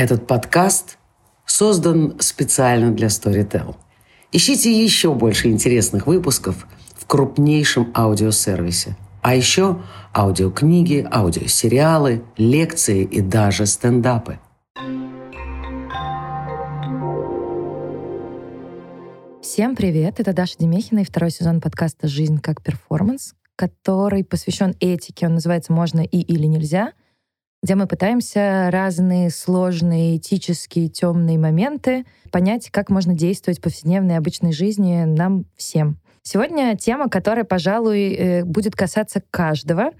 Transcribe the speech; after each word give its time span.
Этот 0.00 0.26
подкаст 0.26 0.96
создан 1.44 2.16
специально 2.20 2.90
для 2.90 3.08
Storytel. 3.08 3.76
Ищите 4.32 4.72
еще 4.72 5.12
больше 5.12 5.48
интересных 5.50 6.06
выпусков 6.06 6.66
в 6.96 7.04
крупнейшем 7.06 7.92
аудиосервисе. 7.94 8.96
А 9.20 9.34
еще 9.34 9.82
аудиокниги, 10.16 11.06
аудиосериалы, 11.12 12.22
лекции 12.38 13.04
и 13.04 13.20
даже 13.20 13.66
стендапы. 13.66 14.38
Всем 19.42 19.76
привет! 19.76 20.18
Это 20.18 20.32
Даша 20.32 20.56
Демехина 20.58 21.00
и 21.00 21.04
второй 21.04 21.30
сезон 21.30 21.60
подкаста 21.60 22.08
«Жизнь 22.08 22.40
как 22.40 22.62
перформанс», 22.62 23.34
который 23.54 24.24
посвящен 24.24 24.74
этике. 24.80 25.26
Он 25.26 25.34
называется 25.34 25.74
«Можно 25.74 26.00
и 26.00 26.20
или 26.22 26.46
нельзя», 26.46 26.94
где 27.62 27.74
мы 27.74 27.86
пытаемся 27.86 28.68
разные 28.70 29.30
сложные 29.30 30.16
этические 30.16 30.88
темные 30.88 31.38
моменты 31.38 32.06
понять, 32.30 32.70
как 32.70 32.88
можно 32.88 33.12
действовать 33.12 33.58
в 33.58 33.62
повседневной 33.62 34.16
обычной 34.16 34.52
жизни 34.52 35.04
нам 35.04 35.44
всем. 35.56 35.98
Сегодня 36.22 36.76
тема, 36.76 37.08
которая, 37.08 37.44
пожалуй, 37.44 38.14
э, 38.14 38.44
будет 38.44 38.74
касаться 38.76 39.22
каждого. 39.30 39.90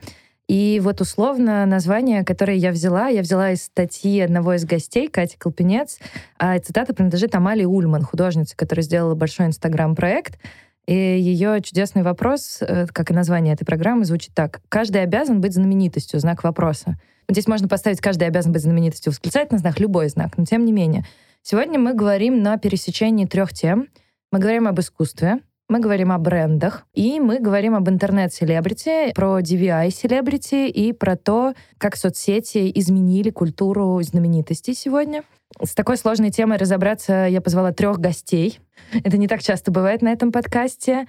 И 0.48 0.80
вот 0.82 1.01
условно 1.01 1.65
название, 1.66 2.24
которое 2.24 2.56
я 2.56 2.73
взяла, 2.73 3.09
я 3.09 3.23
взяла 3.23 3.52
из 3.52 3.62
статьи 3.62 4.20
одного 4.20 4.54
из 4.54 4.65
гостей, 4.65 5.09
Кати 5.09 5.37
Колпинец, 5.38 5.98
а 6.38 6.59
цитата 6.59 6.92
принадлежит 6.92 7.34
Амали 7.34 7.65
Ульман, 7.65 8.02
художнице, 8.02 8.56
которая 8.56 8.82
сделала 8.82 9.15
большой 9.15 9.46
инстаграм-проект. 9.46 10.38
И 10.87 10.95
ее 10.95 11.60
чудесный 11.62 12.02
вопрос, 12.02 12.59
э, 12.62 12.87
как 12.92 13.10
и 13.10 13.15
название 13.15 13.54
этой 13.54 13.65
программы, 13.65 14.04
звучит 14.04 14.34
так. 14.34 14.60
«Каждый 14.68 15.02
обязан 15.02 15.40
быть 15.40 15.54
знаменитостью?» 15.54 16.18
Знак 16.18 16.42
вопроса. 16.42 16.96
Здесь 17.30 17.47
можно 17.47 17.69
поставить 17.69 18.01
«каждый 18.01 18.27
обязан 18.27 18.52
быть 18.52 18.62
знаменитостью» 18.62 19.12
восклицательный 19.12 19.61
знак, 19.61 19.79
любой 19.79 20.09
знак, 20.09 20.37
но 20.37 20.45
тем 20.45 20.65
не 20.65 20.73
менее. 20.73 21.05
Сегодня 21.43 21.79
мы 21.79 21.95
говорим 21.95 22.43
на 22.43 22.59
пересечении 22.59 23.25
трех 23.25 23.52
тем. 23.52 23.87
Мы 24.32 24.41
говорим 24.41 24.66
об 24.66 24.80
искусстве, 24.80 25.38
мы 25.69 25.79
говорим 25.79 26.10
о 26.10 26.19
брендах, 26.19 26.85
и 26.93 27.21
мы 27.21 27.38
говорим 27.38 27.77
об 27.77 27.88
интернет-селебрити, 27.88 29.13
про 29.15 29.38
DVI-селебрити 29.38 30.69
и 30.69 30.93
про 30.93 31.16
то, 31.16 31.54
как 31.79 31.96
соцсети 31.96 32.71
изменили 32.74 33.30
культуру 33.30 34.02
знаменитостей 34.02 34.74
сегодня. 34.74 35.23
С 35.63 35.74
такой 35.76 35.97
сложной 35.99 36.30
темой 36.30 36.59
разобраться 36.59 37.26
я 37.29 37.41
позвала 37.41 37.73
трех 37.73 38.01
гостей. 38.01 38.59
Это 39.04 39.16
не 39.16 39.29
так 39.29 39.41
часто 39.41 39.71
бывает 39.71 40.02
на 40.02 40.09
этом 40.09 40.32
подкасте. 40.32 41.07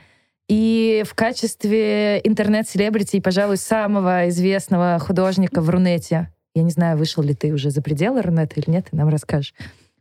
И 0.52 1.04
в 1.08 1.14
качестве 1.16 2.20
интернет-селебрити, 2.26 3.22
пожалуй, 3.22 3.56
самого 3.56 4.28
известного 4.28 5.00
художника 5.00 5.62
в 5.62 5.70
Рунете, 5.70 6.28
я 6.54 6.64
не 6.64 6.72
знаю, 6.72 6.98
вышел 6.98 7.24
ли 7.24 7.34
ты 7.34 7.54
уже 7.54 7.70
за 7.70 7.82
пределы 7.82 8.22
Рунета 8.22 8.60
или 8.60 8.70
нет, 8.70 8.88
ты 8.92 8.98
нам 8.98 9.08
расскажешь. 9.08 9.54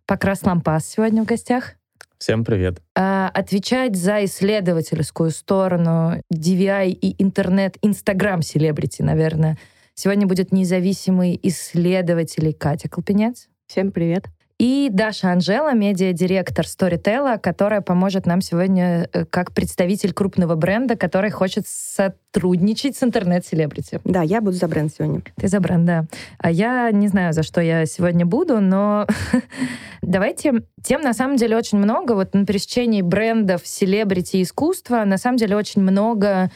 Покрас 0.07 0.43
Лампас 0.43 0.89
сегодня 0.89 1.23
в 1.23 1.27
гостях. 1.27 1.75
Всем 2.19 2.45
привет. 2.45 2.83
А, 2.97 3.31
отвечать 3.33 3.95
за 3.95 4.25
исследовательскую 4.25 5.31
сторону 5.31 6.21
DVI 6.35 6.89
и 6.91 7.23
интернет, 7.23 7.77
Инстаграм 7.81 8.43
селебрити, 8.43 9.03
наверное. 9.03 9.57
Сегодня 9.95 10.27
будет 10.27 10.51
независимый 10.51 11.39
исследователь 11.45 12.53
Катя 12.55 12.89
Колпинец. 12.89 13.49
Всем 13.69 13.93
привет. 13.93 14.25
И 14.61 14.91
Даша 14.93 15.33
Анжела, 15.33 15.73
медиа-директор 15.73 16.67
Storytel, 16.67 17.39
которая 17.39 17.81
поможет 17.81 18.27
нам 18.27 18.43
сегодня 18.43 19.09
э, 19.11 19.25
как 19.25 19.53
представитель 19.53 20.13
крупного 20.13 20.55
бренда, 20.55 20.97
который 20.97 21.31
хочет 21.31 21.67
сотрудничать 21.67 22.95
с 22.95 23.03
интернет-селебрити. 23.03 24.01
Да, 24.05 24.21
я 24.21 24.43
буду 24.43 24.59
за 24.59 24.69
бренд 24.69 24.93
сегодня. 24.95 25.23
Ты 25.37 25.49
за 25.49 25.61
бренд, 25.61 25.87
да. 25.87 26.05
А 26.37 26.51
я 26.51 26.91
не 26.91 27.09
знаю, 27.09 27.33
за 27.33 27.43
что 27.43 27.63
я 27.63 27.87
сегодня 27.87 28.27
буду, 28.27 28.61
но 28.61 29.07
давайте... 30.03 30.63
Тем, 30.83 31.01
на 31.01 31.15
самом 31.15 31.37
деле, 31.37 31.57
очень 31.57 31.79
много. 31.79 32.13
Вот 32.13 32.35
на 32.35 32.45
пересечении 32.45 33.01
брендов, 33.01 33.63
селебрити, 33.65 34.43
искусства, 34.43 35.05
на 35.07 35.17
самом 35.17 35.39
деле, 35.39 35.57
очень 35.57 35.81
много 35.81 36.51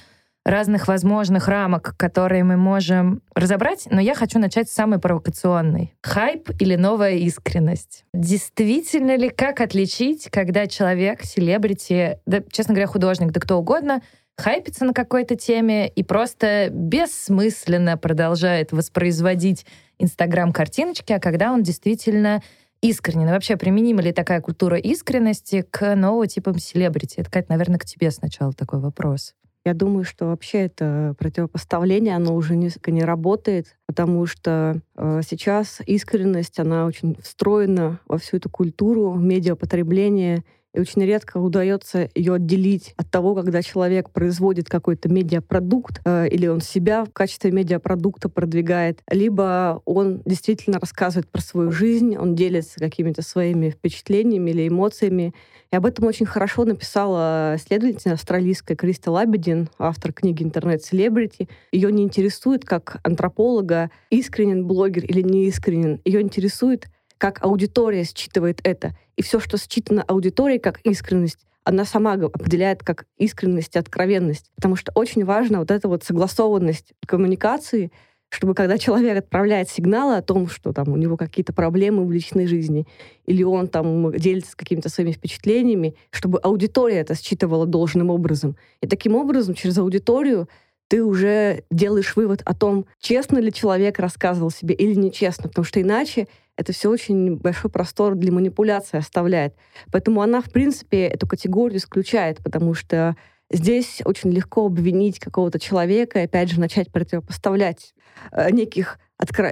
разных 0.44 0.88
возможных 0.88 1.49
рамок, 1.49 1.94
которые 1.97 2.44
мы 2.44 2.56
можем 2.56 3.22
разобрать, 3.34 3.88
но 3.91 4.00
я 4.00 4.15
хочу 4.15 4.38
начать 4.38 4.69
с 4.69 4.75
самой 4.75 4.99
провокационной. 4.99 5.94
Хайп 6.03 6.50
или 6.60 6.77
новая 6.77 7.15
искренность? 7.15 8.05
Действительно 8.12 9.16
ли, 9.16 9.31
как 9.31 9.60
отличить, 9.60 10.28
когда 10.31 10.66
человек, 10.66 11.22
селебрити, 11.22 12.19
да, 12.27 12.43
честно 12.50 12.75
говоря, 12.75 12.87
художник, 12.87 13.33
да 13.33 13.41
кто 13.41 13.59
угодно, 13.59 14.03
хайпится 14.37 14.84
на 14.84 14.93
какой-то 14.93 15.37
теме 15.37 15.88
и 15.88 16.03
просто 16.03 16.69
бессмысленно 16.71 17.97
продолжает 17.97 18.72
воспроизводить 18.72 19.65
Инстаграм-картиночки, 19.99 21.12
а 21.12 21.21
когда 21.21 21.53
он 21.53 21.62
действительно 21.62 22.43
искренен. 22.83 23.28
И 23.28 23.33
вообще, 23.33 23.56
применима 23.56 24.03
ли 24.03 24.12
такая 24.12 24.41
культура 24.41 24.77
искренности 24.77 25.65
к 25.71 25.94
новым 25.94 26.27
типам 26.27 26.59
селебрити? 26.59 27.21
Это, 27.21 27.31
Кать, 27.31 27.49
наверное, 27.49 27.78
к 27.78 27.87
тебе 27.87 28.10
сначала 28.10 28.53
такой 28.53 28.81
вопрос. 28.81 29.34
Я 29.64 29.72
думаю, 29.72 30.04
что 30.04 30.26
вообще 30.26 30.58
это 30.58 31.14
противопоставление, 31.19 32.16
оно 32.16 32.34
уже 32.34 32.54
несколько 32.54 32.91
не 32.91 33.02
работает, 33.02 33.78
потому 33.86 34.26
что 34.26 34.80
э, 34.94 35.20
сейчас 35.26 35.80
искренность, 35.86 36.58
она 36.58 36.84
очень 36.84 37.16
встроена 37.22 37.98
во 38.06 38.19
всю 38.19 38.36
эту 38.36 38.50
культуру 38.50 39.14
медиапотребления 39.14 40.44
и 40.74 40.80
очень 40.80 41.04
редко 41.04 41.38
удается 41.38 42.10
ее 42.14 42.34
отделить 42.34 42.94
от 42.96 43.10
того, 43.10 43.34
когда 43.34 43.62
человек 43.62 44.10
производит 44.10 44.68
какой-то 44.68 45.08
медиапродукт, 45.08 46.00
э, 46.04 46.28
или 46.28 46.48
он 46.48 46.60
себя 46.60 47.04
в 47.04 47.12
качестве 47.12 47.52
медиапродукта 47.52 48.28
продвигает, 48.28 49.00
либо 49.08 49.80
он 49.84 50.20
действительно 50.24 50.80
рассказывает 50.80 51.28
про 51.28 51.40
свою 51.40 51.70
жизнь, 51.70 52.16
он 52.16 52.34
делится 52.34 52.80
какими-то 52.80 53.22
своими 53.22 53.70
впечатлениями 53.70 54.50
или 54.50 54.68
эмоциями. 54.68 55.32
И 55.72 55.76
об 55.76 55.86
этом 55.86 56.06
очень 56.06 56.26
хорошо 56.26 56.64
написала 56.64 57.54
исследовательница 57.56 58.12
австралийская 58.12 58.76
Криста 58.76 59.10
Лабедин, 59.10 59.68
автор 59.78 60.12
книги 60.12 60.42
«Интернет-селебрити». 60.42 61.48
Ее 61.72 61.92
не 61.92 62.02
интересует, 62.02 62.64
как 62.64 62.98
антрополога, 63.02 63.91
искренен 64.10 64.66
блогер 64.66 65.04
или 65.04 65.22
неискренен. 65.22 66.00
Ее 66.04 66.20
интересует, 66.20 66.86
как 67.19 67.44
аудитория 67.44 68.04
считывает 68.04 68.60
это. 68.64 68.97
И 69.16 69.22
все, 69.22 69.41
что 69.41 69.58
считано 69.58 70.02
аудиторией 70.02 70.58
как 70.58 70.80
искренность, 70.80 71.47
она 71.64 71.84
сама 71.84 72.12
определяет 72.12 72.82
как 72.82 73.06
искренность 73.16 73.75
и 73.75 73.78
откровенность. 73.78 74.50
Потому 74.54 74.76
что 74.76 74.92
очень 74.94 75.24
важна 75.24 75.58
вот 75.58 75.70
эта 75.70 75.88
вот 75.88 76.04
согласованность 76.04 76.92
коммуникации, 77.06 77.91
чтобы 78.28 78.54
когда 78.54 78.78
человек 78.78 79.16
отправляет 79.19 79.70
сигналы 79.70 80.16
о 80.16 80.22
том, 80.22 80.48
что 80.48 80.72
там 80.72 80.88
у 80.88 80.97
него 80.97 81.16
какие-то 81.16 81.53
проблемы 81.53 82.04
в 82.04 82.12
личной 82.12 82.47
жизни, 82.47 82.86
или 83.26 83.42
он 83.42 83.69
там 83.69 84.12
делится 84.12 84.56
какими-то 84.56 84.88
своими 84.88 85.12
впечатлениями, 85.12 85.94
чтобы 86.10 86.38
аудитория 86.38 86.97
это 86.97 87.14
считывала 87.14 87.64
должным 87.64 88.10
образом. 88.10 88.56
И 88.80 88.86
таким 88.86 89.14
образом 89.14 89.54
через 89.54 89.78
аудиторию 89.78 90.48
ты 90.88 91.03
уже 91.03 91.64
делаешь 91.70 92.14
вывод 92.16 92.42
о 92.44 92.54
том, 92.54 92.86
честно 93.00 93.38
ли 93.38 93.53
человек 93.53 93.98
рассказывал 93.98 94.50
себе 94.50 94.74
или 94.74 94.94
нечестно, 94.94 95.48
потому 95.48 95.64
что 95.64 95.80
иначе 95.80 96.28
это 96.56 96.72
все 96.72 96.91
очень 96.91 97.37
большой 97.37 97.70
простор 97.70 98.15
для 98.15 98.32
манипуляции 98.32 98.98
оставляет. 98.98 99.54
Поэтому 99.91 100.22
она, 100.22 100.41
в 100.41 100.50
принципе, 100.50 101.06
эту 101.06 101.26
категорию 101.26 101.78
исключает, 101.78 102.38
потому 102.42 102.75
что 102.75 103.16
здесь 103.50 104.03
очень 104.04 104.31
легко 104.31 104.66
обвинить 104.66 105.19
какого-то 105.19 105.59
человека 105.59 106.20
и, 106.20 106.25
опять 106.25 106.50
же, 106.50 106.60
начать 106.60 106.91
противопоставлять 106.91 107.94
э, 108.32 108.50
неких 108.50 108.98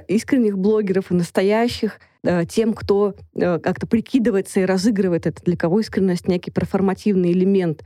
искренних 0.07 0.57
блогеров 0.57 1.11
и 1.11 1.15
настоящих 1.15 1.99
э, 2.23 2.45
тем, 2.45 2.73
кто 2.73 3.15
э, 3.33 3.59
как-то 3.59 3.87
прикидывается 3.87 4.59
и 4.59 4.65
разыгрывает 4.65 5.25
это, 5.25 5.43
для 5.43 5.57
кого 5.57 5.79
искренность 5.79 6.27
некий 6.27 6.51
перформативный 6.51 7.31
элемент 7.31 7.83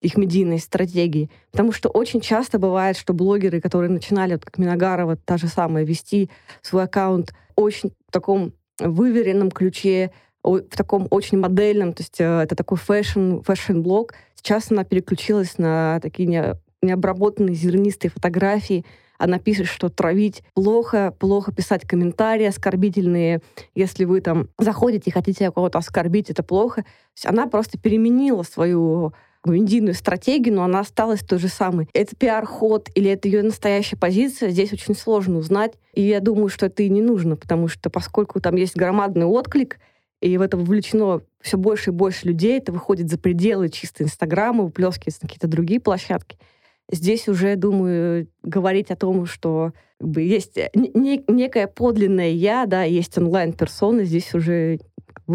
их 0.00 0.16
медийной 0.16 0.58
стратегии. 0.58 1.30
Потому 1.50 1.72
что 1.72 1.88
очень 1.88 2.20
часто 2.20 2.58
бывает, 2.58 2.96
что 2.96 3.12
блогеры, 3.12 3.60
которые 3.60 3.90
начинали, 3.90 4.32
вот 4.32 4.44
как 4.44 4.58
Миногарова, 4.58 5.16
та 5.16 5.36
же 5.36 5.46
самая, 5.46 5.84
вести 5.84 6.30
свой 6.62 6.84
аккаунт 6.84 7.34
очень 7.54 7.92
в 8.08 8.12
таком 8.12 8.52
выверенном 8.78 9.50
ключе, 9.50 10.10
в 10.42 10.60
таком 10.60 11.06
очень 11.10 11.38
модельном, 11.38 11.92
то 11.92 12.02
есть 12.02 12.20
э, 12.20 12.24
это 12.24 12.56
такой 12.56 12.78
fashion, 12.78 13.40
fashion-блог. 13.40 14.14
Сейчас 14.34 14.70
она 14.70 14.84
переключилась 14.84 15.58
на 15.58 16.00
такие 16.00 16.26
не, 16.26 16.56
необработанные 16.80 17.54
зернистые 17.54 18.10
фотографии. 18.10 18.86
Она 19.18 19.38
пишет, 19.38 19.66
что 19.66 19.90
травить 19.90 20.42
плохо, 20.54 21.14
плохо 21.18 21.52
писать 21.52 21.86
комментарии 21.86 22.46
оскорбительные. 22.46 23.42
Если 23.74 24.06
вы 24.06 24.22
там 24.22 24.48
заходите 24.58 25.10
и 25.10 25.12
хотите 25.12 25.50
кого-то 25.50 25.78
оскорбить, 25.78 26.30
это 26.30 26.42
плохо. 26.42 26.86
она 27.24 27.46
просто 27.46 27.78
переменила 27.78 28.42
свою 28.44 29.12
медийную 29.44 29.94
стратегию, 29.94 30.54
но 30.54 30.64
она 30.64 30.80
осталась 30.80 31.20
той 31.20 31.38
же 31.38 31.48
самой. 31.48 31.88
Это 31.94 32.14
пиар-ход 32.16 32.90
или 32.94 33.10
это 33.10 33.28
ее 33.28 33.42
настоящая 33.42 33.96
позиция, 33.96 34.50
здесь 34.50 34.72
очень 34.72 34.94
сложно 34.94 35.38
узнать. 35.38 35.74
И 35.94 36.02
я 36.02 36.20
думаю, 36.20 36.48
что 36.48 36.66
это 36.66 36.82
и 36.82 36.88
не 36.88 37.00
нужно, 37.00 37.36
потому 37.36 37.68
что 37.68 37.90
поскольку 37.90 38.40
там 38.40 38.56
есть 38.56 38.76
громадный 38.76 39.26
отклик, 39.26 39.78
и 40.20 40.36
в 40.36 40.42
это 40.42 40.56
вовлечено 40.56 41.22
все 41.40 41.56
больше 41.56 41.90
и 41.90 41.94
больше 41.94 42.26
людей, 42.26 42.58
это 42.58 42.72
выходит 42.72 43.08
за 43.08 43.18
пределы 43.18 43.70
чисто 43.70 44.04
Инстаграма, 44.04 44.64
выплескивается 44.64 45.20
на 45.22 45.28
какие-то 45.28 45.48
другие 45.48 45.80
площадки. 45.80 46.36
здесь 46.90 47.26
уже, 47.26 47.56
думаю, 47.56 48.28
говорить 48.42 48.90
о 48.90 48.96
том, 48.96 49.24
что 49.24 49.72
как 49.98 50.08
бы, 50.08 50.22
есть 50.22 50.58
не, 50.74 51.24
некое 51.28 51.66
подлинное 51.66 52.30
я, 52.30 52.66
да, 52.66 52.82
есть 52.82 53.16
онлайн-персона, 53.16 54.04
здесь 54.04 54.34
уже 54.34 54.78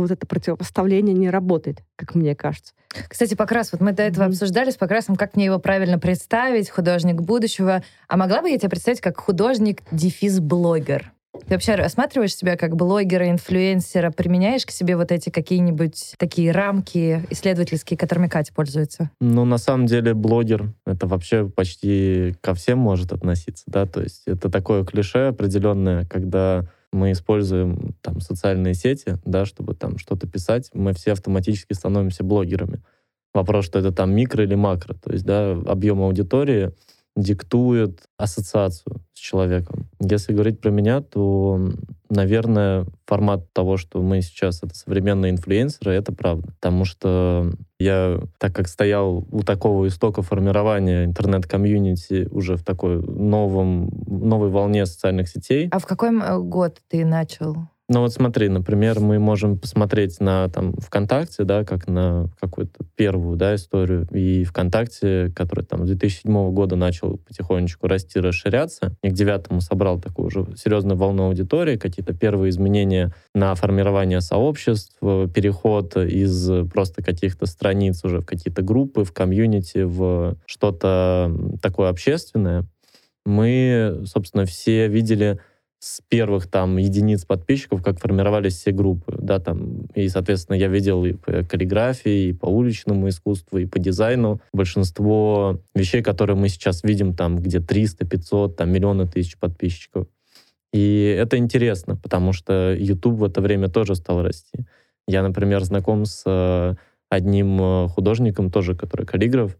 вот 0.01 0.11
это 0.11 0.25
противопоставление 0.27 1.13
не 1.13 1.29
работает, 1.29 1.83
как 1.95 2.15
мне 2.15 2.35
кажется. 2.35 2.73
Кстати, 3.07 3.35
Покрас, 3.35 3.71
вот 3.71 3.81
мы 3.81 3.91
до 3.91 4.03
этого 4.03 4.25
mm-hmm. 4.25 4.29
обсуждали 4.29 4.71
с 4.71 4.75
Покрасом, 4.75 5.15
как 5.15 5.35
мне 5.35 5.45
его 5.45 5.59
правильно 5.59 5.99
представить, 5.99 6.69
художник 6.69 7.21
будущего. 7.21 7.83
А 8.07 8.17
могла 8.17 8.41
бы 8.41 8.49
я 8.49 8.57
тебя 8.57 8.69
представить 8.69 9.01
как 9.01 9.19
художник-дефис-блогер? 9.19 11.11
Ты 11.47 11.55
вообще 11.55 11.75
рассматриваешь 11.75 12.35
себя 12.35 12.55
как 12.55 12.75
блогера, 12.75 13.29
инфлюенсера, 13.29 14.11
применяешь 14.11 14.65
к 14.65 14.71
себе 14.71 14.95
вот 14.95 15.11
эти 15.11 15.29
какие-нибудь 15.29 16.15
такие 16.17 16.51
рамки 16.51 17.23
исследовательские, 17.29 17.97
которыми 17.97 18.27
Катя 18.27 18.53
пользуется? 18.53 19.11
Ну, 19.19 19.45
на 19.45 19.57
самом 19.57 19.85
деле, 19.85 20.13
блогер— 20.13 20.73
это 20.85 21.07
вообще 21.07 21.47
почти 21.47 22.35
ко 22.41 22.53
всем 22.53 22.79
может 22.79 23.11
относиться, 23.11 23.63
да, 23.67 23.85
то 23.85 24.01
есть 24.01 24.23
это 24.25 24.49
такое 24.49 24.83
клише 24.85 25.27
определенное, 25.27 26.05
когда 26.05 26.65
мы 26.95 27.11
используем 27.11 27.95
там 28.01 28.21
социальные 28.21 28.73
сети, 28.73 29.17
да, 29.25 29.45
чтобы 29.45 29.75
там 29.75 29.97
что-то 29.97 30.27
писать, 30.27 30.69
мы 30.73 30.93
все 30.93 31.11
автоматически 31.11 31.73
становимся 31.73 32.23
блогерами. 32.23 32.81
Вопрос, 33.33 33.65
что 33.65 33.79
это 33.79 33.91
там 33.91 34.13
микро 34.13 34.43
или 34.43 34.55
макро, 34.55 34.93
то 34.93 35.11
есть, 35.11 35.25
да, 35.25 35.51
объем 35.51 36.01
аудитории— 36.01 36.71
диктует 37.15 38.03
ассоциацию 38.17 39.01
с 39.13 39.19
человеком. 39.19 39.87
Если 39.99 40.33
говорить 40.33 40.59
про 40.59 40.69
меня, 40.69 41.01
то, 41.01 41.59
наверное, 42.09 42.85
формат 43.05 43.51
того, 43.53 43.77
что 43.77 44.01
мы 44.01 44.21
сейчас 44.21 44.63
это 44.63 44.75
современные 44.75 45.31
инфлюенсеры, 45.31 45.93
это 45.93 46.11
правда. 46.11 46.47
Потому 46.59 46.83
что 46.83 47.51
я, 47.79 48.19
так 48.37 48.53
как 48.53 48.67
стоял 48.67 49.25
у 49.31 49.43
такого 49.43 49.87
истока 49.87 50.21
формирования 50.21 51.05
интернет-комьюнити 51.05 52.27
уже 52.31 52.57
в 52.57 52.63
такой 52.63 53.01
новом, 53.01 53.89
новой 54.07 54.49
волне 54.49 54.85
социальных 54.85 55.29
сетей. 55.29 55.69
А 55.71 55.79
в 55.79 55.85
какой 55.85 56.09
э, 56.09 56.39
год 56.39 56.81
ты 56.89 57.05
начал 57.05 57.55
ну 57.87 57.99
вот 57.99 58.11
смотри, 58.11 58.49
например, 58.49 58.99
мы 58.99 59.19
можем 59.19 59.59
посмотреть 59.59 60.19
на 60.19 60.49
там 60.49 60.73
ВКонтакте, 60.73 61.43
да, 61.43 61.63
как 61.63 61.87
на 61.87 62.29
какую-то 62.39 62.83
первую, 62.95 63.37
да, 63.37 63.53
историю, 63.53 64.07
и 64.11 64.43
ВКонтакте, 64.43 65.31
который 65.35 65.63
там 65.63 65.85
с 65.85 65.89
2007 65.89 66.51
года 66.51 66.75
начал 66.75 67.17
потихонечку 67.17 67.87
расти, 67.87 68.19
расширяться, 68.19 68.95
и 69.03 69.09
к 69.09 69.13
девятому 69.13 69.61
собрал 69.61 69.99
такую 69.99 70.27
уже 70.27 70.47
серьезную 70.57 70.97
волну 70.97 71.27
аудитории, 71.27 71.77
какие-то 71.77 72.15
первые 72.15 72.49
изменения 72.49 73.13
на 73.35 73.53
формирование 73.53 74.21
сообществ, 74.21 74.97
переход 74.99 75.95
из 75.95 76.67
просто 76.71 77.03
каких-то 77.03 77.45
страниц 77.45 78.03
уже 78.03 78.21
в 78.21 78.25
какие-то 78.25 78.63
группы, 78.63 79.03
в 79.03 79.13
комьюнити, 79.13 79.83
в 79.83 80.37
что-то 80.47 81.31
такое 81.61 81.89
общественное, 81.89 82.65
мы, 83.25 84.03
собственно, 84.05 84.45
все 84.45 84.87
видели 84.87 85.39
с 85.79 86.01
первых 86.07 86.47
там 86.47 86.77
единиц 86.77 87.25
подписчиков, 87.25 87.83
как 87.83 87.99
формировались 87.99 88.55
все 88.55 88.71
группы, 88.71 89.15
да, 89.19 89.39
там, 89.39 89.85
и, 89.93 90.07
соответственно, 90.09 90.55
я 90.55 90.67
видел 90.67 91.05
и 91.05 91.13
по 91.13 91.43
каллиграфии, 91.43 92.29
и 92.29 92.33
по 92.33 92.47
уличному 92.47 93.09
искусству, 93.09 93.59
и 93.59 93.65
по 93.65 93.77
дизайну. 93.77 94.41
Большинство 94.53 95.61
вещей, 95.75 96.01
которые 96.01 96.35
мы 96.35 96.49
сейчас 96.49 96.83
видим, 96.83 97.13
там, 97.13 97.37
где 97.37 97.59
300, 97.59 98.05
500, 98.05 98.55
там, 98.55 98.71
миллионы 98.71 99.07
тысяч 99.07 99.37
подписчиков. 99.37 100.07
И 100.73 101.15
это 101.17 101.37
интересно, 101.37 101.95
потому 101.95 102.33
что 102.33 102.73
YouTube 102.73 103.19
в 103.19 103.23
это 103.23 103.41
время 103.41 103.69
тоже 103.69 103.95
стал 103.95 104.23
расти. 104.23 104.65
Я, 105.07 105.21
например, 105.21 105.63
знаком 105.63 106.05
с 106.05 106.23
э, 106.25 106.75
одним 107.09 107.61
э, 107.61 107.87
художником, 107.89 108.51
тоже, 108.51 108.75
который 108.75 109.05
каллиграф, 109.05 109.57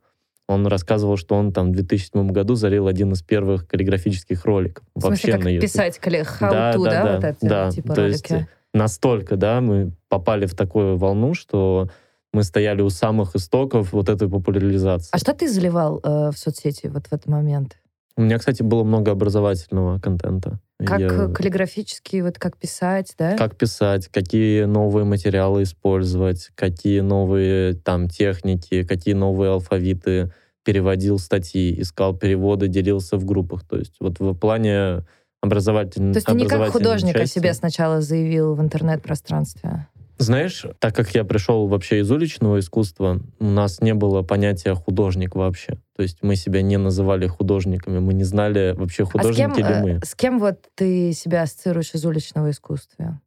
он 0.48 0.68
рассказывал, 0.68 1.18
что 1.18 1.36
он 1.36 1.52
там 1.52 1.72
в 1.72 1.76
2007 1.76 2.28
году 2.30 2.56
залил 2.56 2.88
один 2.88 3.12
из 3.14 3.22
первых 3.22 3.68
каллиграфических 3.68 4.46
роликов. 4.46 4.84
В 4.96 5.02
смысле, 5.02 5.10
вообще 5.10 5.32
как 5.32 5.44
на 5.44 5.50
YouTube. 5.50 5.72
писать 5.72 6.00
how 6.04 6.52
да, 6.52 6.74
to, 6.74 6.84
да, 6.84 6.92
да, 6.92 7.04
да, 7.04 7.16
вот 7.16 7.24
эти 7.24 7.46
да. 7.46 7.72
типа 7.72 7.94
То 7.96 8.02
ролики? 8.02 8.34
есть 8.34 8.48
настолько, 8.74 9.38
да, 9.38 9.62
мы 9.62 9.92
попали 10.10 10.46
в 10.46 10.54
такую 10.54 10.98
волну, 10.98 11.34
что 11.34 11.90
мы 12.34 12.44
стояли 12.44 12.82
у 12.82 12.90
самых 12.90 13.36
истоков 13.36 13.94
вот 13.94 14.10
этой 14.10 14.30
популяризации. 14.30 15.10
А 15.12 15.18
что 15.18 15.34
ты 15.34 15.48
заливал 15.50 16.02
э, 16.04 16.32
в 16.32 16.38
соцсети 16.38 16.88
вот 16.88 17.08
в 17.08 17.14
этот 17.14 17.28
момент? 17.28 17.78
У 18.18 18.22
меня, 18.22 18.38
кстати, 18.38 18.64
было 18.64 18.84
много 18.84 19.12
образовательного 19.12 20.00
контента. 20.00 20.60
Как 20.86 21.00
Я... 21.00 21.10
каллиграфически, 21.10 22.22
вот 22.22 22.38
как 22.38 22.58
писать, 22.58 23.14
да? 23.18 23.36
Как 23.38 23.58
писать, 23.58 24.08
какие 24.08 24.64
новые 24.64 25.06
материалы 25.06 25.64
использовать, 25.64 26.50
какие 26.56 27.02
новые 27.02 27.74
там 27.74 28.08
техники, 28.08 28.84
какие 28.84 29.14
новые 29.14 29.52
алфавиты 29.52 30.32
переводил 30.64 31.20
статьи, 31.20 31.80
искал 31.80 32.16
переводы, 32.18 32.68
делился 32.68 33.18
в 33.18 33.26
группах. 33.26 33.66
То 33.66 33.78
есть 33.78 33.96
вот 34.00 34.20
в 34.20 34.34
плане 34.34 35.06
образовательного 35.42 36.14
То 36.14 36.18
есть 36.18 36.28
ты 36.28 36.34
не 36.34 36.48
как 36.48 36.72
художник 36.72 37.16
о 37.16 37.26
себе 37.26 37.54
сначала 37.54 38.02
заявил 38.02 38.56
в 38.56 38.62
интернет-пространстве? 38.62 39.88
Знаешь, 40.18 40.66
так 40.80 40.96
как 40.96 41.14
я 41.14 41.24
пришел 41.24 41.68
вообще 41.68 42.00
из 42.00 42.10
уличного 42.10 42.60
искусства, 42.60 43.20
у 43.40 43.46
нас 43.46 43.82
не 43.82 43.94
было 43.94 44.22
понятия 44.22 44.74
художник 44.74 45.36
вообще. 45.36 45.78
То 45.96 46.04
есть 46.04 46.20
мы 46.22 46.36
себя 46.36 46.62
не 46.62 46.78
называли 46.78 47.28
художниками, 47.28 48.00
мы 48.00 48.14
не 48.14 48.24
знали 48.24 48.74
вообще 48.78 49.04
художники 49.04 49.42
а 49.42 49.54
кем, 49.54 49.68
ли 49.68 49.82
мы. 49.82 49.90
Э, 50.02 50.06
с 50.06 50.16
кем 50.16 50.40
вот 50.40 50.60
ты 50.76 51.14
себя 51.14 51.44
ассоциируешь 51.44 51.92
из 51.94 52.06
уличного 52.06 52.52
искусства? 52.52 53.20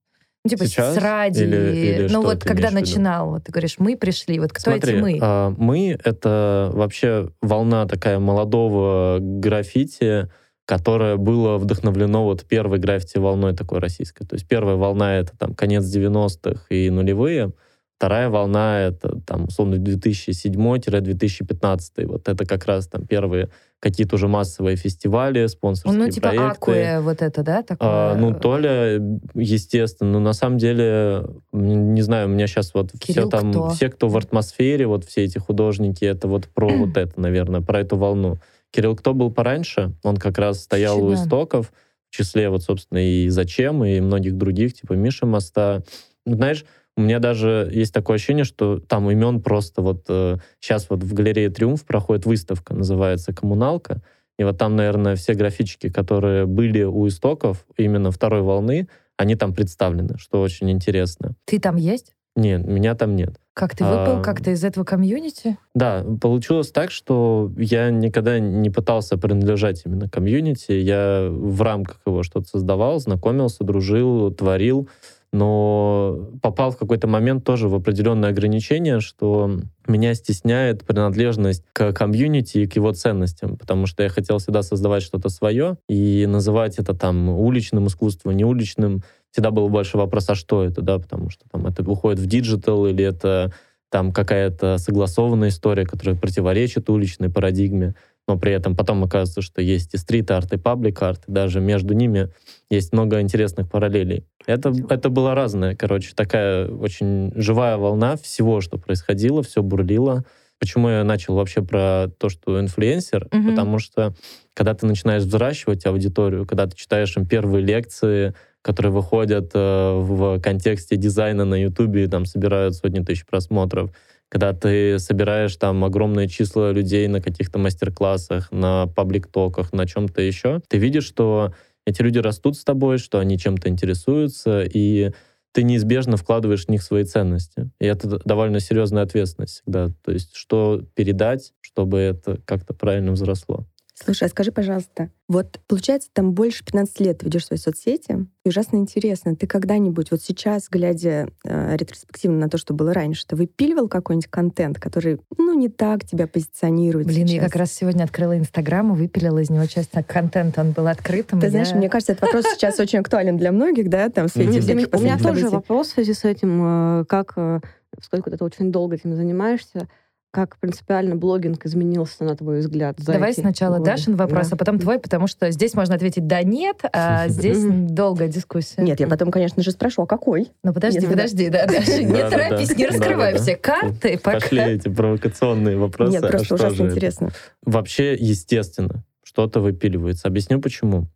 Ну, 0.45 0.51
типа 0.51 0.67
Сейчас? 0.67 0.95
с 0.95 0.99
ради. 0.99 1.43
Или, 1.43 1.57
или 1.77 2.09
ну, 2.11 2.23
вот 2.23 2.43
когда 2.43 2.71
начинал, 2.71 3.31
вот 3.31 3.45
ты 3.45 3.53
говоришь, 3.53 3.77
мы 3.79 3.97
пришли. 3.97 4.39
Вот 4.39 4.53
кто 4.53 4.71
Смотри, 4.71 4.95
эти 4.95 5.01
мы? 5.01 5.19
а, 5.21 5.55
мы— 5.57 5.99
это 6.05 6.71
вообще 6.73 7.31
волна 7.43 7.87
такая 7.87 8.19
молодого 8.19 9.19
граффити, 9.21 10.31
которое 10.69 11.17
было 11.17 11.57
вдохновлено 11.57 12.25
вот 12.25 12.45
первой 12.45 12.79
граффити-волной 12.79 13.55
такой 13.55 13.79
российской. 13.79 14.27
То 14.27 14.35
есть 14.35 14.47
первая 14.47 14.77
волна— 14.77 15.17
это 15.19 15.33
там 15.39 15.55
конец 15.55 15.85
90-х 15.85 16.61
и 16.69 16.91
нулевые, 16.91 17.53
вторая 17.97 18.29
волна— 18.29 18.81
это 18.83 19.19
там 19.27 19.45
условно 19.45 19.77
2007-2015. 19.77 22.05
Вот 22.05 22.29
это 22.29 22.45
как 22.45 22.67
раз 22.67 22.87
там 22.87 23.07
первые 23.07 23.49
какие-то 23.81 24.17
уже 24.17 24.29
массовые 24.29 24.77
фестивали, 24.77 25.47
спонсорские 25.47 26.05
ну, 26.05 26.11
типа 26.11 26.29
проекты. 26.29 26.51
Акуя, 26.51 27.01
вот 27.01 27.23
это, 27.23 27.43
да? 27.43 27.63
Такое? 27.63 27.89
А, 27.89 28.15
ну, 28.15 28.35
Толя, 28.35 29.01
естественно, 29.35 30.11
но 30.11 30.21
на 30.21 30.35
самом 30.35 30.59
деле, 30.59 31.25
не 31.51 32.03
знаю, 32.03 32.27
у 32.27 32.31
меня 32.31 32.47
сейчас 32.47 32.75
вот 32.75 32.93
Кирилл 32.93 33.31
все 33.31 33.31
там, 33.31 33.53
кто? 33.53 33.71
все, 33.71 33.89
кто 33.89 34.09
в 34.09 34.17
артмосфере, 34.19 34.87
вот 34.87 35.07
все 35.07 35.25
эти 35.25 35.39
художники, 35.39 36.05
это 36.05 36.29
вот 36.29 36.47
про 36.49 36.69
вот 36.77 36.99
это, 36.99 37.19
наверное, 37.19 37.63
про 37.63 37.81
эту 37.81 37.97
волну. 37.97 38.37
Кирилл 38.73 38.97
кто 38.97 39.15
был 39.15 39.31
пораньше, 39.31 39.95
он 40.03 40.17
как 40.17 40.39
раз 40.39 40.63
стоял 40.63 40.99
у 40.99 41.11
Чудо. 41.11 41.15
истоков, 41.15 41.73
в 42.11 42.15
числе 42.15 42.49
вот, 42.51 42.63
собственно, 42.63 42.99
и 42.99 43.29
«Зачем», 43.29 43.85
и 43.85 44.01
многих 44.01 44.37
других, 44.37 44.75
типа 44.75 44.95
Миша 44.95 45.27
Моста. 45.27 45.83
Ну, 46.27 46.37
Знаешь, 46.37 46.65
у 46.97 47.01
меня 47.01 47.19
даже 47.19 47.71
есть 47.73 47.95
такое 47.95 48.17
ощущение, 48.17 48.45
что 48.45 48.81
там 48.81 49.11
имен 49.11 49.41
просто 49.41 49.83
вот... 49.83 50.05
э, 50.09 50.39
сейчас 50.61 50.91
вот 50.91 51.03
в 51.03 51.15
галерее 51.15 51.49
«Триумф» 51.51 51.85
проходит 51.85 52.27
выставка, 52.27 52.75
называется 52.75 53.33
«Коммуналка», 53.33 54.03
и 54.39 54.45
вот 54.45 54.57
там, 54.57 54.77
наверное, 54.77 55.17
все 55.17 55.35
графички, 55.35 55.91
которые 55.91 56.47
были 56.47 56.85
у 56.85 57.09
истоков 57.09 57.67
именно 57.77 58.11
второй 58.11 58.43
волны, 58.43 58.89
они 59.17 59.35
там 59.35 59.53
представлены, 59.53 60.17
что 60.17 60.41
очень 60.41 60.71
интересно. 60.71 61.35
Ты 61.45 61.59
там 61.59 61.77
есть? 61.77 62.15
Нет, 62.39 62.65
меня 62.65 62.95
там 62.95 63.17
нет. 63.17 63.35
Как 63.53 63.75
ты 63.75 63.85
выпал? 63.85 64.19
А, 64.19 64.23
Как 64.23 64.41
ты 64.41 64.53
из 64.53 64.63
этого 64.63 64.85
комьюнити? 64.85 65.59
Да, 65.75 66.05
получилось 66.21 66.71
так, 66.71 66.93
что 66.93 67.51
я 67.57 67.91
никогда 67.91 68.39
не 68.39 68.71
пытался 68.71 69.19
принадлежать 69.19 69.83
именно 69.85 70.09
комьюнити. 70.09 70.71
Я 70.71 71.29
в 71.29 71.61
рамках 71.63 72.01
его 72.07 72.23
что-то 72.23 72.47
создавал, 72.47 73.01
знакомился, 73.01 73.65
дружил, 73.65 74.31
творил, 74.31 74.89
но 75.33 76.29
попал 76.41 76.71
в 76.71 76.77
какой-то 76.77 77.09
момент 77.09 77.43
тоже 77.45 77.69
в 77.69 77.75
определенное 77.75 78.31
ограничение, 78.31 79.01
что 79.01 79.51
меня 79.89 80.15
стесняет 80.15 80.85
принадлежность 80.85 81.65
к 81.73 81.93
комьюнити 81.93 82.59
и 82.59 82.67
к 82.69 82.77
его 82.77 82.93
ценностям, 82.93 83.57
потому 83.57 83.87
что 83.87 84.05
я 84.05 84.09
хотел 84.09 84.39
всегда 84.39 84.63
создавать 84.63 85.03
что-то 85.03 85.29
свое 85.29 85.77
и 85.89 86.27
называть 86.27 86.79
это 86.79 86.95
там 86.95 87.29
уличным 87.29 87.89
искусством, 87.89 88.37
не 88.37 88.45
уличным. 88.45 89.03
Всегда 89.31 89.51
был 89.51 89.69
больше 89.69 89.99
вопрос, 89.99 90.29
а 90.31 90.35
что 90.35 90.65
это, 90.65 90.83
да, 90.83 90.99
потому 90.99 91.31
что 91.31 91.45
там 91.51 91.67
это 91.67 91.89
уходит 91.89 92.19
в 92.19 92.27
digital 92.27 92.87
или 92.87 93.05
это 93.05 93.53
там 93.91 94.13
какая-то 94.13 94.79
согласованная 94.79 95.49
история, 95.49 95.85
которая 95.85 96.17
противоречит 96.17 96.91
уличной 96.91 97.31
парадигме, 97.31 97.95
но 98.27 98.39
при 98.39 98.53
этом 98.53 98.77
потом 98.77 99.03
оказывается, 99.05 99.41
что 99.41 99.63
есть 99.63 99.95
и 99.95 99.97
стрит-арт, 99.97 100.53
и 100.53 100.59
public 100.59 100.97
art, 100.97 101.23
и 101.27 101.33
даже 101.33 101.61
между 101.61 101.95
ними 101.95 102.31
есть 102.71 102.93
много 102.93 103.21
интересных 103.21 103.71
параллелей. 103.71 104.27
Это, 104.47 104.73
это 104.91 105.09
было 105.09 105.35
разное, 105.35 105.75
короче, 105.75 106.13
такая 106.15 106.69
очень 106.69 107.33
живая 107.35 107.79
волна 107.79 108.17
всего, 108.17 108.61
что 108.61 108.77
происходило, 108.77 109.43
все 109.43 109.63
бурлило. 109.63 110.25
Почему 110.59 110.89
я 110.89 111.05
начал 111.05 111.37
вообще 111.37 111.63
про 111.63 112.09
то, 112.19 112.29
что 112.29 112.61
инфлюенсер? 112.61 113.29
Мгм. 113.31 113.51
Потому 113.51 113.79
что 113.79 114.15
когда 114.55 114.75
ты 114.75 114.87
начинаешь 114.87 115.23
взращивать 115.23 115.87
аудиторию, 115.87 116.47
когда 116.47 116.67
ты 116.67 116.77
читаешь 116.77 117.17
им 117.17 117.27
первые 117.27 117.65
лекции, 117.65 118.35
которые 118.69 118.93
выходят 118.93 119.53
э, 119.55 119.93
в 119.95 120.41
контексте 120.41 120.97
дизайна 120.97 121.47
на 121.47 121.55
Ютубе 121.55 122.05
и 122.05 122.07
там 122.07 122.27
собирают 122.27 122.75
сотни 122.75 123.01
тысяч 123.01 123.25
просмотров, 123.25 123.91
когда 124.29 124.53
ты 124.53 124.99
собираешь 124.99 125.57
там 125.57 125.83
огромное 125.87 126.29
число 126.29 126.71
людей 126.71 127.09
на 127.09 127.23
каких-то 127.23 127.59
мастер-классах, 127.59 128.53
на 128.53 128.87
паблик-токах, 128.87 129.73
на 129.73 129.87
чем-то 129.87 130.21
еще, 130.21 130.61
ты 130.69 130.77
видишь, 130.77 131.07
что 131.07 131.55
эти 131.87 132.03
люди 132.03 132.19
растут 132.19 132.59
с 132.59 132.65
тобой, 132.65 132.99
что 132.99 133.19
они 133.21 133.39
чем-то 133.39 133.71
интересуются, 133.71 134.63
и 134.63 135.13
ты 135.53 135.63
неизбежно 135.63 136.19
вкладываешь 136.19 136.67
в 136.67 136.69
них 136.69 136.83
свои 136.83 137.05
ценности. 137.05 137.71
И 137.81 137.87
это 137.87 138.21
довольно 138.27 138.61
серьезная 138.61 139.05
ответственность 139.05 139.63
всегда. 139.63 139.89
То 140.05 140.13
есть 140.13 140.37
что 140.37 140.83
передать, 140.95 141.55
чтобы 141.63 142.01
это 142.01 142.39
как-то 142.45 142.75
правильно 142.75 143.13
взросло. 143.13 143.67
Слушай, 144.05 144.25
а 144.25 144.29
скажи, 144.29 144.53
пожалуйста, 144.53 145.11
вот 145.29 145.61
получается, 145.67 146.09
там 146.13 146.33
больше 146.33 146.65
15 146.65 147.01
лет 147.01 147.19
ты 147.19 147.27
ведешь 147.27 147.47
свои 147.47 147.59
соцсети, 147.59 148.27
и 148.45 148.49
ужасно 148.49 148.77
интересно, 148.77 149.35
ты 149.35 149.47
когда-нибудь, 149.47 150.11
вот 150.11 150.23
сейчас, 150.23 150.69
глядя 150.71 151.29
э, 151.45 151.77
ретроспективно 151.77 152.39
на 152.39 152.49
то, 152.49 152.59
что 152.59 152.75
было 152.75 152.95
раньше, 152.95 153.27
ты 153.27 153.37
выпиливал 153.37 153.89
какой-нибудь 153.89 154.31
контент, 154.31 154.79
который, 154.79 155.21
ну, 155.37 155.55
не 155.55 155.69
так 155.69 156.05
тебя 156.05 156.27
позиционирует 156.27 157.07
Блин, 157.07 157.27
сейчас? 157.27 157.35
я 157.35 157.41
как 157.41 157.57
раз 157.57 157.73
сегодня 157.73 158.05
открыла 158.05 158.39
Инстаграм 158.39 158.93
и 158.93 158.97
выпилила 158.97 159.39
из 159.39 159.51
него 159.51 159.67
часть 159.67 159.91
контента, 160.07 160.61
он 160.61 160.73
был 160.73 160.87
открытым. 160.87 161.41
Ты 161.41 161.51
знаешь, 161.51 161.71
я... 161.71 161.77
мне 161.77 161.89
кажется, 161.89 162.13
этот 162.13 162.23
вопрос 162.23 162.45
сейчас 162.55 162.79
очень 162.79 163.01
актуален 163.01 163.37
для 163.37 163.53
многих, 163.53 163.89
да, 163.89 164.09
там, 164.09 164.29
в 164.29 164.31
свете 164.31 164.61
всяких 164.61 164.89
У 164.93 165.01
меня 165.01 165.19
тоже 165.19 165.51
вопрос 165.51 165.89
в 165.89 165.95
связи 165.95 166.15
с 166.15 166.25
этим, 166.25 167.01
э, 167.01 167.05
как, 167.07 167.33
э, 167.37 167.61
сколько 168.01 168.31
ты 168.31 168.43
очень 168.45 168.71
долго 168.71 168.95
этим 168.95 169.15
занимаешься, 169.15 169.89
как 170.31 170.59
принципиально 170.59 171.17
блогинг 171.17 171.65
изменился, 171.65 172.25
на 172.25 172.37
твой 172.37 172.61
взгляд, 172.61 172.99
за 172.99 173.13
Давай 173.13 173.31
эти 173.31 173.41
сначала 173.41 173.79
годы? 173.79 173.91
Дашин 173.91 174.15
вопрос, 174.17 174.49
Да. 174.49 174.57
а 174.57 174.59
потом 174.59 174.79
твой, 174.79 174.99
потому 174.99 175.27
что 175.27 175.51
здесь 175.51 175.75
можно 175.75 175.95
ответить 175.95 176.27
«да, 176.27 176.43
нет», 176.43 176.81
а 176.93 177.29
здесь 177.29 177.65
долгая 177.65 178.29
дискуссия. 178.29 178.83
Нет, 178.83 179.01
я 179.01 179.07
потом, 179.07 179.31
конечно 179.31 179.63
же, 179.63 179.71
спрошу, 179.71 180.03
а 180.03 180.07
какой? 180.07 180.49
Ну 180.63 180.73
подожди, 180.75 181.01
да. 181.01 181.09
подожди, 181.09 181.49
да, 181.49 181.67
Даша, 181.67 182.03
не 182.03 182.29
торопись, 182.29 182.77
не 182.77 182.87
раскрывай 182.87 183.37
все 183.39 183.57
карты, 183.57 184.19
пока... 184.23 184.41
Пошли 184.41 184.61
эти 184.63 184.89
провокационные 184.89 185.77
вопросы. 185.77 186.13
Нет, 186.13 186.25
а 186.25 186.29
просто 186.29 186.45
что 186.45 186.55
ужасно 186.57 186.85
интересно. 186.85 187.31
Вообще, 187.65 188.15
естественно, 188.15 189.05
что-то 189.23 189.61
выпиливается. 189.61 190.29
Объясню 190.29 190.61
почему. 190.61 191.07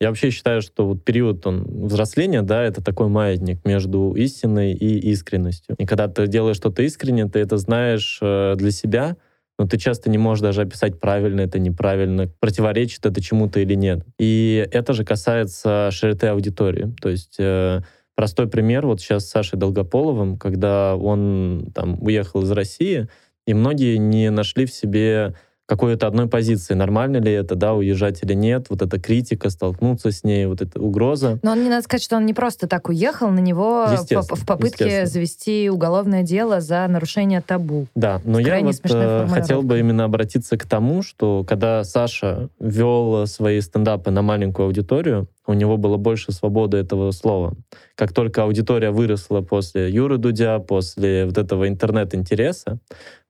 Я 0.00 0.08
вообще 0.08 0.30
считаю, 0.30 0.62
что 0.62 0.86
вот 0.86 1.04
период 1.04 1.46
он, 1.46 1.62
взросления, 1.86 2.40
да, 2.40 2.62
это 2.62 2.82
такой 2.82 3.08
маятник 3.08 3.66
между 3.66 4.14
истиной 4.14 4.72
и 4.72 4.98
искренностью. 5.10 5.76
И 5.78 5.84
когда 5.84 6.08
ты 6.08 6.26
делаешь 6.26 6.56
что-то 6.56 6.82
искренне, 6.82 7.26
ты 7.26 7.38
это 7.40 7.58
знаешь 7.58 8.18
э, 8.22 8.54
для 8.56 8.70
себя, 8.70 9.18
но 9.58 9.66
ты 9.66 9.76
часто 9.76 10.08
не 10.08 10.16
можешь 10.16 10.40
даже 10.40 10.62
описать 10.62 10.98
правильно 10.98 11.42
это, 11.42 11.58
неправильно, 11.58 12.28
противоречит 12.40 13.04
это 13.04 13.20
чему-то 13.20 13.60
или 13.60 13.74
нет. 13.74 14.06
И 14.18 14.66
это 14.72 14.94
же 14.94 15.04
касается 15.04 15.90
широты 15.92 16.28
аудитории. 16.28 16.94
То 16.98 17.10
есть 17.10 17.36
э, 17.38 17.82
простой 18.14 18.48
пример, 18.48 18.86
вот 18.86 19.02
сейчас 19.02 19.26
с 19.26 19.30
Сашей 19.30 19.58
Долгополовым, 19.58 20.38
когда 20.38 20.96
он 20.96 21.72
там 21.74 22.02
уехал 22.02 22.40
из 22.40 22.50
России, 22.52 23.06
и 23.46 23.52
многие 23.52 23.98
не 23.98 24.30
нашли 24.30 24.64
в 24.64 24.72
себе 24.72 25.34
какой-то 25.70 26.08
одной 26.08 26.26
позиции. 26.26 26.74
Нормально 26.74 27.18
ли 27.18 27.30
это, 27.30 27.54
да, 27.54 27.74
уезжать 27.74 28.24
или 28.24 28.34
нет, 28.34 28.66
вот 28.70 28.82
эта 28.82 29.00
критика, 29.00 29.50
столкнуться 29.50 30.10
с 30.10 30.24
ней, 30.24 30.46
вот 30.46 30.60
эта 30.60 30.80
угроза. 30.80 31.38
Но 31.44 31.52
он 31.52 31.62
не 31.62 31.70
надо 31.70 31.84
сказать, 31.84 32.02
что 32.02 32.16
он 32.16 32.26
не 32.26 32.34
просто 32.34 32.66
так 32.66 32.88
уехал, 32.88 33.30
на 33.30 33.38
него 33.38 33.86
по- 34.10 34.34
в 34.34 34.44
попытке 34.44 35.06
завести 35.06 35.70
уголовное 35.70 36.24
дело 36.24 36.60
за 36.60 36.84
нарушение 36.88 37.40
табу. 37.40 37.86
Да, 37.94 38.20
но 38.24 38.40
я 38.40 38.58
вот 38.60 38.74
э, 38.82 39.26
хотел 39.28 39.62
бы 39.62 39.78
именно 39.78 40.02
обратиться 40.04 40.58
к 40.58 40.66
тому, 40.66 41.04
что 41.04 41.44
когда 41.46 41.84
Саша 41.84 42.48
вел 42.58 43.28
свои 43.28 43.60
стендапы 43.60 44.10
на 44.10 44.22
маленькую 44.22 44.66
аудиторию, 44.66 45.28
у 45.50 45.54
него 45.54 45.76
было 45.76 45.96
больше 45.96 46.32
свободы 46.32 46.78
этого 46.78 47.10
слова. 47.10 47.54
Как 47.96 48.12
только 48.12 48.44
аудитория 48.44 48.90
выросла 48.90 49.40
после 49.40 49.90
Юры 49.90 50.16
Дудя, 50.16 50.58
после 50.60 51.26
вот 51.26 51.38
этого 51.38 51.68
интернет-интереса, 51.68 52.78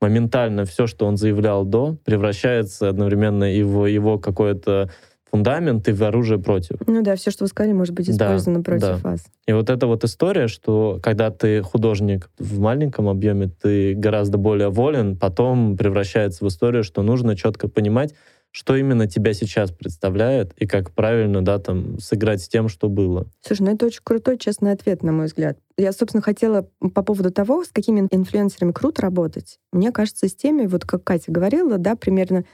моментально 0.00 0.64
все, 0.64 0.86
что 0.86 1.06
он 1.06 1.16
заявлял 1.16 1.64
до, 1.64 1.96
превращается 2.04 2.88
одновременно 2.88 3.52
и 3.52 3.62
в 3.62 3.86
его 3.86 4.18
какой-то 4.18 4.90
фундамент, 5.30 5.88
и 5.88 5.92
в 5.92 6.02
оружие 6.02 6.38
против. 6.38 6.76
Ну 6.86 7.02
да, 7.02 7.14
все, 7.16 7.30
что 7.30 7.44
вы 7.44 7.48
сказали, 7.48 7.72
может 7.72 7.94
быть 7.94 8.06
Да, 8.16 8.26
использовано 8.26 8.62
против 8.62 8.80
да. 8.80 8.96
вас. 8.96 9.24
И 9.46 9.52
вот 9.52 9.70
эта 9.70 9.86
вот 9.86 10.04
история, 10.04 10.48
что 10.48 10.98
когда 11.02 11.30
ты 11.30 11.62
художник 11.62 12.30
в 12.38 12.58
маленьком 12.58 13.08
объеме, 13.08 13.48
ты 13.48 13.94
гораздо 13.94 14.38
более 14.38 14.70
волен, 14.70 15.16
потом 15.16 15.76
превращается 15.76 16.44
в 16.44 16.48
историю, 16.48 16.82
что 16.82 17.02
нужно 17.02 17.36
четко 17.36 17.68
понимать, 17.68 18.14
что 18.52 18.76
именно 18.76 19.06
тебя 19.06 19.32
сейчас 19.32 19.70
представляет 19.70 20.52
и 20.56 20.66
как 20.66 20.92
правильно, 20.92 21.44
да, 21.44 21.58
там, 21.58 21.98
сыграть 21.98 22.42
с 22.42 22.48
тем, 22.48 22.68
что 22.68 22.88
было. 22.88 23.26
Слушай, 23.40 23.62
ну 23.62 23.74
это 23.74 23.86
очень 23.86 24.02
крутой, 24.02 24.38
честный 24.38 24.72
ответ, 24.72 25.02
на 25.02 25.12
мой 25.12 25.26
взгляд. 25.26 25.58
Я, 25.76 25.92
собственно, 25.92 26.22
хотела 26.22 26.68
по 26.94 27.02
поводу 27.02 27.30
того, 27.30 27.64
с 27.64 27.68
какими 27.68 28.06
инфлюенсерами 28.10 28.72
круто 28.72 29.02
работать. 29.02 29.58
Мне 29.72 29.92
кажется, 29.92 30.28
с 30.28 30.34
теми, 30.34 30.66
вот 30.66 30.84
как 30.84 31.04
Катя 31.04 31.30
говорила, 31.32 31.78
да, 31.78 31.94
примерно 31.94 32.44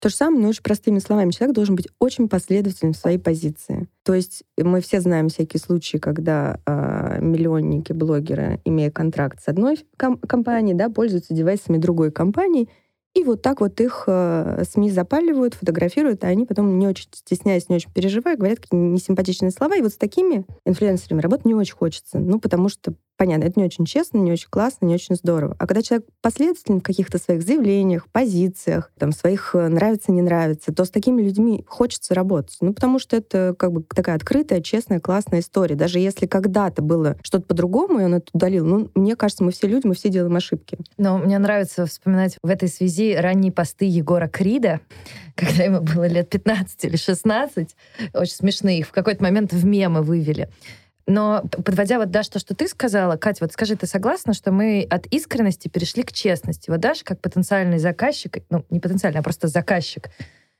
то 0.00 0.10
же 0.10 0.16
самое, 0.16 0.42
но 0.42 0.48
очень 0.50 0.62
простыми 0.62 0.98
словами. 0.98 1.30
Человек 1.30 1.54
должен 1.54 1.76
быть 1.76 1.88
очень 1.98 2.28
последовательным 2.28 2.92
в 2.92 2.96
своей 2.98 3.16
позиции. 3.16 3.88
То 4.02 4.12
есть 4.12 4.42
мы 4.58 4.82
все 4.82 5.00
знаем 5.00 5.30
всякие 5.30 5.60
случаи, 5.60 5.96
когда 5.96 6.60
э, 6.66 7.20
миллионники, 7.22 7.92
блогеры, 7.94 8.60
имея 8.66 8.90
контракт 8.90 9.42
с 9.42 9.48
одной 9.48 9.78
ком- 9.96 10.18
компанией, 10.18 10.74
да, 10.74 10.90
пользуются 10.90 11.32
девайсами 11.32 11.78
другой 11.78 12.10
компании, 12.12 12.68
и 13.14 13.22
вот 13.22 13.42
так 13.42 13.60
вот 13.60 13.80
их 13.80 14.04
э, 14.08 14.64
СМИ 14.68 14.90
запаливают, 14.90 15.54
фотографируют, 15.54 16.24
а 16.24 16.26
они 16.26 16.46
потом 16.46 16.80
не 16.80 16.88
очень 16.88 17.06
стесняясь, 17.12 17.68
не 17.68 17.76
очень 17.76 17.92
переживая, 17.92 18.36
говорят 18.36 18.58
какие-то 18.58 18.76
несимпатичные 18.76 19.52
слова. 19.52 19.76
И 19.76 19.82
вот 19.82 19.92
с 19.92 19.96
такими 19.96 20.44
инфлюенсерами 20.66 21.20
работать 21.20 21.46
не 21.46 21.54
очень 21.54 21.76
хочется. 21.76 22.18
Ну, 22.18 22.40
потому 22.40 22.68
что, 22.68 22.94
понятно, 23.16 23.44
это 23.44 23.58
не 23.58 23.66
очень 23.66 23.84
честно, 23.84 24.18
не 24.18 24.32
очень 24.32 24.48
классно, 24.50 24.86
не 24.86 24.94
очень 24.94 25.14
здорово. 25.14 25.56
А 25.58 25.66
когда 25.66 25.82
человек 25.82 26.06
последователен 26.20 26.80
в 26.80 26.82
каких-то 26.82 27.18
своих 27.18 27.42
заявлениях, 27.42 28.08
позициях, 28.10 28.90
там, 28.98 29.12
своих 29.12 29.54
э, 29.54 29.68
нравится, 29.68 30.12
не 30.12 30.22
нравится, 30.22 30.72
то 30.72 30.84
с 30.84 30.90
такими 30.90 31.22
людьми 31.22 31.64
хочется 31.66 32.14
работать. 32.14 32.56
Ну, 32.60 32.74
потому 32.74 32.98
что 32.98 33.16
это 33.16 33.54
как 33.58 33.72
бы 33.72 33.82
такая 33.82 34.16
открытая, 34.16 34.60
честная, 34.60 35.00
классная 35.00 35.40
история. 35.40 35.74
Даже 35.74 35.98
если 35.98 36.26
когда-то 36.26 36.82
было 36.82 37.16
что-то 37.22 37.46
по-другому, 37.46 38.00
и 38.00 38.04
он 38.04 38.14
это 38.14 38.26
удалил, 38.32 38.64
ну, 38.66 38.90
мне 38.94 39.16
кажется, 39.16 39.44
мы 39.44 39.52
все 39.52 39.66
люди, 39.66 39.86
мы 39.86 39.94
все 39.94 40.08
делаем 40.08 40.36
ошибки. 40.36 40.78
Но 40.98 41.18
мне 41.18 41.38
нравится 41.38 41.86
вспоминать 41.86 42.38
в 42.42 42.48
этой 42.48 42.68
связи 42.68 43.14
ранние 43.14 43.52
посты 43.52 43.84
Егора 43.84 44.28
Крида, 44.28 44.80
когда 45.36 45.64
ему 45.64 45.80
было 45.80 46.06
лет 46.06 46.28
15 46.30 46.84
или 46.84 46.96
16. 46.96 47.76
Очень 48.14 48.34
смешные. 48.34 48.80
Их 48.80 48.88
в 48.88 48.92
какой-то 48.92 49.22
момент 49.22 49.52
в 49.52 49.64
мемы 49.64 50.02
вывели. 50.02 50.48
Но 51.06 51.42
подводя 51.64 51.98
вот, 51.98 52.10
Даш, 52.10 52.28
то, 52.28 52.38
что 52.38 52.54
ты 52.54 52.66
сказала, 52.66 53.16
Катя, 53.16 53.44
вот 53.44 53.52
скажи, 53.52 53.76
ты 53.76 53.86
согласна, 53.86 54.32
что 54.32 54.52
мы 54.52 54.86
от 54.88 55.06
искренности 55.06 55.68
перешли 55.68 56.02
к 56.02 56.12
честности? 56.12 56.70
Вот 56.70 56.80
Даша, 56.80 57.04
как 57.04 57.20
потенциальный 57.20 57.78
заказчик, 57.78 58.38
ну, 58.50 58.64
не 58.70 58.80
потенциальный, 58.80 59.20
а 59.20 59.22
просто 59.22 59.48
заказчик, 59.48 60.08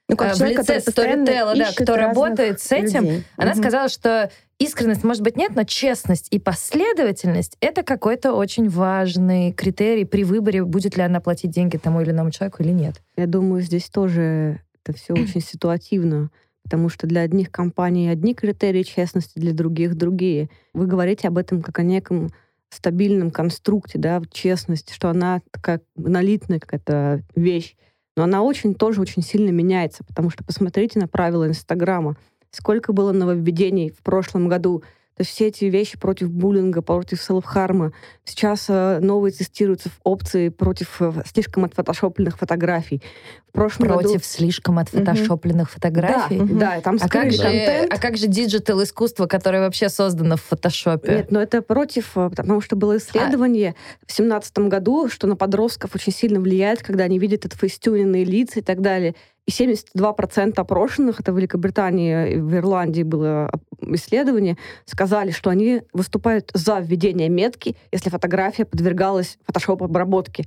Ну, 0.07 0.17
А, 0.19 0.35
в 0.35 0.37
человек, 0.37 0.59
лице 0.59 0.67
который 0.67 0.83
постоянно 0.85 1.25
сторителла, 1.25 1.57
да, 1.57 1.71
кто 1.75 1.97
работает 1.97 2.61
с 2.61 2.73
этим, 2.73 3.05
людей. 3.05 3.25
она 3.39 3.53
Мгм. 3.53 3.61
сказала, 3.63 3.89
что 3.89 4.31
искренность, 4.59 5.03
может 5.03 5.23
быть, 5.23 5.39
нет, 5.39 5.53
но 5.57 5.65
честность 5.65 6.29
и 6.31 6.39
последовательность— 6.39 7.57
это 7.61 7.83
какой-то 7.83 8.35
очень 8.35 8.69
важный 8.69 9.53
критерий 9.53 10.05
при 10.05 10.25
выборе, 10.25 10.63
будет 10.63 10.99
ли 10.99 11.03
она 11.03 11.21
платить 11.21 11.53
деньги 11.53 11.79
тому 11.79 12.03
или 12.03 12.11
иному 12.11 12.31
человеку 12.33 12.63
или 12.63 12.73
нет. 12.73 12.97
Я 13.17 13.27
думаю, 13.27 13.63
здесь 13.63 13.89
тоже 13.89 14.61
это 14.85 14.95
все 14.95 15.15
очень 15.15 15.41
ситуативно, 15.41 16.29
потому 16.65 16.89
что 16.89 17.07
для 17.07 17.21
одних 17.21 17.53
компаний 17.53 18.09
одни 18.09 18.35
критерии 18.35 18.83
честности, 18.83 19.39
для 19.39 19.53
других 19.53 19.95
другие. 19.95 20.49
Вы 20.73 20.87
говорите 20.87 21.29
об 21.29 21.39
этом 21.39 21.63
как 21.63 21.79
о 21.79 21.83
неком 21.83 22.31
стабильном 22.71 23.31
конструкте, 23.31 23.99
да, 23.99 24.21
честность, 24.33 24.93
что 24.93 25.09
она 25.09 25.41
такая 25.53 25.81
монолитная 25.95 26.59
какая-то 26.59 27.23
вещь, 27.37 27.77
но 28.17 28.25
она 28.25 28.43
очень 28.43 28.75
тоже 28.75 29.01
очень 29.01 29.23
сильно 29.23 29.51
меняется, 29.51 30.05
потому 30.05 30.31
что 30.31 30.43
посмотрите 30.43 30.99
на 30.99 31.07
правила 31.07 31.47
Инстаграма, 31.47 32.17
сколько 32.51 32.93
было 32.93 33.13
нововведений 33.13 33.91
в 33.91 34.03
прошлом 34.03 34.49
году, 34.49 34.83
то 35.17 35.21
есть 35.21 35.31
все 35.31 35.47
эти 35.47 35.67
вещи 35.67 35.97
против 35.97 36.31
буллинга, 36.31 36.83
против 36.83 37.21
self-harm 37.21 37.80
а. 37.80 37.93
Сейчас 38.25 38.67
э, 38.69 38.99
новые 39.01 39.33
тестируются 39.33 39.89
в 39.89 40.01
опции 40.03 40.49
против 40.49 41.01
э, 41.01 41.13
слишком 41.33 41.65
отфотошопленных 41.65 42.37
фотографий. 42.37 43.01
В 43.49 43.53
прошлом 43.53 43.87
году... 43.87 44.01
Против 44.01 44.25
слишком 44.25 44.79
отфотошопленных 44.81 45.71
фотографий. 45.71 46.41
Да, 46.41 46.55
да, 46.55 46.77
и 46.79 46.83
там 46.83 46.99
А 47.01 47.09
как, 47.09 47.31
же, 47.31 47.43
контент. 47.43 47.93
а 47.93 47.99
как 47.99 48.17
же 48.17 48.27
digital 48.27 48.83
искусство, 48.83 49.27
которое 49.27 49.61
вообще 49.61 49.89
создано 49.89 50.37
в 50.37 50.43
фотошопе? 50.43 51.15
Нет, 51.15 51.31
но 51.31 51.41
это 51.41 51.63
против, 51.63 52.17
э, 52.17 52.31
потому 52.31 52.61
что 52.61 52.75
было 52.75 52.97
исследование 52.97 53.77
в 54.05 54.13
семнадцатом 54.13 54.69
году, 54.69 55.09
что 55.09 55.29
на 55.29 55.37
подростков 55.37 55.95
очень 55.95 56.13
сильно 56.13 56.41
влияет, 56.41 56.83
когда 56.83 57.05
они 57.05 57.21
видят 57.21 57.45
это 57.45 57.57
facetune 57.57 58.02
нные 58.02 58.25
лица 58.25 58.59
и 58.59 58.63
так 58.63 58.81
далее. 58.81 59.15
И 59.47 59.51
72% 59.51 60.55
опрошенных, 60.57 61.21
это 61.21 61.33
в 61.33 61.37
Великобритании 61.37 62.35
и 62.35 62.37
в 62.39 62.55
Ирландии 62.55 63.03
было 63.03 63.51
исследование, 63.81 64.57
сказали, 64.87 65.33
что 65.33 65.51
они 65.51 65.83
выступают 65.93 66.51
за 66.55 66.79
введение 66.79 67.29
метки, 67.29 67.77
если 67.93 68.09
фотография 68.09 68.65
подвергалась 68.65 69.39
фотошоп-обработке. 69.47 70.47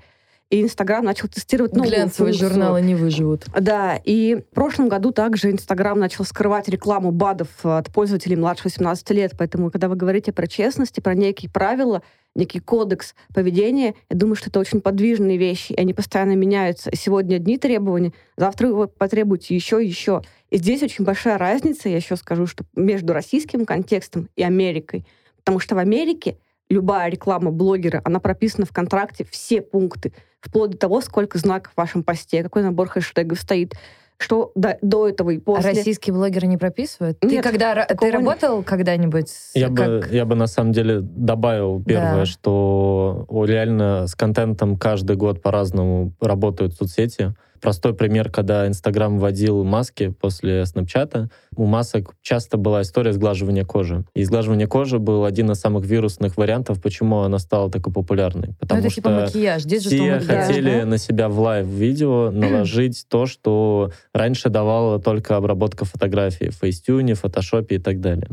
И 0.49 0.61
Инстаграм 0.61 1.03
начал 1.03 1.27
тестировать 1.27 1.73
новую 1.73 1.89
Глянцевые 1.89 2.31
функцию. 2.33 2.49
журналы 2.49 2.81
не 2.81 2.95
выживут. 2.95 3.45
Да, 3.59 3.99
и 4.03 4.35
в 4.35 4.55
прошлом 4.55 4.87
году 4.87 5.11
также 5.11 5.51
Инстаграм 5.51 5.99
начал 5.99 6.23
скрывать 6.23 6.69
рекламу 6.69 7.11
БАДов 7.11 7.49
от 7.63 7.91
пользователей 7.91 8.37
младше 8.37 8.63
18 8.65 9.09
лет. 9.11 9.33
Поэтому, 9.37 9.69
когда 9.71 9.89
вы 9.89 9.95
говорите 9.95 10.31
про 10.31 10.47
честность 10.47 10.97
и 10.97 11.01
про 11.01 11.15
некие 11.15 11.51
правила, 11.51 12.01
некий 12.33 12.59
кодекс 12.59 13.13
поведения, 13.33 13.95
я 14.09 14.17
думаю, 14.17 14.35
что 14.35 14.49
это 14.49 14.59
очень 14.59 14.79
подвижные 14.79 15.37
вещи, 15.37 15.73
и 15.73 15.79
они 15.79 15.93
постоянно 15.93 16.33
меняются. 16.33 16.91
Сегодня 16.95 17.35
одни 17.35 17.57
требования, 17.57 18.13
завтра 18.37 18.69
вы 18.69 18.87
потребуете 18.87 19.53
еще 19.53 19.83
и 19.83 19.87
еще. 19.87 20.21
И 20.49 20.57
здесь 20.57 20.81
очень 20.81 21.03
большая 21.03 21.37
разница, 21.37 21.89
я 21.89 21.97
еще 21.97 22.15
скажу, 22.15 22.47
что 22.47 22.63
между 22.73 23.11
российским 23.11 23.65
контекстом 23.65 24.29
и 24.37 24.43
Америкой. 24.43 25.05
Потому 25.39 25.59
что 25.59 25.75
в 25.75 25.79
Америке 25.79 26.37
любая 26.69 27.09
реклама 27.09 27.51
блогера, 27.51 28.01
она 28.03 28.19
прописана 28.19 28.65
в 28.65 28.71
контракте, 28.71 29.25
все 29.29 29.61
пункты, 29.61 30.13
вплоть 30.41 30.71
до 30.71 30.77
того, 30.77 31.01
сколько 31.01 31.37
знаков 31.37 31.73
в 31.73 31.77
вашем 31.77 32.03
посте, 32.03 32.43
какой 32.43 32.63
набор 32.63 32.87
хэштегов 32.89 33.39
стоит, 33.39 33.73
что 34.19 34.51
до, 34.55 34.77
до 34.81 35.07
этого 35.07 35.29
и 35.29 35.37
А 35.37 35.41
после. 35.41 35.69
российские 35.71 36.13
блогеры 36.13 36.47
не 36.47 36.57
прописывают? 36.57 37.19
Ты 37.19 37.27
Нет, 37.27 37.43
когда 37.43 37.75
ты 37.85 37.93
такого 37.93 38.07
нет. 38.09 38.15
работал 38.19 38.63
когда-нибудь? 38.63 39.29
с- 39.29 39.55
Я 39.55 39.69
бы, 39.69 40.01
как- 40.01 40.11
я 40.11 40.25
бы 40.25 40.35
на 40.35 40.47
самом 40.47 40.71
деле 40.71 40.99
добавил 41.01 41.83
первое, 41.83 42.21
Да. 42.21 42.25
что 42.25 43.25
реально 43.45 44.07
с 44.07 44.15
контентом 44.15 44.75
каждый 44.77 45.15
год 45.17 45.41
по-разному 45.41 46.13
работают 46.19 46.73
соцсети. 46.73 47.33
Простой 47.61 47.93
пример, 47.93 48.29
когда 48.29 48.67
Инстаграм 48.67 49.19
вводил 49.19 49.63
маски 49.63 50.09
после 50.09 50.65
Снапчата, 50.65 51.29
у 51.55 51.65
масок 51.65 52.15
часто 52.21 52.57
была 52.57 52.81
история 52.81 53.13
сглаживания 53.13 53.65
кожи. 53.65 54.03
И 54.13 54.23
сглаживание 54.23 54.67
кожи 54.67 54.99
был 54.99 55.25
один 55.25 55.51
из 55.51 55.59
самых 55.59 55.85
вирусных 55.85 56.37
вариантов, 56.37 56.81
почему 56.81 57.19
она 57.19 57.39
стала 57.39 57.71
такой 57.71 57.93
популярной. 57.93 58.49
Ну, 58.49 58.55
Потому 58.59 58.79
это 58.81 58.89
что 58.89 58.95
типа 58.95 59.09
макияж. 59.09 59.63
Здесь 59.63 59.83
же 59.83 59.89
все 59.89 60.13
макияж, 60.15 60.25
хотели 60.25 60.79
да? 60.79 60.85
на 60.85 60.97
себя 60.97 61.29
в 61.29 61.39
лайв-видео 61.39 62.31
наложить 62.33 63.05
то, 63.09 63.25
что 63.25 63.91
раньше 64.13 64.49
давала 64.49 64.99
только 64.99 65.35
обработка 65.35 65.85
фотографий 65.85 66.49
в 66.49 66.61
Facetune, 66.61 67.13
фотошопе 67.15 67.75
и 67.75 67.79
так 67.79 67.99
далее. 67.99 68.29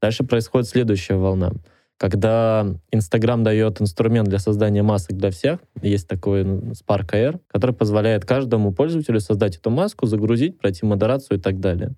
Дальше 0.00 0.24
происходит 0.24 0.68
следующая 0.68 1.14
волна. 1.14 1.52
Когда 2.02 2.66
Инстаграм 2.90 3.44
дает 3.44 3.80
инструмент 3.80 4.28
для 4.28 4.40
создания 4.40 4.82
масок 4.82 5.16
для 5.16 5.30
всех, 5.30 5.60
есть 5.82 6.08
такой 6.08 6.42
Spark 6.42 7.12
AR, 7.12 7.38
который 7.46 7.76
позволяет 7.76 8.24
каждому 8.24 8.72
пользователю 8.72 9.20
создать 9.20 9.56
эту 9.56 9.70
маску, 9.70 10.06
загрузить, 10.06 10.58
пройти 10.58 10.84
модерацию 10.84 11.38
и 11.38 11.40
так 11.40 11.60
далее. 11.60 11.94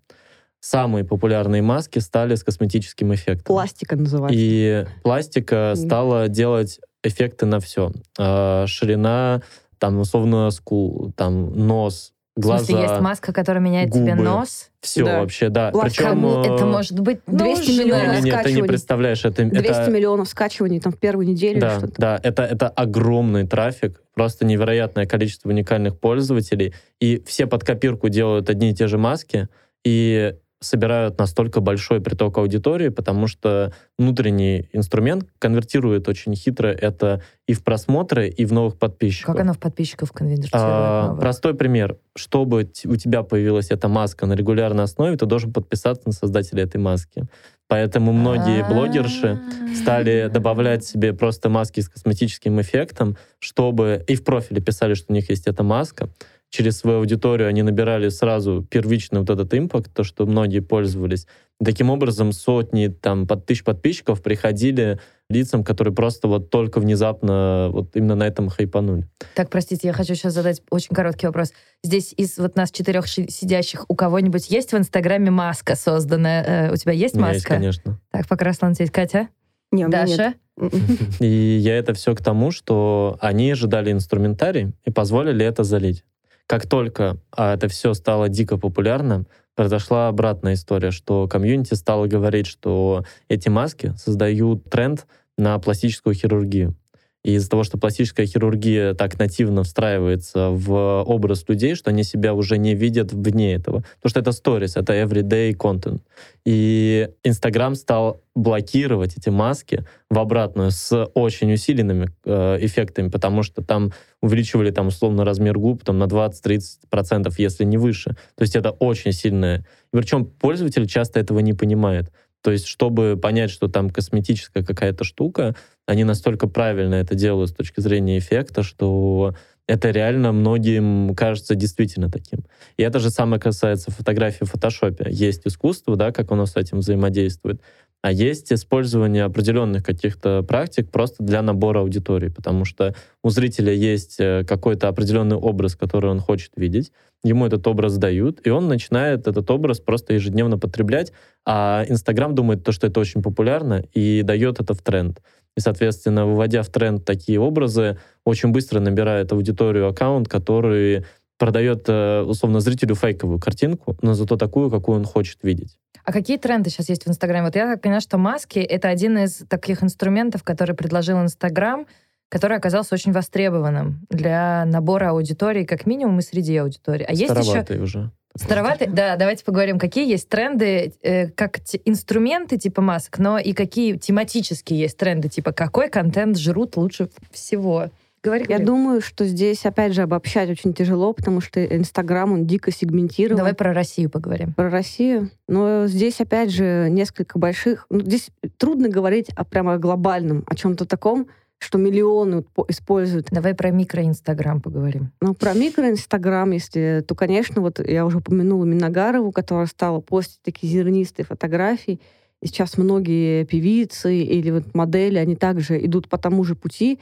Самые 0.61 1.07
популярные 1.07 1.63
маски 1.63 2.01
стали 2.01 2.35
с 2.35 2.45
косметическим 2.45 3.15
эффектом. 3.15 3.47
Пластика 3.47 3.97
называется. 3.97 4.39
И 4.39 4.87
пластика 5.03 5.73
стала 5.75 6.29
делать 6.29 6.81
эффекты 7.03 7.47
на 7.47 7.61
все. 7.61 7.91
ширина, 8.19 9.41
там, 9.79 9.99
условно, 9.99 10.51
скул, 10.51 11.15
там, 11.17 11.67
нос, 11.67 12.13
В 12.37 12.41
глаза. 12.41 12.65
смысле, 12.65 12.83
есть 12.83 13.01
маска, 13.01 13.33
которая 13.33 13.63
меняет 13.63 13.93
тебе 13.93 14.13
губы. 14.13 14.25
нос? 14.25 14.71
Все 14.81 15.05
Да. 15.05 15.21
вообще, 15.21 15.51
да. 15.51 15.71
Пластика. 15.71 16.03
Причем... 16.03 16.11
Кому 16.11 16.43
э, 16.43 16.55
это 16.55 16.67
может 16.67 16.99
быть 16.99 17.21
200 17.29 17.69
нужно? 17.71 17.83
миллионов 17.83 18.07
Не, 18.07 18.09
не, 18.09 18.15
не, 18.15 18.21
ты 18.23 18.27
не 18.27 18.31
скачиваний. 18.33 18.69
представляешь, 18.69 19.25
это... 19.25 19.45
200 19.45 19.67
это 19.69 19.91
миллионов 19.91 20.29
скачиваний 20.29 20.81
там 20.81 20.93
в 20.93 20.99
первую 20.99 21.29
неделю 21.29 21.61
да, 21.61 21.79
что-то. 21.79 21.95
да, 21.97 22.21
это, 22.23 22.43
это 22.43 22.69
огромный 22.69 23.47
трафик, 23.47 24.03
просто 24.15 24.45
невероятное 24.45 25.07
количество 25.07 25.49
уникальных 25.49 25.99
пользователей, 26.01 26.75
и 27.01 27.23
все 27.25 27.47
под 27.47 27.63
копирку 27.63 28.09
делают 28.09 28.51
одни 28.51 28.71
и 28.71 28.75
те 28.75 28.89
же 28.89 28.99
маски, 28.99 29.49
и 29.85 30.35
собирают 30.65 31.19
настолько 31.19 31.61
большой 31.61 32.01
приток 32.01 32.39
аудитории, 32.39 32.89
потому 32.89 33.27
что 33.27 33.73
внутренний 33.99 34.69
инструмент 34.73 35.29
конвертирует 35.39 36.09
очень 36.09 36.35
хитро 36.35 36.69
это 36.69 37.23
и 37.47 37.53
в 37.53 37.63
просмотры, 37.63 38.29
и 38.29 38.45
в 38.45 38.53
новых 38.53 38.79
подписчиков. 38.79 39.35
Как 39.35 39.43
оно 39.43 39.53
в 39.53 39.59
подписчиков 39.59 40.13
конвертирует? 40.13 40.53
А, 40.55 41.07
новых? 41.07 41.21
простой 41.21 41.55
пример. 41.55 41.99
Чтобы 42.17 42.71
у 42.87 42.97
тебя 42.97 43.23
появилась 43.23 43.71
эта 43.71 43.89
маска 43.89 44.27
на 44.27 44.35
регулярной 44.35 44.85
основе, 44.85 45.17
ты 45.17 45.27
должен 45.27 45.53
подписаться 45.53 46.05
на 46.07 46.13
создателя 46.13 46.63
этой 46.63 46.79
маски. 46.81 47.27
Поэтому 47.67 48.13
многие 48.13 48.63
А. 48.63 48.69
блогерши 48.69 49.41
стали 49.75 50.29
добавлять 50.33 50.85
себе 50.85 51.13
просто 51.15 51.49
маски 51.49 51.81
с 51.81 51.89
косметическим 51.89 52.61
эффектом, 52.61 53.17
чтобы 53.39 54.05
и 54.07 54.15
в 54.17 54.25
профиле 54.25 54.61
писали, 54.61 54.95
что 54.95 55.13
у 55.13 55.15
них 55.15 55.31
есть 55.31 55.47
эта 55.47 55.63
маска. 55.63 56.11
Через 56.55 56.79
свою 56.79 56.99
аудиторию 56.99 57.49
они 57.49 57.65
набирали 57.65 58.09
сразу 58.11 58.65
первичный 58.71 59.19
вот 59.19 59.29
этот 59.29 59.53
импакт, 59.55 59.93
то, 59.93 60.05
что 60.05 60.25
многие 60.25 60.61
пользовались. 60.61 61.27
Таким 61.59 61.91
образом, 61.91 62.31
сотни, 62.31 62.87
там, 62.87 63.27
под 63.27 63.45
тысяч 63.45 63.65
подписчиков 63.65 64.23
приходили 64.23 65.01
лицам, 65.29 65.65
которые 65.65 65.93
просто 65.93 66.29
вот 66.29 66.51
только 66.51 66.79
внезапно 66.79 67.71
вот 67.73 67.97
именно 67.97 68.15
на 68.15 68.29
этом 68.29 68.51
хайпанули. 68.51 69.09
Так, 69.35 69.51
простите, 69.51 69.89
я 69.89 69.93
хочу 69.93 70.15
сейчас 70.15 70.33
задать 70.33 70.63
очень 70.71 70.95
короткий 70.95 71.27
вопрос. 71.27 71.53
Здесь 71.83 72.15
из 72.17 72.39
вот 72.39 72.55
нас 72.55 72.71
четырех 72.71 73.09
сидящих 73.09 73.85
у 73.89 73.97
кого-нибудь 73.97 74.49
есть 74.49 74.71
в 74.71 74.77
Инстаграме 74.77 75.33
маска 75.33 75.75
созданная? 75.75 76.69
Э, 76.69 76.73
у 76.73 76.77
тебя 76.77 76.93
есть 76.93 77.17
меня 77.17 77.33
есть, 77.33 77.47
маска? 77.47 77.55
конечно. 77.55 78.01
Так, 78.13 78.29
пока 78.29 78.45
Руслан. 78.45 78.77
Катя? 78.93 79.29
Не, 79.73 79.83
меня 79.87 80.05
нет. 80.05 80.17
Даша? 80.17 80.35
Мгм. 80.57 80.99
И 81.19 81.27
я 81.27 81.77
это 81.77 81.95
все 81.95 82.15
к 82.15 82.23
тому, 82.23 82.53
что 82.53 83.19
они 83.21 83.51
ожидали 83.51 83.91
инструментарий 83.91 84.73
и 84.85 84.93
позволили 84.93 85.45
это 85.45 85.65
залить. 85.65 86.05
Как 86.47 86.69
только 86.69 87.19
а, 87.33 87.55
это 87.55 87.69
все 87.69 87.95
стало 87.95 88.29
дико 88.29 88.59
популярным, 88.59 89.27
произошла 89.55 90.09
обратная 90.09 90.55
история, 90.55 90.91
что 90.91 91.27
комьюнити 91.29 91.75
стало 91.75 92.07
говорить, 92.07 92.47
что 92.47 93.05
эти 93.29 93.49
маски 93.49 93.95
создают 93.97 94.69
тренд 94.69 95.07
на 95.39 95.59
пластическую 95.59 96.15
хирургию. 96.15 96.77
Из-за 97.25 97.49
того, 97.49 97.65
что 97.65 97.79
пластическая 97.79 98.27
хирургия 98.27 98.93
так 98.93 99.19
нативно 99.19 99.63
встраивается 99.63 100.51
в 100.51 101.03
образ 101.05 101.49
людей, 101.49 101.75
что 101.75 101.91
они 101.91 102.05
себя 102.05 102.35
уже 102.35 102.59
не 102.59 102.75
видят 102.75 103.13
вне 103.15 103.55
этого. 103.55 103.85
Потому 103.97 104.11
что 104.11 104.21
это 104.21 104.33
сторис, 104.33 104.77
это 104.77 104.93
everyday 104.93 105.57
content. 105.57 106.01
И 106.45 107.09
Инстаграм 107.25 107.75
стал 107.75 108.21
блокировать 108.35 109.17
эти 109.17 109.31
маски 109.31 109.87
в 110.11 110.19
обратную 110.19 110.71
с 110.71 111.09
очень 111.15 111.53
усиленными 111.53 112.11
э, 112.27 112.59
эффектами, 112.61 113.09
потому 113.09 113.43
что 113.43 113.63
там 113.63 113.93
увеличивали 114.21 114.71
там 114.71 114.89
условно 114.89 115.25
размер 115.25 115.59
губ 115.59 115.83
там, 115.83 115.99
на 115.99 116.05
20-30%, 116.05 117.33
если 117.39 117.65
не 117.65 117.79
выше. 117.79 118.11
То 118.35 118.43
есть 118.43 118.55
это 118.55 118.71
очень 118.71 119.13
сильное. 119.13 119.65
Причем 119.93 120.27
пользователь 120.27 120.87
часто 120.87 121.21
этого 121.21 121.39
не 121.39 121.55
понимает. 121.55 122.13
То 122.45 122.51
есть, 122.51 122.67
чтобы 122.67 123.19
понять, 123.21 123.51
что 123.51 123.69
там 123.69 123.89
косметическая 123.89 124.63
какая-то 124.63 125.03
штука, 125.03 125.57
они 125.87 126.05
настолько 126.05 126.47
правильно 126.47 126.97
это 126.97 127.15
делают 127.15 127.51
с 127.51 127.55
точки 127.55 127.81
зрения 127.81 128.19
эффекта, 128.19 128.63
что 128.63 129.35
это 129.67 129.91
реально 129.91 130.33
многим 130.33 131.15
кажется 131.17 131.55
действительно 131.55 132.11
таким. 132.11 132.41
И 132.77 132.83
это 132.83 132.99
же 132.99 133.09
самое 133.09 133.41
касается 133.41 133.91
фотографии 133.91 134.45
в 134.45 134.51
фотошопе. 134.51 135.07
Есть 135.09 135.47
искусство, 135.47 135.97
да, 135.97 136.13
как 136.13 136.31
оно 136.33 136.45
с 136.45 136.55
этим 136.57 136.81
взаимодействует, 136.81 137.63
а 138.05 138.13
есть 138.13 138.53
использование 138.53 139.25
определенных 139.25 139.83
каких-то 139.83 140.43
практик 140.43 140.91
просто 140.91 141.23
для 141.23 141.41
набора 141.41 141.79
аудитории, 141.81 142.29
потому 142.29 142.67
что 142.67 142.95
у 143.23 143.31
зрителя 143.31 143.73
есть 143.73 144.17
э, 144.21 144.45
какой-то 144.47 144.89
определенный 144.89 145.37
образ, 145.37 145.75
который 145.75 146.11
он 146.11 146.21
хочет 146.21 146.51
видеть, 146.55 146.93
ему 147.23 147.47
этот 147.47 147.67
образ 147.67 147.97
дают, 147.97 148.47
и 148.47 148.51
он 148.51 148.69
начинает 148.69 149.27
этот 149.27 149.51
образ 149.51 149.81
просто 149.81 150.13
ежедневно 150.13 150.59
потреблять, 150.59 151.15
а 151.47 151.87
Инстаграм 151.89 152.35
думает, 152.35 152.63
то, 152.63 152.73
что 152.73 152.89
это 152.89 153.01
очень 153.01 153.23
популярно, 153.23 153.83
и 153.95 154.21
дает 154.21 154.61
это 154.61 154.75
в 154.75 154.83
тренд. 154.83 155.23
И, 155.57 155.61
соответственно, 155.61 156.27
выводя 156.27 156.63
в 156.63 156.69
тренд 156.69 157.07
такие 157.07 157.41
образы, 157.41 157.97
очень 158.27 158.51
быстро 158.51 158.81
набирает 158.81 159.33
аудиторию 159.33 159.89
аккаунт, 159.89 160.29
который 160.29 161.07
продает, 161.39 161.87
э, 161.89 162.21
условно, 162.21 162.61
зрителю 162.61 162.97
фейковую 162.97 163.41
картинку, 163.41 163.97
но 164.03 164.13
зато 164.13 164.37
такую, 164.37 164.71
какую 164.71 164.99
он 164.99 165.07
хочет 165.07 165.39
видеть. 165.43 165.79
А 166.05 166.13
какие 166.13 166.37
тренды 166.37 166.71
сейчас 166.71 166.89
есть 166.91 167.05
в 167.05 167.09
Инстаграме? 167.09 167.47
Вот 167.47 167.57
я 167.57 167.67
так 167.67 167.81
поняла, 167.81 168.01
что 168.01 168.19
маски— 168.19 168.59
это 168.61 168.89
один 168.89 169.17
из 169.19 169.45
таких 169.49 169.83
инструментов, 169.83 170.43
который 170.45 170.77
предложил 170.77 171.21
Инстаграм, 171.23 171.87
который 172.29 172.57
оказался 172.57 172.95
очень 172.95 173.13
востребованным 173.13 174.07
для 174.11 174.65
набора 174.67 175.11
аудитории, 175.11 175.65
как 175.65 175.87
минимум, 175.87 176.19
и 176.19 176.23
среди 176.23 176.57
аудитории. 176.57 177.07
А 177.09 177.13
есть 177.13 177.35
еще... 177.35 177.83
Уже. 177.83 178.11
Староватый? 178.37 178.89
Да, 178.89 179.15
давайте 179.17 179.45
поговорим, 179.45 179.79
какие 179.79 180.09
есть 180.09 180.29
тренды, 180.29 180.93
э, 181.03 181.29
как 181.29 181.61
те- 181.61 181.81
инструменты 181.85 182.59
типа 182.59 182.83
масок, 182.83 183.19
но 183.19 183.39
и 183.39 183.53
какие 183.53 183.97
тематические 183.97 184.81
есть 184.81 184.97
тренды, 184.97 185.29
типа 185.29 185.53
какой 185.53 185.89
контент 185.89 186.37
жрут 186.37 186.77
лучше 186.77 187.09
всего. 187.31 187.91
Говори, 188.25 188.47
Я 188.49 188.59
думаю, 188.59 189.03
что 189.03 189.27
здесь, 189.27 189.67
опять 189.67 189.93
же, 189.93 190.01
обобщать 190.01 190.49
очень 190.49 190.73
тяжело, 190.73 191.13
потому 191.13 191.43
что 191.43 191.63
Инстаграм, 191.63 192.33
он 192.33 192.47
дико 192.47 192.73
сегментирован. 192.73 193.37
Давай 193.37 193.55
про 193.55 193.75
Россию 193.75 194.09
поговорим. 194.09 194.55
про 194.55 194.71
Россию. 194.71 195.31
Но 195.47 195.87
здесь, 195.87 196.21
опять 196.23 196.51
же, 196.51 196.89
несколько 196.91 197.39
больших... 197.39 197.87
Ну, 197.91 198.01
здесь 198.01 198.31
трудно 198.57 198.89
говорить 198.89 199.29
о 199.37 199.45
прямо 199.45 199.77
глобальном, 199.77 200.43
о 200.47 200.55
чем-то 200.55 200.87
таком, 200.87 201.29
что 201.59 201.77
миллионы 201.77 202.43
по- 202.43 202.65
используют. 202.69 203.29
Давай 203.31 203.55
про 203.55 203.71
микроинстаграм 203.71 204.63
поговорим. 204.63 205.13
Но 205.21 205.35
про 205.35 205.53
микроинстаграм, 205.53 206.51
если, 206.51 207.05
то, 207.07 207.15
конечно, 207.15 207.61
вот 207.61 207.79
я 207.79 208.07
уже 208.07 208.19
упомянула 208.19 208.65
Миногарову, 208.65 209.33
которая 209.33 209.67
стала 209.67 210.01
постить 210.01 210.41
такие 210.43 210.73
зернистые 210.73 211.27
фотографии. 211.27 212.01
И 212.41 212.47
сейчас 212.47 212.79
многие 212.79 213.45
певицы 213.45 214.17
или 214.17 214.51
вот 214.51 214.75
модели, 214.75 215.19
они 215.19 215.37
также 215.37 215.83
идут 215.85 216.09
по 216.09 216.17
тому 216.17 216.43
же 216.45 216.55
пути. 216.55 216.99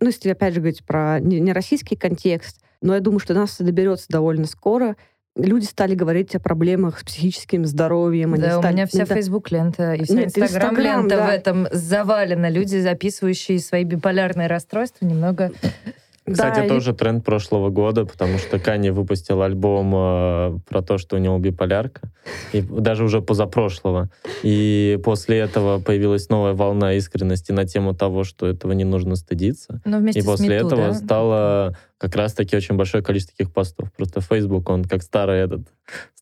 Ну, 0.00 0.06
если 0.08 0.30
опять 0.30 0.54
же 0.54 0.60
говорить 0.60 0.84
про 0.84 1.20
не, 1.20 1.40
не 1.40 1.52
российский 1.52 1.96
контекст, 1.96 2.60
но 2.82 2.94
я 2.94 3.00
думаю, 3.00 3.18
что 3.20 3.34
до 3.34 3.40
нас 3.40 3.56
доберется 3.58 4.06
довольно 4.08 4.46
скоро. 4.46 4.96
Люди 5.36 5.64
стали 5.64 5.94
говорить 5.94 6.34
о 6.34 6.40
проблемах 6.40 6.98
с 7.00 7.04
психическим 7.04 7.66
здоровьем. 7.66 8.34
они 8.34 8.42
Да, 8.42 8.58
у 8.58 8.60
стали- 8.62 8.72
меня 8.72 8.86
вся 8.86 9.04
фейсбук-лента 9.04 9.94
и 9.94 10.04
вся 10.04 10.24
инстаграм-лента 10.24 11.16
да. 11.16 11.26
в 11.26 11.30
этом 11.30 11.68
завалена. 11.70 12.48
Люди, 12.48 12.76
записывающие 12.76 13.58
свои 13.58 13.84
биполярные 13.84 14.48
расстройства, 14.48 15.04
немного... 15.04 15.52
Кстати, 16.30 16.56
Да, 16.56 16.64
и- 16.64 16.68
тоже 16.68 16.92
тренд 16.92 17.24
прошлого 17.24 17.70
года, 17.70 18.04
потому 18.04 18.38
что 18.38 18.58
Кани 18.58 18.90
выпустил 18.90 19.42
альбом 19.42 19.92
э, 19.94 20.58
про 20.68 20.82
то, 20.82 20.98
что 20.98 21.16
у 21.16 21.18
него 21.20 21.38
биполярка, 21.38 22.10
и 22.52 22.60
даже 22.60 23.04
уже 23.04 23.22
позапрошлого. 23.22 24.10
И 24.42 24.98
после 25.04 25.38
этого 25.38 25.80
появилась 25.80 26.28
новая 26.28 26.52
волна 26.54 26.94
искренности 26.94 27.52
на 27.52 27.64
тему 27.64 27.94
того, 27.94 28.24
что 28.24 28.46
этого 28.46 28.72
не 28.72 28.84
нужно 28.84 29.14
стыдиться. 29.14 29.80
Вместе 29.84 30.20
И 30.20 30.22
после 30.24 30.48
Мету, 30.48 30.66
этого 30.66 30.88
да? 30.88 30.94
стало 30.94 31.76
как 31.98 32.16
раз-таки 32.16 32.56
очень 32.56 32.74
большое 32.76 33.04
количество 33.04 33.36
таких 33.36 33.54
постов. 33.54 33.92
Просто 33.96 34.20
Facebook, 34.20 34.68
он 34.68 34.84
как 34.84 35.02
старый 35.02 35.38
этот, 35.40 35.62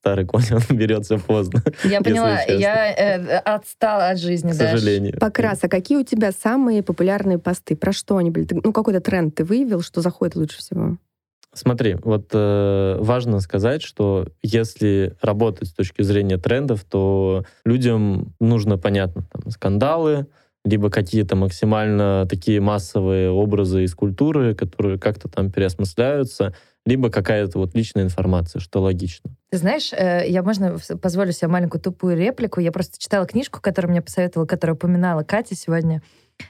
старый 0.05 0.27
конь, 0.27 0.43
он 0.71 0.77
берется 0.77 1.17
поздно, 1.19 1.63
Я 1.83 2.03
поняла, 2.03 2.39
я 2.43 2.93
э, 2.95 3.39
отстала 3.39 4.11
от 4.11 4.19
жизни, 4.19 4.51
к 4.51 4.55
сожалению. 4.55 5.19
Покрас, 5.19 5.61
а 5.63 5.69
какие 5.69 5.97
у 5.97 6.05
тебя 6.05 6.31
самые 6.31 6.83
популярные 6.83 7.39
посты? 7.39 7.75
Про 7.75 7.93
что 7.93 8.19
они 8.19 8.31
были? 8.31 8.45
Ты- 8.45 8.61
Ну, 8.63 8.73
какой-то 8.73 9.01
тренд 9.01 9.35
ты 9.35 9.45
выявил, 9.45 9.81
что 9.81 10.03
заходит 10.03 10.37
лучше 10.37 10.59
всего? 10.59 10.99
Смотри, 11.55 11.97
вот 12.03 12.31
э, 12.35 12.97
важно 13.01 13.41
сказать, 13.41 13.81
что 13.83 14.27
если 14.43 15.17
работать 15.23 15.69
с 15.69 15.73
точки 15.73 16.03
зрения 16.03 16.37
трендов, 16.37 16.85
то 16.85 17.45
людям 17.65 18.35
нужно, 18.41 18.77
понятно, 18.77 19.23
там, 19.33 19.51
скандалы, 19.51 20.27
либо 20.67 20.91
какие-то 20.91 21.37
максимально 21.37 22.27
такие 22.29 22.61
массовые 22.61 23.31
образы 23.31 23.85
из 23.85 23.95
культуры, 23.95 24.55
которые 24.55 24.99
как-то 24.99 25.29
там 25.29 25.51
переосмысляются, 25.51 26.55
либо 26.87 27.11
какая-то 27.11 27.59
вот 27.59 27.75
личная 27.75 28.05
информация, 28.05 28.61
что 28.61 28.81
логично. 28.81 29.31
Ты 29.51 29.59
знаешь, 29.59 29.93
э, 29.93 30.25
я, 30.29 30.43
можно, 30.43 30.77
позволю 31.01 31.33
себе 31.33 31.49
маленькую 31.49 31.81
тупую 31.81 32.17
реплику. 32.17 32.61
Я 32.61 32.73
просто 32.73 32.99
читала 32.99 33.27
книжку, 33.27 33.61
которую 33.61 33.93
мне 33.93 34.03
посоветовала, 34.03 34.47
которую 34.47 34.77
упоминала 34.77 35.23
Катя 35.23 35.55
сегодня, 35.55 36.03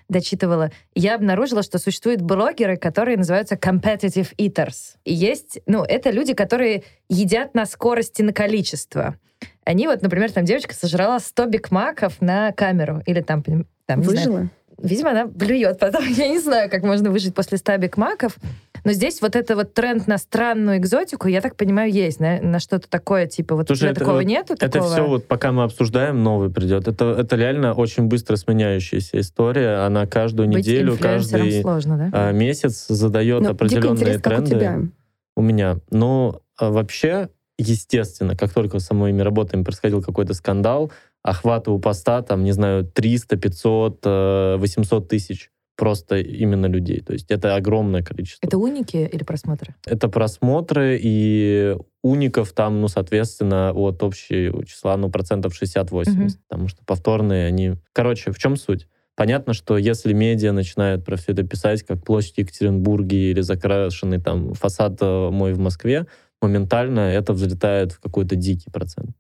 дочитывала. 0.08 0.70
Я 0.94 1.14
обнаружила, 1.14 1.62
что 1.62 1.78
существуют 1.78 2.20
блогеры, 2.20 2.76
которые 2.76 3.16
называются 3.16 3.54
competitive 3.54 4.34
eaters. 4.36 4.96
И 5.04 5.14
есть, 5.14 5.60
ну, 5.66 5.84
это 5.84 6.10
люди, 6.10 6.34
которые 6.34 6.82
едят 7.08 7.54
на 7.54 7.66
скорость 7.66 8.18
и 8.18 8.22
на 8.22 8.32
количество. 8.32 9.16
Они 9.64 9.86
вот, 9.86 10.02
например, 10.02 10.32
там 10.32 10.44
девочка 10.44 10.74
сожрала 10.74 11.20
100 11.20 11.46
бигмаков 11.46 12.20
на 12.20 12.52
камеру. 12.52 13.02
Или 13.06 13.20
там, 13.20 13.42
там 13.42 14.00
не 14.00 14.04
знаю, 14.04 14.18
Выжила? 14.18 14.50
Видимо, 14.78 15.10
она 15.10 15.26
блюет 15.26 15.78
потом. 15.78 16.04
Я 16.08 16.28
не 16.28 16.40
знаю, 16.40 16.70
как 16.70 16.82
можно 16.82 17.10
выжить 17.10 17.34
после 17.34 17.58
100 17.58 17.78
бигмаков. 17.78 18.36
Но 18.84 18.92
здесь 18.92 19.22
вот 19.22 19.34
это 19.34 19.56
вот 19.56 19.72
тренд 19.72 20.06
на 20.06 20.18
странную 20.18 20.76
экзотику, 20.78 21.26
я 21.28 21.40
так 21.40 21.56
понимаю, 21.56 21.90
есть. 21.90 22.20
На, 22.20 22.40
на 22.42 22.60
что-то 22.60 22.88
такое, 22.88 23.26
типа, 23.26 23.56
вот 23.56 23.66
Слушай, 23.66 23.78
у 23.78 23.80
тебя 23.80 23.90
это 23.92 24.00
такого 24.00 24.16
вот- 24.16 24.24
нету? 24.26 24.52
Это 24.54 24.68
такого? 24.68 24.92
все 24.92 25.06
вот 25.06 25.26
пока 25.26 25.52
мы 25.52 25.62
обсуждаем, 25.64 26.22
новый 26.22 26.50
придет. 26.50 26.86
Это, 26.86 27.06
это 27.18 27.36
реально 27.36 27.72
очень 27.72 28.04
быстро 28.04 28.36
сменяющаяся 28.36 29.18
история. 29.18 29.84
Она 29.86 30.06
каждую 30.06 30.48
Быть 30.48 30.58
неделю, 30.58 30.96
каждый 31.00 31.62
сложно, 31.62 31.96
да? 31.96 32.28
а, 32.28 32.32
месяц 32.32 32.86
задает 32.88 33.40
Ну, 33.40 33.48
дико 33.52 33.52
определенные 33.54 33.92
интересно, 33.94 34.22
как 34.22 34.32
у 34.32 34.44
тренды. 34.44 34.50
тебя. 34.56 34.80
У 35.36 35.42
меня. 35.42 35.78
Но 35.90 36.42
а, 36.58 36.70
вообще, 36.70 37.30
естественно, 37.58 38.36
как 38.36 38.52
только 38.52 38.78
со 38.80 38.94
моими 38.94 39.22
работами 39.22 39.62
происходил 39.64 40.02
какой-то 40.02 40.34
скандал, 40.34 40.92
охваты 41.22 41.70
у 41.70 41.78
поста, 41.78 42.20
там, 42.22 42.44
не 42.44 42.52
знаю, 42.52 42.84
300, 42.84 43.36
500, 43.36 43.98
э, 44.04 44.56
800 44.58 45.08
тысяч 45.08 45.50
просто 45.76 46.18
именно 46.18 46.66
людей. 46.66 47.00
То 47.00 47.12
есть 47.12 47.30
это 47.30 47.56
огромное 47.56 48.02
количество. 48.02 48.46
Это 48.46 48.58
уники 48.58 48.96
или 49.12 49.24
просмотры? 49.24 49.74
Это 49.86 50.08
просмотры, 50.08 50.98
и 51.00 51.76
уников 52.02 52.52
там, 52.52 52.80
ну, 52.80 52.88
соответственно, 52.88 53.72
от 53.72 54.02
общего 54.02 54.64
числа, 54.64 54.96
ну, 54.96 55.10
процентов 55.10 55.54
60-80, 55.60 56.10
Мгм. 56.10 56.28
потому 56.48 56.68
что 56.68 56.84
повторные 56.84 57.46
они... 57.46 57.74
Короче, 57.92 58.30
в 58.30 58.38
чем 58.38 58.56
суть? 58.56 58.86
Понятно, 59.16 59.52
что 59.52 59.78
если 59.78 60.12
медиа 60.12 60.52
начинают 60.52 61.04
про 61.04 61.16
все 61.16 61.32
это 61.32 61.44
писать, 61.44 61.84
как 61.84 62.04
площадь 62.04 62.38
Екатеринбурге 62.38 63.30
или 63.30 63.40
закрашенный 63.42 64.20
там 64.20 64.54
фасад 64.54 64.98
э, 65.00 65.30
мой 65.30 65.52
в 65.52 65.58
Москве, 65.60 66.06
моментально 66.42 67.00
это 67.00 67.32
взлетает 67.32 67.92
в 67.92 68.00
какой-то 68.00 68.36
дикий 68.36 68.70
процент. 68.70 69.10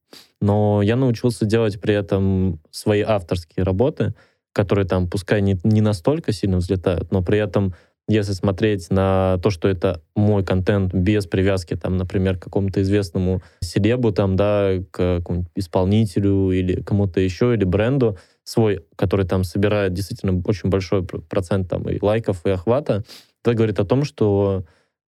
Но 0.40 0.82
я 0.82 0.96
научился 0.96 1.46
делать 1.46 1.80
при 1.80 1.94
этом 1.94 2.60
свои 2.70 3.02
авторские 3.02 3.64
работы, 3.64 4.14
которые 4.54 4.86
там, 4.86 5.08
пускай 5.08 5.42
не, 5.42 5.58
не 5.64 5.82
настолько 5.82 6.32
сильно 6.32 6.56
взлетают, 6.56 7.12
но 7.12 7.22
при 7.22 7.38
этом 7.38 7.74
если 8.06 8.32
смотреть 8.32 8.90
на 8.90 9.38
то, 9.42 9.48
что 9.50 9.66
это 9.66 10.02
мой 10.14 10.44
контент 10.44 10.92
без 10.92 11.26
привязки, 11.26 11.74
там, 11.74 11.96
например, 11.96 12.36
к 12.36 12.42
какому-то 12.42 12.82
известному 12.82 13.42
селебу, 13.60 14.12
там, 14.12 14.36
да, 14.36 14.74
к 14.90 15.16
какому-нибудь 15.18 15.50
исполнителю 15.54 16.50
или 16.50 16.82
кому-то 16.82 17.20
еще, 17.20 17.54
или 17.54 17.64
бренду 17.64 18.18
свой, 18.42 18.84
который 18.96 19.26
там 19.26 19.42
собирает 19.42 19.94
действительно 19.94 20.42
очень 20.44 20.68
большой 20.68 21.02
пр- 21.02 21.22
процент 21.22 21.70
там 21.70 21.88
и 21.88 21.98
лайков, 22.00 22.44
и 22.44 22.50
охвата, 22.50 23.04
это 23.42 23.54
говорит 23.54 23.80
о 23.80 23.86
том, 23.86 24.04
что 24.04 24.64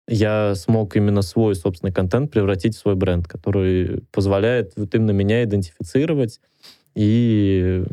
я 0.08 0.54
смог 0.54 0.96
именно 0.96 1.20
свой 1.20 1.54
собственный 1.54 1.92
контент 1.92 2.30
превратить 2.30 2.76
в 2.76 2.78
свой 2.78 2.94
бренд, 2.94 3.26
который 3.26 4.02
позволяет 4.10 4.72
вот 4.76 4.94
именно 4.94 5.10
меня 5.10 5.44
идентифицировать 5.44 6.40
и 6.94 7.84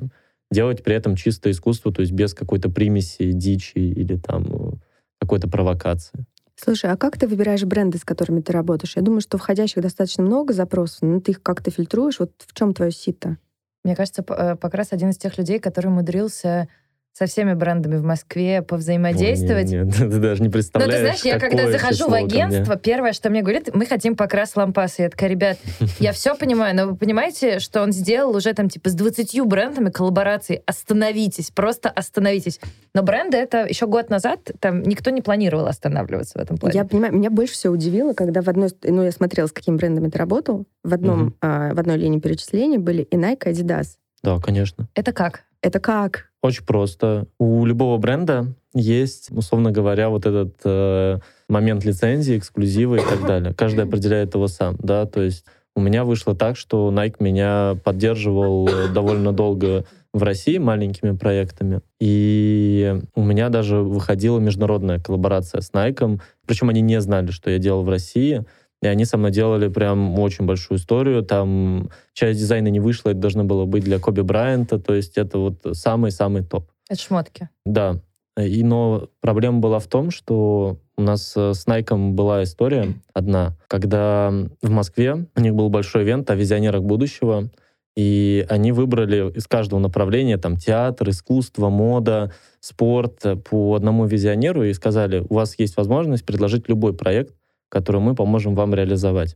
делать 0.53 0.83
при 0.83 0.95
этом 0.95 1.17
чистое 1.17 1.51
искусство, 1.51 1.91
то 1.91 2.01
есть 2.01 2.13
без 2.13 2.33
какой-то 2.33 2.69
примеси, 2.69 3.31
дичи 3.31 3.79
или 3.79 4.17
там 4.17 4.45
э, 4.45 4.71
какой-то 5.19 5.49
провокации. 5.49 6.25
Слушай, 6.55 6.91
а 6.91 6.97
как 6.97 7.17
ты 7.17 7.27
выбираешь 7.27 7.63
бренды, 7.63 7.97
с 7.97 8.05
которыми 8.05 8.39
ты 8.39 8.53
работаешь? 8.53 8.95
Я 8.95 9.01
думаю, 9.01 9.21
что 9.21 9.37
входящих 9.37 9.81
достаточно 9.81 10.23
много 10.23 10.53
запросов, 10.53 11.01
но 11.01 11.19
ты 11.19 11.31
их 11.31 11.41
как-то 11.41 11.71
фильтруешь. 11.71 12.19
Вот 12.19 12.31
в 12.37 12.53
чем 12.53 12.73
твое 12.73 12.91
сито? 12.91 13.37
Мне 13.83 13.95
кажется, 13.95 14.23
э, 14.25 14.55
Покрас 14.55 14.89
один 14.93 15.09
из 15.09 15.17
тех 15.17 15.37
людей, 15.37 15.59
который 15.59 15.87
умудрился 15.87 16.69
со 17.13 17.27
всеми 17.27 17.53
брендами 17.53 17.97
в 17.97 18.03
Москве 18.03 18.63
повзаимодействовать. 18.63 19.71
Ой, 19.71 19.85
нет, 19.85 19.95
ты 19.97 20.19
даже 20.19 20.41
не 20.41 20.47
Ну, 20.47 20.53
представляешь, 20.53 20.93
ты 20.93 20.99
знаешь, 20.99 21.21
я 21.25 21.39
когда 21.39 21.71
захожу 21.71 22.09
в 22.09 22.13
агентство, 22.13 22.75
первое, 22.75 23.13
что 23.13 23.29
мне 23.29 23.41
говорят, 23.41 23.69
мы 23.73 23.85
хотим 23.85 24.15
покрас 24.15 24.55
лампасы. 24.55 25.03
Я 25.03 25.09
такая, 25.09 25.29
ребят, 25.29 25.57
я 25.99 26.11
все 26.11 26.35
понимаю, 26.35 26.75
но 26.75 26.87
вы 26.87 26.95
понимаете, 26.95 27.59
что 27.59 27.83
он 27.83 27.91
сделал 27.91 28.35
уже 28.35 28.53
там 28.53 28.67
типа 28.67 28.89
с 28.89 28.95
20 28.95 29.41
брендами 29.45 29.91
коллабораций. 29.91 30.61
Остановитесь, 30.65 31.51
просто 31.51 31.89
остановитесь. 31.89 32.59
Но 32.95 33.03
бренды 33.03 33.37
это 33.37 33.65
еще 33.67 33.85
год 33.85 34.09
назад, 34.09 34.51
там 34.59 34.81
никто 34.81 35.11
не 35.11 35.21
планировал 35.21 35.67
останавливаться 35.67 36.39
в 36.39 36.41
этом 36.41 36.57
плане. 36.57 36.77
Я 36.79 36.85
понимаю, 36.85 37.13
меня 37.13 37.29
больше 37.29 37.53
всего 37.53 37.73
удивило, 37.73 38.13
когда 38.13 38.41
в 38.41 38.47
одной... 38.47 38.69
Ну, 38.83 39.03
я 39.03 39.11
смотрела, 39.11 39.47
с 39.47 39.51
какими 39.51 39.75
брендами 39.77 40.09
ты 40.09 40.17
работал. 40.17 40.65
В, 40.83 40.93
одном, 40.93 41.19
Мгм. 41.19 41.35
а, 41.41 41.73
в 41.73 41.79
одной 41.79 41.97
линии 41.97 42.19
перечислений 42.19 42.77
были 42.77 43.03
и 43.03 43.15
Nike, 43.15 43.49
и 43.49 43.53
Adidas. 43.53 43.97
Да, 44.23 44.39
конечно. 44.39 44.87
Это 44.95 45.11
как? 45.13 45.43
Это 45.63 45.79
как? 45.79 46.29
Очень 46.41 46.65
просто. 46.65 47.25
У 47.39 47.65
любого 47.65 47.97
бренда 47.97 48.53
есть, 48.73 49.31
условно 49.31 49.71
говоря, 49.71 50.09
вот 50.09 50.25
этот 50.25 50.55
э, 50.65 51.19
момент 51.47 51.85
лицензии, 51.85 52.37
эксклюзива 52.37 52.95
и 52.95 52.99
так 52.99 53.25
далее. 53.25 53.53
Каждый 53.53 53.85
определяет 53.85 54.35
его 54.35 54.47
сам, 54.49 54.75
да, 54.79 55.05
то 55.05 55.21
есть 55.21 55.45
у 55.73 55.79
меня 55.79 56.03
вышло 56.03 56.35
так, 56.35 56.57
что 56.57 56.91
Nike 56.91 57.15
меня 57.19 57.77
поддерживал 57.83 58.67
э, 58.67 58.89
довольно 58.89 59.31
долго 59.31 59.85
в 60.13 60.21
России 60.21 60.57
маленькими 60.57 61.15
проектами, 61.15 61.79
и 61.99 62.99
у 63.15 63.23
меня 63.23 63.47
даже 63.47 63.77
выходила 63.77 64.39
международная 64.39 64.99
коллаборация 64.99 65.61
с 65.61 65.71
Nike, 65.71 66.19
причем 66.45 66.69
они 66.69 66.81
не 66.81 66.99
знали, 66.99 67.31
что 67.31 67.49
я 67.49 67.57
делал 67.57 67.83
в 67.83 67.89
России, 67.89 68.43
и 68.83 68.87
они 68.87 69.05
со 69.05 69.17
мной 69.17 69.31
делали 69.31 69.69
прям 69.69 70.19
очень 70.19 70.45
большую 70.45 70.77
историю. 70.77 71.23
Там 71.23 71.89
часть 72.11 72.37
дизайна 72.37 72.67
не 72.67 72.81
вышла, 72.81 73.11
это 73.11 73.19
должно 73.19 73.45
было 73.45 73.63
быть 73.63 73.85
для 73.85 73.97
Коби 73.97 74.21
Брайанта, 74.21 74.77
то 74.77 74.93
есть 74.93 75.17
это 75.17 75.37
вот 75.37 75.65
самый-самый 75.71 76.43
топ. 76.43 76.69
Это 76.89 77.01
шмотки. 77.01 77.47
Да. 77.65 78.01
И, 78.37 78.61
но 78.61 79.07
проблема 79.21 79.59
была 79.59 79.79
в 79.79 79.87
том, 79.87 80.11
что 80.11 80.79
у 80.97 81.01
нас 81.01 81.33
э, 81.37 81.53
с 81.53 81.65
Nike 81.65 82.11
была 82.11 82.43
история 82.43 82.95
одна, 83.13 83.55
когда 83.67 84.33
в 84.61 84.69
Москве 84.69 85.27
у 85.33 85.39
них 85.39 85.53
был 85.53 85.69
большой 85.69 86.03
ивент 86.03 86.29
о 86.29 86.35
визионерах 86.35 86.83
будущего, 86.83 87.49
и 87.95 88.45
они 88.49 88.73
выбрали 88.73 89.31
из 89.31 89.47
каждого 89.47 89.79
направления, 89.79 90.37
там, 90.37 90.57
театр, 90.57 91.09
искусство, 91.09 91.69
мода, 91.69 92.33
спорт, 92.59 93.19
э, 93.23 93.37
по 93.37 93.75
одному 93.75 94.05
визионеру 94.07 94.63
и 94.63 94.73
сказали, 94.73 95.25
у 95.29 95.35
вас 95.35 95.57
есть 95.57 95.77
возможность 95.77 96.25
предложить 96.25 96.67
любой 96.67 96.93
проект, 96.93 97.33
который 97.73 98.01
мы 98.01 98.13
поможем 98.13 98.53
вам 98.53 98.75
реализовать. 98.75 99.35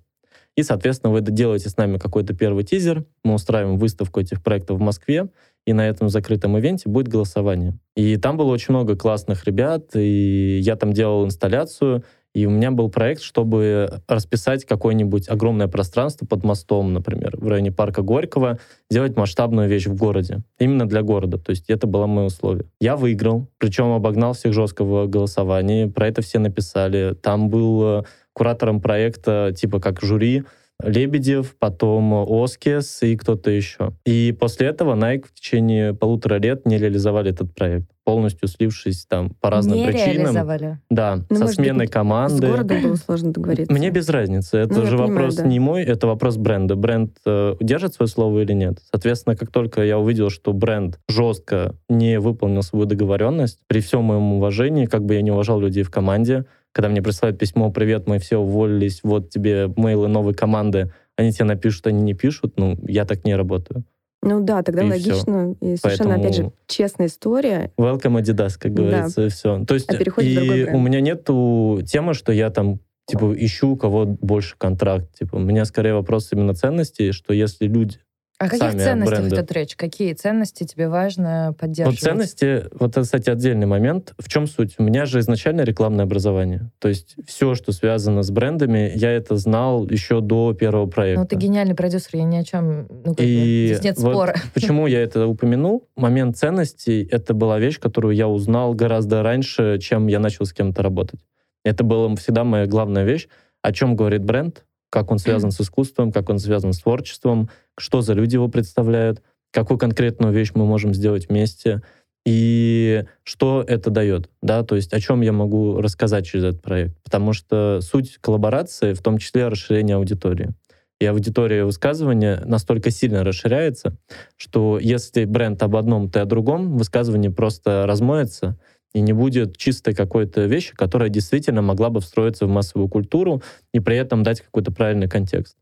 И, 0.55 0.63
соответственно, 0.63 1.11
вы 1.11 1.21
делаете 1.21 1.69
с 1.69 1.77
нами 1.77 1.97
какой-то 1.97 2.35
первый 2.35 2.63
тизер, 2.63 3.03
мы 3.23 3.33
устраиваем 3.33 3.77
выставку 3.77 4.19
этих 4.19 4.43
проектов 4.43 4.77
в 4.77 4.81
Москве, 4.81 5.27
и 5.65 5.73
на 5.73 5.87
этом 5.87 6.09
закрытом 6.09 6.57
ивенте 6.57 6.87
будет 6.87 7.07
голосование. 7.07 7.73
И 7.95 8.15
там 8.17 8.37
было 8.37 8.51
очень 8.51 8.73
много 8.73 8.95
классных 8.95 9.45
ребят, 9.45 9.95
и 9.95 10.59
я 10.61 10.75
там 10.75 10.93
делал 10.93 11.25
инсталляцию, 11.25 12.03
И 12.37 12.45
у 12.45 12.51
меня 12.51 12.69
был 12.69 12.91
проект, 12.91 13.23
чтобы 13.23 13.89
расписать 14.07 14.63
какое-нибудь 14.63 15.27
огромное 15.27 15.67
пространство 15.67 16.27
под 16.27 16.43
мостом, 16.43 16.93
например, 16.93 17.35
в 17.35 17.47
районе 17.47 17.71
парка 17.71 18.03
Горького, 18.03 18.59
сделать 18.91 19.17
масштабную 19.17 19.67
вещь 19.67 19.87
в 19.87 19.95
городе. 19.95 20.41
Именно 20.59 20.87
для 20.87 21.01
города. 21.01 21.39
То 21.39 21.49
есть 21.49 21.67
это 21.67 21.87
было 21.87 22.05
мое 22.05 22.27
условие. 22.27 22.65
Я 22.79 22.95
выиграл, 22.95 23.47
причем 23.57 23.91
обогнал 23.91 24.33
всех 24.33 24.53
жестко 24.53 24.83
в 24.83 25.07
голосовании. 25.07 25.85
Про 25.85 26.09
это 26.09 26.21
все 26.21 26.37
написали. 26.37 27.15
Там 27.15 27.49
был 27.49 28.01
э, 28.01 28.03
куратором 28.37 28.81
проекта, 28.81 29.51
типа 29.57 29.79
как 29.79 29.99
жюри, 30.01 30.43
Лебедев, 30.83 31.55
потом 31.57 32.13
Оскес 32.13 33.01
и 33.01 33.17
кто-то 33.17 33.49
еще. 33.49 33.93
И 34.05 34.31
после 34.39 34.67
этого 34.67 34.95
Nike 34.95 35.25
в 35.27 35.33
течение 35.33 35.95
полутора 35.95 36.35
лет 36.35 36.67
не 36.67 36.77
реализовали 36.77 37.31
этот 37.31 37.51
проект, 37.55 37.87
полностью 38.05 38.47
слившись 38.47 39.07
там 39.07 39.31
по 39.41 39.49
разным 39.49 39.79
не 39.79 39.87
причинам. 39.87 40.13
реализовали. 40.17 40.77
Да, 40.91 41.15
Ну, 41.31 41.35
со 41.35 41.41
может 41.41 41.55
сменой 41.55 41.85
быть, 41.87 41.91
команды. 41.91 42.45
С 42.45 42.51
городом 42.51 42.81
было 42.83 42.93
сложно 42.95 43.33
договориться. 43.33 43.73
Мне 43.73 43.89
без 43.89 44.07
разницы. 44.07 44.57
Это 44.59 44.75
Ну, 44.75 44.85
же 44.85 44.97
понимаю, 44.97 45.09
вопрос 45.15 45.35
да. 45.37 45.47
не 45.47 45.59
мой, 45.59 45.81
это 45.83 46.05
вопрос 46.05 46.37
бренда. 46.37 46.75
Бренд 46.75 47.17
э, 47.25 47.55
удержит 47.59 47.95
свое 47.95 48.07
слово 48.07 48.41
или 48.41 48.53
нет? 48.53 48.77
Соответственно, 48.91 49.35
как 49.35 49.49
только 49.49 49.81
я 49.83 49.97
увидел, 49.97 50.29
что 50.29 50.53
бренд 50.53 50.99
жестко 51.09 51.73
не 51.89 52.19
выполнил 52.19 52.61
свою 52.61 52.85
договоренность, 52.85 53.61
при 53.65 53.79
всем 53.81 54.03
моем 54.03 54.33
уважении, 54.33 54.85
как 54.85 55.03
бы 55.03 55.15
я 55.15 55.23
не 55.23 55.31
уважал 55.31 55.59
людей 55.59 55.81
в 55.81 55.89
команде, 55.89 56.45
когда 56.77 56.89
мне 56.89 57.01
присылают 57.01 57.39
письмо 57.39 57.71
«Привет, 57.71 58.07
мы 58.07 58.19
все 58.19 58.37
уволились, 58.37 58.99
вот 59.01 59.31
тебе 59.31 59.67
мейлы 59.75 60.07
новой 60.07 60.35
команды», 60.35 60.91
они 61.15 61.31
тебе 61.31 61.45
напишут, 61.45 61.87
они 61.87 62.03
не 62.03 62.13
пишут, 62.13 62.53
ну, 62.57 62.77
я 62.87 63.03
так 63.05 63.25
не 63.25 63.35
работаю. 63.35 63.83
Ну 64.21 64.43
да, 64.43 64.61
тогда 64.61 64.83
И 64.83 64.89
логично. 64.89 65.55
И 65.59 65.75
совершенно, 65.75 66.15
опять 66.15 66.35
же, 66.35 66.41
Поэтому- 66.43 66.53
честная 66.67 67.07
история. 67.07 67.71
Welcome 67.79 68.21
Adidas, 68.21 68.59
как 68.59 68.75
Да. 68.75 68.83
говорится, 68.83 69.25
и 69.25 69.29
все. 69.29 69.65
То 69.65 69.73
есть, 69.73 69.91
А 69.91 69.95
и 69.95 70.65
у 70.69 70.79
меня 70.79 71.01
нету 71.01 71.79
темы, 71.83 72.13
что 72.13 72.31
я 72.31 72.51
там 72.51 72.79
типа 73.07 73.33
ищу 73.35 73.71
у 73.71 73.75
кого 73.75 74.05
больше 74.05 74.53
контракт. 74.55 75.11
Типа, 75.17 75.37
у 75.37 75.39
меня 75.39 75.65
скорее 75.65 75.95
вопрос 75.95 76.31
именно 76.31 76.53
ценностей, 76.53 77.11
что 77.11 77.33
если 77.33 77.65
люди 77.65 77.97
О 78.39 78.49
каких 78.49 78.71
Сами 78.71 78.79
ценностях 78.79 79.19
бренды. 79.19 79.35
идет 79.35 79.51
речь? 79.51 79.75
Какие 79.75 80.13
ценности 80.13 80.63
тебе 80.63 80.89
важно 80.89 81.47
Вот 81.47 81.57
поддерживать? 81.57 81.99
ценности, 81.99 82.65
вот 82.71 82.91
это, 82.91 83.01
кстати, 83.01 83.31
отдельный 83.31 83.65
момент. 83.65 84.13
В 84.19 84.29
чем 84.29 84.45
суть? 84.45 84.75
У 84.77 84.83
меня 84.83 85.05
же 85.05 85.19
изначально 85.19 85.61
рекламное 85.61 86.05
образование. 86.05 86.69
То 86.77 86.87
есть 86.87 87.15
все, 87.25 87.55
что 87.55 87.71
связано 87.71 88.21
с 88.21 88.29
брендами, 88.29 88.91
я 88.93 89.11
это 89.11 89.37
знал 89.37 89.87
еще 89.87 90.21
до 90.21 90.53
первого 90.53 90.85
проекта. 90.85 91.21
Ну, 91.21 91.27
ты 91.27 91.35
гениальный 91.35 91.73
продюсер, 91.73 92.11
я 92.13 92.23
ни 92.25 92.37
о 92.37 92.43
чем... 92.43 92.87
Ну, 92.89 93.15
как 93.15 93.25
И 93.25 93.69
здесь 93.73 93.83
нет 93.83 93.97
вот 93.97 94.11
спора. 94.11 94.35
Почему 94.53 94.85
я 94.85 95.01
это 95.01 95.25
упомянул? 95.25 95.87
Момент 95.95 96.37
ценностей— 96.37 97.07
это 97.11 97.33
была 97.33 97.57
вещь, 97.57 97.79
которую 97.79 98.15
я 98.15 98.27
узнал 98.27 98.75
гораздо 98.75 99.23
раньше, 99.23 99.79
чем 99.79 100.05
я 100.05 100.19
начал 100.19 100.45
с 100.45 100.53
кем-то 100.53 100.83
работать. 100.83 101.21
Это 101.63 101.83
была 101.83 102.15
всегда 102.15 102.43
моя 102.43 102.67
главная 102.67 103.03
вещь. 103.03 103.27
О 103.63 103.71
чем 103.71 103.95
говорит 103.95 104.23
бренд, 104.23 104.63
как 104.89 105.11
он 105.11 105.19
связан 105.19 105.51
с 105.51 105.61
искусством, 105.61 106.11
как 106.11 106.29
он 106.29 106.39
связан 106.39 106.73
с 106.73 106.79
творчеством, 106.79 107.49
что 107.77 108.01
за 108.01 108.13
люди 108.13 108.35
его 108.35 108.47
представляют, 108.47 109.21
какую 109.51 109.77
конкретную 109.77 110.33
вещь 110.33 110.51
мы 110.53 110.65
можем 110.65 110.93
сделать 110.93 111.29
вместе 111.29 111.81
и 112.25 113.05
что 113.23 113.63
это 113.65 113.89
дает, 113.89 114.29
да, 114.41 114.63
то 114.63 114.75
есть 114.75 114.93
о 114.93 114.99
чем 114.99 115.21
я 115.21 115.31
могу 115.31 115.79
рассказать 115.79 116.25
через 116.25 116.43
этот 116.43 116.61
проект, 116.61 116.97
потому 117.03 117.31
что 117.31 117.79
суть 117.81 118.17
коллаборации 118.19 118.93
в 118.93 119.01
том 119.01 119.17
числе 119.17 119.47
расширение 119.47 119.95
аудитории. 119.95 120.53
И 120.99 121.05
аудитория 121.05 121.63
высказывания 121.63 122.41
настолько 122.45 122.89
сильно 122.89 123.23
расширяется, 123.23 123.95
что 124.35 124.79
если 124.79 125.25
бренд 125.25 125.61
об 125.61 125.75
одном, 125.75 126.09
ты 126.09 126.19
о 126.19 126.25
другом, 126.25 126.75
высказывание 126.75 127.31
просто 127.31 127.85
размоется, 127.85 128.59
и 128.93 129.01
не 129.01 129.13
будет 129.13 129.57
чистой 129.57 129.93
какой-то 129.93 130.45
вещи, 130.45 130.75
которая 130.75 131.09
действительно 131.09 131.61
могла 131.61 131.89
бы 131.89 132.01
встроиться 132.01 132.45
в 132.45 132.49
массовую 132.49 132.89
культуру 132.89 133.41
и 133.73 133.79
при 133.79 133.97
этом 133.97 134.23
дать 134.23 134.41
какой-то 134.41 134.71
правильный 134.71 135.07
контекст. 135.07 135.55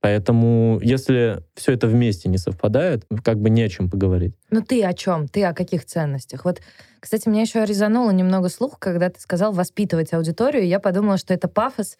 Поэтому, 0.00 0.78
если 0.80 1.42
все 1.56 1.72
это 1.72 1.88
вместе 1.88 2.28
не 2.28 2.38
совпадает, 2.38 3.04
как 3.24 3.40
бы 3.40 3.50
не 3.50 3.62
о 3.62 3.68
чем 3.68 3.90
поговорить. 3.90 4.34
Ну 4.50 4.62
ты 4.62 4.84
о 4.84 4.92
чем? 4.92 5.26
Ты 5.26 5.44
о 5.44 5.52
каких 5.52 5.84
ценностях? 5.84 6.44
Вот, 6.44 6.60
кстати, 7.00 7.28
меня 7.28 7.42
еще 7.42 7.64
резануло 7.64 8.12
немного 8.12 8.48
слух, 8.48 8.78
когда 8.78 9.10
ты 9.10 9.20
сказал 9.20 9.52
воспитывать 9.52 10.12
аудиторию. 10.12 10.66
Я 10.66 10.78
подумала, 10.78 11.18
что 11.18 11.34
это 11.34 11.48
пафос 11.48 11.96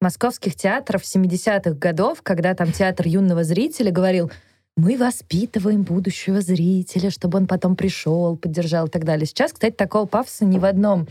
московских 0.00 0.56
театров 0.56 1.02
70-х 1.02 1.72
годов, 1.72 2.22
когда 2.22 2.54
там 2.54 2.72
театр 2.72 3.06
юного 3.06 3.44
зрителя 3.44 3.92
говорил, 3.92 4.32
мы 4.76 4.96
воспитываем 4.96 5.82
будущего 5.82 6.40
зрителя, 6.40 7.10
чтобы 7.10 7.38
он 7.38 7.46
потом 7.46 7.76
пришел, 7.76 8.36
поддержал 8.36 8.86
и 8.86 8.90
так 8.90 9.04
далее. 9.04 9.26
Сейчас, 9.26 9.52
кстати, 9.52 9.74
такого 9.74 10.06
пафоса 10.06 10.44
ни 10.44 10.58
в 10.58 10.64
одном 10.64 11.08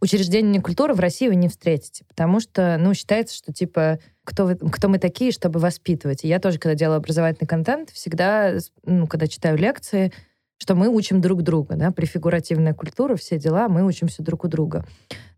учреждении 0.00 0.58
культуры 0.58 0.94
в 0.94 1.00
России 1.00 1.28
вы 1.28 1.36
не 1.36 1.48
встретите, 1.48 2.04
потому 2.08 2.40
что, 2.40 2.76
ну, 2.78 2.94
считается, 2.94 3.36
что, 3.36 3.52
типа, 3.52 3.98
кто, 4.24 4.46
вы- 4.46 4.56
кто 4.56 4.88
мы 4.88 4.98
такие, 4.98 5.30
чтобы 5.30 5.60
воспитывать. 5.60 6.24
И 6.24 6.28
я 6.28 6.40
тоже, 6.40 6.58
когда 6.58 6.74
делаю 6.74 6.96
образовательный 6.96 7.46
контент, 7.46 7.90
всегда, 7.90 8.54
ну, 8.84 9.06
когда 9.06 9.26
читаю 9.26 9.58
лекции, 9.58 10.12
что 10.58 10.74
мы 10.74 10.88
учим 10.88 11.20
друг 11.20 11.42
друга, 11.42 11.74
да, 11.76 11.90
префигуративная 11.90 12.72
культура, 12.72 13.16
все 13.16 13.38
дела, 13.38 13.68
мы 13.68 13.84
учимся 13.84 14.22
друг 14.22 14.44
у 14.44 14.48
друга. 14.48 14.86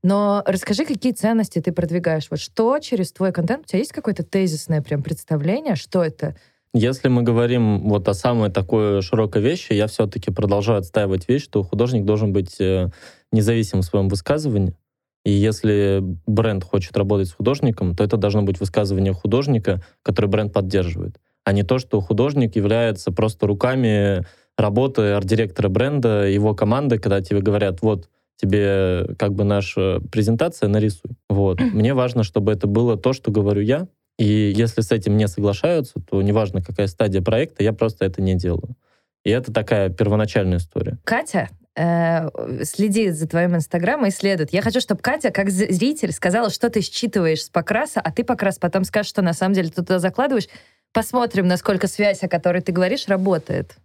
Но 0.03 0.43
расскажи, 0.47 0.85
какие 0.85 1.13
ценности 1.13 1.61
ты 1.61 1.73
продвигаешь? 1.73 2.29
Вот 2.31 2.39
что 2.39 2.79
через 2.79 3.11
твой 3.11 3.33
контент? 3.33 3.65
У 3.65 3.69
тебя 3.69 3.79
есть 3.79 3.93
какое-то 3.93 4.23
тезисное 4.23 4.83
прям 4.83 5.03
представление, 5.03 5.77
что 5.77 6.05
это? 6.05 6.37
Если 6.77 7.07
мы 7.07 7.23
говорим 7.23 7.89
вот 7.89 8.09
о 8.09 8.15
самой 8.15 8.51
такой 8.51 9.01
широкой 9.01 9.41
вещи, 9.41 9.73
я 9.73 9.87
все-таки 9.87 10.33
продолжаю 10.33 10.81
отстаивать 10.81 11.29
вещь, 11.29 11.45
что 11.45 11.63
художник 11.63 12.05
должен 12.05 12.33
быть 12.33 12.61
э, 12.61 12.91
независим 13.31 13.81
в 13.81 13.85
своем 13.85 14.09
высказывании. 14.09 14.77
И 15.25 15.31
если 15.31 16.01
бренд 16.27 16.65
хочет 16.65 16.97
работать 16.97 17.29
с 17.29 17.33
художником, 17.33 17.95
то 17.95 18.03
это 18.03 18.17
должно 18.17 18.43
быть 18.43 18.59
высказывание 18.59 19.13
художника, 19.13 19.85
который 20.03 20.27
бренд 20.27 20.53
поддерживает, 20.53 21.21
а 21.45 21.53
не 21.53 21.63
то, 21.63 21.79
что 21.79 22.01
художник 22.01 22.57
является 22.57 23.13
просто 23.13 23.47
руками 23.47 24.27
работы 24.59 25.13
арт-директора 25.13 25.69
бренда, 25.69 26.27
его 26.27 26.57
команды, 26.57 26.99
когда 26.99 27.21
тебе 27.21 27.41
говорят, 27.41 27.83
вот, 27.83 28.09
тебе 28.37 29.15
как 29.17 29.33
бы 29.35 29.45
наша 29.45 30.01
презентация, 30.11 30.69
нарисуй. 30.69 31.13
Вот. 31.29 31.61
Мне 31.61 31.95
важно, 31.95 32.25
чтобы 32.25 32.51
это 32.51 32.67
было 32.67 32.97
то, 32.97 33.13
что 33.13 33.31
говорю 33.31 33.63
я, 33.63 33.87
и 34.19 34.53
если 34.55 34.81
с 34.81 34.93
этим 34.93 35.17
не 35.17 35.27
соглашаются, 35.29 35.95
то 36.01 36.21
неважно, 36.23 36.63
какая 36.63 36.87
стадия 36.87 37.21
проекта, 37.21 37.63
я 37.63 37.73
просто 37.73 38.05
это 38.05 38.23
не 38.23 38.35
делаю. 38.35 38.77
И 39.25 39.31
это 39.31 39.53
такая 39.53 39.89
первоначальная 39.89 40.59
история. 40.59 40.99
Катя 41.05 41.49
э, 41.77 42.29
следит 42.65 43.17
за 43.17 43.27
твоим 43.27 43.57
инстаграмом 43.57 44.07
и 44.07 44.11
следует. 44.11 44.53
Я 44.53 44.63
хочу, 44.63 44.81
чтобы 44.81 45.01
Катя, 45.01 45.31
как 45.31 45.51
зритель, 45.51 46.13
сказала, 46.13 46.51
что 46.51 46.71
ты 46.71 46.81
считываешь 46.83 47.45
с 47.45 47.49
покраса, 47.49 48.01
а 48.01 48.13
ты 48.13 48.23
покрас 48.23 48.59
потом 48.59 48.85
скажешь, 48.85 49.11
что 49.11 49.23
на 49.23 49.33
самом 49.33 49.55
деле 49.55 49.69
ты 49.71 49.77
туда 49.77 49.99
закладываешь. 49.99 50.49
Посмотрим, 50.93 51.49
насколько 51.49 51.89
связь, 51.89 52.23
о 52.23 52.29
которой 52.29 52.61
ты 52.63 52.71
говоришь, 52.71 53.09
работает. 53.09 53.77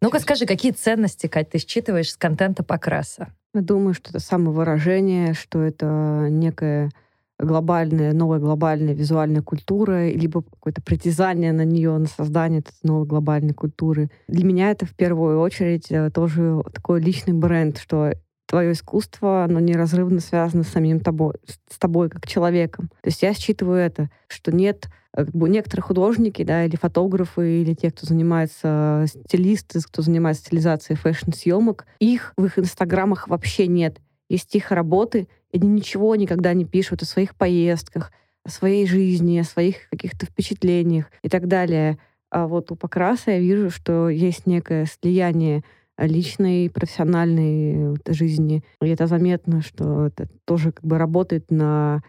Ну-ка 0.00 0.18
скажи, 0.18 0.46
какие 0.46 0.72
ценности, 0.72 1.28
Кать, 1.28 1.50
ты 1.50 1.58
считываешь 1.58 2.10
с 2.10 2.16
контента 2.16 2.64
покраса? 2.64 3.28
Я 3.54 3.60
думаю, 3.60 3.94
что 3.94 4.10
это 4.10 4.18
самовыражение, 4.18 5.32
что 5.34 5.62
это 5.62 6.26
некая 6.28 6.90
глобальная, 7.38 8.12
новая 8.12 8.38
глобальная 8.38 8.94
визуальная 8.94 9.42
культура, 9.42 10.08
либо 10.08 10.42
какое-то 10.42 10.82
притязание 10.82 11.52
на 11.52 11.64
нее, 11.64 11.96
на 11.98 12.06
создание 12.06 12.60
этой 12.60 12.74
новой 12.82 13.06
глобальной 13.06 13.54
культуры. 13.54 14.10
Для 14.28 14.44
меня 14.44 14.70
это 14.70 14.86
в 14.86 14.94
первую 14.94 15.40
очередь 15.40 15.90
э, 15.90 16.10
тоже 16.10 16.62
такой 16.72 17.00
личный 17.00 17.34
бренд, 17.34 17.78
что 17.78 18.12
твое 18.46 18.72
искусство, 18.72 19.44
оно 19.44 19.58
неразрывно 19.58 20.20
связано 20.20 20.62
с 20.62 20.68
самим 20.68 21.00
тобой, 21.00 21.34
с 21.68 21.78
тобой 21.78 22.08
как 22.08 22.26
человеком. 22.26 22.88
То 23.02 23.08
есть 23.08 23.22
я 23.22 23.34
считываю 23.34 23.78
это, 23.78 24.10
что 24.28 24.52
нет 24.52 24.88
э, 25.16 25.24
как 25.24 25.34
бы 25.34 25.48
некоторые 25.48 25.82
художники, 25.82 26.44
да, 26.44 26.64
или 26.64 26.76
фотографы, 26.76 27.62
или 27.62 27.74
те, 27.74 27.90
кто 27.90 28.06
занимается, 28.06 29.06
стилисты, 29.08 29.80
кто 29.80 30.02
занимается 30.02 30.44
стилизацией 30.44 30.96
фэшн-съемок, 30.96 31.86
их 31.98 32.32
в 32.36 32.44
их 32.44 32.58
инстаграмах 32.58 33.26
вообще 33.26 33.66
нет. 33.66 33.98
Есть 34.28 34.54
их 34.54 34.70
работы, 34.70 35.28
и 35.52 35.58
они 35.58 35.68
ничего 35.68 36.16
никогда 36.16 36.52
не 36.54 36.64
пишут 36.64 37.02
о 37.02 37.06
своих 37.06 37.34
поездках, 37.34 38.12
о 38.44 38.50
своей 38.50 38.86
жизни, 38.86 39.38
о 39.38 39.44
своих 39.44 39.88
каких-то 39.90 40.26
впечатлениях 40.26 41.10
и 41.22 41.28
так 41.28 41.46
далее. 41.46 41.98
А 42.30 42.46
вот 42.46 42.70
у 42.72 42.76
Покраса 42.76 43.32
я 43.32 43.38
вижу, 43.38 43.70
что 43.70 44.08
есть 44.08 44.46
некое 44.46 44.86
слияние 44.86 45.62
личной, 45.98 46.70
профессиональной 46.70 47.96
жизни. 48.08 48.64
И 48.82 48.88
это 48.88 49.06
заметно, 49.06 49.62
что 49.62 50.06
это 50.06 50.28
тоже 50.44 50.72
как 50.72 50.84
бы 50.84 50.98
работает 50.98 51.50
на 51.50 52.02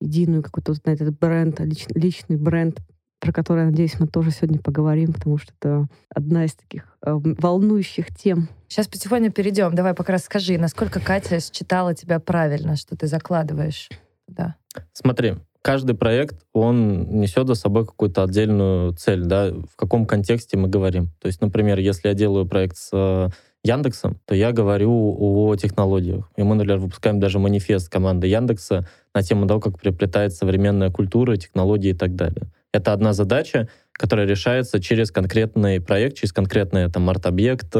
единую 0.00 0.42
какой-то 0.42 0.74
на 0.84 0.90
этот 0.90 1.18
бренд, 1.18 1.60
лич- 1.60 1.90
личный 1.94 2.36
бренд, 2.36 2.80
про 3.22 3.32
который, 3.32 3.66
надеюсь, 3.66 4.00
мы 4.00 4.08
тоже 4.08 4.32
сегодня 4.32 4.58
поговорим, 4.58 5.12
потому 5.12 5.38
что 5.38 5.52
это 5.60 5.86
одна 6.12 6.44
из 6.44 6.54
таких 6.54 6.98
э, 7.06 7.12
волнующих 7.12 8.12
тем. 8.12 8.48
Сейчас 8.66 8.88
потихоньку 8.88 9.30
перейдем. 9.30 9.76
Давай 9.76 9.94
пока 9.94 10.14
расскажи, 10.14 10.58
насколько 10.58 10.98
Катя 10.98 11.38
считала 11.38 11.94
тебя 11.94 12.18
правильно, 12.18 12.74
что 12.74 12.96
ты 12.96 13.06
закладываешь. 13.06 13.88
Да. 14.26 14.56
Смотри, 14.92 15.36
каждый 15.62 15.94
проект, 15.94 16.44
он 16.52 17.20
несет 17.20 17.46
за 17.46 17.54
собой 17.54 17.86
какую-то 17.86 18.24
отдельную 18.24 18.92
цель, 18.94 19.24
да, 19.24 19.52
в 19.52 19.76
каком 19.76 20.04
контексте 20.04 20.56
мы 20.56 20.66
говорим. 20.66 21.10
То 21.20 21.28
есть, 21.28 21.40
например, 21.40 21.78
если 21.78 22.08
я 22.08 22.14
делаю 22.14 22.44
проект 22.44 22.76
с 22.76 22.90
э, 22.92 23.28
Яндексом, 23.62 24.18
то 24.24 24.34
я 24.34 24.50
говорю 24.50 25.16
о 25.16 25.54
технологиях. 25.54 26.28
И 26.34 26.42
мы, 26.42 26.56
например, 26.56 26.78
выпускаем 26.78 27.20
даже 27.20 27.38
манифест 27.38 27.88
команды 27.88 28.26
Яндекса 28.26 28.88
на 29.14 29.22
тему 29.22 29.46
того, 29.46 29.60
как 29.60 29.78
приобретает 29.78 30.34
современная 30.34 30.90
культура, 30.90 31.36
технологии 31.36 31.90
и 31.90 31.96
так 31.96 32.16
далее. 32.16 32.50
Это 32.72 32.92
одна 32.92 33.12
задача, 33.12 33.68
которая 33.92 34.26
решается 34.26 34.80
через 34.80 35.10
конкретный 35.10 35.80
проект, 35.80 36.16
через 36.16 36.32
конкретный 36.32 36.90
там 36.90 37.08
арт-объект, 37.10 37.74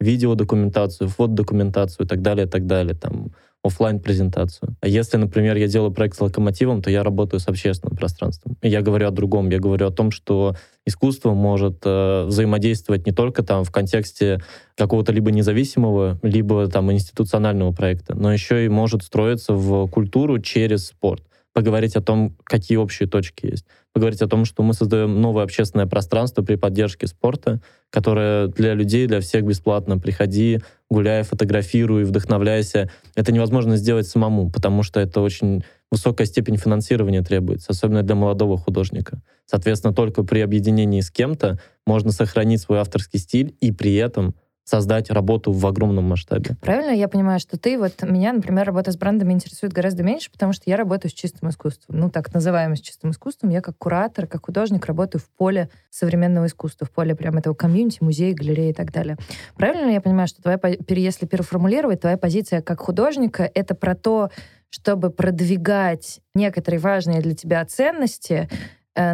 видеодокументацию, 0.00 1.08
фотодокументацию 1.08 2.06
и 2.06 2.08
так 2.08 2.22
далее, 2.22 2.46
и 2.46 2.48
так 2.48 2.66
далее. 2.66 2.94
Там, 2.94 3.32
офлайн 3.62 4.00
презентацию. 4.00 4.76
А 4.80 4.88
если, 4.88 5.16
например, 5.16 5.56
я 5.56 5.66
делаю 5.66 5.92
проект 5.92 6.16
с 6.16 6.20
локомотивом, 6.20 6.82
то 6.82 6.90
я 6.90 7.02
работаю 7.02 7.40
с 7.40 7.48
общественным 7.48 7.96
пространством. 7.96 8.56
И 8.62 8.68
я 8.68 8.82
говорю 8.82 9.08
о 9.08 9.10
другом. 9.10 9.48
Я 9.50 9.58
говорю 9.58 9.86
о 9.86 9.90
том, 9.90 10.10
что 10.10 10.54
искусство 10.86 11.34
может 11.34 11.80
э, 11.84 12.24
взаимодействовать 12.24 13.06
не 13.06 13.12
только 13.12 13.42
там 13.42 13.64
в 13.64 13.70
контексте 13.70 14.40
какого-то 14.76 15.12
либо 15.12 15.30
независимого, 15.30 16.18
либо 16.22 16.68
там 16.68 16.92
институционального 16.92 17.72
проекта, 17.72 18.14
но 18.14 18.32
еще 18.32 18.64
и 18.64 18.68
может 18.68 19.02
строиться 19.02 19.52
в 19.52 19.88
культуру 19.88 20.38
через 20.40 20.86
спорт 20.86 21.22
поговорить 21.52 21.96
о 21.96 22.00
том, 22.00 22.36
какие 22.44 22.78
общие 22.78 23.08
точки 23.08 23.46
есть, 23.46 23.64
поговорить 23.98 24.22
о 24.22 24.28
том, 24.28 24.44
что 24.44 24.62
мы 24.62 24.74
создаем 24.74 25.20
новое 25.20 25.42
общественное 25.42 25.86
пространство 25.86 26.42
при 26.42 26.54
поддержке 26.54 27.08
спорта, 27.08 27.60
которое 27.90 28.46
для 28.46 28.74
людей, 28.74 29.08
для 29.08 29.20
всех 29.20 29.42
бесплатно. 29.44 29.98
Приходи, 29.98 30.60
гуляй, 30.88 31.24
фотографируй, 31.24 32.04
вдохновляйся. 32.04 32.88
Это 33.16 33.32
невозможно 33.32 33.76
сделать 33.76 34.06
самому, 34.06 34.52
потому 34.52 34.84
что 34.84 35.00
это 35.00 35.20
очень 35.20 35.64
высокая 35.90 36.28
степень 36.28 36.58
финансирования 36.58 37.22
требуется, 37.22 37.72
особенно 37.72 38.04
для 38.04 38.14
молодого 38.14 38.56
художника. 38.56 39.20
Соответственно, 39.46 39.92
только 39.92 40.22
при 40.22 40.38
объединении 40.42 41.00
с 41.00 41.10
кем-то 41.10 41.58
можно 41.84 42.12
сохранить 42.12 42.60
свой 42.60 42.78
авторский 42.78 43.18
стиль 43.18 43.56
и 43.60 43.72
при 43.72 43.96
этом 43.96 44.36
создать 44.68 45.10
работу 45.10 45.50
в 45.50 45.66
огромном 45.66 46.04
масштабе. 46.04 46.56
Правильно 46.60 46.90
я 46.90 47.08
понимаю, 47.08 47.40
что 47.40 47.58
ты, 47.58 47.78
вот 47.78 48.02
меня, 48.02 48.34
например, 48.34 48.66
работа 48.66 48.92
с 48.92 48.96
брендами 48.96 49.32
интересует 49.32 49.72
гораздо 49.72 50.02
меньше, 50.02 50.30
потому 50.30 50.52
что 50.52 50.64
я 50.66 50.76
работаю 50.76 51.10
с 51.10 51.14
чистым 51.14 51.48
искусством. 51.48 51.98
Ну, 51.98 52.10
так 52.10 52.32
называемым 52.34 52.76
чистым 52.76 53.10
искусством. 53.10 53.50
Я 53.50 53.62
как 53.62 53.78
куратор, 53.78 54.26
как 54.26 54.44
художник 54.44 54.84
работаю 54.84 55.22
в 55.22 55.30
поле 55.30 55.70
современного 55.88 56.46
искусства, 56.46 56.86
в 56.86 56.90
поле 56.90 57.14
прям 57.14 57.38
этого 57.38 57.54
комьюнити, 57.54 57.98
музея, 58.02 58.34
галереи 58.34 58.70
и 58.70 58.74
так 58.74 58.92
далее. 58.92 59.16
Правильно 59.56 59.90
я 59.90 60.02
понимаю, 60.02 60.28
что 60.28 60.42
твоя, 60.42 60.60
если 60.88 61.24
переформулировать, 61.24 62.02
твоя 62.02 62.18
позиция 62.18 62.60
как 62.60 62.80
художника— 62.80 63.50
это 63.54 63.74
про 63.74 63.94
то, 63.94 64.30
чтобы 64.70 65.08
продвигать 65.08 66.20
некоторые 66.34 66.78
важные 66.78 67.22
для 67.22 67.34
тебя 67.34 67.64
ценности, 67.64 68.50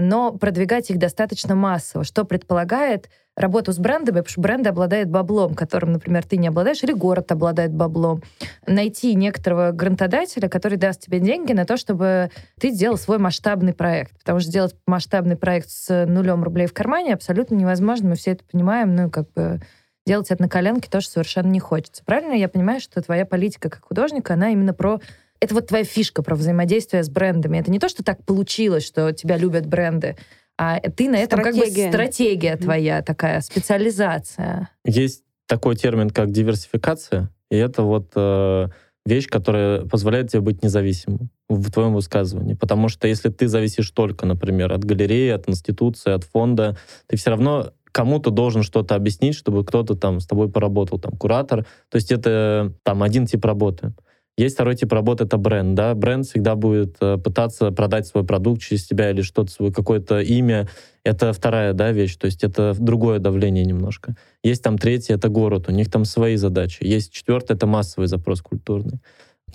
но 0.01 0.33
продвигать 0.33 0.91
их 0.91 0.99
достаточно 0.99 1.55
массово, 1.55 2.05
что 2.05 2.25
предполагает 2.25 3.09
работу 3.37 3.73
с 3.73 3.79
брендами, 3.79 4.19
потому 4.19 4.31
что 4.31 4.41
бренды 4.41 4.69
обладают 4.69 5.09
баблом, 5.09 5.55
которым, 5.55 5.93
например, 5.93 6.25
ты 6.25 6.37
не 6.37 6.49
обладаешь, 6.49 6.83
или 6.83 6.93
город 6.93 7.33
обладает 7.33 7.73
баблом. 7.73 8.23
Найти 8.67 9.15
некоторого 9.15 9.73
грантодателя, 9.73 10.49
который 10.49 10.79
даст 10.79 11.01
тебе 11.01 11.19
деньги 11.19 11.53
на 11.53 11.65
то, 11.65 11.77
чтобы 11.77 12.31
ты 12.61 12.71
сделал 12.71 12.97
свой 12.97 13.19
масштабный 13.19 13.75
проект. 13.75 14.19
Потому 14.21 14.41
что 14.41 14.51
сделать 14.51 14.77
масштабный 14.87 15.37
проект 15.37 15.69
с 15.69 16.07
нулем 16.07 16.45
рублей 16.45 16.67
в 16.67 16.73
кармане 16.73 17.15
абсолютно 17.15 17.57
невозможно, 17.57 18.11
мы 18.11 18.15
все 18.15 18.33
это 18.33 18.45
понимаем, 18.45 18.95
ну, 18.95 19.11
как 19.11 19.33
бы 19.33 19.61
делать 20.07 20.31
это 20.31 20.43
на 20.43 20.49
коленке 20.49 20.89
тоже 20.89 21.09
совершенно 21.09 21.49
не 21.49 21.61
хочется. 21.61 22.05
Правильно 22.05 22.35
я 22.35 22.49
понимаю, 22.49 22.81
что 22.81 23.03
твоя 23.03 23.27
политика 23.27 23.71
как 23.71 23.85
художника, 23.85 24.35
она 24.35 24.51
именно 24.51 24.75
про 24.75 25.01
это 25.45 25.55
вот 25.55 25.67
твоя 25.67 25.85
фишка 25.85 26.23
про 26.23 26.35
взаимодействие 26.35 27.03
с 27.03 27.09
брендами. 27.09 27.59
Это 27.59 27.71
не 27.71 27.79
то, 27.79 27.89
что 27.89 28.03
так 28.03 28.25
получилось, 28.25 28.85
что 28.85 29.13
тебя 29.13 29.37
любят 29.37 29.67
бренды, 29.67 30.17
а 30.57 30.81
ты 30.81 31.09
на 31.09 31.17
этом 31.17 31.41
стратегия. 31.41 31.65
как 31.65 31.93
бы 31.93 31.97
стратегия 31.97 32.57
твоя 32.57 33.03
такая, 33.03 33.41
специализация. 33.41 34.71
Есть 34.85 35.23
такой 35.47 35.77
термин, 35.77 36.11
как 36.11 36.31
диверсификация, 36.31 37.31
и 37.51 37.57
это 37.57 37.83
вот 37.83 38.13
э, 38.15 38.69
вещь, 39.05 39.29
которая 39.29 39.83
позволяет 39.83 40.31
тебе 40.31 40.41
быть 40.41 40.63
независимым 40.63 41.31
в 41.49 41.71
твоем 41.71 41.95
высказывании. 41.95 42.55
Потому 42.55 42.89
что 42.89 43.07
если 43.07 43.29
ты 43.29 43.49
зависишь 43.49 43.91
только, 43.91 44.27
например, 44.27 44.73
от 44.73 44.85
галереи, 44.85 45.31
от 45.31 45.49
институции, 45.49 46.13
от 46.13 46.25
фонда, 46.25 46.77
ты 47.07 47.17
все 47.17 47.31
равно 47.31 47.73
кому-то 47.93 48.31
должен 48.31 48.63
что-то 48.63 48.95
объяснить, 48.95 49.37
чтобы 49.37 49.65
кто-то 49.65 49.95
там 49.95 50.21
с 50.21 50.27
тобой 50.27 50.51
поработал, 50.51 50.99
там, 50.99 51.13
куратор. 51.13 51.65
То 51.91 51.97
есть 51.97 52.11
это 52.11 52.73
там 52.83 53.03
один 53.03 53.27
тип 53.27 53.45
работы. 53.45 53.93
Есть 54.37 54.57
второй 54.57 54.75
тип 54.75 54.93
работы, 54.93 55.25
это 55.25 55.37
бренд. 55.37 55.75
Да? 55.75 55.95
Бренд 55.95 56.27
всегда 56.27 56.57
будет 56.57 56.97
э, 57.01 57.19
пытаться 57.19 57.71
продать 57.71 58.07
свой 58.07 58.25
продукт 58.25 58.63
через 58.63 58.85
тебя 58.85 59.11
или 59.11 59.23
что-то, 59.23 59.51
свое 59.53 59.73
какое-то 59.73 60.21
имя. 60.21 60.69
Это 61.05 61.33
вторая 61.33 61.73
да, 61.73 61.93
вещь, 61.93 62.17
то 62.17 62.27
есть 62.27 62.43
это 62.43 62.75
другое 62.77 63.21
давление 63.21 63.65
немножко. 63.65 64.17
Есть 64.43 64.63
там 64.63 64.77
третье, 64.79 65.15
это 65.15 65.29
город, 65.29 65.69
у 65.69 65.73
них 65.73 65.91
там 65.91 66.05
свои 66.05 66.37
задачи. 66.37 66.83
Есть 66.83 67.13
четвертое, 67.13 67.55
это 67.55 67.67
массовый 67.67 68.09
запрос 68.09 68.41
культурный. 68.41 68.99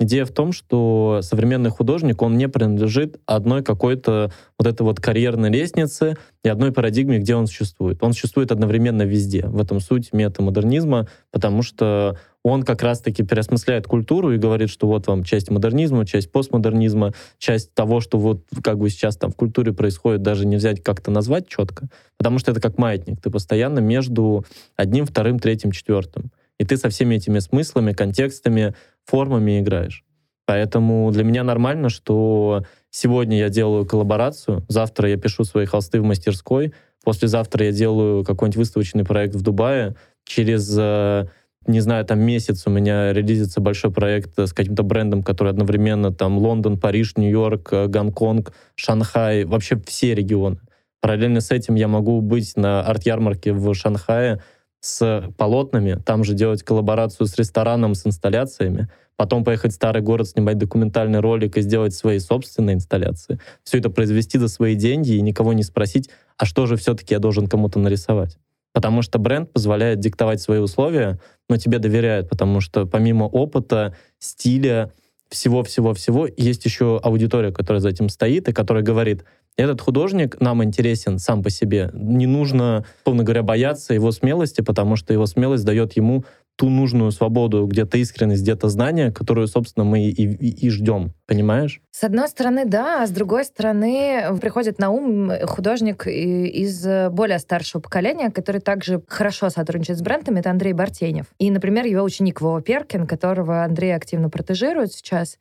Идея 0.02 0.24
в 0.24 0.32
том, 0.32 0.54
что 0.54 1.20
современный 1.22 1.70
художник, 1.70 2.22
он 2.22 2.38
не 2.38 2.48
принадлежит 2.48 3.20
одной 3.26 3.64
какой-то 3.64 4.32
вот 4.58 4.66
этой 4.66 4.84
вот 4.84 5.02
карьерной 5.02 5.50
лестнице 5.50 6.16
и 6.42 6.48
одной 6.48 6.72
парадигме, 6.72 7.20
где 7.20 7.36
он 7.36 7.48
существует. 7.48 8.02
Он 8.02 8.14
существует 8.14 8.54
одновременно 8.54 9.02
везде. 9.02 9.46
В 9.46 9.60
этом 9.62 9.82
суть 9.82 10.14
метамодернизма, 10.14 11.10
потому 11.32 11.64
что 11.64 12.18
он 12.44 12.64
как 12.64 12.82
раз-таки 12.82 13.24
переосмысляет 13.24 13.88
культуру 13.88 14.32
и 14.32 14.38
говорит, 14.38 14.70
что 14.70 14.88
вот 14.88 15.08
вам 15.08 15.26
часть 15.26 15.52
модернизма, 15.52 16.06
часть 16.06 16.32
постмодернизма, 16.32 17.14
часть 17.38 17.74
того, 17.74 18.00
что 18.00 18.18
вот 18.18 18.46
как 18.64 18.78
бы 18.78 18.90
сейчас 18.90 19.18
там 19.18 19.32
в 19.32 19.36
культуре 19.36 19.74
происходит, 19.74 20.22
даже 20.22 20.46
не 20.46 20.56
взять 20.56 20.82
как-то 20.82 21.12
назвать 21.12 21.50
четко, 21.50 21.90
потому 22.18 22.40
что 22.40 22.52
это 22.52 22.62
как 22.62 22.78
маятник. 22.78 23.20
Ты 23.22 23.30
постоянно 23.30 23.80
между 23.80 24.46
одним, 24.78 25.06
вторым, 25.06 25.40
третьим, 25.40 25.72
четвертым. 25.72 26.32
И 26.60 26.66
ты 26.66 26.76
со 26.78 26.90
всеми 26.90 27.16
этими 27.16 27.40
смыслами, 27.40 27.94
контекстами, 27.94 28.76
формами 29.10 29.60
играешь. 29.60 30.04
Поэтому 30.46 31.12
для 31.12 31.24
меня 31.24 31.44
нормально, 31.44 31.90
что 31.90 32.64
сегодня 32.90 33.38
я 33.38 33.50
делаю 33.50 33.86
коллаборацию, 33.86 34.66
завтра 34.68 35.10
я 35.10 35.18
пишу 35.18 35.44
свои 35.44 35.66
холсты 35.66 36.02
в 36.02 36.04
мастерской, 36.04 36.74
послезавтра 37.04 37.66
я 37.66 37.72
делаю 37.72 38.24
какой-нибудь 38.24 38.58
выставочный 38.58 39.04
проект 39.04 39.36
в 39.36 39.42
Дубае, 39.42 39.96
через 40.26 40.76
э, 40.78 41.28
не 41.68 41.80
знаю, 41.82 42.06
там 42.06 42.20
месяц 42.20 42.64
у 42.66 42.70
меня 42.70 43.14
релизится 43.14 43.62
большой 43.62 43.92
проект 43.92 44.38
с 44.40 44.54
каким-то 44.54 44.84
брендом, 44.84 45.24
который 45.24 45.50
одновременно 45.50 46.12
там 46.12 46.38
Лондон, 46.38 46.80
Париж, 46.80 47.14
Нью-Йорк, 47.16 47.70
э, 47.72 47.88
Гонконг, 47.88 48.54
Шанхай, 48.76 49.46
вообще 49.46 49.80
все 49.86 50.16
регионы. 50.16 50.60
Параллельно 51.02 51.42
с 51.42 51.52
этим 51.52 51.76
я 51.76 51.88
могу 51.88 52.22
быть 52.22 52.58
на 52.58 52.82
арт-ярмарке 52.82 53.54
в 53.54 53.74
Шанхае 53.74 54.42
с 54.82 55.32
полотнами, 55.38 56.02
там 56.06 56.24
же 56.24 56.34
делать 56.34 56.64
коллаборацию 56.64 57.28
с 57.28 57.36
рестораном, 57.38 57.96
с 57.96 58.08
инсталляциями, 58.08 58.90
потом 59.18 59.44
поехать 59.44 59.74
в 59.74 59.76
старый 59.76 60.02
город, 60.02 60.30
снимать 60.30 60.58
документальный 60.58 61.20
ролик 61.20 61.58
и 61.58 61.62
сделать 61.62 61.94
свои 61.94 62.20
собственные 62.20 62.76
инсталляции. 62.76 63.40
Все 63.64 63.80
это 63.80 63.90
произвести 63.90 64.38
за 64.38 64.48
свои 64.48 64.76
деньги 64.76 65.12
и 65.12 65.22
никого 65.22 65.54
не 65.54 65.64
спросить, 65.64 66.10
а 66.38 66.46
что 66.46 66.66
же 66.66 66.78
все-таки 66.78 67.14
я 67.14 67.20
должен 67.20 67.48
кому-то 67.48 67.80
нарисовать. 67.80 68.38
Потому 68.72 69.02
что 69.02 69.20
бренд 69.20 69.52
позволяет 69.52 70.00
диктовать 70.00 70.42
свои 70.42 70.60
условия, 70.60 71.20
но 71.50 71.58
тебе 71.58 71.80
доверяют, 71.80 72.30
потому 72.30 72.62
что 72.62 72.86
помимо 72.86 73.26
опыта, 73.26 73.96
стиля, 74.20 74.94
всего-всего-всего, 75.30 76.28
есть 76.38 76.66
еще 76.66 77.00
аудитория, 77.02 77.52
которая 77.52 77.82
за 77.82 77.90
этим 77.90 78.10
стоит 78.10 78.48
и 78.48 78.54
которая 78.54 78.84
говорит, 78.84 79.26
этот 79.60 79.82
художник 79.82 80.40
нам 80.40 80.64
интересен 80.64 81.20
сам 81.20 81.44
по 81.44 81.50
себе. 81.50 81.92
Не 81.94 82.26
нужно, 82.26 82.86
условно 83.02 83.24
говоря, 83.24 83.44
бояться 83.44 83.94
его 83.94 84.12
смелости, 84.12 84.62
потому 84.62 84.96
что 84.96 85.14
его 85.14 85.26
смелость 85.26 85.66
дает 85.66 85.94
ему 85.94 86.24
ту 86.56 86.70
нужную 86.70 87.12
свободу, 87.12 87.66
где-то 87.68 87.98
искренность, 87.98 88.42
где-то 88.42 88.68
знание, 88.68 89.14
которую, 89.14 89.48
собственно, 89.48 89.86
мы 89.86 90.04
и, 90.04 90.12
и, 90.12 90.66
и 90.66 90.70
ждем. 90.70 91.14
Понимаешь? 91.26 91.82
С 91.92 92.04
одной 92.04 92.28
стороны, 92.28 92.66
да, 92.66 93.04
а 93.04 93.08
с 93.08 93.12
другой 93.12 93.46
стороны, 93.46 94.24
приходит 94.42 94.78
на 94.78 94.90
ум 94.90 95.32
художник 95.44 96.06
из 96.06 96.86
более 97.12 97.40
старшего 97.40 97.82
поколения, 97.82 98.30
который 98.30 98.60
также 98.60 99.02
хорошо 99.08 99.50
сотрудничает 99.50 100.00
с 100.00 100.02
брендами, 100.02 100.40
это 100.40 100.52
Андрей 100.52 100.74
Бартенев. 100.74 101.28
И, 101.38 101.50
например, 101.50 101.86
его 101.86 102.04
ученик 102.04 102.42
Вова 102.42 102.62
Перкин, 102.62 103.08
которого 103.08 103.64
Андрей 103.64 103.96
активно 103.96 104.30
протежирует 104.30 104.92
сейчас, 104.92 105.38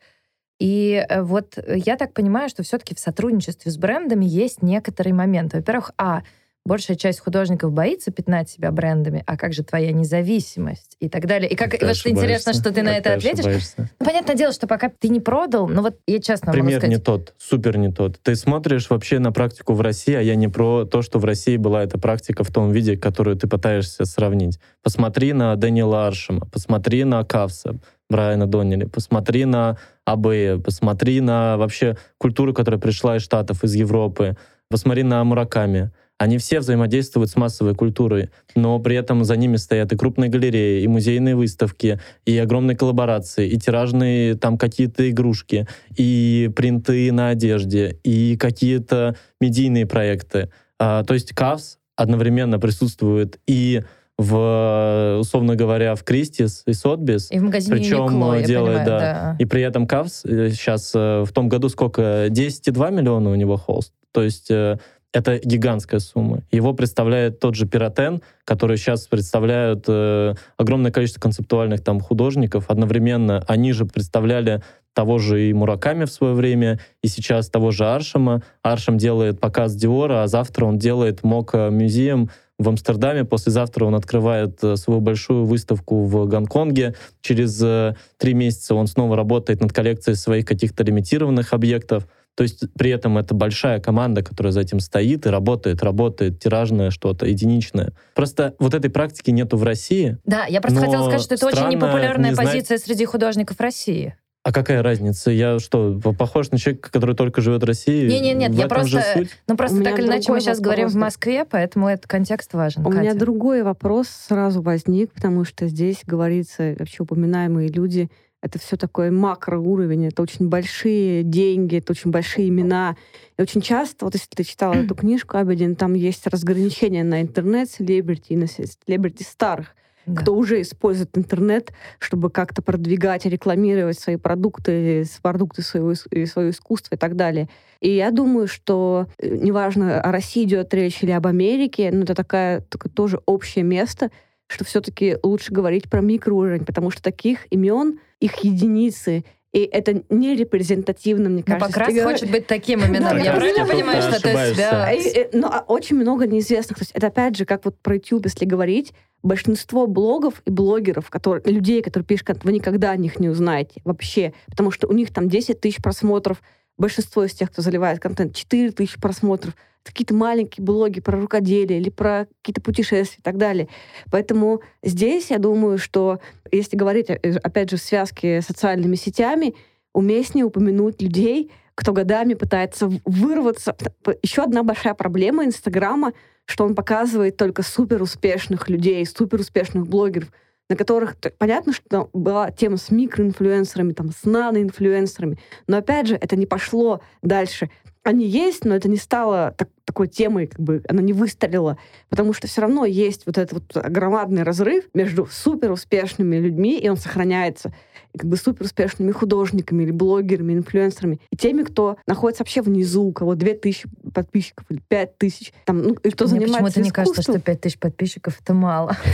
и 0.58 1.04
э, 1.08 1.22
вот 1.22 1.58
я 1.66 1.96
так 1.96 2.12
понимаю, 2.12 2.48
что 2.48 2.62
все-таки 2.62 2.94
в 2.94 2.98
сотрудничестве 2.98 3.70
с 3.70 3.76
брендами 3.76 4.24
есть 4.24 4.62
некоторый 4.62 5.12
момент. 5.12 5.54
Во-первых, 5.54 5.92
а, 5.96 6.22
большая 6.64 6.96
часть 6.96 7.20
художников 7.20 7.72
боится 7.72 8.10
пятнать 8.10 8.50
себя 8.50 8.70
брендами, 8.70 9.24
а 9.26 9.36
как 9.36 9.52
же 9.52 9.64
твоя 9.64 9.92
независимость 9.92 10.96
и 11.00 11.08
так 11.08 11.26
далее. 11.26 11.50
И 11.50 11.56
как 11.56 11.70
ты 11.70 11.84
вот 11.84 11.96
интересно, 12.04 12.52
что 12.52 12.72
ты 12.72 12.82
на 12.82 12.96
это 12.96 13.14
ответишь. 13.14 13.44
Ну, 13.76 13.86
понятное 13.98 14.36
дело, 14.36 14.52
что 14.52 14.66
пока 14.66 14.90
ты 14.90 15.08
не 15.08 15.20
продал, 15.20 15.68
но 15.68 15.82
вот 15.82 15.98
я 16.06 16.20
честно 16.20 16.52
Пример 16.52 16.74
могу 16.74 16.80
сказать. 16.80 16.98
не 16.98 17.02
тот, 17.02 17.34
супер 17.38 17.78
не 17.78 17.90
тот. 17.90 18.20
Ты 18.22 18.36
смотришь 18.36 18.90
вообще 18.90 19.18
на 19.18 19.32
практику 19.32 19.72
в 19.72 19.80
России, 19.80 20.14
а 20.14 20.20
я 20.20 20.34
не 20.36 20.48
про 20.48 20.84
то, 20.84 21.02
что 21.02 21.18
в 21.18 21.24
России 21.24 21.56
была 21.56 21.82
эта 21.82 21.98
практика 21.98 22.44
в 22.44 22.52
том 22.52 22.70
виде, 22.70 22.96
которую 22.96 23.36
ты 23.36 23.48
пытаешься 23.48 24.04
сравнить. 24.04 24.58
Посмотри 24.82 25.32
на 25.32 25.56
Дэниела 25.56 26.06
Аршема, 26.06 26.46
посмотри 26.46 27.04
на 27.04 27.24
Кавса, 27.24 27.78
Брайана 28.10 28.46
Доннелли, 28.46 28.84
посмотри 28.84 29.44
на 29.44 29.78
АБ, 30.04 30.62
посмотри 30.64 31.20
на 31.20 31.56
вообще 31.56 31.96
культуру, 32.18 32.54
которая 32.54 32.80
пришла 32.80 33.16
из 33.16 33.22
Штатов, 33.22 33.64
из 33.64 33.74
Европы, 33.74 34.36
посмотри 34.68 35.02
на 35.02 35.22
Мураками 35.24 35.92
они 36.18 36.38
все 36.38 36.58
взаимодействуют 36.58 37.30
с 37.30 37.36
массовой 37.36 37.74
культурой, 37.74 38.30
но 38.56 38.78
при 38.80 38.96
этом 38.96 39.24
за 39.24 39.36
ними 39.36 39.56
стоят 39.56 39.92
и 39.92 39.96
крупные 39.96 40.28
галереи, 40.28 40.82
и 40.82 40.88
музейные 40.88 41.36
выставки, 41.36 42.00
и 42.26 42.36
огромные 42.36 42.76
коллаборации, 42.76 43.48
и 43.48 43.56
тиражные 43.56 44.34
там 44.34 44.58
какие-то 44.58 45.08
игрушки, 45.08 45.68
и 45.96 46.50
принты 46.54 47.10
на 47.12 47.30
одежде, 47.30 47.98
и 48.02 48.36
какие-то 48.36 49.16
медийные 49.40 49.86
проекты. 49.86 50.50
А, 50.78 51.04
то 51.04 51.14
есть 51.14 51.32
КАВС 51.32 51.78
одновременно 51.96 52.58
присутствует 52.58 53.38
и 53.46 53.82
в, 54.18 55.18
условно 55.20 55.54
говоря, 55.54 55.94
в 55.94 56.02
Кристис 56.02 56.64
и 56.66 56.72
Сотбис. 56.72 57.30
И 57.30 57.38
в 57.38 57.44
магазине 57.44 57.76
Причем 57.76 58.20
Uniqlo, 58.20 58.44
делает, 58.44 58.78
понимаю, 58.78 58.86
да. 58.86 58.98
да. 58.98 59.36
И 59.38 59.44
при 59.44 59.62
этом 59.62 59.86
Кавс 59.86 60.22
сейчас 60.22 60.92
э, 60.94 61.22
в 61.22 61.32
том 61.32 61.48
году 61.48 61.68
сколько? 61.68 62.26
10,2 62.26 62.92
миллиона 62.92 63.30
у 63.30 63.36
него 63.36 63.56
холст. 63.56 63.92
То 64.10 64.24
есть 64.24 64.50
э, 64.50 64.78
это 65.12 65.38
гигантская 65.42 66.00
сумма. 66.00 66.42
Его 66.50 66.74
представляет 66.74 67.40
тот 67.40 67.54
же 67.54 67.66
Пиротен, 67.66 68.22
который 68.44 68.76
сейчас 68.76 69.06
представляют 69.06 69.84
э, 69.88 70.34
огромное 70.56 70.90
количество 70.90 71.20
концептуальных 71.20 71.82
там 71.82 72.00
художников. 72.00 72.66
Одновременно 72.68 73.42
они 73.46 73.72
же 73.72 73.86
представляли 73.86 74.62
того 74.92 75.18
же 75.18 75.48
и 75.48 75.52
Мураками 75.52 76.04
в 76.04 76.10
свое 76.10 76.34
время, 76.34 76.80
и 77.02 77.08
сейчас 77.08 77.48
того 77.48 77.70
же 77.70 77.86
Аршема. 77.86 78.42
Аршем 78.62 78.98
делает 78.98 79.40
показ 79.40 79.74
Диора, 79.74 80.24
а 80.24 80.26
завтра 80.26 80.64
он 80.64 80.78
делает 80.78 81.22
Мока 81.22 81.70
Музеем 81.70 82.30
в 82.58 82.68
Амстердаме. 82.68 83.24
Послезавтра 83.24 83.84
он 83.84 83.94
открывает 83.94 84.62
э, 84.62 84.76
свою 84.76 85.00
большую 85.00 85.44
выставку 85.44 86.04
в 86.04 86.26
Гонконге. 86.26 86.94
Через 87.22 87.62
э, 87.62 87.94
три 88.18 88.34
месяца 88.34 88.74
он 88.74 88.88
снова 88.88 89.16
работает 89.16 89.60
над 89.60 89.72
коллекцией 89.72 90.16
своих 90.16 90.44
каких-то 90.44 90.82
лимитированных 90.82 91.52
объектов. 91.52 92.06
То 92.38 92.44
есть 92.44 92.72
при 92.78 92.92
этом 92.92 93.18
это 93.18 93.34
большая 93.34 93.80
команда, 93.80 94.22
которая 94.22 94.52
за 94.52 94.60
этим 94.60 94.78
стоит 94.78 95.26
и 95.26 95.28
работает, 95.28 95.82
работает, 95.82 96.38
тиражное 96.38 96.92
что-то, 96.92 97.26
единичное. 97.26 97.90
Просто 98.14 98.54
вот 98.60 98.74
этой 98.74 98.90
практики 98.90 99.32
нету 99.32 99.56
в 99.56 99.64
России. 99.64 100.18
Да, 100.24 100.46
я 100.46 100.60
просто 100.60 100.78
хотела 100.78 101.02
сказать, 101.06 101.22
что 101.22 101.34
это 101.34 101.46
очень 101.48 101.68
непопулярная 101.68 102.30
не 102.30 102.34
знать- 102.36 102.46
позиция 102.46 102.78
среди 102.78 103.06
художников 103.06 103.58
России. 103.58 104.14
А 104.44 104.52
какая 104.52 104.84
разница? 104.84 105.32
Я 105.32 105.58
что, 105.58 105.98
по- 106.00 106.12
похож 106.12 106.52
на 106.52 106.58
человека, 106.58 106.92
который 106.92 107.16
только 107.16 107.40
живет 107.40 107.62
в 107.62 107.66
России? 107.66 108.08
Не-не, 108.08 108.34
нет, 108.34 108.52
В 108.52 108.56
я 108.56 108.68
просто-. 108.68 109.24
Ну, 109.48 109.56
просто 109.56 109.76
меня 109.76 109.90
так 109.90 109.98
или 109.98 110.06
иначе 110.06 110.30
мы 110.30 110.40
сейчас 110.40 110.60
говорим 110.60 110.86
в. 110.86 110.94
Москве, 110.94 111.44
поэтому 111.44 111.88
этот 111.88 112.06
контекст 112.06 112.54
важен. 112.54 112.86
У 112.86 112.90
меня 112.92 113.10
Катя. 113.10 113.18
другой 113.18 113.64
вопрос 113.64 114.06
сразу 114.06 114.62
возник, 114.62 115.12
потому 115.12 115.44
что 115.44 115.66
здесь 115.66 116.02
говорится, 116.06 116.76
вообще 116.78 117.02
упоминаемые 117.02 117.68
люди, 117.68 118.10
это 118.40 118.58
все 118.58 118.76
такой 118.76 119.10
макроуровень, 119.10 120.06
это 120.06 120.22
очень 120.22 120.48
большие 120.48 121.22
деньги, 121.22 121.78
это 121.78 121.92
очень 121.92 122.10
большие 122.10 122.48
имена. 122.48 122.96
И 123.36 123.42
очень 123.42 123.60
часто, 123.60 124.04
вот 124.04 124.14
если 124.14 124.28
ты 124.28 124.44
читала 124.44 124.74
эту 124.74 124.94
книжку, 124.94 125.36
Абедин, 125.36 125.74
там 125.76 125.94
есть 125.94 126.26
разграничение 126.26 127.04
на 127.04 127.20
интернет-селебрити 127.22 128.32
и 128.32 128.36
на 128.36 128.46
селебрити 128.46 129.22
старых 129.22 129.74
Да. 130.06 130.22
кто 130.22 130.34
уже 130.34 130.62
использует 130.62 131.18
интернет, 131.18 131.72
чтобы 131.98 132.30
как-то 132.30 132.62
продвигать, 132.62 133.26
рекламировать 133.26 133.98
свои 133.98 134.16
продукты, 134.16 135.04
продукты 135.20 135.60
своего, 135.62 135.94
свое 135.94 136.50
искусство 136.50 136.94
и 136.94 136.98
так 136.98 137.14
далее. 137.14 137.48
И 137.80 137.90
я 137.90 138.10
думаю, 138.10 138.48
что 138.48 139.06
э, 139.18 139.36
неважно, 139.36 140.00
о 140.00 140.10
России 140.10 140.44
идет 140.44 140.72
речь 140.72 141.02
или 141.02 141.10
об 141.10 141.26
Америке, 141.26 141.90
но 141.92 142.04
это 142.04 142.14
такая, 142.14 142.60
такое 142.62 142.90
тоже 142.90 143.20
общее 143.26 143.64
место, 143.64 144.10
что 144.46 144.64
все-таки 144.64 145.18
лучше 145.22 145.52
говорить 145.52 145.90
про 145.90 146.00
микроуровень, 146.00 146.64
потому 146.64 146.90
что 146.90 147.02
таких 147.02 147.46
имен, 147.50 148.00
их 148.20 148.38
единицы, 148.38 149.24
и 149.52 149.60
это 149.60 150.02
не 150.10 150.36
репрезентативно, 150.36 151.30
мне 151.30 151.42
Но 151.46 151.54
кажется. 151.54 151.80
Покрас 151.80 151.94
Ты 151.94 152.04
хочет 152.04 152.30
быть 152.30 152.46
таким 152.46 152.80
именно. 152.80 153.16
Я 153.18 153.34
правильно 153.34 153.66
понимаю, 153.66 154.02
что 154.02 154.20
ты 154.20 154.28
себя... 154.28 154.92
и, 154.92 155.00
э, 155.00 155.30
Но 155.32 155.48
а, 155.48 155.64
очень 155.66 155.96
много 155.96 156.26
неизвестных. 156.26 156.78
То 156.78 156.82
есть 156.82 156.92
это 156.92 157.06
опять 157.06 157.36
же, 157.36 157.46
как 157.46 157.64
вот 157.64 157.78
про 157.78 157.94
YouTube, 157.94 158.26
если 158.26 158.44
говорить, 158.44 158.92
большинство 159.22 159.86
блогов 159.86 160.42
и 160.44 160.50
блогеров, 160.50 161.08
которые, 161.08 161.42
людей, 161.52 161.82
которые 161.82 162.06
пишут 162.06 162.44
вы 162.44 162.52
никогда 162.52 162.90
о 162.90 162.96
них 162.96 163.18
не 163.18 163.28
узнаете 163.28 163.80
вообще, 163.84 164.34
потому 164.46 164.70
что 164.70 164.86
у 164.86 164.92
них 164.92 165.12
там 165.12 165.28
10 165.28 165.60
тысяч 165.60 165.82
просмотров, 165.82 166.42
большинство 166.78 167.24
из 167.24 167.34
тех, 167.34 167.50
кто 167.50 167.60
заливает 167.60 168.00
контент, 168.00 168.34
4 168.34 168.70
тысячи 168.72 169.00
просмотров. 169.00 169.54
Какие-то 169.82 170.14
маленькие 170.14 170.64
блоги 170.64 171.00
про 171.00 171.18
рукоделие 171.18 171.80
или 171.80 171.88
про 171.88 172.26
какие-то 172.42 172.60
путешествия 172.60 173.20
и 173.20 173.22
так 173.22 173.36
далее. 173.36 173.68
Поэтому 174.10 174.60
здесь 174.82 175.30
я 175.30 175.38
думаю, 175.38 175.78
что 175.78 176.20
если 176.50 176.76
говорить, 176.76 177.10
э, 177.10 177.16
опять 177.42 177.70
же, 177.70 177.76
в 177.76 177.80
связке 177.80 178.42
с 178.42 178.46
социальными 178.46 178.96
сетями, 178.96 179.54
уместнее 179.94 180.44
упомянуть 180.44 181.00
людей, 181.00 181.50
кто 181.74 181.92
годами 181.92 182.34
пытается 182.34 182.90
вырваться. 183.04 183.76
Еще 184.22 184.42
одна 184.42 184.62
большая 184.62 184.94
проблема 184.94 185.44
Инстаграма, 185.44 186.12
что 186.44 186.64
он 186.64 186.74
показывает 186.74 187.36
только 187.36 187.62
супер 187.62 188.02
успешных 188.02 188.68
людей, 188.68 189.06
супер 189.06 189.40
успешных 189.40 189.86
блогеров, 189.86 190.28
на 190.68 190.76
которых 190.76 191.16
понятно, 191.38 191.72
что 191.72 192.10
была 192.12 192.50
тема 192.50 192.76
с 192.76 192.90
микроинфлюенсерами, 192.90 193.92
там, 193.92 194.10
с 194.10 194.24
наноинфлюенсерами, 194.24 195.38
но 195.66 195.78
опять 195.78 196.08
же 196.08 196.14
это 196.16 196.36
не 196.36 196.46
пошло 196.46 197.00
дальше. 197.22 197.70
Они 198.08 198.26
есть, 198.26 198.64
но 198.64 198.74
это 198.74 198.88
не 198.88 198.96
стало 198.96 199.54
так- 199.58 199.68
такой 199.84 200.08
темой, 200.08 200.46
как 200.46 200.58
бы 200.58 200.82
она 200.88 201.02
не 201.02 201.12
выстрелила, 201.12 201.76
потому 202.08 202.32
что 202.32 202.46
все 202.46 202.62
равно 202.62 202.86
есть 202.86 203.26
вот 203.26 203.36
этот 203.36 203.52
вот 203.74 203.84
громадный 203.84 204.44
разрыв 204.44 204.84
между 204.94 205.28
супер 205.30 205.72
успешными 205.72 206.36
людьми, 206.36 206.78
и 206.78 206.88
он 206.88 206.96
сохраняется, 206.96 207.74
и 208.14 208.18
как 208.18 208.26
бы 208.26 208.38
супер 208.38 208.64
успешными 208.64 209.12
художниками 209.12 209.82
или 209.82 209.90
блогерами, 209.90 210.54
инфлюенсерами, 210.54 211.20
и 211.30 211.36
теми, 211.36 211.64
кто 211.64 211.98
находится 212.06 212.44
вообще 212.44 212.62
внизу, 212.62 213.02
у 213.02 213.12
кого 213.12 213.34
2000 213.34 213.90
подписчиков 214.14 214.64
или 214.70 214.80
5000, 214.88 215.52
там, 215.66 215.82
ну, 215.82 215.92
и 216.02 216.08
кто 216.08 216.24
Мне 216.24 216.30
занимается 216.30 216.64
почему-то 216.64 216.80
не 216.80 216.90
кажется, 216.90 217.20
что 217.20 217.38
5000 217.38 217.78
подписчиков— 217.78 218.40
это 218.42 218.54
мало. 218.54 218.96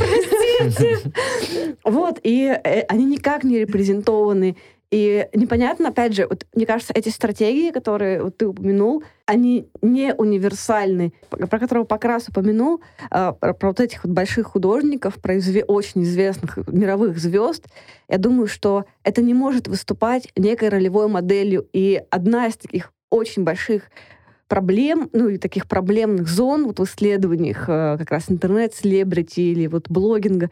Вот, 1.85 2.21
и 2.23 2.45
э, 2.47 2.81
они 2.83 3.05
никак 3.05 3.45
не 3.45 3.59
репрезентованы. 3.59 4.57
И 4.95 5.29
непонятно, 5.35 5.89
опять 5.89 6.15
же, 6.15 6.29
вот, 6.29 6.47
мне 6.55 6.67
кажется, 6.67 6.93
эти 6.95 7.09
стратегии, 7.09 7.73
которые 7.73 8.23
вот 8.23 8.37
ты 8.37 8.47
упомянул, 8.47 9.03
они 9.27 9.67
не 9.83 10.15
универсальны. 10.15 11.13
Про 11.31 11.59
которого 11.59 11.83
Покрас 11.83 12.29
упомянул, 12.29 12.81
а, 13.11 13.33
про, 13.33 13.55
про 13.55 13.69
вот 13.71 13.81
этих 13.81 14.05
вот 14.05 14.13
больших 14.13 14.47
художников, 14.47 15.17
про 15.17 15.39
изве- 15.39 15.65
очень 15.65 16.05
известных 16.05 16.59
мировых 16.69 17.19
звезд, 17.19 17.67
я 18.09 18.19
думаю, 18.19 18.47
что 18.47 18.85
это 19.03 19.21
не 19.21 19.35
может 19.35 19.67
выступать 19.67 20.29
некой 20.37 20.69
ролевой 20.69 21.09
моделью. 21.09 21.69
И 21.73 22.01
одна 22.11 22.47
из 22.47 22.57
таких 22.57 22.93
очень 23.11 23.43
больших 23.43 23.91
проблем, 24.47 25.11
ну 25.13 25.27
и 25.27 25.39
таких 25.39 25.67
проблемных 25.67 26.29
зон 26.29 26.67
вот 26.67 26.79
в 26.79 26.85
исследованиях 26.85 27.69
э, 27.69 27.97
как 27.99 28.13
раз 28.13 28.27
интернет-селебрити 28.29 29.41
или 29.41 29.67
вот 29.67 29.91
блогинга, 29.91 30.51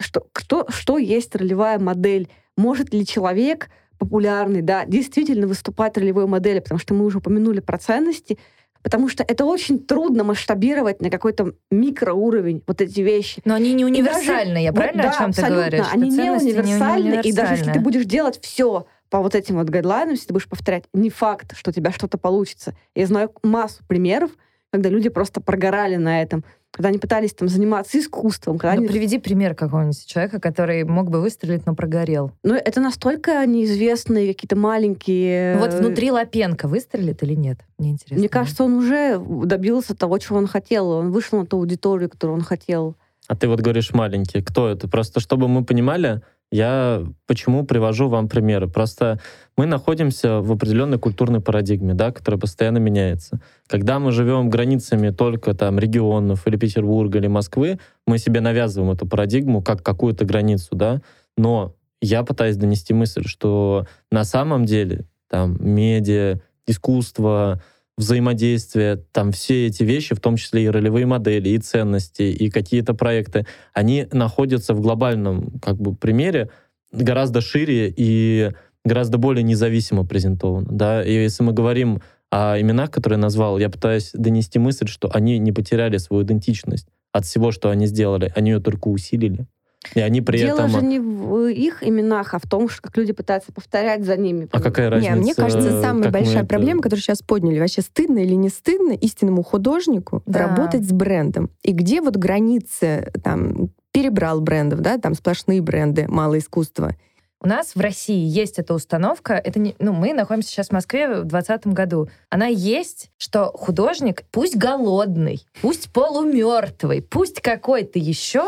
что, 0.00 0.26
кто, 0.32 0.66
что 0.68 0.98
есть 0.98 1.36
ролевая 1.36 1.78
модель? 1.78 2.28
Может 2.56 2.92
ли 2.92 3.06
человек 3.06 3.68
популярный, 3.98 4.62
да, 4.62 4.84
действительно 4.84 5.46
выступать 5.46 5.96
ролевой 5.96 6.26
моделью, 6.26 6.62
потому 6.62 6.78
что 6.78 6.94
мы 6.94 7.04
уже 7.04 7.18
упомянули 7.18 7.60
про 7.60 7.78
ценности, 7.78 8.38
потому 8.82 9.08
что 9.08 9.24
это 9.26 9.44
очень 9.46 9.78
трудно 9.78 10.24
масштабировать 10.24 11.00
на 11.00 11.10
какой-то 11.10 11.54
микроуровень 11.70 12.62
вот 12.66 12.80
эти 12.80 13.00
вещи. 13.00 13.40
Но 13.44 13.54
они 13.54 13.72
не 13.72 13.84
универсальны, 13.84 14.62
я 14.62 14.70
вот 14.70 14.76
правильно 14.76 15.04
да, 15.04 15.10
о 15.10 15.12
чем 15.12 15.32
ты 15.32 15.40
абсолютно. 15.40 15.56
говоришь? 15.56 15.86
Они 15.92 16.10
не 16.10 16.16
ценности 16.16 16.48
универсальны, 16.48 17.20
и 17.22 17.32
даже 17.32 17.52
если 17.54 17.64
ты 17.64 17.70
универсальны. 17.70 17.80
будешь 17.80 18.04
делать 18.04 18.38
все 18.42 18.86
по 19.08 19.20
вот 19.20 19.34
этим 19.34 19.56
вот 19.56 19.70
гайдлайнам, 19.70 20.10
если 20.10 20.26
ты 20.26 20.32
будешь 20.34 20.48
повторять, 20.48 20.84
не 20.92 21.08
факт, 21.08 21.56
что 21.56 21.70
у 21.70 21.72
тебя 21.72 21.92
что-то 21.92 22.18
получится. 22.18 22.76
Я 22.94 23.06
знаю 23.06 23.32
массу 23.42 23.82
примеров, 23.86 24.30
когда 24.70 24.88
люди 24.88 25.08
просто 25.08 25.40
прогорали 25.40 25.96
на 25.96 26.20
этом, 26.20 26.44
когда 26.74 26.88
они 26.88 26.98
пытались 26.98 27.32
там 27.32 27.46
заниматься 27.46 28.00
искусством, 28.00 28.58
когда 28.58 28.74
Ну, 28.74 28.80
они... 28.80 28.88
приведи 28.88 29.18
пример 29.18 29.54
какого-нибудь 29.54 30.06
человека, 30.06 30.40
который 30.40 30.82
мог 30.82 31.08
бы 31.08 31.20
выстрелить, 31.20 31.66
но 31.66 31.76
прогорел. 31.76 32.32
Ну, 32.42 32.54
это 32.54 32.80
настолько 32.80 33.46
неизвестные 33.46 34.34
какие-то 34.34 34.56
маленькие... 34.56 35.56
Вот 35.58 35.72
внутри 35.72 36.10
Лапенко 36.10 36.66
выстрелит 36.66 37.22
или 37.22 37.34
нет? 37.34 37.60
Мне 37.78 37.90
интересно. 37.90 38.18
Мне 38.18 38.28
кажется, 38.28 38.64
он 38.64 38.74
уже 38.74 39.20
добился 39.44 39.94
того, 39.94 40.18
чего 40.18 40.36
он 40.38 40.48
хотел. 40.48 40.88
Он 40.88 41.12
вышел 41.12 41.38
на 41.38 41.46
ту 41.46 41.58
аудиторию, 41.58 42.10
которую 42.10 42.38
он 42.38 42.42
хотел. 42.42 42.96
А 43.28 43.36
ты 43.36 43.46
вот 43.46 43.60
говоришь 43.60 43.94
маленький. 43.94 44.42
Кто 44.42 44.68
это? 44.68 44.88
Просто 44.88 45.20
чтобы 45.20 45.46
мы 45.46 45.64
понимали, 45.64 46.22
я 46.54 47.04
почему 47.26 47.66
привожу 47.66 48.08
вам 48.08 48.28
примеры. 48.28 48.68
Просто 48.68 49.18
мы 49.56 49.66
находимся 49.66 50.40
в 50.40 50.52
определенной 50.52 51.00
культурной 51.00 51.40
парадигме, 51.40 51.94
да, 51.94 52.12
которая 52.12 52.40
постоянно 52.40 52.78
меняется. 52.78 53.40
Когда 53.66 53.98
мы 53.98 54.12
живем 54.12 54.50
границами 54.50 55.10
только 55.10 55.54
там 55.54 55.80
регионов 55.80 56.46
или 56.46 56.56
Петербурга 56.56 57.18
или 57.18 57.26
Москвы, 57.26 57.80
мы 58.06 58.18
себе 58.18 58.40
навязываем 58.40 58.92
эту 58.92 59.04
парадигму 59.04 59.62
как 59.62 59.82
какую-то 59.82 60.24
границу, 60.24 60.76
да. 60.76 61.02
Но 61.36 61.74
я 62.00 62.22
пытаюсь 62.22 62.56
донести 62.56 62.94
мысль, 62.94 63.24
что 63.26 63.88
на 64.12 64.22
самом 64.22 64.64
деле 64.64 65.06
там 65.28 65.56
медиа, 65.58 66.38
искусство, 66.68 67.60
взаимодействие, 67.96 69.04
там 69.12 69.32
все 69.32 69.66
эти 69.66 69.82
вещи, 69.82 70.14
в 70.14 70.20
том 70.20 70.36
числе 70.36 70.64
и 70.64 70.68
ролевые 70.68 71.06
модели, 71.06 71.50
и 71.50 71.58
ценности, 71.58 72.22
и 72.22 72.50
какие-то 72.50 72.94
проекты, 72.94 73.46
они 73.72 74.06
находятся 74.12 74.74
в 74.74 74.80
глобальном 74.80 75.58
как 75.60 75.76
бы 75.76 75.94
примере 75.94 76.50
гораздо 76.92 77.40
шире 77.40 77.92
и 77.96 78.50
гораздо 78.84 79.18
более 79.18 79.42
независимо 79.42 80.04
презентованы. 80.04 80.66
Да? 80.70 81.04
И 81.04 81.12
если 81.12 81.42
мы 81.42 81.52
говорим 81.52 82.00
А 82.30 82.60
именах, 82.60 82.90
которые 82.90 83.18
я 83.18 83.22
назвал, 83.22 83.58
я 83.58 83.70
пытаюсь 83.70 84.10
донести 84.12 84.58
мысль, 84.58 84.88
что 84.88 85.08
они 85.12 85.38
не 85.38 85.52
потеряли 85.52 85.98
свою 85.98 86.24
идентичность 86.24 86.88
от 87.12 87.24
всего, 87.26 87.52
что 87.52 87.70
они 87.70 87.86
сделали. 87.86 88.32
Они 88.34 88.50
ее 88.50 88.60
только 88.60 88.88
усилили. 88.88 89.46
И 89.94 90.00
они 90.00 90.20
при 90.20 90.38
Дело 90.38 90.60
этом... 90.60 90.70
же 90.70 90.82
не 90.82 90.98
в 90.98 91.46
их 91.48 91.82
именах, 91.86 92.34
а 92.34 92.38
в 92.38 92.48
том, 92.48 92.68
что 92.68 92.82
как 92.82 92.96
люди 92.96 93.12
пытаются 93.12 93.52
повторять 93.52 94.04
за 94.04 94.16
ними. 94.16 94.48
А 94.52 94.60
какая 94.60 94.90
разница? 94.90 95.12
Не, 95.14 95.20
мне 95.20 95.34
кажется, 95.34 95.80
самая 95.82 96.10
большая 96.10 96.38
это- 96.38 96.46
проблема, 96.46 96.80
которую 96.82 97.02
сейчас 97.02 97.22
подняли, 97.22 97.58
вообще 97.60 97.82
стыдно 97.82 98.18
или 98.18 98.34
не 98.34 98.48
стыдно 98.48 98.92
истинному 98.92 99.42
художнику 99.42 100.22
Да. 100.26 100.48
работать 100.48 100.84
с 100.88 100.92
брендом. 100.92 101.50
И 101.62 101.72
где 101.72 102.00
вот 102.00 102.16
границы, 102.16 103.12
там, 103.22 103.70
перебрал 103.92 104.40
брендов, 104.40 104.80
да, 104.80 104.98
там 104.98 105.14
сплошные 105.14 105.60
бренды, 105.62 106.06
мало 106.08 106.38
искусства. 106.38 106.94
У 107.40 107.46
нас 107.46 107.74
в 107.74 107.80
России 107.80 108.26
есть 108.26 108.58
эта 108.58 108.72
установка. 108.72 109.34
Это 109.34 109.60
не, 109.60 109.76
ну, 109.78 109.92
мы 109.92 110.14
находимся 110.14 110.48
сейчас 110.48 110.68
в 110.68 110.72
Москве 110.72 111.06
в 111.08 111.24
2020 111.26 111.66
году. 111.74 112.08
Она 112.30 112.46
есть, 112.46 113.10
что 113.18 113.52
художник, 113.54 114.22
пусть 114.32 114.56
голодный, 114.56 115.44
пусть 115.60 115.92
полумертвый, 115.92 117.02
пусть 117.02 117.42
какой-то 117.42 117.98
еще, 117.98 118.44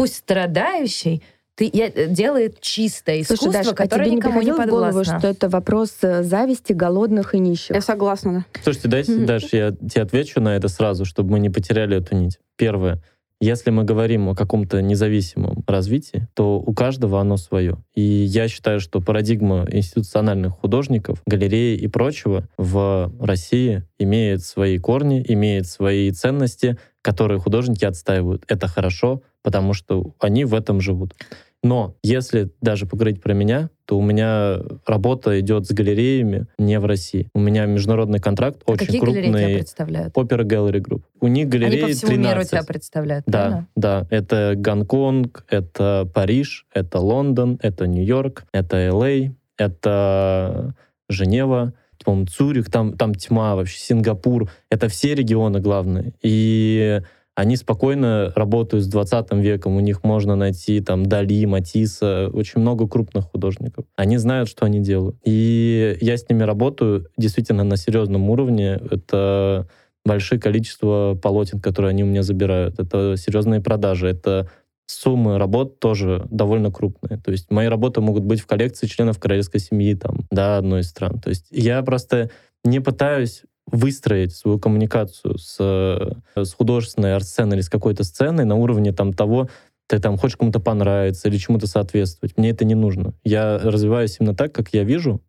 пусть 0.00 0.16
страдающий, 0.16 1.22
ты, 1.54 1.68
я- 1.72 1.90
делает 2.06 2.60
чистое 2.60 3.20
искусство, 3.20 3.44
Слушай, 3.50 3.58
Даша, 3.58 3.70
а 3.70 3.74
которое 3.74 4.04
тебе 4.04 4.10
не 4.12 4.16
никому 4.16 4.40
не 4.40 4.46
приходило 4.46 4.66
в 4.66 4.70
голову, 4.70 4.86
подвластно. 4.86 5.18
что 5.18 5.28
это 5.28 5.48
вопрос 5.50 5.96
э, 6.00 6.22
зависти 6.22 6.72
голодных 6.72 7.34
и 7.34 7.38
нищих? 7.38 7.74
Я 7.76 7.82
согласна, 7.82 8.32
да. 8.32 8.60
Слушайте, 8.62 8.88
дайте, 8.88 9.12
Мгм. 9.12 9.26
Даш, 9.26 9.42
я 9.52 9.72
тебе 9.72 10.02
отвечу 10.02 10.40
на 10.40 10.56
это 10.56 10.68
сразу, 10.68 11.04
чтобы 11.04 11.32
мы 11.32 11.38
не 11.40 11.50
потеряли 11.50 11.98
эту 11.98 12.16
нить. 12.16 12.38
Первое. 12.56 13.02
Если 13.42 13.70
мы 13.70 13.84
говорим 13.84 14.28
о 14.28 14.34
каком-то 14.34 14.82
независимом 14.82 15.64
развитии, 15.66 16.28
то 16.34 16.58
у 16.58 16.74
каждого 16.74 17.22
оно 17.22 17.38
свое. 17.38 17.78
И 17.94 18.02
я 18.02 18.48
считаю, 18.48 18.80
что 18.80 19.00
парадигма 19.00 19.66
институциональных 19.70 20.52
художников, 20.52 21.22
галереи 21.24 21.74
и 21.78 21.86
прочего 21.86 22.46
в 22.58 23.10
России 23.18 23.82
имеет 23.98 24.42
свои 24.42 24.78
корни, 24.78 25.24
имеет 25.26 25.66
свои 25.66 26.10
ценности, 26.10 26.76
которые 27.00 27.40
художники 27.40 27.86
отстаивают. 27.86 28.44
Это 28.46 28.68
хорошо, 28.68 29.22
потому 29.42 29.72
что 29.72 30.14
они 30.18 30.44
в 30.44 30.52
этом 30.52 30.82
живут. 30.82 31.14
Но 31.62 31.94
если 32.02 32.50
даже 32.62 32.86
поговорить 32.86 33.20
про 33.20 33.34
меня, 33.34 33.68
то 33.84 33.98
у 33.98 34.02
меня 34.02 34.58
работа 34.86 35.38
идет 35.40 35.66
с 35.66 35.72
галереями 35.72 36.46
не 36.58 36.78
в 36.80 36.86
России. 36.86 37.28
У 37.34 37.40
меня 37.40 37.66
международный 37.66 38.18
контракт 38.18 38.62
А 38.66 38.72
очень 38.72 38.86
Какие 38.86 39.00
галереи 39.00 39.22
тебя 39.28 39.38
крупный. 39.38 39.54
представляют? 39.58 40.14
Opera 40.14 40.42
Gallery 40.44 40.80
Group. 40.80 41.02
У 41.20 41.26
них 41.26 41.44
Они 41.44 41.50
галереи 41.50 41.82
по 41.82 41.88
всему 41.88 42.10
13. 42.12 42.34
миру 42.34 42.44
тебя 42.44 42.62
представляют, 42.62 43.24
Да, 43.26 43.38
правильно? 43.38 43.68
да. 43.76 44.06
Это 44.10 44.54
Гонконг, 44.56 45.44
это 45.50 46.10
Париж, 46.14 46.66
это 46.72 46.98
Лондон, 46.98 47.58
это 47.62 47.86
Нью-Йорк, 47.86 48.44
это 48.52 48.76
Л.А., 48.78 49.30
это 49.58 50.74
Женева, 51.10 51.74
по-моему, 52.02 52.26
Цюрих, 52.26 52.70
там, 52.70 52.96
там 52.96 53.14
тьма 53.14 53.54
вообще, 53.56 53.78
Сингапур. 53.78 54.50
Это 54.70 54.88
все 54.88 55.14
регионы 55.14 55.60
главные. 55.60 56.14
И 56.22 57.02
они 57.34 57.56
спокойно 57.56 58.32
работают 58.34 58.84
с 58.84 58.88
20 58.88 59.32
веком. 59.34 59.76
У 59.76 59.80
них 59.80 60.04
можно 60.04 60.36
найти 60.36 60.80
там 60.80 61.06
Дали, 61.06 61.44
Матисса, 61.46 62.28
очень 62.32 62.60
много 62.60 62.88
крупных 62.88 63.26
художников. 63.26 63.84
Они 63.96 64.18
знают, 64.18 64.48
что 64.48 64.66
они 64.66 64.80
делают. 64.80 65.16
И 65.24 65.96
я 66.00 66.16
с 66.16 66.28
ними 66.28 66.42
работаю 66.42 67.06
действительно 67.16 67.64
на 67.64 67.76
серьезном 67.76 68.28
уровне. 68.30 68.80
Это 68.90 69.68
большое 70.04 70.40
количество 70.40 71.18
полотен, 71.20 71.60
которые 71.60 71.90
они 71.90 72.02
у 72.02 72.06
меня 72.06 72.22
забирают. 72.22 72.78
Это 72.78 73.16
серьезные 73.16 73.60
продажи, 73.60 74.08
это 74.08 74.50
суммы 74.86 75.38
работ 75.38 75.78
тоже 75.78 76.26
довольно 76.30 76.70
крупные. 76.70 77.18
То 77.18 77.30
есть 77.30 77.50
мои 77.50 77.68
работы 77.68 78.00
могут 78.00 78.24
быть 78.24 78.40
в 78.40 78.46
коллекции 78.46 78.86
членов 78.86 79.18
королевской 79.18 79.60
семьи 79.60 79.94
там, 79.94 80.26
да, 80.30 80.58
одной 80.58 80.80
из 80.80 80.88
стран. 80.88 81.20
То 81.20 81.30
есть 81.30 81.46
я 81.50 81.82
просто 81.82 82.30
не 82.64 82.80
пытаюсь 82.80 83.42
выстроить 83.72 84.34
свою 84.34 84.58
коммуникацию 84.58 85.38
с, 85.38 85.56
э, 85.58 86.44
с 86.44 86.52
художественной 86.52 87.14
арт-сценой 87.14 87.56
или 87.56 87.62
с 87.62 87.68
какой-то 87.68 88.04
сценой 88.04 88.44
на 88.44 88.56
уровне 88.56 88.92
там 88.92 89.12
того, 89.12 89.48
ты 89.86 89.98
там 89.98 90.16
хочешь 90.16 90.36
кому-то 90.36 90.60
понравиться 90.60 91.28
или 91.28 91.36
чему-то 91.36 91.66
соответствовать. 91.66 92.38
Мне 92.38 92.50
это 92.50 92.64
не 92.64 92.74
нужно. 92.74 93.12
Я 93.24 93.58
развиваюсь 93.58 94.16
именно 94.20 94.36
так, 94.36 94.52
как 94.52 94.68
я 94.72 94.84
вижу, 94.84 95.20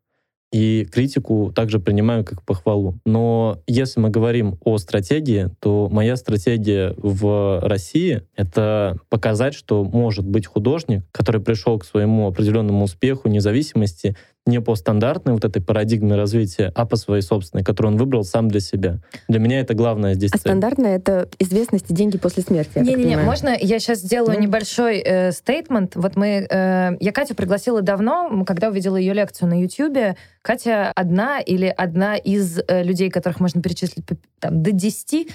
и 0.51 0.85
критику 0.91 1.51
также 1.55 1.79
принимаю 1.79 2.25
как 2.25 2.43
похвалу. 2.43 2.99
Но 3.05 3.59
если 3.67 4.01
мы 4.01 4.09
говорим 4.09 4.59
о 4.63 4.77
стратегии, 4.77 5.49
то 5.59 5.87
моя 5.89 6.17
стратегия 6.17 6.93
в 6.97 7.61
России— 7.63 8.23
это 8.35 8.97
показать, 9.09 9.53
что 9.53 9.83
может 9.83 10.25
быть 10.25 10.45
художник, 10.45 11.03
который 11.11 11.41
пришел 11.41 11.79
к 11.79 11.85
своему 11.85 12.27
определенному 12.27 12.83
успеху, 12.83 13.29
независимости, 13.29 14.17
не 14.47 14.59
по 14.59 14.75
стандартной 14.75 15.33
вот 15.33 15.45
этой 15.45 15.61
парадигме 15.61 16.15
развития, 16.15 16.71
а 16.73 16.85
по 16.85 16.95
своей 16.95 17.21
собственной, 17.21 17.63
которую 17.63 17.93
он 17.93 17.99
выбрал 17.99 18.23
сам 18.23 18.47
для 18.47 18.59
себя. 18.59 18.97
Для 19.27 19.39
меня 19.39 19.59
это 19.59 19.75
главное 19.75 20.15
здесь 20.15 20.31
А 20.31 20.37
цель. 20.37 20.41
стандартно 20.41 20.87
это 20.87 21.29
известность 21.37 21.91
и 21.91 21.93
деньги 21.93 22.17
после 22.17 22.41
смерти. 22.41 22.79
Не-не-не, 22.79 23.17
можно 23.17 23.49
я 23.49 23.79
сейчас 23.79 23.99
сделаю 23.99 24.35
Да. 24.35 24.41
небольшой 24.41 24.97
э, 24.99 25.31
стейтмент. 25.31 25.95
Вот 25.95 26.15
мы, 26.15 26.47
э, 26.49 26.91
я 26.99 27.11
Катю 27.11 27.35
пригласила 27.35 27.81
давно, 27.83 28.43
когда 28.45 28.69
увидела 28.69 28.97
ее 28.97 29.13
лекцию 29.13 29.47
на 29.49 29.61
Ютьюбе. 29.61 30.15
Катя 30.41 30.91
одна 30.95 31.39
или 31.39 31.67
одна 31.67 32.15
из 32.17 32.59
э, 32.67 32.83
людей, 32.83 33.11
которых 33.11 33.39
можно 33.39 33.61
перечислить 33.61 34.05
там, 34.39 34.63
до 34.63 34.71
10, 34.71 35.27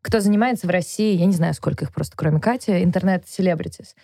кто 0.00 0.20
занимается 0.20 0.66
в 0.66 0.70
России, 0.70 1.16
я 1.16 1.26
не 1.26 1.32
знаю, 1.34 1.52
сколько 1.54 1.84
их 1.84 1.92
просто, 1.92 2.14
кроме 2.16 2.40
Кати, 2.40 2.82
интернет-селебритис. 2.82 3.94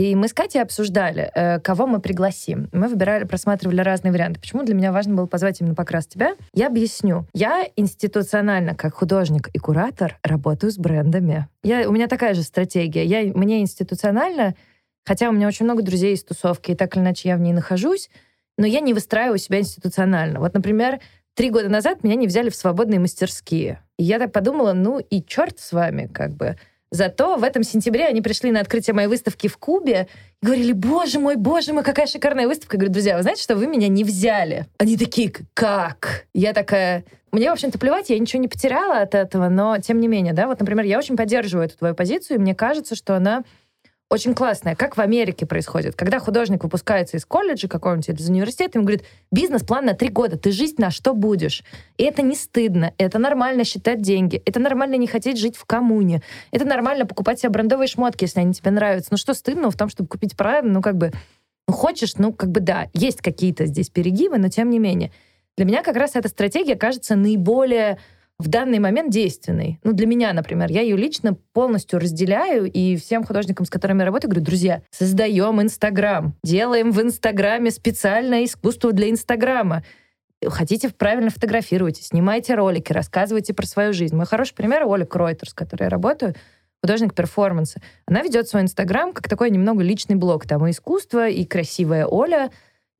И 0.00 0.14
мы 0.14 0.28
с 0.28 0.32
Катей 0.32 0.62
обсуждали, 0.62 1.30
э, 1.34 1.60
кого 1.60 1.86
мы 1.86 2.00
пригласим. 2.00 2.70
Мы 2.72 2.88
выбирали, 2.88 3.24
просматривали 3.24 3.82
разные 3.82 4.12
варианты. 4.12 4.40
Почему 4.40 4.62
для 4.62 4.74
меня 4.74 4.92
важно 4.92 5.14
было 5.14 5.26
позвать 5.26 5.60
именно 5.60 5.74
покрас 5.74 6.06
тебя? 6.06 6.36
Я 6.54 6.68
объясню. 6.68 7.26
Я 7.34 7.68
институционально, 7.76 8.74
как 8.74 8.94
художник 8.94 9.50
и 9.52 9.58
куратор, 9.58 10.18
работаю 10.22 10.72
с 10.72 10.78
брендами. 10.78 11.48
Я, 11.62 11.86
у 11.86 11.92
меня 11.92 12.06
такая 12.06 12.32
же 12.32 12.42
стратегия. 12.44 13.04
Я, 13.04 13.30
мне 13.34 13.60
институционально, 13.60 14.54
хотя 15.04 15.28
у 15.28 15.32
меня 15.32 15.46
очень 15.46 15.66
много 15.66 15.82
друзей 15.82 16.14
из 16.14 16.24
тусовки, 16.24 16.70
и 16.70 16.74
так 16.74 16.96
или 16.96 17.02
иначе 17.02 17.28
я 17.28 17.36
в 17.36 17.40
ней 17.40 17.52
нахожусь, 17.52 18.08
но 18.56 18.64
я 18.66 18.80
не 18.80 18.94
выстраиваю 18.94 19.36
себя 19.36 19.58
институционально. 19.58 20.40
Вот, 20.40 20.54
например, 20.54 21.00
три 21.34 21.50
года 21.50 21.68
назад 21.68 22.04
меня 22.04 22.14
не 22.14 22.26
взяли 22.26 22.48
в 22.48 22.56
свободные 22.56 23.00
мастерские. 23.00 23.82
И 23.98 24.04
я 24.04 24.18
так 24.18 24.32
подумала, 24.32 24.72
ну 24.72 24.98
и 24.98 25.22
черт 25.22 25.58
с 25.58 25.72
вами, 25.72 26.06
как 26.10 26.30
бы. 26.30 26.56
Зато 26.90 27.36
в 27.36 27.44
этом 27.44 27.62
сентябре 27.62 28.06
они 28.06 28.20
пришли 28.20 28.50
на 28.50 28.60
открытие 28.60 28.94
моей 28.94 29.06
выставки 29.06 29.46
в 29.46 29.56
Кубе 29.58 30.08
и 30.42 30.46
говорили, 30.46 30.72
боже 30.72 31.20
мой, 31.20 31.36
боже 31.36 31.72
мой, 31.72 31.84
какая 31.84 32.06
шикарная 32.06 32.48
выставка. 32.48 32.76
Я 32.76 32.78
говорю, 32.80 32.92
друзья, 32.92 33.16
вы 33.16 33.22
знаете, 33.22 33.42
что 33.42 33.54
вы 33.54 33.68
меня 33.68 33.86
не 33.88 34.02
взяли? 34.02 34.66
Они 34.78 34.96
такие, 34.96 35.32
как? 35.54 36.26
Я 36.34 36.52
такая, 36.52 37.04
мне, 37.30 37.48
в 37.48 37.52
общем-то, 37.52 37.78
плевать, 37.78 38.10
я 38.10 38.18
ничего 38.18 38.42
не 38.42 38.48
потеряла 38.48 39.02
от 39.02 39.14
этого, 39.14 39.48
но 39.48 39.78
тем 39.78 40.00
не 40.00 40.08
менее, 40.08 40.32
да, 40.32 40.48
вот, 40.48 40.58
например, 40.58 40.84
я 40.84 40.98
очень 40.98 41.16
поддерживаю 41.16 41.66
эту 41.66 41.78
твою 41.78 41.94
позицию, 41.94 42.38
и 42.38 42.40
мне 42.40 42.56
кажется, 42.56 42.96
что 42.96 43.14
она 43.14 43.44
очень 44.10 44.34
классная. 44.34 44.74
Как 44.74 44.96
в 44.96 45.00
Америке 45.00 45.46
происходит? 45.46 45.94
Когда 45.94 46.18
художник 46.18 46.64
выпускается 46.64 47.16
из 47.16 47.24
колледжа 47.24 47.68
какого-нибудь 47.68 48.08
из 48.08 48.28
университета, 48.28 48.78
ему 48.78 48.84
говорит, 48.84 49.06
бизнес-план 49.30 49.86
на 49.86 49.94
три 49.94 50.08
года, 50.08 50.36
ты 50.36 50.50
жить 50.50 50.80
на 50.80 50.90
что 50.90 51.14
будешь? 51.14 51.62
И 51.96 52.02
это 52.02 52.20
не 52.20 52.34
стыдно, 52.34 52.92
это 52.98 53.20
нормально 53.20 53.62
считать 53.62 54.02
деньги, 54.02 54.42
это 54.44 54.58
нормально 54.58 54.96
не 54.96 55.06
хотеть 55.06 55.38
жить 55.38 55.56
в 55.56 55.64
коммуне, 55.64 56.22
это 56.50 56.64
нормально 56.64 57.06
покупать 57.06 57.38
себе 57.38 57.50
брендовые 57.50 57.86
шмотки, 57.86 58.24
если 58.24 58.40
они 58.40 58.52
тебе 58.52 58.72
нравятся. 58.72 59.10
Ну 59.12 59.16
что 59.16 59.32
стыдно 59.32 59.70
в 59.70 59.76
том, 59.76 59.88
чтобы 59.88 60.08
купить 60.08 60.36
правильно, 60.36 60.72
ну 60.72 60.82
как 60.82 60.96
бы, 60.96 61.12
ну 61.68 61.72
хочешь, 61.72 62.16
ну 62.16 62.32
как 62.32 62.50
бы 62.50 62.58
да, 62.58 62.88
есть 62.92 63.22
какие-то 63.22 63.66
здесь 63.66 63.90
перегибы, 63.90 64.38
но 64.38 64.48
тем 64.48 64.70
не 64.70 64.80
менее. 64.80 65.12
Для 65.56 65.66
меня 65.66 65.84
как 65.84 65.94
раз 65.94 66.16
эта 66.16 66.28
стратегия 66.28 66.74
кажется 66.74 67.14
наиболее 67.14 67.98
в 68.40 68.48
данный 68.48 68.78
момент 68.78 69.10
действенной. 69.10 69.78
Ну, 69.84 69.92
для 69.92 70.06
меня, 70.06 70.32
например, 70.32 70.70
я 70.70 70.80
ее 70.80 70.96
лично 70.96 71.34
полностью 71.52 71.98
разделяю, 71.98 72.70
и 72.70 72.96
всем 72.96 73.24
художникам, 73.24 73.66
с 73.66 73.70
которыми 73.70 74.00
я 74.00 74.06
работаю, 74.06 74.30
говорю, 74.30 74.46
друзья, 74.46 74.82
создаем 74.90 75.60
Инстаграм, 75.60 76.34
делаем 76.42 76.90
в 76.90 77.00
Инстаграме 77.00 77.70
специальное 77.70 78.44
искусство 78.44 78.92
для 78.92 79.10
Инстаграма. 79.10 79.84
Хотите, 80.44 80.88
правильно 80.88 81.30
фотографируйте, 81.30 82.02
снимайте 82.02 82.54
ролики, 82.54 82.92
рассказывайте 82.92 83.52
про 83.52 83.66
свою 83.66 83.92
жизнь. 83.92 84.16
Мой 84.16 84.26
хороший 84.26 84.54
пример— 84.54 84.84
Оля 84.86 85.04
Кройтер, 85.04 85.50
с 85.50 85.54
которой 85.54 85.84
я 85.84 85.88
работаю, 85.90 86.34
художник 86.82 87.14
перформанса. 87.14 87.82
Она 88.06 88.22
ведет 88.22 88.48
свой 88.48 88.62
Инстаграм 88.62 89.12
как 89.12 89.28
такой 89.28 89.50
немного 89.50 89.82
личный 89.82 90.16
блог. 90.16 90.46
Там 90.46 90.66
и 90.66 90.70
искусство, 90.70 91.28
и 91.28 91.44
красивая 91.44 92.06
Оля, 92.06 92.50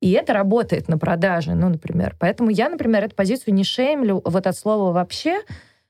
и 0.01 0.11
это 0.11 0.33
работает 0.33 0.89
на 0.89 0.97
продаже, 0.97 1.53
ну, 1.53 1.69
например. 1.69 2.15
Поэтому 2.19 2.49
я, 2.49 2.69
например, 2.69 3.05
эту 3.05 3.15
позицию 3.15 3.53
не 3.53 3.63
шеймлю 3.63 4.21
вот 4.25 4.47
от 4.47 4.57
слова 4.57 4.91
вообще, 4.91 5.41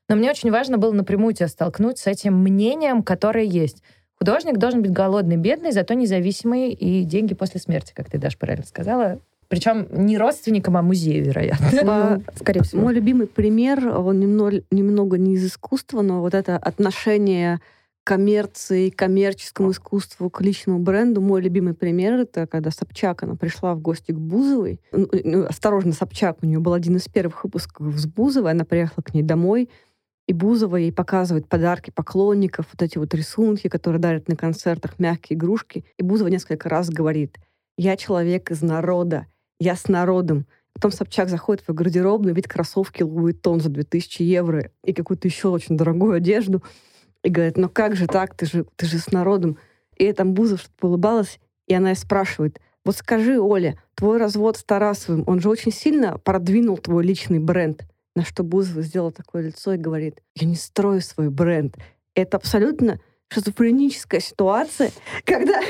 но 0.08 0.16
мне 0.16 0.30
очень 0.30 0.50
важно 0.50 0.76
было 0.76 0.92
напрямую 0.92 1.32
тебя 1.32 1.48
столкнуть 1.48 1.98
с 1.98 2.06
этим 2.06 2.36
мнением, 2.36 3.02
которое 3.02 3.44
есть. 3.44 3.82
Художник 4.18 4.58
должен 4.58 4.82
быть 4.82 4.92
голодный, 4.92 5.36
бедный, 5.36 5.72
зато 5.72 5.94
независимый, 5.94 6.72
и 6.72 7.04
деньги 7.04 7.34
после 7.34 7.58
смерти, 7.58 7.92
как 7.96 8.10
ты, 8.10 8.18
Даша, 8.18 8.36
правильно 8.38 8.66
сказала. 8.66 9.18
Причем 9.48 9.86
не 9.90 10.16
родственникам, 10.16 10.76
а 10.76 10.82
музею, 10.82 11.24
вероятно. 11.24 11.70
Ну, 11.82 12.22
скорее 12.36 12.62
всего. 12.62 12.82
Мой 12.82 12.94
любимый 12.94 13.26
пример, 13.26 13.86
он 13.88 14.20
немного, 14.20 14.62
немного 14.70 15.18
не 15.18 15.34
из 15.34 15.46
искусства, 15.46 16.02
но 16.02 16.20
вот 16.20 16.34
это 16.34 16.56
отношение 16.56 17.60
коммерции, 18.04 18.90
коммерческому 18.90 19.70
искусству, 19.70 20.28
к 20.28 20.40
личному 20.40 20.80
бренду. 20.80 21.20
Мой 21.20 21.40
любимый 21.40 21.74
пример— 21.74 22.14
это 22.20 22.46
когда 22.46 22.70
Собчак, 22.70 23.22
она 23.22 23.36
пришла 23.36 23.74
в 23.74 23.80
гости 23.80 24.12
к 24.12 24.18
Бузовой. 24.18 24.80
Ну, 24.92 25.08
ну, 25.24 25.44
осторожно, 25.44 25.92
Собчак, 25.92 26.38
у 26.42 26.46
нее 26.46 26.58
был 26.58 26.72
один 26.72 26.96
из 26.96 27.08
первых 27.08 27.44
выпусков 27.44 27.96
с 27.96 28.06
Бузовой, 28.06 28.50
она 28.50 28.64
приехала 28.64 29.02
к 29.02 29.14
ней 29.14 29.22
домой, 29.22 29.70
и 30.26 30.32
Бузова 30.32 30.76
ей 30.76 30.92
показывает 30.92 31.48
подарки 31.48 31.90
поклонников, 31.90 32.66
вот 32.72 32.82
эти 32.82 32.98
вот 32.98 33.14
рисунки, 33.14 33.68
которые 33.68 34.00
дарят 34.00 34.28
на 34.28 34.36
концертах, 34.36 34.98
мягкие 34.98 35.36
игрушки. 35.36 35.84
И 35.96 36.02
Бузова 36.02 36.28
несколько 36.28 36.68
раз 36.68 36.90
говорит, 36.90 37.38
я 37.76 37.96
человек 37.96 38.50
из 38.50 38.62
народа, 38.62 39.26
я 39.58 39.76
с 39.76 39.88
народом. 39.88 40.46
Потом 40.74 40.90
Собчак 40.90 41.28
заходит 41.28 41.64
в 41.66 41.74
гардеробную, 41.74 42.34
видит 42.34 42.50
кроссовки 42.50 43.02
Луи 43.02 43.32
Тон 43.32 43.60
за 43.60 43.68
2000 43.68 44.22
евро 44.22 44.70
и 44.84 44.92
какую-то 44.92 45.28
еще 45.28 45.48
очень 45.48 45.76
дорогую 45.76 46.14
одежду. 46.14 46.62
И 47.22 47.28
говорит, 47.28 47.56
ну 47.56 47.68
как 47.68 47.96
же 47.96 48.06
так, 48.06 48.34
ты 48.34 48.46
же, 48.46 48.66
ты 48.76 48.86
же 48.86 48.98
с 48.98 49.12
народом. 49.12 49.58
И 49.96 50.12
там 50.12 50.34
Бузов 50.34 50.60
что-то 50.60 50.88
улыбалась, 50.88 51.38
и 51.66 51.74
она 51.74 51.94
спрашивает, 51.94 52.60
вот 52.84 52.96
скажи, 52.96 53.40
Оля, 53.40 53.78
твой 53.94 54.18
развод 54.18 54.56
с 54.56 54.64
Тарасовым, 54.64 55.24
он 55.26 55.40
же 55.40 55.48
очень 55.48 55.72
сильно 55.72 56.18
продвинул 56.18 56.78
твой 56.78 57.04
личный 57.04 57.38
бренд. 57.38 57.86
На 58.16 58.24
что 58.24 58.42
Бузова 58.42 58.82
сделала 58.82 59.12
такое 59.12 59.42
лицо 59.42 59.74
и 59.74 59.78
говорит, 59.78 60.20
я 60.34 60.46
не 60.46 60.56
строю 60.56 61.00
свой 61.00 61.30
бренд. 61.30 61.76
Это 62.14 62.36
абсолютно 62.36 63.00
шизофреническая 63.28 64.20
ситуация, 64.20 64.90
когда, 65.24 65.60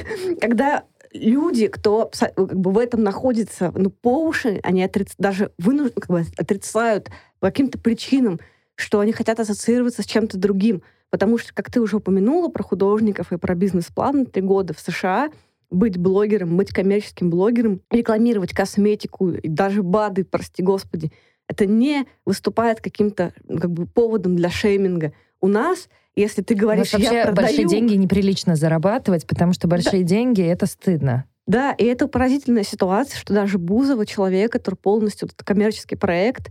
когда 0.41 0.85
люди, 1.13 1.69
кто 1.69 2.11
как 2.21 2.59
бы 2.59 2.73
в 2.73 2.79
этом 2.79 3.03
находится 3.03 3.73
ну, 3.75 3.91
по 3.91 4.25
уши, 4.25 4.61
они 4.63 4.83
отриц... 4.83 5.15
даже 5.19 5.53
вынужд... 5.59 5.95
как 5.95 6.09
бы 6.09 6.25
отрицают 6.37 7.11
по 7.39 7.49
каким-то 7.49 7.79
причинам, 7.79 8.41
что 8.75 9.01
они 9.01 9.13
хотят 9.13 9.39
ассоциироваться 9.39 10.03
с 10.03 10.07
чем-то 10.07 10.39
другим. 10.39 10.83
Потому 11.13 11.37
что, 11.37 11.53
как 11.53 11.71
ты 11.71 11.79
уже 11.79 11.99
упомянула 11.99 12.49
про 12.49 12.63
художников 12.63 13.33
и 13.33 13.37
про 13.37 13.55
бизнес-план 13.55 14.25
три 14.25 14.41
года 14.41 14.73
в 14.73 14.81
США, 14.81 15.31
быть 15.71 15.99
блогером, 15.99 16.57
быть 16.57 16.71
коммерческим 16.71 17.29
блогером, 17.29 17.83
рекламировать 17.91 18.53
косметику 18.55 19.29
и 19.29 19.47
даже 19.47 19.83
БАДы, 19.83 20.25
прости 20.25 20.63
господи, 20.63 21.13
это 21.49 21.67
не 21.67 22.07
выступает 22.25 22.81
каким-то 22.81 23.35
ну, 23.47 23.59
как 23.59 23.71
бы 23.71 23.87
поводом 23.87 24.37
для 24.37 24.49
шейминга. 24.49 25.13
У 25.43 25.49
нас 25.49 25.89
если 26.15 26.43
ты 26.43 26.55
говоришь, 26.55 26.93
вообще 26.93 27.15
я 27.15 27.27
продаю... 27.27 27.47
большие 27.47 27.67
деньги 27.67 27.95
неприлично 27.95 28.55
зарабатывать, 28.55 29.27
потому 29.27 29.53
что 29.53 29.67
большие 29.67 30.03
да. 30.03 30.09
деньги— 30.09 30.43
это 30.45 30.67
стыдно. 30.67 31.25
Да, 31.47 31.73
и 31.73 31.85
это 31.85 32.07
поразительная 32.07 32.65
ситуация, 32.65 33.19
что 33.19 33.33
даже 33.33 33.59
Бузова, 33.59 34.07
человек, 34.07 34.53
который 34.53 34.75
полностью 34.75 35.27
этот 35.27 35.43
коммерческий 35.43 35.97
проект, 35.97 36.51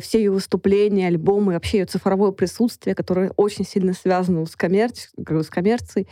все 0.00 0.18
ее 0.18 0.30
выступления, 0.30 1.08
альбомы, 1.08 1.54
вообще 1.54 1.78
ее 1.78 1.86
цифровое 1.86 2.32
присутствие, 2.32 2.94
которое 2.94 3.32
очень 3.36 3.66
сильно 3.66 3.92
связано 3.92 4.46
с, 4.46 4.56
коммерci... 4.56 5.08
с 5.42 5.48
коммерцией, 5.48 6.08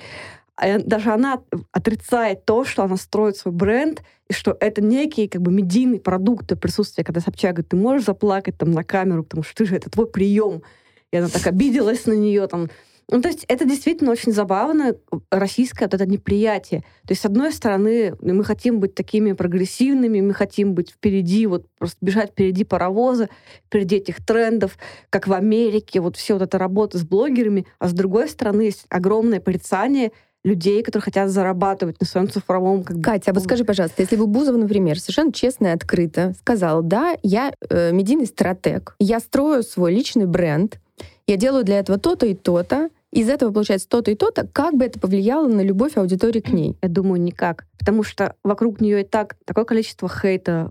а 0.56 0.78
даже 0.78 1.12
она 1.12 1.42
отрицает 1.72 2.44
то, 2.44 2.64
что 2.64 2.84
она 2.84 2.96
строит 2.96 3.36
свой 3.36 3.54
бренд, 3.54 4.02
и 4.28 4.32
что 4.32 4.56
это 4.60 4.82
некий 4.82 5.28
как 5.28 5.42
бы 5.42 5.50
медийный 5.50 6.00
продукт 6.00 6.58
присутствия, 6.60 7.04
когда 7.04 7.20
Собчак 7.20 7.54
говорит, 7.54 7.70
ты 7.70 7.76
можешь 7.76 8.06
заплакать 8.06 8.58
там 8.58 8.70
на 8.70 8.84
камеру, 8.84 9.24
потому 9.24 9.42
что 9.42 9.54
ты 9.54 9.64
же, 9.64 9.76
это 9.76 9.90
твой 9.90 10.06
прием 10.06 10.62
и 11.12 11.16
она 11.18 11.28
так 11.28 11.46
обиделась 11.46 12.06
на 12.06 12.14
нее 12.14 12.46
там. 12.48 12.68
Ну, 13.10 13.20
то 13.20 13.28
есть 13.28 13.44
это 13.48 13.64
действительно 13.64 14.10
очень 14.10 14.32
забавно, 14.32 14.96
российское 15.30 15.84
вот 15.86 15.94
это 15.94 16.06
неприятие. 16.06 16.80
То 17.06 17.12
есть, 17.12 17.22
с 17.22 17.26
одной 17.26 17.52
стороны, 17.52 18.14
мы 18.20 18.44
хотим 18.44 18.80
быть 18.80 18.94
такими 18.94 19.32
прогрессивными, 19.32 20.20
мы 20.20 20.34
хотим 20.34 20.74
быть 20.74 20.90
впереди, 20.90 21.46
вот 21.46 21.66
просто 21.78 21.98
бежать 22.00 22.30
впереди 22.30 22.64
паровоза, 22.64 23.28
впереди 23.66 23.96
этих 23.96 24.24
трендов, 24.24 24.78
как 25.10 25.26
в 25.26 25.32
Америке, 25.32 26.00
вот 26.00 26.16
все 26.16 26.34
вот 26.34 26.42
эта 26.42 26.58
работа 26.58 26.98
с 26.98 27.04
блогерами. 27.04 27.66
А 27.78 27.88
с 27.88 27.92
другой 27.92 28.28
стороны, 28.28 28.62
есть 28.62 28.86
огромное 28.88 29.40
порицание 29.40 30.12
людей, 30.44 30.82
которые 30.82 31.04
хотят 31.04 31.30
зарабатывать 31.30 32.00
на 32.00 32.06
своем 32.06 32.28
цифровом... 32.28 32.82
Как 32.82 33.00
Катя, 33.00 33.30
а 33.30 33.34
вот 33.34 33.44
скажи, 33.44 33.64
пожалуйста, 33.64 34.02
если 34.02 34.16
бы 34.16 34.26
Бузова, 34.26 34.56
например, 34.56 34.98
совершенно 34.98 35.32
честно 35.32 35.68
и 35.68 35.70
открыто 35.70 36.34
сказала, 36.40 36.82
да, 36.82 37.14
я 37.22 37.52
э, 37.68 37.92
медийный 37.92 38.26
стратег, 38.26 38.96
я 38.98 39.20
строю 39.20 39.62
свой 39.62 39.94
личный 39.94 40.26
бренд, 40.26 40.80
я 41.26 41.36
делаю 41.36 41.64
для 41.64 41.78
этого 41.78 41.98
то-то 41.98 42.26
и 42.26 42.34
то-то, 42.34 42.90
из 43.12 43.28
этого 43.28 43.52
получается 43.52 43.88
то-то 43.88 44.10
и 44.10 44.14
то-то, 44.14 44.46
как 44.46 44.74
бы 44.74 44.86
это 44.86 44.98
повлияло 44.98 45.46
на 45.46 45.60
любовь 45.60 45.96
аудитории 45.96 46.40
к 46.40 46.48
ней? 46.48 46.76
Я 46.80 46.88
думаю, 46.88 47.20
никак. 47.20 47.66
Потому 47.78 48.02
что 48.02 48.36
вокруг 48.42 48.80
нее 48.80 49.02
и 49.02 49.04
так 49.04 49.36
такое 49.44 49.64
количество 49.64 50.08
хейта 50.08 50.70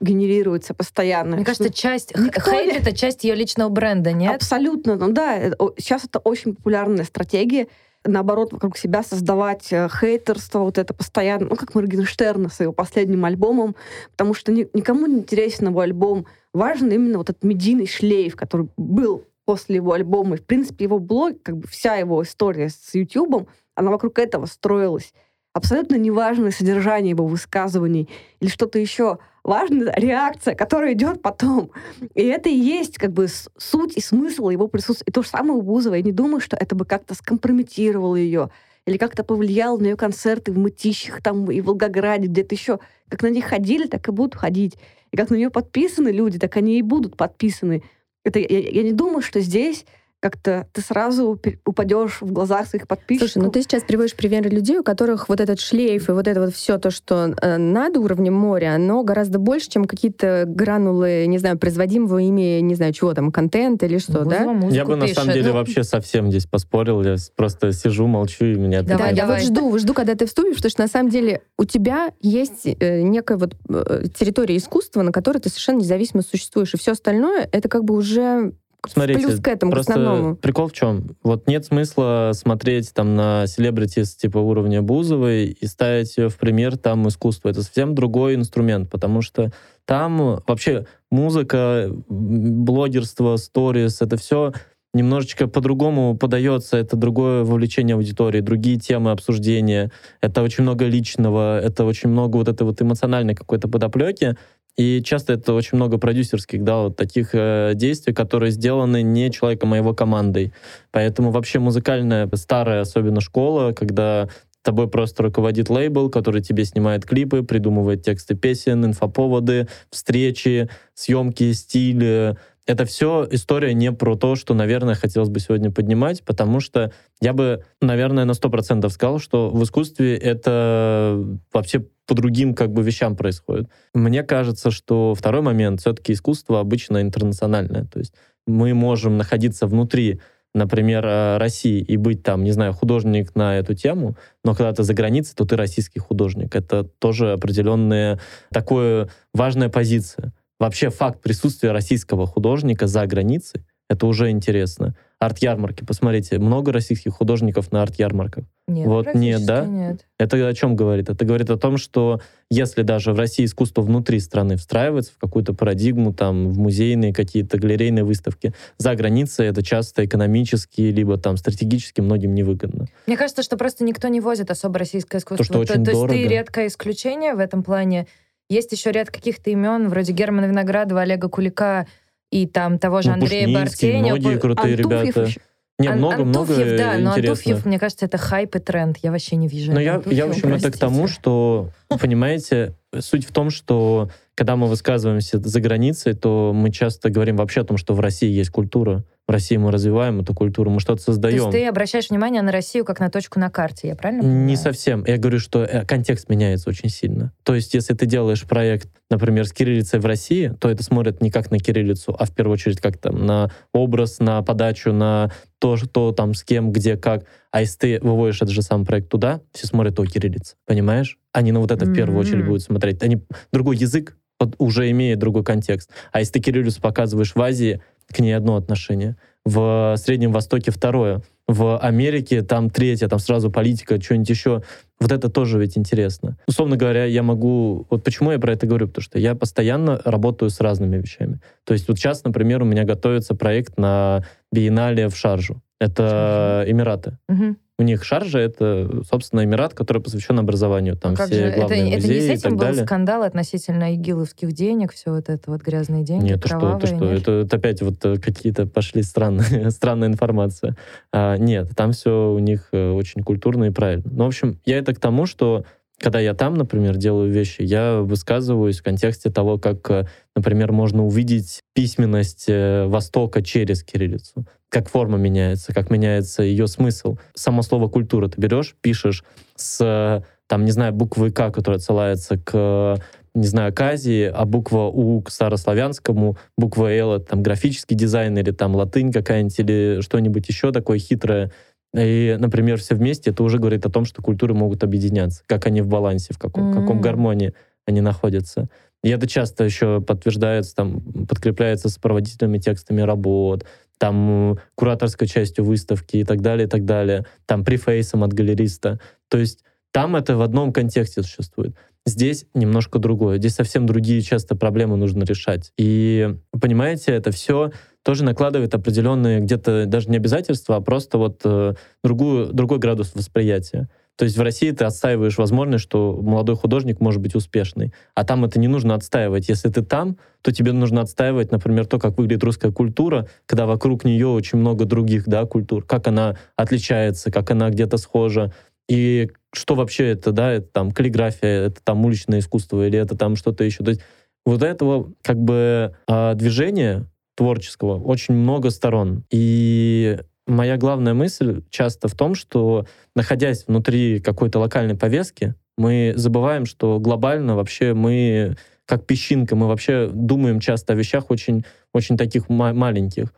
генерируется 0.00 0.72
постоянно. 0.74 1.36
Мне 1.36 1.44
кажется, 1.44 1.72
часть 1.72 2.16
Никто 2.16 2.50
хейт 2.50 2.76
это 2.76 2.94
часть 2.94 3.24
ее 3.24 3.34
личного 3.34 3.70
бренда, 3.70 4.12
нет? 4.12 4.36
Абсолютно. 4.36 4.96
Ну 4.96 5.12
да, 5.12 5.50
сейчас 5.78 6.04
это 6.04 6.18
очень 6.20 6.54
популярная 6.54 7.04
стратегия 7.04 7.66
наоборот, 8.04 8.52
вокруг 8.52 8.78
себя 8.78 9.02
создавать 9.02 9.72
э, 9.72 9.88
хейтерство, 9.88 10.60
вот 10.60 10.78
это 10.78 10.94
постоянно, 10.94 11.48
ну, 11.50 11.56
как 11.56 11.74
Моргенштерна 11.74 12.48
с 12.48 12.60
его 12.60 12.72
последним 12.72 13.24
альбомом, 13.24 13.76
потому 14.12 14.32
что 14.32 14.52
ни, 14.52 14.66
никому 14.72 15.06
не 15.06 15.18
интересен 15.18 15.68
его 15.68 15.80
альбом. 15.80 16.26
Важен 16.52 16.90
именно 16.90 17.18
вот 17.18 17.28
этот 17.28 17.44
медийный 17.44 17.86
шлейф, 17.86 18.36
который 18.36 18.68
был 18.76 19.24
после 19.50 19.76
его 19.76 19.94
альбома. 19.94 20.36
И, 20.36 20.38
в 20.38 20.46
принципе, 20.46 20.84
его 20.84 21.00
блог, 21.00 21.42
как 21.42 21.56
бы 21.56 21.66
вся 21.66 21.96
его 21.96 22.22
история 22.22 22.68
с 22.68 22.94
Ютубом, 22.94 23.48
она 23.74 23.90
вокруг 23.90 24.20
этого 24.20 24.46
строилась. 24.46 25.12
Абсолютно 25.52 25.96
неважное 25.96 26.52
содержание 26.52 27.10
его 27.10 27.26
высказываний 27.26 28.08
или 28.38 28.48
что-то 28.48 28.78
еще. 28.78 29.18
Важна 29.42 29.92
реакция, 29.96 30.54
которая 30.54 30.92
идет 30.92 31.20
потом. 31.20 31.72
И 32.14 32.22
это 32.22 32.48
и 32.48 32.54
есть 32.54 32.96
как 32.96 33.10
бы 33.10 33.26
суть 33.58 33.96
и 33.96 34.00
смысл 34.00 34.50
его 34.50 34.68
присутствия. 34.68 35.06
И 35.08 35.12
то 35.12 35.22
же 35.22 35.28
самое 35.28 35.54
у 35.54 35.62
Бузовой. 35.62 35.98
Я 35.98 36.04
не 36.04 36.12
думаю, 36.12 36.40
что 36.40 36.56
это 36.56 36.76
бы 36.76 36.84
как-то 36.84 37.16
скомпрометировало 37.16 38.14
ее 38.14 38.50
или 38.86 38.98
как-то 38.98 39.24
повлияло 39.24 39.78
на 39.78 39.86
ее 39.86 39.96
концерты 39.96 40.52
в 40.52 40.58
Мытищах 40.58 41.24
там 41.24 41.50
и 41.50 41.60
в 41.60 41.64
Волгограде, 41.64 42.28
где-то 42.28 42.54
еще. 42.54 42.78
Как 43.08 43.22
на 43.22 43.30
них 43.30 43.46
ходили, 43.46 43.88
так 43.88 44.06
и 44.06 44.12
будут 44.12 44.36
ходить. 44.36 44.76
И 45.10 45.16
как 45.16 45.28
на 45.30 45.34
нее 45.34 45.50
подписаны 45.50 46.10
люди, 46.10 46.38
так 46.38 46.56
они 46.56 46.78
и 46.78 46.82
будут 46.82 47.16
подписаны 47.16 47.82
это, 48.24 48.38
я, 48.38 48.58
я 48.58 48.82
не 48.82 48.92
думаю, 48.92 49.22
что 49.22 49.40
здесь 49.40 49.86
как-то 50.20 50.66
ты 50.72 50.82
сразу 50.82 51.40
упадешь 51.64 52.18
в 52.20 52.30
глазах 52.30 52.66
своих 52.66 52.86
подписчиков. 52.86 53.30
Слушай, 53.30 53.44
ну 53.44 53.50
ты 53.50 53.62
сейчас 53.62 53.82
приводишь 53.82 54.14
примеры 54.14 54.50
людей, 54.50 54.78
у 54.78 54.82
которых 54.82 55.28
вот 55.28 55.40
этот 55.40 55.60
шлейф 55.60 56.08
и 56.08 56.12
вот 56.12 56.28
это 56.28 56.40
вот 56.40 56.54
все 56.54 56.78
то, 56.78 56.90
что 56.90 57.34
э, 57.40 57.56
над 57.56 57.96
уровнем 57.96 58.34
моря, 58.34 58.74
оно 58.74 59.02
гораздо 59.02 59.38
больше, 59.38 59.70
чем 59.70 59.86
какие-то 59.86 60.44
гранулы, 60.46 61.24
не 61.26 61.38
знаю, 61.38 61.58
производимого 61.58 62.18
ими, 62.18 62.60
не 62.60 62.74
знаю, 62.74 62.92
чего 62.92 63.14
там, 63.14 63.32
контент 63.32 63.82
или 63.82 63.98
что, 63.98 64.24
да? 64.24 64.46
Я 64.70 64.84
бы 64.84 64.96
на 64.96 65.08
самом 65.08 65.32
деле 65.32 65.48
ну... 65.48 65.54
вообще 65.54 65.84
совсем 65.84 66.30
здесь 66.30 66.46
поспорил, 66.46 67.02
я 67.02 67.16
просто 67.34 67.72
сижу, 67.72 68.06
молчу, 68.06 68.44
и 68.44 68.54
меня... 68.54 68.82
Давай, 68.82 69.14
да, 69.14 69.22
давай. 69.22 69.42
я 69.42 69.48
вот 69.48 69.56
жду, 69.56 69.78
жду, 69.78 69.94
когда 69.94 70.14
ты 70.14 70.26
вступишь, 70.26 70.56
потому 70.56 70.70
что 70.70 70.82
на 70.82 70.88
самом 70.88 71.08
деле 71.08 71.42
у 71.56 71.64
тебя 71.64 72.12
есть 72.20 72.66
э, 72.66 73.02
некая 73.02 73.38
вот 73.38 73.56
э, 73.68 74.04
территория 74.14 74.56
искусства, 74.56 75.00
на 75.02 75.12
которой 75.12 75.38
ты 75.38 75.48
совершенно 75.48 75.78
независимо 75.78 76.22
существуешь, 76.22 76.74
и 76.74 76.76
все 76.76 76.92
остальное 76.92 77.48
это 77.50 77.68
как 77.68 77.84
бы 77.84 77.94
уже 77.94 78.52
Смотрите, 78.88 79.20
плюс 79.20 79.40
к 79.40 79.48
этому, 79.48 79.72
просто 79.72 79.92
к 79.92 79.96
основному. 79.96 80.36
Прикол 80.36 80.68
в 80.68 80.72
чем? 80.72 81.16
Вот 81.22 81.46
нет 81.46 81.64
смысла 81.64 82.30
смотреть 82.34 82.92
там 82.94 83.14
на 83.14 83.46
селебритис 83.46 84.14
типа 84.16 84.38
уровня 84.38 84.82
Бузовой 84.82 85.46
и 85.46 85.66
ставить 85.66 86.16
ее 86.16 86.28
в 86.28 86.36
пример 86.36 86.76
там 86.76 87.06
искусство. 87.08 87.48
Это 87.50 87.62
совсем 87.62 87.94
другой 87.94 88.34
инструмент, 88.34 88.90
потому 88.90 89.22
что 89.22 89.52
там 89.84 90.40
вообще 90.46 90.86
музыка, 91.10 91.90
блогерство, 92.08 93.36
сторис, 93.36 94.00
это 94.02 94.16
все 94.16 94.52
немножечко 94.92 95.46
по-другому 95.46 96.16
подается, 96.16 96.76
это 96.76 96.96
другое 96.96 97.44
вовлечение 97.44 97.94
аудитории, 97.94 98.40
другие 98.40 98.78
темы 98.78 99.12
обсуждения, 99.12 99.92
это 100.20 100.42
очень 100.42 100.62
много 100.62 100.86
личного, 100.86 101.60
это 101.60 101.84
очень 101.84 102.08
много 102.10 102.36
вот 102.36 102.48
этой 102.48 102.64
вот 102.64 102.82
эмоциональной 102.82 103.34
какой-то 103.34 103.68
подоплеки, 103.68 104.36
и 104.80 105.02
часто 105.02 105.34
это 105.34 105.52
очень 105.52 105.76
много 105.76 105.98
продюсерских, 105.98 106.64
да, 106.64 106.78
вот 106.84 106.96
таких 106.96 107.34
э, 107.34 107.72
действий, 107.74 108.14
которые 108.14 108.50
сделаны 108.50 109.02
не 109.02 109.30
человеком, 109.30 109.74
а 109.74 109.76
его 109.76 109.92
командой. 109.92 110.54
Поэтому 110.90 111.30
вообще 111.30 111.58
музыкальная 111.58 112.26
старая, 112.36 112.80
особенно 112.80 113.20
школа, 113.20 113.72
когда 113.72 114.30
тобой 114.62 114.88
просто 114.88 115.22
руководит 115.22 115.68
лейбл, 115.68 116.08
который 116.08 116.40
тебе 116.40 116.64
снимает 116.64 117.04
клипы, 117.04 117.42
придумывает 117.42 118.02
тексты 118.02 118.34
песен, 118.34 118.86
инфоповоды, 118.86 119.68
встречи, 119.90 120.70
съемки, 120.94 121.52
стиль, 121.52 122.36
это 122.70 122.84
все 122.84 123.26
история 123.30 123.74
не 123.74 123.92
про 123.92 124.16
то, 124.16 124.36
что, 124.36 124.54
наверное, 124.54 124.94
хотелось 124.94 125.28
бы 125.28 125.40
сегодня 125.40 125.70
поднимать, 125.70 126.22
потому 126.22 126.60
что 126.60 126.92
я 127.20 127.32
бы, 127.32 127.64
наверное, 127.82 128.24
на 128.24 128.32
100% 128.32 128.88
сказал, 128.90 129.18
что 129.18 129.50
в 129.50 129.62
искусстве 129.62 130.16
это 130.16 131.22
вообще 131.52 131.84
по 132.10 132.14
другим 132.16 132.54
как 132.54 132.72
бы 132.72 132.82
вещам 132.82 133.14
происходит. 133.14 133.68
Мне 133.94 134.24
кажется, 134.24 134.72
что 134.72 135.14
второй 135.14 135.42
момент, 135.42 135.78
все-таки 135.78 136.12
искусство 136.12 136.58
обычно 136.58 137.02
интернациональное. 137.02 137.84
То 137.84 138.00
есть 138.00 138.14
мы 138.48 138.74
можем 138.74 139.16
находиться 139.16 139.68
внутри 139.68 140.20
например, 140.52 141.06
э, 141.06 141.38
России 141.38 141.78
и 141.78 141.96
быть 141.96 142.24
там, 142.24 142.42
не 142.42 142.50
знаю, 142.50 142.72
художник 142.72 143.36
на 143.36 143.58
эту 143.58 143.74
тему, 143.74 144.16
но 144.42 144.56
когда 144.56 144.72
ты 144.72 144.82
за 144.82 144.92
границей, 144.92 145.34
то 145.36 145.44
ты 145.44 145.54
российский 145.54 146.00
художник. 146.00 146.56
Это 146.56 146.82
тоже 146.82 147.30
определенная 147.30 148.18
такая 148.52 149.08
важная 149.32 149.68
позиция. 149.68 150.32
Вообще 150.58 150.90
факт 150.90 151.22
присутствия 151.22 151.70
российского 151.70 152.26
художника 152.26 152.88
за 152.88 153.06
границей, 153.06 153.64
это 153.88 154.08
уже 154.08 154.30
интересно. 154.30 154.96
Арт-ярмарки. 155.20 155.84
Посмотрите, 155.84 156.38
много 156.38 156.72
российских 156.72 157.12
художников 157.12 157.70
на 157.72 157.82
арт-ярмарках. 157.82 158.44
Нет, 158.66 158.86
Вот 158.86 159.14
нет, 159.14 159.44
да? 159.44 159.66
Нет. 159.66 160.06
Это 160.18 160.48
о 160.48 160.54
чем 160.54 160.74
говорит? 160.74 161.10
Это 161.10 161.26
говорит 161.26 161.50
о 161.50 161.58
том, 161.58 161.76
что 161.76 162.22
если 162.48 162.82
даже 162.82 163.12
в 163.12 163.18
России 163.18 163.44
искусство 163.44 163.82
внутри 163.82 164.18
страны 164.18 164.56
встраивается 164.56 165.12
в 165.12 165.18
какую-то 165.18 165.52
парадигму, 165.52 166.14
там, 166.14 166.48
в 166.48 166.58
музейные 166.58 167.12
какие-то 167.12 167.58
галерейные 167.58 168.02
выставки, 168.02 168.54
за 168.78 168.94
границей 168.94 169.46
это 169.46 169.62
часто 169.62 170.06
экономически, 170.06 170.80
либо 170.80 171.18
там 171.18 171.36
стратегически 171.36 172.00
многим 172.00 172.34
невыгодно. 172.34 172.86
Мне 173.06 173.18
кажется, 173.18 173.42
что 173.42 173.58
просто 173.58 173.84
никто 173.84 174.08
не 174.08 174.20
возит 174.20 174.50
особо 174.50 174.78
российское 174.78 175.18
искусство. 175.18 175.44
что 175.44 175.58
очень 175.58 175.84
то, 175.84 175.92
дорого. 175.92 176.14
есть 176.14 176.28
ты 176.28 176.34
редкое 176.34 176.66
исключение 176.68 177.34
в 177.34 177.40
этом 177.40 177.62
плане. 177.62 178.06
Есть 178.48 178.72
еще 178.72 178.90
ряд 178.90 179.10
каких-то 179.10 179.50
имен, 179.50 179.88
вроде 179.88 180.12
Германа 180.12 180.46
Виноградова, 180.46 181.02
Олега 181.02 181.28
Кулика 181.28 181.86
и 182.30 182.46
там 182.46 182.78
того 182.78 183.02
же 183.02 183.08
Ну, 183.08 183.14
Андрея 183.14 183.52
Бартеня. 183.52 184.14
многие 184.14 184.38
крутые 184.38 184.74
Антуфьев 184.76 185.04
ребята. 185.06 185.22
еще. 185.28 185.40
Не, 185.78 185.88
Ан- 185.88 185.98
много-много 185.98 186.52
Антуфьев, 186.52 186.76
да, 186.78 186.92
но 186.98 187.10
интересно. 187.12 187.30
Антуфьев, 187.30 187.64
мне 187.66 187.78
кажется, 187.78 188.04
это 188.04 188.18
хайп 188.18 188.54
и 188.54 188.58
тренд. 188.58 188.98
Я 189.02 189.10
вообще 189.12 189.36
не 189.36 189.48
вижу. 189.48 189.72
Но 189.72 189.80
я, 189.80 189.94
Антуфьева, 189.94 190.14
я, 190.18 190.26
в 190.26 190.30
общем, 190.30 190.52
это 190.52 190.70
к 190.70 190.76
тому, 190.76 190.98
простите. 191.04 191.20
что, 191.20 191.70
понимаете, 191.98 192.74
суть 192.98 193.26
в 193.26 193.32
том, 193.32 193.48
что 193.50 194.10
когда 194.34 194.56
мы 194.56 194.66
высказываемся 194.66 195.38
за 195.38 195.60
границей, 195.60 196.12
то 196.14 196.52
мы 196.54 196.70
часто 196.70 197.08
говорим 197.08 197.36
вообще 197.36 197.62
о 197.62 197.64
том, 197.64 197.76
что 197.78 197.94
в 197.94 198.00
России 198.00 198.28
есть 198.30 198.50
культура, 198.50 199.04
в 199.30 199.32
России 199.32 199.56
мы 199.56 199.70
развиваем 199.70 200.18
эту 200.20 200.34
культуру, 200.34 200.72
мы 200.72 200.80
что-то 200.80 201.04
То 201.04 201.12
создаем. 201.12 201.36
есть 201.36 201.50
ты 201.52 201.64
обращаешь 201.68 202.10
внимание 202.10 202.42
на 202.42 202.50
Россию 202.50 202.84
как 202.84 202.98
на 202.98 203.10
точку 203.10 203.38
на 203.38 203.48
карте, 203.48 203.86
я 203.86 203.94
правильно 203.94 204.24
понимаю? 204.24 204.44
Не 204.44 204.56
совсем. 204.56 205.04
Я 205.06 205.18
говорю, 205.18 205.38
что 205.38 205.62
э, 205.62 205.84
контекст 205.86 206.28
меняется 206.28 206.68
очень 206.68 206.88
сильно. 206.88 207.32
То 207.44 207.54
есть, 207.54 207.72
если 207.72 207.94
ты 207.94 208.06
делаешь 208.06 208.42
проект, 208.44 208.88
например, 209.08 209.46
с 209.46 209.52
кириллицей 209.52 210.00
в 210.00 210.06
России, 210.06 210.52
то 210.60 210.68
это 210.68 210.82
смотрят 210.82 211.22
не 211.22 211.30
как 211.30 211.52
на 211.52 211.60
кириллицу, 211.60 212.12
а 212.18 212.24
в 212.24 212.34
первую 212.34 212.54
очередь 212.54 212.80
как 212.80 212.98
там 212.98 213.24
на 213.24 213.52
образ, 213.72 214.18
на 214.18 214.42
подачу, 214.42 214.92
на 214.92 215.30
то, 215.60 215.76
что 215.76 216.10
там 216.10 216.34
с 216.34 216.42
кем, 216.42 216.72
где, 216.72 216.96
как. 216.96 217.22
А 217.52 217.60
если 217.60 217.78
ты 217.78 217.98
выводишь 218.00 218.42
этот 218.42 218.50
же 218.50 218.62
самый 218.62 218.84
проект 218.84 219.10
туда, 219.10 219.42
все 219.52 219.68
смотрят, 219.68 219.96
о, 220.00 220.06
кириллица, 220.06 220.56
понимаешь? 220.66 221.18
Они 221.32 221.52
на 221.52 221.60
вот 221.60 221.70
это 221.70 221.84
в 221.84 221.94
первую 221.94 222.18
очередь 222.18 222.46
будут 222.46 222.62
смотреть. 222.62 223.00
Они 223.04 223.22
другой 223.52 223.76
язык 223.76 224.16
уже 224.58 224.90
имеет 224.90 225.20
другой 225.20 225.44
контекст. 225.44 225.90
А 226.10 226.18
если 226.18 226.32
ты 226.32 226.40
кириллицу 226.40 226.80
показываешь 226.80 227.34
в 227.36 227.40
Азии, 227.40 227.80
к 228.12 228.18
ней 228.20 228.32
одно 228.32 228.56
отношение. 228.56 229.16
В 229.44 229.94
Среднем 229.96 230.32
Востоке 230.32 230.70
второе. 230.70 231.22
В 231.48 231.78
Америке 231.78 232.42
там 232.42 232.70
третье, 232.70 233.08
там 233.08 233.18
сразу 233.18 233.50
политика, 233.50 234.00
что-нибудь 234.00 234.30
еще. 234.30 234.62
Вот 235.00 235.10
это 235.10 235.28
тоже 235.30 235.58
ведь 235.58 235.76
интересно. 235.78 236.36
Условно 236.46 236.76
говоря, 236.76 237.06
я 237.06 237.22
могу... 237.22 237.86
Вот 237.90 238.04
почему 238.04 238.30
я 238.30 238.38
про 238.38 238.52
это 238.52 238.66
говорю? 238.66 238.86
Потому 238.86 239.02
что 239.02 239.18
я 239.18 239.34
постоянно 239.34 240.00
работаю 240.04 240.50
с 240.50 240.60
разными 240.60 240.98
вещами. 240.98 241.40
То 241.64 241.72
есть 241.72 241.88
вот 241.88 241.98
сейчас, 241.98 242.22
например, 242.22 242.62
у 242.62 242.66
меня 242.66 242.84
готовится 242.84 243.34
проект 243.34 243.78
на 243.78 244.24
биеннале 244.52 245.08
в 245.08 245.16
Шаржу. 245.16 245.62
Это 245.80 246.64
Эмираты. 246.68 247.16
Мгм. 247.28 247.56
У 247.80 247.82
них 247.82 248.04
Шаржа— 248.04 248.38
это, 248.40 248.90
собственно, 249.10 249.42
Эмират, 249.42 249.72
который 249.72 250.02
посвящен 250.02 250.38
образованию. 250.38 250.98
Там 250.98 251.14
А 251.18 251.24
все? 251.24 251.46
Это, 251.46 251.60
главные 251.60 251.94
это 251.94 252.02
музеи 252.02 252.14
не 252.14 252.20
с 252.20 252.24
и 252.24 252.32
этим 252.32 252.42
так 252.42 252.52
был 252.52 252.58
далее. 252.58 252.84
скандал 252.84 253.22
относительно 253.22 253.94
игиловских 253.94 254.52
денег, 254.52 254.92
все 254.92 255.12
вот 255.12 255.30
это 255.30 255.50
вот 255.50 255.62
грязные 255.62 256.04
деньги, 256.04 256.32
Нет, 256.32 256.44
что, 256.44 256.78
ты 256.78 256.88
что? 256.88 257.06
Это, 257.06 257.32
это 257.32 257.56
опять 257.56 257.80
вот 257.80 258.04
э, 258.04 258.18
какие-то 258.18 258.66
пошли 258.66 259.02
странные, 259.02 259.70
странная 259.70 260.08
информация. 260.08 260.76
А, 261.10 261.38
нет, 261.38 261.70
там 261.74 261.92
все 261.92 262.30
у 262.30 262.38
них 262.38 262.68
э, 262.72 262.90
очень 262.90 263.22
культурно 263.22 263.64
и 263.64 263.70
правильно. 263.70 264.04
Ну, 264.10 264.24
в 264.24 264.26
общем, 264.26 264.60
я 264.66 264.76
это 264.76 264.94
к 264.94 265.00
тому, 265.00 265.24
что 265.24 265.64
когда 266.00 266.18
я 266.18 266.34
там, 266.34 266.54
например, 266.54 266.96
делаю 266.96 267.30
вещи, 267.30 267.60
я 267.62 268.00
высказываюсь 268.00 268.80
в 268.80 268.82
контексте 268.82 269.30
того, 269.30 269.58
как, 269.58 269.90
э, 269.90 270.06
например, 270.34 270.72
можно 270.72 271.04
увидеть 271.04 271.60
письменность 271.74 272.46
э, 272.48 272.86
Востока 272.86 273.42
через 273.42 273.84
кириллицу. 273.84 274.46
Как 274.70 274.88
форма 274.88 275.18
меняется, 275.18 275.74
как 275.74 275.90
меняется 275.90 276.42
ее 276.42 276.66
смысл. 276.68 277.18
Само 277.34 277.62
слово 277.62 277.88
«культура» 277.88 278.28
ты 278.28 278.40
берешь, 278.40 278.74
пишешь 278.80 279.24
с, 279.56 279.78
э, 279.84 280.22
там, 280.46 280.64
не 280.64 280.70
знаю, 280.70 280.94
буквы 280.94 281.30
«К», 281.30 281.50
которая 281.50 281.76
отсылается 281.78 282.38
к 282.38 282.98
не 283.34 283.46
знаю, 283.46 283.72
к 283.72 283.80
Азии, 283.80 284.24
а 284.24 284.44
буква 284.44 284.86
У 284.86 285.22
к 285.22 285.30
старославянскому, 285.30 286.36
буква 286.56 286.92
Л 286.92 287.14
это 287.14 287.26
там 287.26 287.42
графический 287.42 287.96
дизайн 287.96 288.36
или 288.36 288.50
там 288.50 288.74
латынь 288.74 289.12
какая-нибудь 289.12 289.58
или 289.58 290.00
что-нибудь 290.00 290.48
еще 290.48 290.72
такое 290.72 290.98
хитрое. 290.98 291.52
И, 291.94 292.36
например, 292.38 292.78
все 292.78 292.94
вместе, 292.94 293.30
это 293.30 293.42
уже 293.42 293.58
говорит 293.58 293.84
о 293.84 293.90
том, 293.90 294.04
что 294.04 294.22
культуры 294.22 294.54
могут 294.54 294.84
объединяться, 294.84 295.42
как 295.46 295.66
они 295.66 295.82
в 295.82 295.88
балансе, 295.88 296.32
в 296.32 296.38
каком, 296.38 296.70
в 296.70 296.74
каком 296.74 297.00
гармонии 297.00 297.52
они 297.86 298.00
находятся. 298.00 298.68
И 299.02 299.08
это 299.08 299.26
часто 299.26 299.64
еще 299.64 300.00
подтверждается, 300.00 300.74
там, 300.74 301.00
подкрепляется 301.26 301.88
сопроводительными 301.88 302.58
текстами 302.58 303.00
работ, 303.00 303.64
там, 303.98 304.58
кураторской 304.74 305.26
частью 305.26 305.64
выставки 305.64 306.18
и 306.18 306.24
так 306.24 306.42
далее, 306.42 306.66
и 306.66 306.70
так 306.70 306.84
далее, 306.84 307.26
там, 307.46 307.64
префейсом 307.64 308.22
от 308.22 308.32
галериста. 308.32 309.00
То 309.28 309.38
есть 309.38 309.64
там 309.92 310.16
это 310.16 310.36
в 310.36 310.42
одном 310.42 310.72
контексте 310.72 311.22
существует. 311.22 311.74
Здесь 312.06 312.46
немножко 312.54 312.98
другое. 312.98 313.38
Здесь 313.38 313.54
совсем 313.54 313.86
другие 313.86 314.22
часто 314.22 314.54
проблемы 314.54 314.96
нужно 314.96 315.24
решать. 315.24 315.72
И, 315.76 316.34
понимаете, 316.58 317.12
это 317.12 317.30
все 317.30 317.72
тоже 318.02 318.24
накладывает 318.24 318.74
определенные 318.74 319.40
где-то 319.40 319.86
даже 319.86 320.08
не 320.10 320.16
обязательства, 320.16 320.76
а 320.76 320.80
просто 320.80 321.18
вот 321.18 321.40
э, 321.44 321.74
другую, 322.02 322.52
другой 322.52 322.78
градус 322.78 323.14
восприятия. 323.14 323.88
То 324.16 324.24
есть 324.24 324.36
в 324.36 324.42
России 324.42 324.70
ты 324.70 324.84
отстаиваешь 324.84 325.38
возможность, 325.38 325.84
что 325.84 326.18
молодой 326.20 326.54
художник 326.54 327.00
может 327.00 327.22
быть 327.22 327.34
успешный, 327.34 327.94
а 328.14 328.24
там 328.24 328.44
это 328.44 328.58
не 328.58 328.68
нужно 328.68 328.94
отстаивать. 328.94 329.48
Если 329.48 329.70
ты 329.70 329.82
там, 329.82 330.18
то 330.42 330.52
тебе 330.52 330.72
нужно 330.72 331.00
отстаивать, 331.00 331.52
например, 331.52 331.86
то, 331.86 331.98
как 331.98 332.18
выглядит 332.18 332.44
русская 332.44 332.70
культура, 332.70 333.28
когда 333.46 333.64
вокруг 333.64 334.04
нее 334.04 334.26
очень 334.26 334.58
много 334.58 334.84
других 334.84 335.26
да, 335.26 335.46
культур, 335.46 335.84
как 335.84 336.06
она 336.06 336.36
отличается, 336.54 337.30
как 337.30 337.50
она 337.50 337.70
где-то 337.70 337.96
схожа, 337.96 338.52
и 338.90 339.30
что 339.52 339.74
вообще 339.74 340.10
это, 340.10 340.32
да, 340.32 340.52
это 340.52 340.66
там 340.66 340.90
каллиграфия, 340.90 341.66
это 341.66 341.80
там 341.82 342.04
уличное 342.04 342.40
искусство 342.40 342.86
или 342.86 342.98
это 342.98 343.16
там 343.16 343.36
что-то 343.36 343.64
еще. 343.64 343.84
То 343.84 343.90
есть 343.90 344.02
вот 344.44 344.62
этого 344.62 345.12
как 345.22 345.38
бы 345.38 345.94
а, 346.06 346.34
движения 346.34 347.06
творческого 347.40 347.98
очень 347.98 348.34
много 348.34 348.68
сторон. 348.68 349.24
И 349.30 350.18
моя 350.46 350.76
главная 350.76 351.14
мысль 351.14 351.62
часто 351.70 352.06
в 352.06 352.14
том, 352.14 352.34
что 352.34 352.84
находясь 353.16 353.66
внутри 353.66 354.20
какой-то 354.20 354.58
локальной 354.58 354.94
повестки, 354.94 355.54
мы 355.78 356.12
забываем, 356.16 356.66
что 356.66 357.00
глобально 357.00 357.56
вообще 357.56 357.94
мы 357.94 358.58
как 358.84 359.06
песчинка, 359.06 359.56
мы 359.56 359.68
вообще 359.68 360.10
думаем 360.12 360.60
часто 360.60 360.92
о 360.92 360.96
вещах 360.96 361.30
очень, 361.30 361.64
очень 361.94 362.18
таких 362.18 362.50
ма- 362.50 362.74
маленьких. 362.74 363.32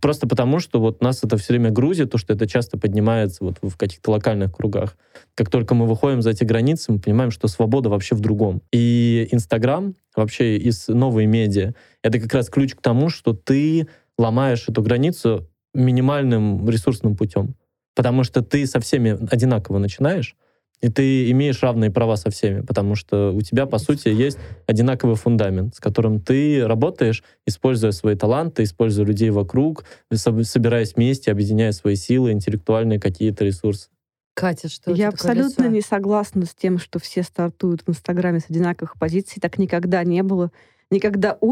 Просто 0.00 0.26
потому, 0.26 0.60
что 0.60 0.80
вот 0.80 1.02
нас 1.02 1.22
это 1.22 1.36
все 1.36 1.52
время 1.52 1.70
грузит, 1.70 2.10
то, 2.10 2.16
что 2.16 2.32
это 2.32 2.46
часто 2.46 2.78
поднимается 2.78 3.44
вот 3.44 3.58
в 3.60 3.76
каких-то 3.76 4.10
локальных 4.12 4.52
кругах. 4.52 4.96
Как 5.34 5.50
только 5.50 5.74
мы 5.74 5.86
выходим 5.86 6.22
за 6.22 6.30
эти 6.30 6.44
границы, 6.44 6.92
мы 6.92 7.00
понимаем, 7.00 7.30
что 7.30 7.48
свобода 7.48 7.90
вообще 7.90 8.14
в 8.14 8.20
другом. 8.20 8.62
И 8.72 9.28
Инстаграм, 9.30 9.94
вообще 10.16 10.56
из 10.56 10.88
новой 10.88 11.26
медиа, 11.26 11.74
это 12.02 12.18
как 12.18 12.32
раз 12.32 12.48
ключ 12.48 12.74
к 12.74 12.80
тому, 12.80 13.10
что 13.10 13.34
ты 13.34 13.88
ломаешь 14.16 14.68
эту 14.68 14.80
границу 14.82 15.46
минимальным 15.74 16.68
ресурсным 16.68 17.14
путем. 17.14 17.54
Потому 17.94 18.24
что 18.24 18.42
ты 18.42 18.66
со 18.66 18.80
всеми 18.80 19.18
одинаково 19.30 19.78
начинаешь, 19.78 20.34
и 20.80 20.88
ты 20.88 21.30
имеешь 21.32 21.62
равные 21.62 21.90
права 21.90 22.16
со 22.16 22.30
всеми, 22.30 22.60
потому 22.60 22.94
что 22.94 23.32
у 23.32 23.40
тебя, 23.40 23.66
по 23.66 23.78
сути, 23.78 24.08
есть 24.08 24.38
одинаковый 24.66 25.16
фундамент, 25.16 25.74
с 25.74 25.80
которым 25.80 26.20
ты 26.20 26.66
работаешь, 26.66 27.22
используя 27.46 27.90
свои 27.90 28.14
таланты, 28.14 28.62
используя 28.62 29.04
людей 29.04 29.30
вокруг, 29.30 29.84
со- 30.12 30.44
собираясь 30.44 30.94
вместе, 30.94 31.32
объединяя 31.32 31.72
свои 31.72 31.96
силы, 31.96 32.32
интеллектуальные 32.32 33.00
какие-то 33.00 33.44
ресурсы. 33.44 33.88
Катя, 34.34 34.68
что 34.68 34.92
Я 34.92 35.08
абсолютно 35.08 35.62
лицо? 35.64 35.72
не 35.72 35.80
согласна 35.80 36.46
с 36.46 36.54
тем, 36.54 36.78
что 36.78 37.00
все 37.00 37.24
стартуют 37.24 37.82
в 37.84 37.90
Инстаграме 37.90 38.38
с 38.38 38.48
одинаковых 38.48 38.96
позиций. 38.96 39.40
Так 39.40 39.58
никогда 39.58 40.04
не 40.04 40.22
было. 40.22 40.52
Никогда, 40.92 41.36
э, 41.40 41.46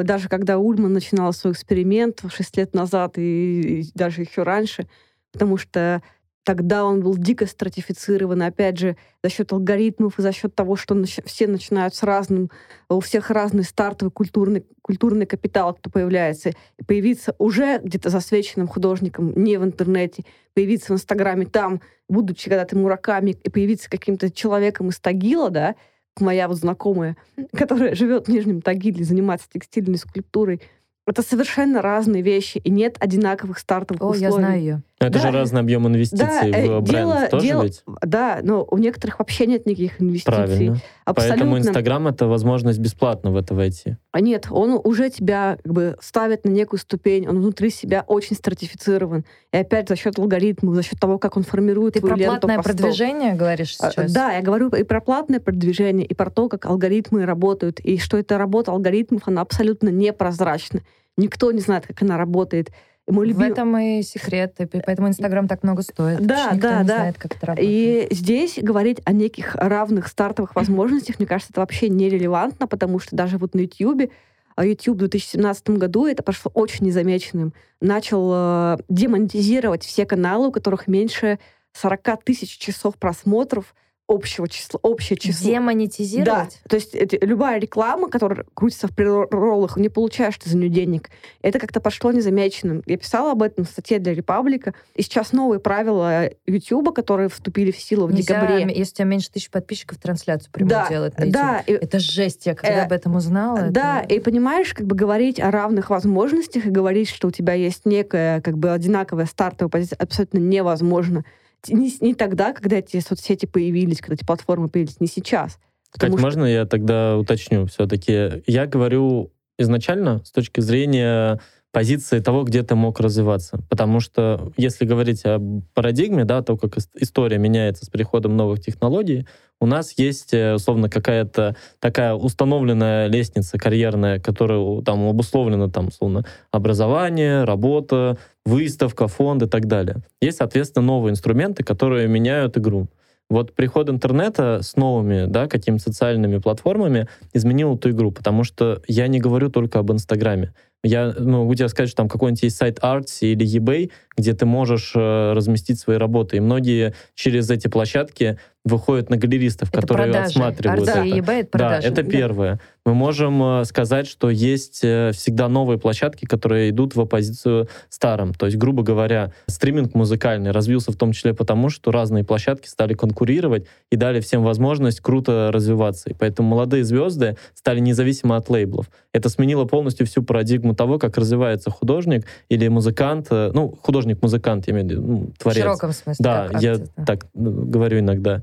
э, 0.00 0.02
даже 0.04 0.30
когда 0.30 0.58
Ульман 0.58 0.94
начинал 0.94 1.34
свой 1.34 1.52
эксперимент 1.52 2.22
6 2.34 2.56
лет 2.56 2.74
назад 2.74 3.18
и 3.18 3.84
даже 3.94 4.22
еще 4.22 4.42
раньше, 4.42 4.88
потому 5.32 5.58
что 5.58 6.02
тогда 6.44 6.84
он 6.84 7.00
был 7.00 7.16
дико 7.16 7.46
стратифицирован, 7.46 8.42
опять 8.42 8.78
же, 8.78 8.96
за 9.22 9.30
счет 9.30 9.52
алгоритмов 9.52 10.18
и 10.18 10.22
за 10.22 10.32
счет 10.32 10.54
того, 10.54 10.76
что 10.76 10.94
нач- 10.94 11.22
все 11.26 11.46
начинают 11.46 11.94
с 11.94 12.02
разным, 12.02 12.50
у 12.88 13.00
всех 13.00 13.30
разный 13.30 13.64
стартовый 13.64 14.10
культурный, 14.10 14.64
культурный 14.82 15.26
капитал, 15.26 15.74
кто 15.74 15.90
появляется, 15.90 16.50
и 16.50 16.84
появиться 16.84 17.34
уже 17.38 17.78
где-то 17.78 18.10
засвеченным 18.10 18.68
художником, 18.68 19.32
не 19.36 19.58
в 19.58 19.64
интернете, 19.64 20.24
появиться 20.54 20.92
в 20.92 20.96
Инстаграме 20.96 21.46
там, 21.46 21.80
будучи 22.08 22.48
когда-то 22.48 22.76
мураками, 22.76 23.36
и 23.42 23.50
появиться 23.50 23.90
каким-то 23.90 24.30
человеком 24.30 24.88
из 24.88 24.98
Тагила, 24.98 25.50
да, 25.50 25.74
моя 26.18 26.48
вот 26.48 26.56
знакомая, 26.56 27.16
которая 27.52 27.94
живет 27.94 28.26
в 28.26 28.30
Нижнем 28.30 28.62
Тагиле, 28.62 29.04
занимается 29.04 29.46
текстильной 29.52 29.98
скульптурой, 29.98 30.60
это 31.06 31.22
совершенно 31.22 31.82
разные 31.82 32.22
вещи, 32.22 32.58
и 32.58 32.70
нет 32.70 32.96
одинаковых 33.00 33.58
стартовых 33.58 34.02
О, 34.02 34.06
условий. 34.06 34.22
я 34.22 34.32
знаю 34.32 34.60
ее. 34.60 34.82
Но 35.00 35.06
это 35.06 35.18
Да. 35.18 35.30
же 35.30 35.30
разный 35.30 35.60
объем 35.62 35.88
инвестиций 35.88 36.50
э, 36.52 36.78
в 36.78 36.82
бренд 36.82 37.08
дело- 37.08 37.28
тоже 37.30 37.46
дело- 37.46 37.62
ведь. 37.62 37.82
Да, 38.02 38.40
но 38.42 38.66
у 38.70 38.76
некоторых 38.76 39.18
вообще 39.18 39.46
нет 39.46 39.64
никаких 39.64 39.98
инвестиций. 40.02 40.30
Правильно. 40.36 40.76
Абсолютно. 41.06 41.36
Поэтому 41.46 41.58
Инстаграм 41.58 42.06
это 42.06 42.26
возможность 42.26 42.78
бесплатно 42.78 43.30
в 43.30 43.36
это 43.36 43.54
войти. 43.54 43.96
А 44.12 44.20
Нет, 44.20 44.48
он 44.50 44.78
уже 44.84 45.08
тебя 45.08 45.56
как 45.64 45.72
бы 45.72 45.96
ставит 46.02 46.44
на 46.44 46.50
некую 46.50 46.78
ступень, 46.78 47.26
он 47.26 47.38
внутри 47.38 47.70
себя 47.70 48.04
очень 48.06 48.36
стратифицирован. 48.36 49.24
И 49.54 49.56
опять 49.56 49.88
за 49.88 49.96
счет 49.96 50.18
алгоритмов, 50.18 50.74
за 50.74 50.82
счет 50.82 51.00
того, 51.00 51.18
как 51.18 51.38
он 51.38 51.44
формирует 51.44 51.94
Ты 51.94 52.00
твою 52.00 52.14
про 52.16 52.20
ленту 52.20 52.32
платное 52.40 52.56
постов. 52.58 52.76
продвижение 52.76 53.32
говоришь 53.34 53.76
А, 53.80 53.90
сейчас? 53.90 54.12
Да, 54.12 54.32
я 54.32 54.42
говорю 54.42 54.68
и 54.68 54.82
про 54.82 55.00
платное 55.00 55.40
продвижение, 55.40 56.06
и 56.06 56.12
про 56.12 56.30
то, 56.30 56.50
как 56.50 56.66
алгоритмы 56.66 57.24
работают, 57.24 57.80
и 57.80 57.96
что 57.96 58.18
эта 58.18 58.36
работа 58.36 58.72
алгоритмов, 58.72 59.22
она 59.26 59.40
абсолютно 59.40 59.88
непрозрачна. 59.88 60.80
Никто 61.16 61.50
не 61.52 61.60
знает, 61.60 61.86
как 61.86 62.02
она 62.02 62.18
работает. 62.18 62.70
Мой 63.10 63.26
В 63.26 63.28
любимый- 63.28 63.50
этом 63.50 63.76
и 63.76 64.02
секрет, 64.02 64.54
и 64.60 64.66
поэтому 64.66 65.08
Инстаграм 65.08 65.48
так 65.48 65.62
много 65.62 65.82
стоит. 65.82 66.24
Да, 66.24 66.50
никто 66.52 66.68
да, 66.68 66.82
не 66.82 66.88
да. 66.88 66.96
знает, 66.96 67.18
как 67.18 67.36
это 67.36 67.46
работает. 67.46 67.70
И 67.70 68.08
здесь 68.14 68.58
говорить 68.60 69.00
о 69.04 69.12
неких 69.12 69.54
равных 69.56 70.08
стартовых 70.08 70.54
возможностях, 70.54 71.18
мне 71.18 71.26
кажется, 71.26 71.52
это 71.52 71.60
вообще 71.60 71.88
нерелевантно, 71.88 72.66
потому 72.66 72.98
что 72.98 73.16
даже 73.16 73.38
вот 73.38 73.54
на 73.54 73.60
YouTube, 73.60 74.10
а 74.56 74.64
YouTube 74.64 74.96
в 74.96 75.00
2017 75.00 75.70
году 75.70 76.06
это 76.06 76.22
пошло 76.22 76.50
очень 76.54 76.86
незамеченным. 76.86 77.54
Начал 77.80 78.30
э, 78.32 78.76
демонетизировать 78.88 79.84
все 79.84 80.04
каналы, 80.04 80.48
у 80.48 80.52
которых 80.52 80.86
меньше 80.86 81.38
40 81.72 82.24
тысяч 82.24 82.58
часов 82.58 82.96
просмотров 82.96 83.74
общего 84.10 84.48
числа, 84.48 84.80
общее 84.82 85.16
число. 85.16 85.46
Да, 85.48 85.54
Демонетизировать? 85.54 86.60
то 86.68 86.76
есть 86.76 86.94
эти- 86.94 87.18
любая 87.24 87.60
реклама, 87.60 88.08
которая 88.10 88.44
крутится 88.54 88.88
в 88.88 88.94
прироллах, 88.94 89.76
не 89.76 89.88
получаешь 89.88 90.36
ты 90.36 90.50
за 90.50 90.56
нее 90.56 90.68
денег. 90.68 91.10
Это 91.42 91.58
как-то 91.58 91.80
пошло 91.80 92.10
незамеченным. 92.12 92.82
Я 92.86 92.96
писала 92.98 93.32
об 93.32 93.42
этом 93.42 93.64
в 93.64 93.68
статье 93.68 93.98
для 93.98 94.12
Репаблика. 94.12 94.74
И 94.94 95.02
сейчас 95.02 95.32
новые 95.32 95.60
правила 95.60 96.28
YouTube, 96.46 96.92
которые 96.94 97.28
вступили 97.28 97.70
в 97.70 97.78
силу 97.78 98.06
в 98.06 98.12
Нельзя, 98.12 98.40
декабре. 98.40 98.64
если 98.76 98.92
у 98.92 98.96
тебя 98.96 99.04
меньше 99.04 99.30
тысячи 99.30 99.50
подписчиков, 99.50 99.98
трансляцию 99.98 100.50
прямую 100.52 100.70
Да, 100.70 100.88
делать 100.88 101.16
на 101.18 101.22
YouTube. 101.24 101.32
да, 101.32 101.60
и- 101.66 101.72
Это 101.72 101.98
жесть. 101.98 102.46
Я 102.46 102.54
когда 102.54 102.82
Э, 102.82 102.84
об 102.86 102.92
этом 102.92 103.14
узнала... 103.14 103.68
Да, 103.70 104.00
это- 104.02 104.14
и 104.14 104.20
понимаешь, 104.20 104.74
как 104.74 104.86
бы 104.86 104.96
говорить 104.96 105.38
о 105.40 105.50
равных 105.50 105.90
возможностях 105.90 106.66
и 106.66 106.70
говорить, 106.70 107.08
что 107.08 107.28
у 107.28 107.30
тебя 107.30 107.54
есть 107.54 107.86
некая 107.86 108.40
как 108.40 108.58
бы 108.58 108.72
одинаковая 108.72 109.26
стартовая 109.26 109.70
позиция, 109.70 109.96
абсолютно 109.96 110.38
невозможно. 110.38 111.24
Не, 111.68 111.92
не 112.00 112.14
тогда, 112.14 112.52
когда 112.52 112.76
эти 112.78 113.00
соцсети 113.00 113.46
появились, 113.46 114.00
когда 114.00 114.14
эти 114.14 114.24
платформы 114.24 114.68
появились, 114.68 115.00
не 115.00 115.06
сейчас. 115.06 115.58
Кстати, 115.90 116.12
что- 116.12 116.20
можно 116.20 116.44
я 116.44 116.66
тогда 116.66 117.16
уточню 117.18 117.66
все-таки? 117.66 118.42
Я 118.46 118.66
говорю 118.66 119.30
изначально 119.58 120.22
с 120.24 120.30
точки 120.30 120.60
зрения 120.60 121.40
позиции 121.72 122.18
того, 122.18 122.42
где 122.42 122.64
ты 122.64 122.74
мог 122.74 122.98
развиваться. 122.98 123.60
Потому 123.68 124.00
что 124.00 124.52
если 124.56 124.84
говорить 124.84 125.22
о 125.24 125.38
парадигме, 125.74 126.24
да, 126.24 126.42
то, 126.42 126.56
как 126.56 126.76
ис- 126.78 126.88
история 126.96 127.38
меняется 127.38 127.84
с 127.84 127.88
приходом 127.88 128.36
новых 128.36 128.60
технологий, 128.60 129.26
у 129.60 129.66
нас 129.66 129.92
есть, 129.96 130.34
э, 130.34 130.54
условно, 130.54 130.88
какая-то 130.88 131.54
такая 131.78 132.14
установленная 132.14 133.06
лестница 133.06 133.56
карьерная, 133.56 134.18
которая 134.18 134.80
там 134.82 135.06
обусловлена, 135.06 135.68
там, 135.68 135.88
условно, 135.88 136.24
образование, 136.50 137.44
работа, 137.44 138.18
выставка, 138.44 139.08
фонд 139.08 139.42
и 139.42 139.46
так 139.46 139.66
далее. 139.66 140.02
Есть, 140.20 140.38
соответственно, 140.38 140.86
новые 140.86 141.12
инструменты, 141.12 141.62
которые 141.62 142.08
меняют 142.08 142.56
игру. 142.58 142.88
Вот 143.28 143.54
приход 143.54 143.88
интернета 143.88 144.58
с 144.60 144.74
новыми, 144.74 145.26
да, 145.26 145.46
какими-то 145.46 145.84
социальными 145.84 146.38
платформами 146.38 147.06
изменил 147.32 147.76
эту 147.76 147.90
игру, 147.90 148.10
потому 148.10 148.42
что 148.42 148.82
я 148.88 149.06
не 149.06 149.20
говорю 149.20 149.50
только 149.50 149.78
об 149.78 149.92
Инстаграме. 149.92 150.52
Я 150.82 151.12
ну, 151.18 151.40
могу 151.40 151.54
тебе 151.54 151.68
сказать, 151.68 151.88
что 151.90 151.98
там 151.98 152.08
какой-нибудь 152.08 152.42
есть 152.42 152.56
сайт 152.56 152.78
Artsy 152.78 153.32
или 153.32 153.46
eBay, 153.58 153.90
где 154.16 154.32
ты 154.34 154.46
можешь 154.46 154.92
э, 154.94 155.32
разместить 155.32 155.78
свои 155.78 155.96
работы. 155.96 156.36
И 156.38 156.40
многие 156.40 156.94
через 157.14 157.50
эти 157.50 157.68
площадки 157.68 158.38
выходят 158.64 159.08
на 159.08 159.16
галеристов, 159.16 159.70
Это 159.70 159.80
которые 159.80 160.06
продажи. 160.12 160.26
отсматривают 160.28 160.88
Арт 160.88 160.98
это. 160.98 161.06
и 161.06 161.12
eBay— 161.20 161.40
это 161.40 161.58
Да, 161.58 161.58
продажи. 161.58 161.88
это 161.88 162.02
первое. 162.02 162.60
Мы 162.84 162.94
можем 162.94 163.42
э, 163.42 163.64
сказать, 163.64 164.06
что 164.06 164.28
есть 164.28 164.80
э, 164.82 165.12
всегда 165.14 165.48
новые 165.48 165.78
площадки, 165.78 166.26
которые 166.26 166.70
идут 166.70 166.94
в 166.94 167.00
оппозицию 167.00 167.68
старым. 167.88 168.34
То 168.34 168.46
есть, 168.46 168.58
грубо 168.58 168.82
говоря, 168.82 169.32
стриминг 169.46 169.94
музыкальный 169.94 170.50
развился 170.50 170.92
в 170.92 170.96
том 170.96 171.12
числе 171.12 171.32
потому, 171.32 171.70
что 171.70 171.90
разные 171.90 172.24
площадки 172.24 172.68
стали 172.68 172.92
конкурировать 172.94 173.66
и 173.90 173.96
дали 173.96 174.20
всем 174.20 174.42
возможность 174.42 175.00
круто 175.00 175.50
развиваться. 175.52 176.10
И 176.10 176.14
поэтому 176.14 176.50
молодые 176.50 176.84
звезды 176.84 177.36
стали 177.54 177.80
независимы 177.80 178.36
от 178.36 178.50
лейблов. 178.50 178.90
Это 179.12 179.30
сменило 179.30 179.64
полностью 179.64 180.06
всю 180.06 180.22
парадигму 180.22 180.69
того, 180.74 180.98
как 180.98 181.16
развивается 181.18 181.70
художник 181.70 182.26
или 182.48 182.68
музыкант. 182.68 183.28
э, 183.30 183.50
Ну, 183.52 183.76
художник-музыкант, 183.82 184.66
я 184.68 184.72
имею 184.74 184.86
в 184.86 184.90
виду, 184.90 185.02
ну, 185.02 185.30
В 185.34 185.38
творец. 185.38 185.62
широком 185.62 185.92
смысле. 185.92 186.22
Да, 186.22 186.48
как 186.48 186.62
я 186.62 186.78
да. 186.78 187.04
так 187.04 187.26
ну, 187.34 187.50
говорю 187.50 187.98
иногда. 188.00 188.42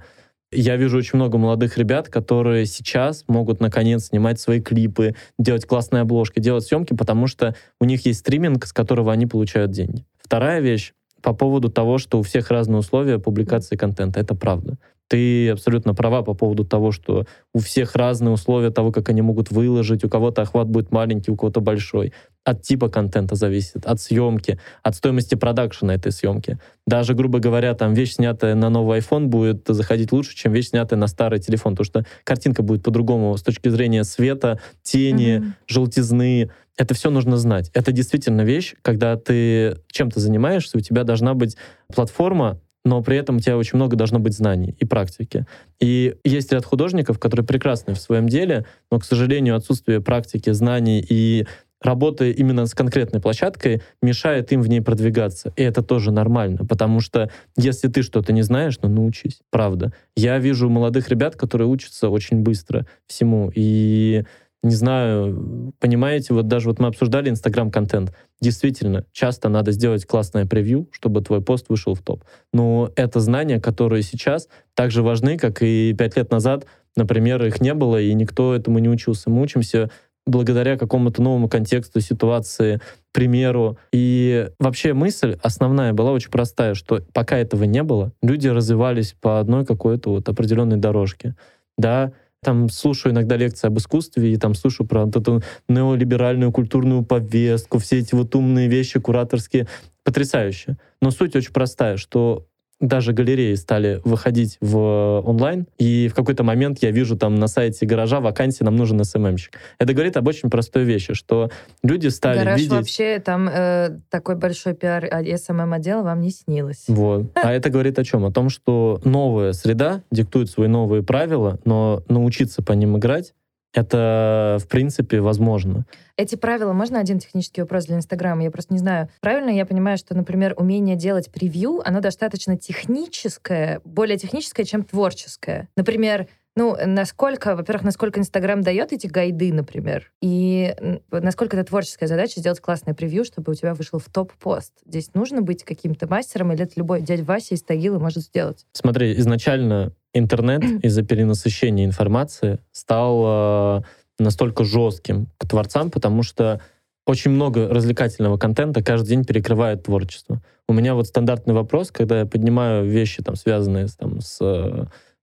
Я 0.51 0.77
вижу 0.77 0.97
очень 0.97 1.17
много 1.17 1.37
молодых 1.37 1.77
ребят, 1.77 2.07
которые 2.07 2.65
сейчас 2.65 3.25
могут 3.27 3.59
наконец 3.59 4.05
снимать 4.05 4.39
свои 4.39 4.61
клипы, 4.61 5.13
делать 5.37 5.65
классные 5.65 6.01
обложки, 6.01 6.39
делать 6.39 6.63
съемки, 6.63 6.93
потому 6.93 7.27
что 7.27 7.53
у 7.81 7.85
них 7.85 8.05
есть 8.05 8.19
стриминг, 8.21 8.65
с 8.65 8.71
которого 8.71 9.11
они 9.11 9.25
получают 9.25 9.71
деньги. 9.71 10.05
Вторая 10.17 10.61
вещь 10.61 10.93
по 11.21 11.33
поводу 11.33 11.69
того, 11.69 11.97
что 11.97 12.19
у 12.19 12.21
всех 12.21 12.49
разные 12.49 12.79
условия 12.79 13.19
публикации 13.19 13.75
контента. 13.75 14.19
Это 14.21 14.35
правда. 14.35 14.77
Ты 15.07 15.49
абсолютно 15.49 15.93
права 15.93 16.21
по 16.21 16.33
поводу 16.33 16.65
того, 16.65 16.91
что 16.91 17.25
у 17.53 17.59
всех 17.59 17.95
разные 17.95 18.31
условия 18.33 18.71
того, 18.71 18.91
как 18.91 19.07
они 19.09 19.21
могут 19.21 19.51
выложить. 19.51 20.03
У 20.03 20.09
кого-то 20.09 20.41
охват 20.41 20.67
будет 20.67 20.91
маленький, 20.91 21.31
у 21.31 21.37
кого-то 21.37 21.61
большой. 21.61 22.13
От 22.43 22.61
типа 22.61 22.89
контента 22.89 23.35
зависит, 23.35 23.85
от 23.85 23.99
съемки, 24.01 24.59
от 24.83 24.95
стоимости 24.95 25.35
продакшена 25.35 25.95
этой 25.95 26.11
съемки. 26.11 26.59
Даже, 26.85 27.13
грубо 27.13 27.39
говоря, 27.39 27.73
там 27.73 27.93
вещь, 27.93 28.13
снятая 28.15 28.55
на 28.55 28.69
новый 28.69 28.99
iPhone, 28.99 29.25
будет 29.25 29.63
заходить 29.67 30.11
лучше, 30.11 30.35
чем 30.35 30.51
вещь, 30.53 30.69
снятая 30.69 30.99
на 30.99 31.07
старый 31.07 31.39
телефон, 31.39 31.75
потому 31.75 31.85
что 31.85 32.05
картинка 32.23 32.61
будет 32.61 32.83
по-другому 32.83 33.35
с 33.37 33.43
точки 33.43 33.69
зрения 33.69 34.03
света, 34.03 34.59
тени, 34.83 35.37
Мгм. 35.37 35.55
желтизны. 35.67 36.51
Это 36.77 36.93
все 36.93 37.09
нужно 37.09 37.37
знать. 37.37 37.71
Это 37.73 37.91
действительно 37.91 38.41
вещь, 38.41 38.75
когда 38.81 39.15
ты 39.15 39.77
чем-то 39.87 40.19
занимаешься, 40.19 40.77
у 40.77 40.81
тебя 40.81 41.03
должна 41.03 41.33
быть 41.33 41.57
платформа, 41.93 42.59
но 42.87 43.01
при 43.03 43.17
этом 43.17 43.35
у 43.35 43.39
тебя 43.39 43.57
очень 43.57 43.75
много 43.75 43.97
должно 43.97 44.19
быть 44.19 44.33
знаний 44.33 44.73
и 44.79 44.85
практики. 44.85 45.45
И 45.79 46.15
есть 46.23 46.53
ряд 46.53 46.63
художников, 46.63 47.19
которые 47.19 47.45
прекрасны 47.45 47.93
в 47.93 47.99
своем 47.99 48.29
деле, 48.29 48.65
но, 48.89 48.97
к 48.99 49.03
сожалению, 49.03 49.55
отсутствие 49.57 49.99
практики, 49.99 50.51
знаний 50.51 51.05
и 51.07 51.45
работы 51.81 52.31
именно 52.31 52.65
с 52.65 52.73
конкретной 52.73 53.19
площадкой 53.19 53.81
мешает 54.01 54.51
им 54.53 54.61
в 54.61 54.69
ней 54.69 54.79
продвигаться. 54.79 55.51
И 55.57 55.63
это 55.63 55.83
тоже 55.83 56.11
нормально, 56.11 56.65
потому 56.65 57.01
что 57.01 57.29
если 57.57 57.89
ты 57.89 58.03
что-то 58.03 58.31
не 58.31 58.41
знаешь, 58.41 58.79
ну 58.81 58.89
научись, 58.89 59.41
правда. 59.51 59.91
Я 60.15 60.39
вижу 60.39 60.69
молодых 60.69 61.09
ребят, 61.09 61.35
которые 61.35 61.67
учатся 61.67 62.09
очень 62.09 62.39
быстро 62.39 62.87
всему, 63.05 63.51
и 63.53 64.23
не 64.63 64.75
знаю, 64.75 65.73
понимаете, 65.79 66.33
вот 66.33 66.47
даже 66.47 66.67
вот 66.67 66.79
мы 66.79 66.87
обсуждали 66.87 67.29
Инстаграм-контент. 67.29 68.13
Действительно, 68.41 69.05
часто 69.11 69.49
надо 69.49 69.71
сделать 69.71 70.05
классное 70.05 70.45
превью, 70.45 70.87
чтобы 70.91 71.21
твой 71.21 71.41
пост 71.41 71.67
вышел 71.69 71.93
в 71.93 72.01
топ. 72.01 72.23
Но 72.53 72.91
это 72.95 73.19
знания, 73.19 73.59
которые 73.59 74.03
сейчас 74.03 74.47
так 74.73 74.91
же 74.91 75.03
важны, 75.03 75.37
как 75.37 75.61
и 75.61 75.93
пять 75.97 76.17
лет 76.17 76.31
назад, 76.31 76.65
например, 76.95 77.43
их 77.45 77.61
не 77.61 77.73
было, 77.73 78.01
и 78.01 78.13
никто 78.13 78.55
этому 78.55 78.79
не 78.79 78.89
учился. 78.89 79.29
Мы 79.29 79.41
учимся 79.41 79.89
благодаря 80.25 80.77
какому-то 80.77 81.21
новому 81.21 81.47
контексту, 81.47 82.01
ситуации, 82.01 82.81
примеру. 83.13 83.77
И 83.93 84.49
вообще 84.59 84.93
мысль 84.93 85.37
основная 85.41 85.93
была 85.93 86.11
очень 86.11 86.29
простая, 86.29 86.73
что 86.73 87.01
пока 87.13 87.37
этого 87.37 87.63
не 87.63 87.81
было, 87.81 88.11
люди 88.21 88.47
развивались 88.47 89.15
по 89.19 89.39
одной 89.39 89.65
какой-то 89.65 90.11
вот 90.11 90.27
определенной 90.29 90.77
дорожке. 90.77 91.35
Да, 91.77 92.11
там 92.43 92.69
слушаю 92.69 93.13
иногда 93.13 93.35
лекции 93.35 93.67
об 93.67 93.77
искусстве, 93.77 94.33
и 94.33 94.37
там 94.37 94.53
слушаю 94.53 94.87
про 94.87 95.05
вот 95.05 95.15
эту 95.15 95.43
неолиберальную 95.67 96.51
культурную 96.51 97.03
повестку, 97.03 97.79
все 97.79 97.99
эти 97.99 98.15
вот 98.15 98.35
умные 98.35 98.67
вещи 98.67 98.99
кураторские. 98.99 99.67
Потрясающе. 100.03 100.77
Но 101.01 101.11
суть 101.11 101.35
очень 101.35 101.51
простая, 101.51 101.97
что 101.97 102.47
даже 102.79 103.13
галереи 103.13 103.55
стали 103.55 104.01
выходить 104.03 104.57
в 104.61 105.21
онлайн, 105.25 105.67
и 105.77 106.07
в 106.09 106.15
какой-то 106.15 106.43
момент 106.43 106.79
я 106.81 106.91
вижу 106.91 107.17
там 107.17 107.35
на 107.35 107.47
сайте 107.47 107.85
гаража 107.85 108.19
вакансии, 108.19 108.63
нам 108.63 108.75
нужен 108.75 109.03
СММщик. 109.03 109.57
Это 109.79 109.93
говорит 109.93 110.17
об 110.17 110.27
очень 110.27 110.49
простой 110.49 110.83
вещи, 110.83 111.13
что 111.13 111.49
люди 111.83 112.07
стали 112.07 112.39
Гараж 112.39 112.59
видеть... 112.59 112.71
вообще, 112.71 113.19
там 113.19 113.49
э, 113.49 113.99
такой 114.09 114.35
большой 114.35 114.73
пиар 114.73 115.05
а, 115.05 115.21
СММ-отдел 115.23 116.03
вам 116.03 116.21
не 116.21 116.31
снилось. 116.31 116.85
Вот. 116.87 117.31
А 117.35 117.51
это 117.51 117.69
говорит 117.69 117.97
о 117.99 118.03
чем? 118.03 118.25
О 118.25 118.31
том, 118.31 118.49
что 118.49 119.01
новая 119.03 119.53
среда 119.53 120.03
диктует 120.11 120.49
свои 120.49 120.67
новые 120.67 121.03
правила, 121.03 121.59
но 121.65 122.03
научиться 122.09 122.61
по 122.61 122.73
ним 122.73 122.97
играть 122.97 123.33
это, 123.73 124.57
в 124.61 124.67
принципе, 124.67 125.19
возможно. 125.21 125.85
Эти 126.15 126.35
правила, 126.35 126.73
можно 126.73 126.99
один 126.99 127.19
технический 127.19 127.61
вопрос 127.61 127.85
для 127.85 127.97
Инстаграма? 127.97 128.43
Я 128.43 128.51
просто 128.51 128.73
не 128.73 128.79
знаю. 128.79 129.09
Правильно 129.21 129.49
я 129.49 129.65
понимаю, 129.65 129.97
что, 129.97 130.15
например, 130.15 130.53
умение 130.57 130.95
делать 130.95 131.31
превью, 131.31 131.81
оно 131.85 131.99
достаточно 131.99 132.57
техническое, 132.57 133.81
более 133.83 134.17
техническое, 134.17 134.63
чем 134.63 134.83
творческое. 134.83 135.67
Например, 135.75 136.27
Ну, 136.57 136.75
насколько, 136.87 137.55
во-первых, 137.55 137.83
насколько 137.83 138.19
Инстаграм 138.19 138.61
дает 138.61 138.91
эти 138.91 139.05
гайды, 139.05 139.53
например, 139.53 140.11
и 140.23 140.75
насколько 141.11 141.55
это 141.55 141.67
творческая 141.67 142.07
задача 142.07 142.39
сделать 142.39 142.59
классное 142.59 142.95
превью, 142.95 143.25
чтобы 143.25 143.51
у 143.51 143.53
тебя 143.53 143.75
вышел 143.75 143.99
в 143.99 144.05
топ-пост. 144.05 144.73
Здесь 144.83 145.13
нужно 145.13 145.43
быть 145.43 145.63
каким-то 145.63 146.07
мастером, 146.07 146.51
или 146.51 146.63
это 146.63 146.73
любой 146.77 147.01
дядя 147.01 147.23
Вася 147.23 147.53
из 147.53 147.61
Тагилы 147.61 147.99
может 147.99 148.23
сделать? 148.23 148.65
Смотри, 148.71 149.13
изначально 149.19 149.93
интернет 150.13 150.63
из-за 150.83 151.03
перенасыщения 151.03 151.85
информации 151.85 152.57
стал 152.71 153.81
э, 153.81 153.81
настолько 154.17 154.63
жестким 154.63 155.27
к 155.37 155.47
творцам, 155.47 155.91
потому 155.91 156.23
что 156.23 156.59
очень 157.05 157.29
много 157.29 157.67
развлекательного 157.67 158.39
контента 158.39 158.81
каждый 158.81 159.09
день 159.09 159.25
перекрывает 159.25 159.83
творчество. 159.83 160.41
У 160.67 160.73
меня 160.73 160.95
вот 160.95 161.05
стандартный 161.05 161.53
вопрос, 161.53 161.91
когда 161.91 162.21
я 162.21 162.25
поднимаю 162.25 162.89
вещи, 162.89 163.21
там, 163.21 163.35
связанные 163.35 163.85
там, 163.99 164.21
с 164.21 164.39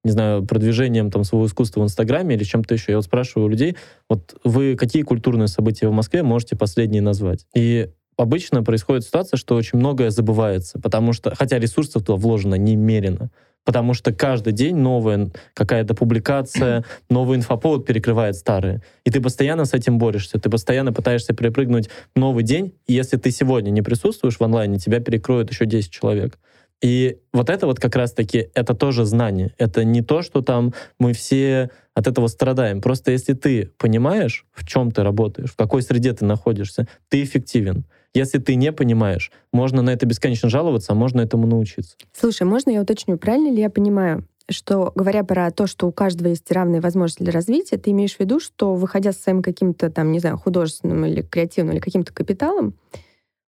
не 0.05 0.11
знаю, 0.11 0.45
продвижением 0.45 1.11
там 1.11 1.25
своего 1.25 1.47
искусства 1.47 1.81
в 1.81 1.85
Инстаграме 1.85 2.37
или 2.37 2.45
чем-то 2.45 2.75
еще. 2.75 2.93
Я 2.93 2.99
вот 2.99 3.07
спрашиваю 3.07 3.47
у 3.47 3.49
людей, 3.49 3.77
вот 4.09 4.37
вы 4.45 4.77
какие 4.77 5.03
культурные 5.03 5.49
события 5.49 5.89
в 5.89 5.93
Москве 5.93 6.23
можете 6.23 6.57
последние 6.57 7.03
назвать? 7.03 7.47
И 7.55 7.89
обычно 8.17 8.63
происходит 8.63 9.05
ситуация, 9.05 9.39
что 9.39 9.57
очень 9.57 9.79
многое 9.79 10.11
забывается, 10.11 10.79
потому 10.79 11.13
что, 11.13 11.35
хотя 11.35 11.59
ресурсов 11.59 12.05
туда 12.05 12.17
вложено 12.17 12.55
немерено, 12.55 13.31
потому 13.65 13.95
что 13.95 14.13
каждый 14.13 14.53
день 14.53 14.77
новая 14.77 15.31
какая-то 15.55 15.95
публикация, 15.95 16.85
новый 17.11 17.39
инфоповод 17.39 17.87
перекрывает 17.87 18.37
старые. 18.37 18.83
И 19.05 19.11
ты 19.11 19.21
постоянно 19.21 19.65
с 19.65 19.73
этим 19.73 19.99
борешься, 19.99 20.39
ты 20.39 20.51
постоянно 20.51 20.93
пытаешься 20.93 21.35
перепрыгнуть 21.35 21.89
новый 22.15 22.45
день, 22.45 22.75
и 22.87 22.93
если 22.93 23.17
ты 23.17 23.31
сегодня 23.31 23.71
не 23.71 23.83
присутствуешь 23.83 24.37
в 24.37 24.43
онлайне, 24.43 24.79
тебя 24.79 25.01
перекроют 25.01 25.51
еще 25.51 25.65
10 25.65 25.91
человек. 25.91 26.39
И 26.85 27.17
вот 27.33 27.49
это 27.49 27.67
вот 27.67 27.81
как 27.81 27.97
раз-таки, 27.97 28.51
это 28.53 28.75
тоже 28.75 29.07
знание. 29.07 29.55
Это 29.57 29.85
не 29.85 30.03
то, 30.03 30.21
что 30.21 30.43
там 30.43 30.75
мы 30.99 31.15
все 31.15 31.71
от 31.95 32.07
этого 32.07 32.27
страдаем. 32.27 32.83
Просто 32.83 33.11
если 33.11 33.33
ты 33.33 33.71
понимаешь, 33.79 34.45
в 34.53 34.67
чем 34.67 34.91
ты 34.91 35.03
работаешь, 35.03 35.51
в 35.51 35.57
какой 35.57 35.81
среде 35.81 36.13
ты 36.13 36.27
находишься, 36.27 36.87
ты 37.09 37.23
эффективен. 37.23 37.87
Если 38.13 38.37
ты 38.37 38.55
не 38.57 38.71
понимаешь, 38.71 39.33
можно 39.51 39.81
на 39.81 39.95
это 39.95 40.05
бесконечно 40.05 40.51
жаловаться, 40.51 40.93
а 40.93 40.95
можно 40.95 41.23
этому 41.23 41.47
научиться. 41.47 41.97
Слушай, 42.13 42.43
можно 42.43 42.69
я 42.69 42.83
уточню, 42.83 43.17
правильно 43.17 43.49
ли 43.49 43.63
я 43.63 43.71
понимаю, 43.71 44.27
что, 44.51 44.93
говоря 44.95 45.25
про 45.25 45.51
то, 45.53 45.67
что 45.67 45.89
у 45.89 45.93
каждого 45.93 46.29
есть 46.29 46.53
равные 46.53 46.83
возможности 46.83 47.23
для 47.23 47.33
развития, 47.33 47.79
ты 47.79 47.93
имеешь 47.93 48.17
в 48.17 48.21
виду, 48.21 48.41
что, 48.41 48.75
выходя 48.75 49.13
с 49.13 49.17
своим 49.17 49.41
каким-то 49.41 49.89
там, 49.89 50.13
не 50.13 50.19
знаю, 50.19 50.37
художественным 50.37 51.07
или 51.07 51.23
креативным 51.23 51.73
или 51.77 51.81
каким-то 51.81 52.13
капиталом, 52.13 52.75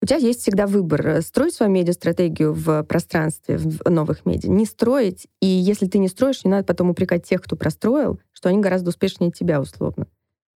у 0.03 0.05
тебя 0.05 0.17
есть 0.17 0.41
всегда 0.41 0.67
выбор. 0.67 1.07
Э, 1.07 1.21
строить 1.21 1.53
свою 1.53 1.71
медиа-стратегию 1.71 2.53
в 2.53 2.83
пространстве, 2.83 3.57
в 3.57 3.89
новых 3.89 4.25
медиа. 4.25 4.49
Не 4.49 4.65
строить. 4.65 5.27
И 5.39 5.47
если 5.47 5.87
ты 5.87 5.97
не 5.97 6.09
строишь, 6.09 6.43
не 6.43 6.51
надо 6.51 6.65
потом 6.65 6.89
упрекать 6.89 7.23
тех, 7.23 7.41
кто 7.41 7.55
простроил, 7.55 8.19
что 8.33 8.49
они 8.49 8.59
гораздо 8.59 8.89
успешнее 8.89 9.31
тебя, 9.31 9.61
условно. 9.61 10.07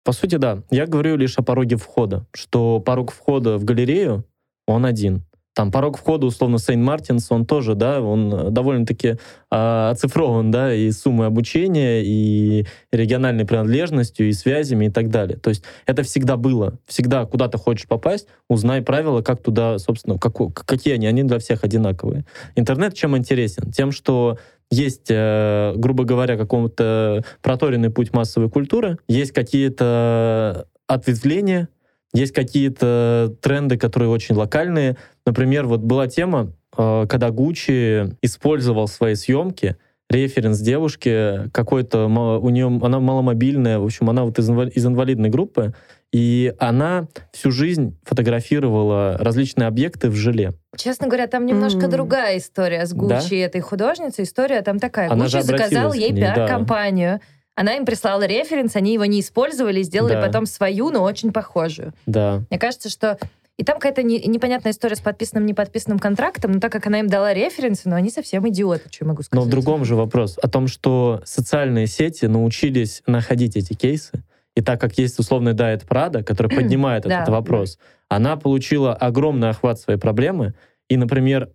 По 0.02 0.12
сути, 0.12 0.36
да. 0.36 0.62
Я 0.70 0.86
говорю 0.86 1.16
лишь 1.16 1.36
о 1.36 1.42
пороге 1.42 1.76
входа. 1.76 2.26
Что 2.32 2.80
порог 2.80 3.12
входа 3.12 3.58
в 3.58 3.64
галерею, 3.64 4.24
он 4.66 4.86
один. 4.86 5.24
Там 5.54 5.70
порог 5.70 5.96
входа, 5.98 6.26
условно, 6.26 6.56
Сейн-Мартинс, 6.56 7.26
он 7.30 7.46
тоже, 7.46 7.76
да, 7.76 8.00
он 8.00 8.32
э, 8.34 8.50
довольно-таки 8.50 9.08
э, 9.08 9.88
оцифрован, 9.90 10.50
да, 10.50 10.74
и 10.74 10.90
суммой 10.90 11.28
обучения, 11.28 12.02
и 12.04 12.66
региональной 12.90 13.44
принадлежностью, 13.44 14.28
и 14.28 14.32
связями, 14.32 14.86
и 14.86 14.90
так 14.90 15.10
далее. 15.10 15.38
То 15.38 15.50
есть 15.50 15.62
это 15.86 16.02
всегда 16.02 16.36
было. 16.36 16.78
Всегда, 16.86 17.24
куда 17.24 17.46
ты 17.46 17.56
хочешь 17.56 17.86
попасть, 17.86 18.26
узнай 18.48 18.82
правила, 18.82 19.22
как 19.22 19.42
туда, 19.42 19.78
собственно, 19.78 20.18
как, 20.18 20.34
какие 20.66 20.94
они, 20.94 21.06
они 21.06 21.22
для 21.22 21.38
всех 21.38 21.62
одинаковые. 21.62 22.24
Интернет 22.56 22.94
чем 22.94 23.16
интересен? 23.16 23.70
Тем, 23.70 23.92
что 23.92 24.38
есть, 24.72 25.06
э, 25.08 25.72
грубо 25.76 26.02
говоря, 26.02 26.36
какой-то 26.36 27.24
проторенный 27.42 27.90
путь 27.90 28.12
массовой 28.12 28.50
культуры, 28.50 28.98
есть 29.06 29.30
какие-то 29.30 30.66
ответвления, 30.88 31.68
есть 32.14 32.32
какие-то 32.32 33.34
тренды, 33.42 33.76
которые 33.76 34.08
очень 34.08 34.34
локальные. 34.36 34.96
Например, 35.26 35.66
вот 35.66 35.80
была 35.80 36.06
тема, 36.06 36.52
э, 36.76 37.06
когда 37.08 37.30
Гуччи 37.30 38.16
использовал 38.22 38.88
свои 38.88 39.16
съемки 39.16 39.76
референс 40.08 40.60
девушки 40.60 41.50
какой-то, 41.50 42.06
у 42.06 42.48
нее, 42.50 42.66
она 42.82 43.00
маломобильная, 43.00 43.78
в 43.78 43.84
общем, 43.84 44.08
она 44.10 44.24
вот 44.24 44.38
из, 44.38 44.48
из 44.48 44.86
инвалидной 44.86 45.28
группы, 45.28 45.74
и 46.12 46.54
она 46.60 47.08
всю 47.32 47.50
жизнь 47.50 47.98
фотографировала 48.04 49.16
различные 49.18 49.66
объекты 49.66 50.08
в 50.08 50.14
желе. 50.14 50.52
Честно 50.76 51.08
говоря, 51.08 51.26
там 51.26 51.44
немножко 51.44 51.86
mm. 51.86 51.88
другая 51.88 52.38
история 52.38 52.86
с 52.86 52.92
Гуччи 52.92 53.30
да? 53.30 53.46
этой 53.46 53.60
художницы. 53.60 54.22
История 54.22 54.62
там 54.62 54.78
такая. 54.78 55.10
Она 55.10 55.24
Гуччи 55.24 55.40
заказал 55.40 55.92
ей 55.92 56.14
пиар-компанию. 56.14 57.18
Да 57.18 57.26
она 57.54 57.74
им 57.76 57.84
прислала 57.84 58.26
референс, 58.26 58.76
они 58.76 58.94
его 58.94 59.04
не 59.04 59.20
использовали, 59.20 59.82
сделали 59.82 60.14
да. 60.14 60.22
потом 60.22 60.46
свою, 60.46 60.90
но 60.90 61.02
очень 61.02 61.32
похожую. 61.32 61.92
Да. 62.06 62.42
Мне 62.50 62.58
кажется, 62.58 62.88
что 62.88 63.18
и 63.56 63.62
там 63.62 63.76
какая-то 63.76 64.02
не, 64.02 64.18
непонятная 64.26 64.72
история 64.72 64.96
с 64.96 65.00
подписанным, 65.00 65.46
неподписанным 65.46 66.00
контрактом, 66.00 66.52
но 66.52 66.60
так 66.60 66.72
как 66.72 66.86
она 66.88 66.98
им 67.00 67.06
дала 67.08 67.32
референсы, 67.32 67.88
но 67.88 67.94
они 67.94 68.10
совсем 68.10 68.48
идиоты, 68.48 68.88
что 68.90 69.04
я 69.04 69.08
могу 69.08 69.22
сказать. 69.22 69.44
Но 69.44 69.48
в 69.48 69.50
другом 69.50 69.84
же 69.84 69.94
вопрос, 69.94 70.38
о 70.42 70.48
том, 70.48 70.66
что 70.66 71.22
социальные 71.24 71.86
сети 71.86 72.26
научились 72.26 73.02
находить 73.06 73.56
эти 73.56 73.74
кейсы, 73.74 74.24
и 74.56 74.60
так 74.60 74.80
как 74.80 74.98
есть 74.98 75.18
условный 75.18 75.52
Diet 75.52 75.86
Prada, 75.86 76.24
который 76.24 76.48
поднимает 76.48 77.06
этот 77.06 77.28
вопрос, 77.28 77.78
она 78.08 78.36
получила 78.36 78.92
огромный 78.94 79.50
охват 79.50 79.78
своей 79.78 79.98
проблемы, 79.98 80.54
и, 80.88 80.96
например, 80.96 81.50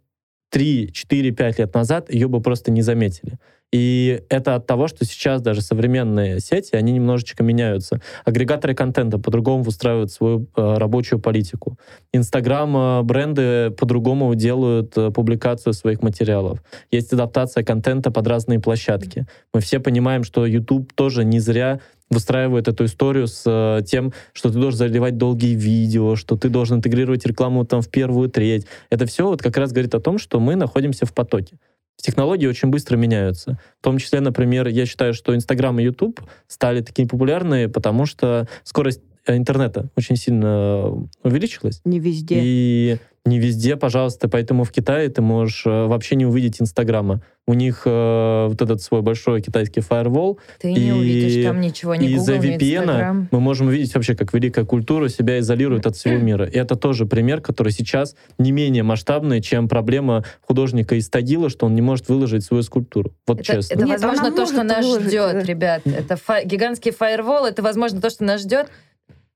3, 0.52 0.92
4, 0.92 1.32
5 1.32 1.60
лет 1.60 1.74
назад 1.74 2.12
ее 2.12 2.28
бы 2.28 2.42
просто 2.42 2.72
не 2.72 2.82
заметили. 2.82 3.38
И 3.72 4.24
это 4.30 4.56
от 4.56 4.66
того, 4.66 4.88
что 4.88 5.06
сейчас 5.06 5.42
даже 5.42 5.62
современные 5.62 6.40
сети, 6.40 6.76
они 6.76 6.92
немножечко 6.92 7.44
меняются. 7.44 8.02
Агрегаторы 8.26 8.74
контента 8.74 9.20
по-другому 9.20 9.64
выстраивают 9.64 10.12
свою 10.12 10.48
э, 10.56 10.78
рабочую 10.78 11.20
политику. 11.20 11.78
Инстаграм 12.12 12.76
э, 12.76 13.04
бренды 13.04 13.72
по-другому 13.72 14.34
делают 14.34 14.98
э, 14.98 15.12
публикацию 15.12 15.74
своих 15.74 16.02
материалов. 16.02 16.64
Есть 16.90 17.14
адаптация 17.14 17.64
контента 17.64 18.10
под 18.10 18.26
разные 18.28 18.60
площадки. 18.60 19.28
Мы 19.54 19.62
все 19.62 19.80
понимаем, 19.80 20.24
что 20.24 20.46
YouTube 20.46 20.92
тоже 20.94 21.24
не 21.24 21.40
зря 21.40 21.80
выстраивает 22.10 22.68
эту 22.68 22.86
историю 22.86 23.28
с 23.28 23.44
э, 23.46 23.84
тем, 23.86 24.14
что 24.34 24.50
ты 24.50 24.58
должен 24.58 24.80
заливать 24.80 25.18
долгие 25.18 25.54
видео, 25.54 26.16
что 26.16 26.36
ты 26.38 26.50
должен 26.50 26.78
интегрировать 26.78 27.26
рекламу 27.26 27.66
там 27.66 27.82
в 27.82 27.90
первую 27.90 28.30
треть. 28.30 28.66
Это 28.90 29.06
все 29.06 29.28
вот 29.28 29.44
как 29.44 29.58
раз 29.58 29.72
говорит 29.72 29.94
о 29.94 30.00
том, 30.00 30.18
что 30.18 30.40
мы 30.40 30.56
находимся 30.56 31.06
в 31.06 31.14
потоке 31.14 31.58
технологии 32.02 32.48
очень 32.48 32.70
быстро 32.70 32.98
меняются. 32.98 33.60
В 33.80 33.84
том 33.84 33.98
числе, 33.98 34.20
например, 34.20 34.68
я 34.68 34.86
считаю, 34.86 35.14
что 35.14 35.36
Инстаграм 35.36 35.78
и 35.80 35.84
Ютуб 35.84 36.22
стали 36.48 36.82
такими 36.82 37.08
популярными, 37.08 37.68
потому 37.68 38.06
что 38.06 38.48
скорость 38.64 39.02
интернета 39.28 39.90
очень 39.96 40.16
сильно 40.16 40.92
увеличилась. 41.24 41.82
Не 41.86 42.00
везде. 42.00 42.40
И 42.42 42.98
не 43.26 43.40
везде, 43.40 43.76
пожалуйста. 43.76 44.28
Поэтому 44.30 44.64
в 44.64 44.72
Китае 44.72 45.10
ты 45.10 45.22
можешь 45.22 45.66
э, 45.66 45.86
вообще 45.86 46.16
не 46.16 46.26
увидеть 46.26 46.62
Инстаграма. 46.62 47.22
У 47.48 47.54
них 47.54 47.82
э, 47.86 48.46
вот 48.48 48.62
этот 48.62 48.82
свой 48.82 49.02
большой 49.02 49.42
китайский 49.42 49.82
фаервол. 49.82 50.40
Ты 50.60 50.72
и, 50.72 50.86
не 50.86 50.94
увидишь 50.94 51.44
там 51.44 51.60
ничего, 51.60 51.96
ни 51.96 52.08
Из-за 52.10 52.36
VPN 52.36 53.28
мы 53.32 53.40
можем 53.40 53.68
увидеть 53.68 53.94
вообще, 53.96 54.16
как 54.16 54.34
великая 54.34 54.66
культура 54.66 55.10
себя 55.10 55.40
изолирует 55.40 55.86
от 55.88 55.96
всего 55.96 56.18
мира. 56.18 56.46
И 56.46 56.58
это 56.58 56.76
тоже 56.76 57.06
пример, 57.06 57.42
который 57.42 57.72
сейчас 57.72 58.16
не 58.38 58.52
менее 58.52 58.84
масштабный, 58.84 59.42
чем 59.42 59.68
проблема 59.68 60.24
художника 60.42 60.96
из 60.96 61.10
Тагила, 61.10 61.50
что 61.50 61.66
он 61.66 61.76
не 61.76 61.82
может 61.82 62.08
выложить 62.08 62.44
свою 62.44 62.62
скульптуру. 62.62 63.14
Вот 63.26 63.40
это, 63.40 63.54
честно. 63.54 63.74
Это, 63.74 63.84
Нет, 63.84 64.02
возможно, 64.02 64.32
то, 64.36 64.46
что 64.46 64.64
нас 64.64 64.86
выложить. 64.86 65.08
ждет, 65.08 65.46
ребят. 65.46 65.82
Это 65.86 66.18
фа- 66.18 66.44
гигантский 66.44 66.92
фаервол, 66.92 67.46
это, 67.46 67.64
возможно, 67.64 68.00
то, 68.00 68.10
что 68.10 68.24
нас 68.24 68.42
ждет, 68.42 68.68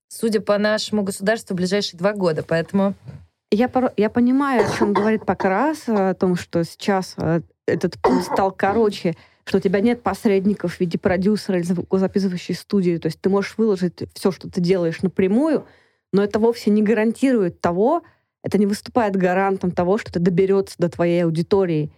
судя 0.08 0.40
по 0.40 0.58
нашему 0.58 1.02
государству, 1.02 1.56
в 1.56 1.58
ближайшие 1.58 1.98
два 1.98 2.14
года. 2.14 2.44
Поэтому 2.48 2.94
я, 3.54 3.70
я 3.98 4.10
понимаю, 4.10 4.66
о 4.66 4.78
чем 4.78 4.94
говорит 4.94 5.26
Покрас, 5.26 5.84
о 5.88 6.14
том, 6.14 6.36
что 6.36 6.64
сейчас 6.64 7.16
э, 7.18 7.42
этот 7.66 8.00
путь 8.02 8.24
стал 8.24 8.52
короче, 8.52 9.16
что 9.46 9.58
у 9.58 9.62
тебя 9.62 9.80
нет 9.80 10.02
посредников 10.02 10.76
в 10.76 10.80
виде 10.80 10.98
продюсера 10.98 11.58
или 11.58 11.66
звукозаписывающей 11.66 12.56
студии. 12.56 12.98
То 12.98 13.08
есть 13.08 13.22
ты 13.22 13.30
можешь 13.30 13.56
выложить 13.58 14.04
все, 14.14 14.32
что 14.32 14.50
ты 14.50 14.62
делаешь 14.62 15.02
напрямую, 15.02 15.66
но 16.12 16.24
это 16.24 16.40
вовсе 16.40 16.72
не 16.72 16.82
гарантирует 16.82 17.62
того, 17.62 18.04
это 18.44 18.58
не 18.58 18.66
выступает 18.66 19.16
гарантом 19.16 19.72
того, 19.72 19.98
что 19.98 20.10
это 20.10 20.20
доберется 20.20 20.76
до 20.78 20.90
твоей 20.90 21.24
аудитории. 21.24 21.92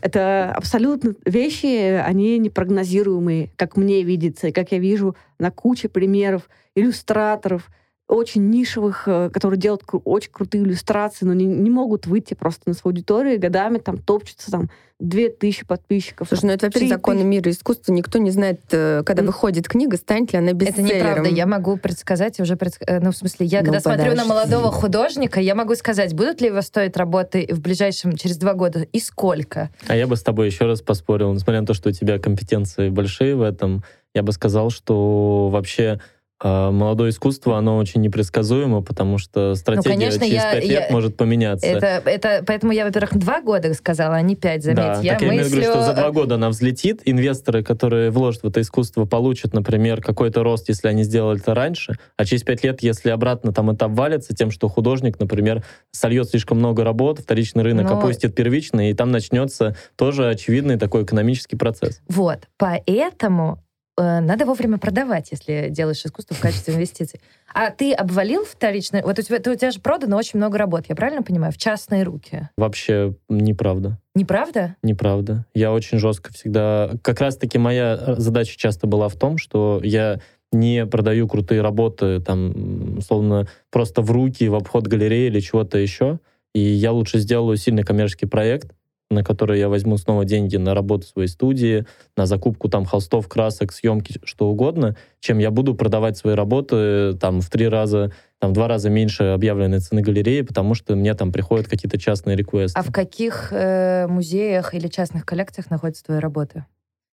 Это 0.00 0.52
абсолютно 0.52 1.14
вещи, 1.24 2.00
они 2.04 2.38
непрогнозируемые, 2.38 3.50
как 3.56 3.76
мне 3.76 4.02
видится, 4.02 4.48
и 4.48 4.52
как 4.52 4.72
я 4.72 4.78
вижу 4.78 5.16
на 5.38 5.50
куче 5.50 5.88
примеров 5.88 6.48
иллюстраторов— 6.74 7.70
очень 8.12 8.48
нишевых, 8.50 9.04
э, 9.06 9.30
которые 9.32 9.58
делают 9.58 9.82
очень 10.04 10.30
крутые 10.30 10.64
иллюстрации, 10.64 11.24
но 11.24 11.32
не, 11.34 11.46
не 11.46 11.70
могут 11.70 12.06
выйти 12.06 12.34
просто 12.34 12.62
на 12.66 12.74
свою 12.74 12.92
аудиторию, 12.92 13.34
и 13.34 13.38
годами 13.38 13.78
там 13.78 13.98
топчутся 13.98 14.50
там 14.50 14.70
две 15.00 15.30
тысячи 15.30 15.66
подписчиков. 15.66 16.28
Слушай, 16.28 16.44
ну 16.44 16.52
это 16.52 16.66
вообще 16.66 16.86
законы 16.86 17.24
мира 17.24 17.50
искусства. 17.50 17.92
Никто 17.92 18.18
не 18.18 18.30
знает, 18.30 18.60
э, 18.70 19.02
когда 19.04 19.22
выходит 19.24 19.66
книга, 19.68 19.96
станет 19.96 20.32
ли 20.32 20.38
она 20.38 20.48
Это 20.48 20.56
бестселлером. 20.56 20.96
неправда. 21.08 21.28
Я 21.30 21.46
могу 21.46 21.76
предсказать 21.76 22.38
и 22.38 22.42
уже 22.42 22.54
предск- 22.54 22.84
э, 22.86 23.00
Ну, 23.00 23.10
в 23.10 23.16
смысле, 23.16 23.46
я 23.46 23.60
Ну, 23.60 23.64
когда 23.66 23.80
смотрю 23.80 24.04
на 24.04 24.10
подожди. 24.10 24.28
молодого 24.28 24.70
художника, 24.70 25.40
я 25.40 25.54
могу 25.56 25.74
сказать, 25.74 26.14
будут 26.14 26.40
ли 26.40 26.48
его 26.48 26.60
стоить 26.62 26.96
работы 26.96 27.48
в 27.50 27.60
ближайшем 27.60 28.16
через 28.16 28.36
два 28.36 28.54
года 28.54 28.82
и 28.92 29.00
сколько. 29.00 29.70
А 29.88 29.96
я 29.96 30.06
бы 30.06 30.16
с 30.16 30.22
тобой 30.22 30.46
еще 30.46 30.66
раз 30.66 30.82
поспорил, 30.82 31.32
несмотря 31.32 31.60
на 31.62 31.66
то, 31.66 31.74
что 31.74 31.88
у 31.88 31.92
тебя 31.92 32.18
компетенции 32.20 32.88
большие 32.90 33.34
в 33.34 33.42
этом, 33.42 33.82
я 34.14 34.22
бы 34.22 34.30
сказал, 34.32 34.70
что 34.70 35.48
вообще 35.48 35.98
молодое 36.42 37.10
искусство, 37.10 37.56
оно 37.56 37.76
очень 37.76 38.00
непредсказуемо, 38.00 38.82
потому 38.82 39.18
что 39.18 39.54
стратегия 39.54 39.90
конечно, 39.90 40.26
через 40.26 40.42
я- 40.42 40.52
пять 40.52 40.64
я- 40.64 40.80
лет 40.80 40.90
может 40.90 41.16
поменяться. 41.16 41.66
Это, 41.66 42.02
это, 42.04 42.42
поэтому 42.46 42.72
я, 42.72 42.84
во-первых, 42.84 43.16
два 43.16 43.40
года 43.40 43.72
сказала, 43.74 44.16
а 44.16 44.22
не 44.22 44.36
пять, 44.36 44.62
заметь. 44.62 44.76
Да, 44.76 45.00
я 45.02 45.12
так 45.12 45.22
я 45.22 45.28
имею 45.28 45.44
в 45.44 45.46
виду, 45.46 45.56
мыслю... 45.56 45.72
что 45.72 45.82
за 45.82 45.94
два 45.94 46.08
э, 46.08 46.12
года 46.12 46.34
она 46.34 46.48
взлетит. 46.48 47.02
Инвесторы, 47.04 47.62
которые 47.62 48.10
вложат 48.10 48.42
в 48.42 48.48
это 48.48 48.60
искусство, 48.60 49.04
получат, 49.04 49.54
например, 49.54 50.00
какой-то 50.00 50.42
рост, 50.42 50.68
если 50.68 50.88
они 50.88 51.04
сделали 51.04 51.40
это 51.40 51.54
раньше, 51.54 51.98
а 52.16 52.24
через 52.24 52.42
пять 52.42 52.64
лет, 52.64 52.82
если 52.82 53.10
обратно 53.10 53.52
там 53.52 53.70
это 53.70 53.84
обвалится 53.86 54.34
тем, 54.34 54.50
что 54.50 54.68
художник, 54.68 55.18
например, 55.20 55.64
сольет 55.90 56.28
слишком 56.28 56.58
много 56.58 56.84
работ, 56.84 57.20
вторичный 57.20 57.62
рынок 57.62 57.86
Но- 57.86 57.98
опустит 57.98 58.34
первичный, 58.34 58.90
и 58.90 58.94
там 58.94 59.10
начнется 59.10 59.76
тоже 59.96 60.28
очевидный 60.28 60.78
такой 60.78 61.04
экономический 61.04 61.56
процесс. 61.56 62.00
Вот, 62.08 62.48
поэтому 62.58 63.62
надо 63.96 64.46
вовремя 64.46 64.78
продавать, 64.78 65.28
если 65.32 65.68
делаешь 65.70 66.04
искусство 66.04 66.34
в 66.34 66.40
качестве 66.40 66.74
инвестиций. 66.74 67.20
А 67.52 67.70
ты 67.70 67.92
обвалил 67.92 68.44
вторичный... 68.44 69.02
Вот 69.02 69.18
у 69.18 69.22
тебя, 69.22 69.38
ты- 69.38 69.50
у 69.50 69.54
тебя 69.54 69.70
же 69.70 69.80
продано 69.80 70.16
очень 70.16 70.38
много 70.38 70.56
работ, 70.56 70.86
я 70.88 70.94
правильно 70.94 71.22
понимаю? 71.22 71.52
В 71.52 71.58
частные 71.58 72.02
руки. 72.02 72.48
Вообще 72.56 73.14
неправда. 73.28 73.98
Неправда? 74.14 74.76
Неправда. 74.82 75.44
Я 75.54 75.72
очень 75.72 75.98
жестко 75.98 76.32
всегда... 76.32 76.92
Как 77.02 77.20
раз-таки 77.20 77.58
моя 77.58 77.98
э, 78.00 78.14
задача 78.16 78.56
часто 78.56 78.86
была 78.86 79.08
в 79.08 79.16
том, 79.16 79.36
что 79.36 79.80
я 79.84 80.20
не 80.52 80.86
продаю 80.86 81.28
крутые 81.28 81.60
работы, 81.62 82.20
там, 82.20 82.98
условно, 82.98 83.48
просто 83.70 84.02
в 84.02 84.10
руки, 84.10 84.48
в 84.48 84.54
обход 84.54 84.86
галереи 84.86 85.26
или 85.26 85.40
чего-то 85.40 85.78
еще. 85.78 86.18
И 86.54 86.60
я 86.60 86.92
лучше 86.92 87.18
сделаю 87.18 87.56
сильный 87.56 87.82
коммерческий 87.82 88.26
проект, 88.26 88.72
на 89.12 89.22
который 89.22 89.58
я 89.58 89.68
возьму 89.68 89.96
снова 89.96 90.24
деньги 90.24 90.56
на 90.56 90.74
работу 90.74 91.06
своей 91.06 91.28
студии, 91.28 91.86
на 92.16 92.26
закупку 92.26 92.68
там 92.68 92.84
холстов, 92.84 93.28
красок, 93.28 93.72
съемки, 93.72 94.20
что 94.24 94.48
угодно, 94.48 94.96
чем 95.20 95.38
я 95.38 95.50
буду 95.50 95.74
продавать 95.74 96.16
свои 96.16 96.34
работы 96.34 97.14
там 97.20 97.40
в 97.40 97.50
три 97.50 97.68
раза, 97.68 98.12
там 98.38 98.50
в 98.50 98.54
два 98.54 98.68
раза 98.68 98.90
меньше 98.90 99.24
объявленной 99.24 99.78
цены 99.78 100.02
галереи, 100.02 100.42
потому 100.42 100.74
что 100.74 100.96
мне 100.96 101.14
там 101.14 101.30
приходят 101.30 101.68
какие-то 101.68 101.98
частные 101.98 102.36
реквесты. 102.36 102.78
А 102.78 102.82
в 102.82 102.90
каких 102.90 103.52
э, 103.52 104.06
музеях 104.08 104.74
или 104.74 104.88
частных 104.88 105.24
коллекциях 105.24 105.70
находятся 105.70 106.04
твои 106.04 106.18
работы? 106.18 106.64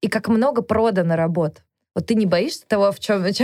И 0.02 0.08
как 0.08 0.28
много 0.28 0.60
продано 0.60 1.16
работ? 1.16 1.62
Вот 1.94 2.06
ты 2.06 2.16
не 2.16 2.26
боишься 2.26 2.64
того, 2.66 2.90
в 2.90 2.98
чем, 2.98 3.22
той 3.22 3.34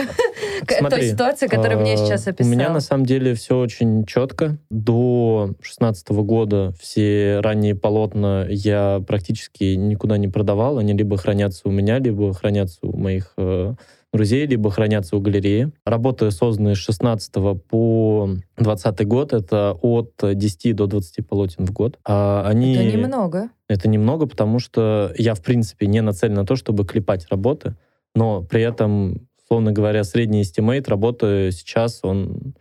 Смотри, 0.78 1.10
ситуации, 1.10 1.46
которую 1.46 1.80
мне 1.80 1.94
а, 1.94 1.96
сейчас 1.96 2.26
описал? 2.26 2.50
У 2.50 2.54
меня 2.54 2.70
на 2.70 2.80
самом 2.80 3.06
деле 3.06 3.34
все 3.34 3.56
очень 3.56 4.04
четко. 4.06 4.58
До 4.70 5.52
16 5.60 6.08
года 6.10 6.72
все 6.80 7.38
ранние 7.40 7.76
полотна 7.76 8.46
я 8.48 9.02
практически 9.06 9.74
никуда 9.74 10.18
не 10.18 10.26
продавал. 10.26 10.78
Они 10.78 10.92
либо 10.94 11.16
хранятся 11.16 11.62
у 11.68 11.70
меня, 11.70 12.00
либо 12.00 12.34
хранятся 12.34 12.78
у 12.82 12.96
моих 12.96 13.34
э, 13.36 13.74
друзей, 14.12 14.46
либо 14.46 14.70
хранятся 14.72 15.16
у 15.16 15.20
галереи. 15.20 15.70
Работы, 15.84 16.32
созданные 16.32 16.74
с 16.74 16.78
16 16.78 17.32
по 17.68 18.30
20 18.58 19.06
год, 19.06 19.32
это 19.32 19.78
от 19.80 20.12
10 20.20 20.74
до 20.74 20.86
20 20.86 21.28
полотен 21.28 21.66
в 21.66 21.72
год. 21.72 21.98
А 22.04 22.44
они... 22.46 22.74
Это 22.74 22.84
немного. 22.84 23.50
Это 23.68 23.88
немного, 23.88 24.26
потому 24.26 24.58
что 24.58 25.12
я, 25.16 25.34
в 25.34 25.42
принципе, 25.42 25.86
не 25.86 26.00
нацелен 26.02 26.34
на 26.34 26.44
то, 26.44 26.56
чтобы 26.56 26.84
клепать 26.84 27.26
работы, 27.30 27.76
но 28.14 28.42
при 28.42 28.62
этом, 28.62 29.28
условно 29.42 29.72
говоря, 29.72 30.04
средний 30.04 30.42
estimate 30.42 30.88
работы 30.88 31.50
сейчас, 31.52 32.00
он, 32.02 32.54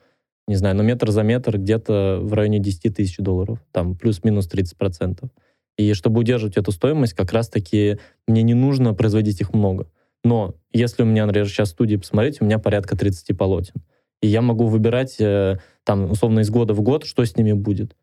не 0.47 0.55
знаю, 0.55 0.75
ну 0.75 0.83
метр 0.83 1.11
за 1.11 1.23
метр 1.23 1.57
где-то 1.57 2.19
в 2.21 2.33
районе 2.33 2.59
10 2.59 2.95
тысяч 2.95 3.17
долларов, 3.17 3.59
там 3.71 3.95
плюс-минус 3.95 4.49
30%. 4.51 5.29
И 5.77 5.93
чтобы 5.93 6.19
удерживать 6.19 6.57
эту 6.57 6.71
стоимость, 6.71 7.13
как 7.13 7.31
раз-таки 7.31 7.99
мне 8.27 8.43
не 8.43 8.53
нужно 8.53 8.93
производить 8.93 9.39
их 9.39 9.53
много. 9.53 9.87
Но 10.23 10.55
если 10.73 11.03
у 11.03 11.05
меня, 11.05 11.25
например, 11.25 11.47
сейчас 11.47 11.69
студии 11.69 11.95
посмотреть, 11.95 12.41
у 12.41 12.45
меня 12.45 12.59
порядка 12.59 12.97
30 12.97 13.37
полотен. 13.37 13.75
И 14.21 14.27
я 14.27 14.41
могу 14.41 14.67
выбирать, 14.67 15.15
э, 15.19 15.59
там, 15.85 16.11
условно, 16.11 16.41
из 16.41 16.49
года 16.49 16.73
в 16.73 16.81
год, 16.81 17.05
что 17.05 17.23
с 17.23 17.37
ними 17.37 17.53
будет. 17.53 17.95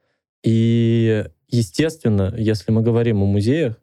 И, 0.42 1.26
естественно, 1.48 2.34
если 2.36 2.72
мы 2.72 2.80
говорим 2.80 3.22
о 3.22 3.26
музеях 3.26 3.78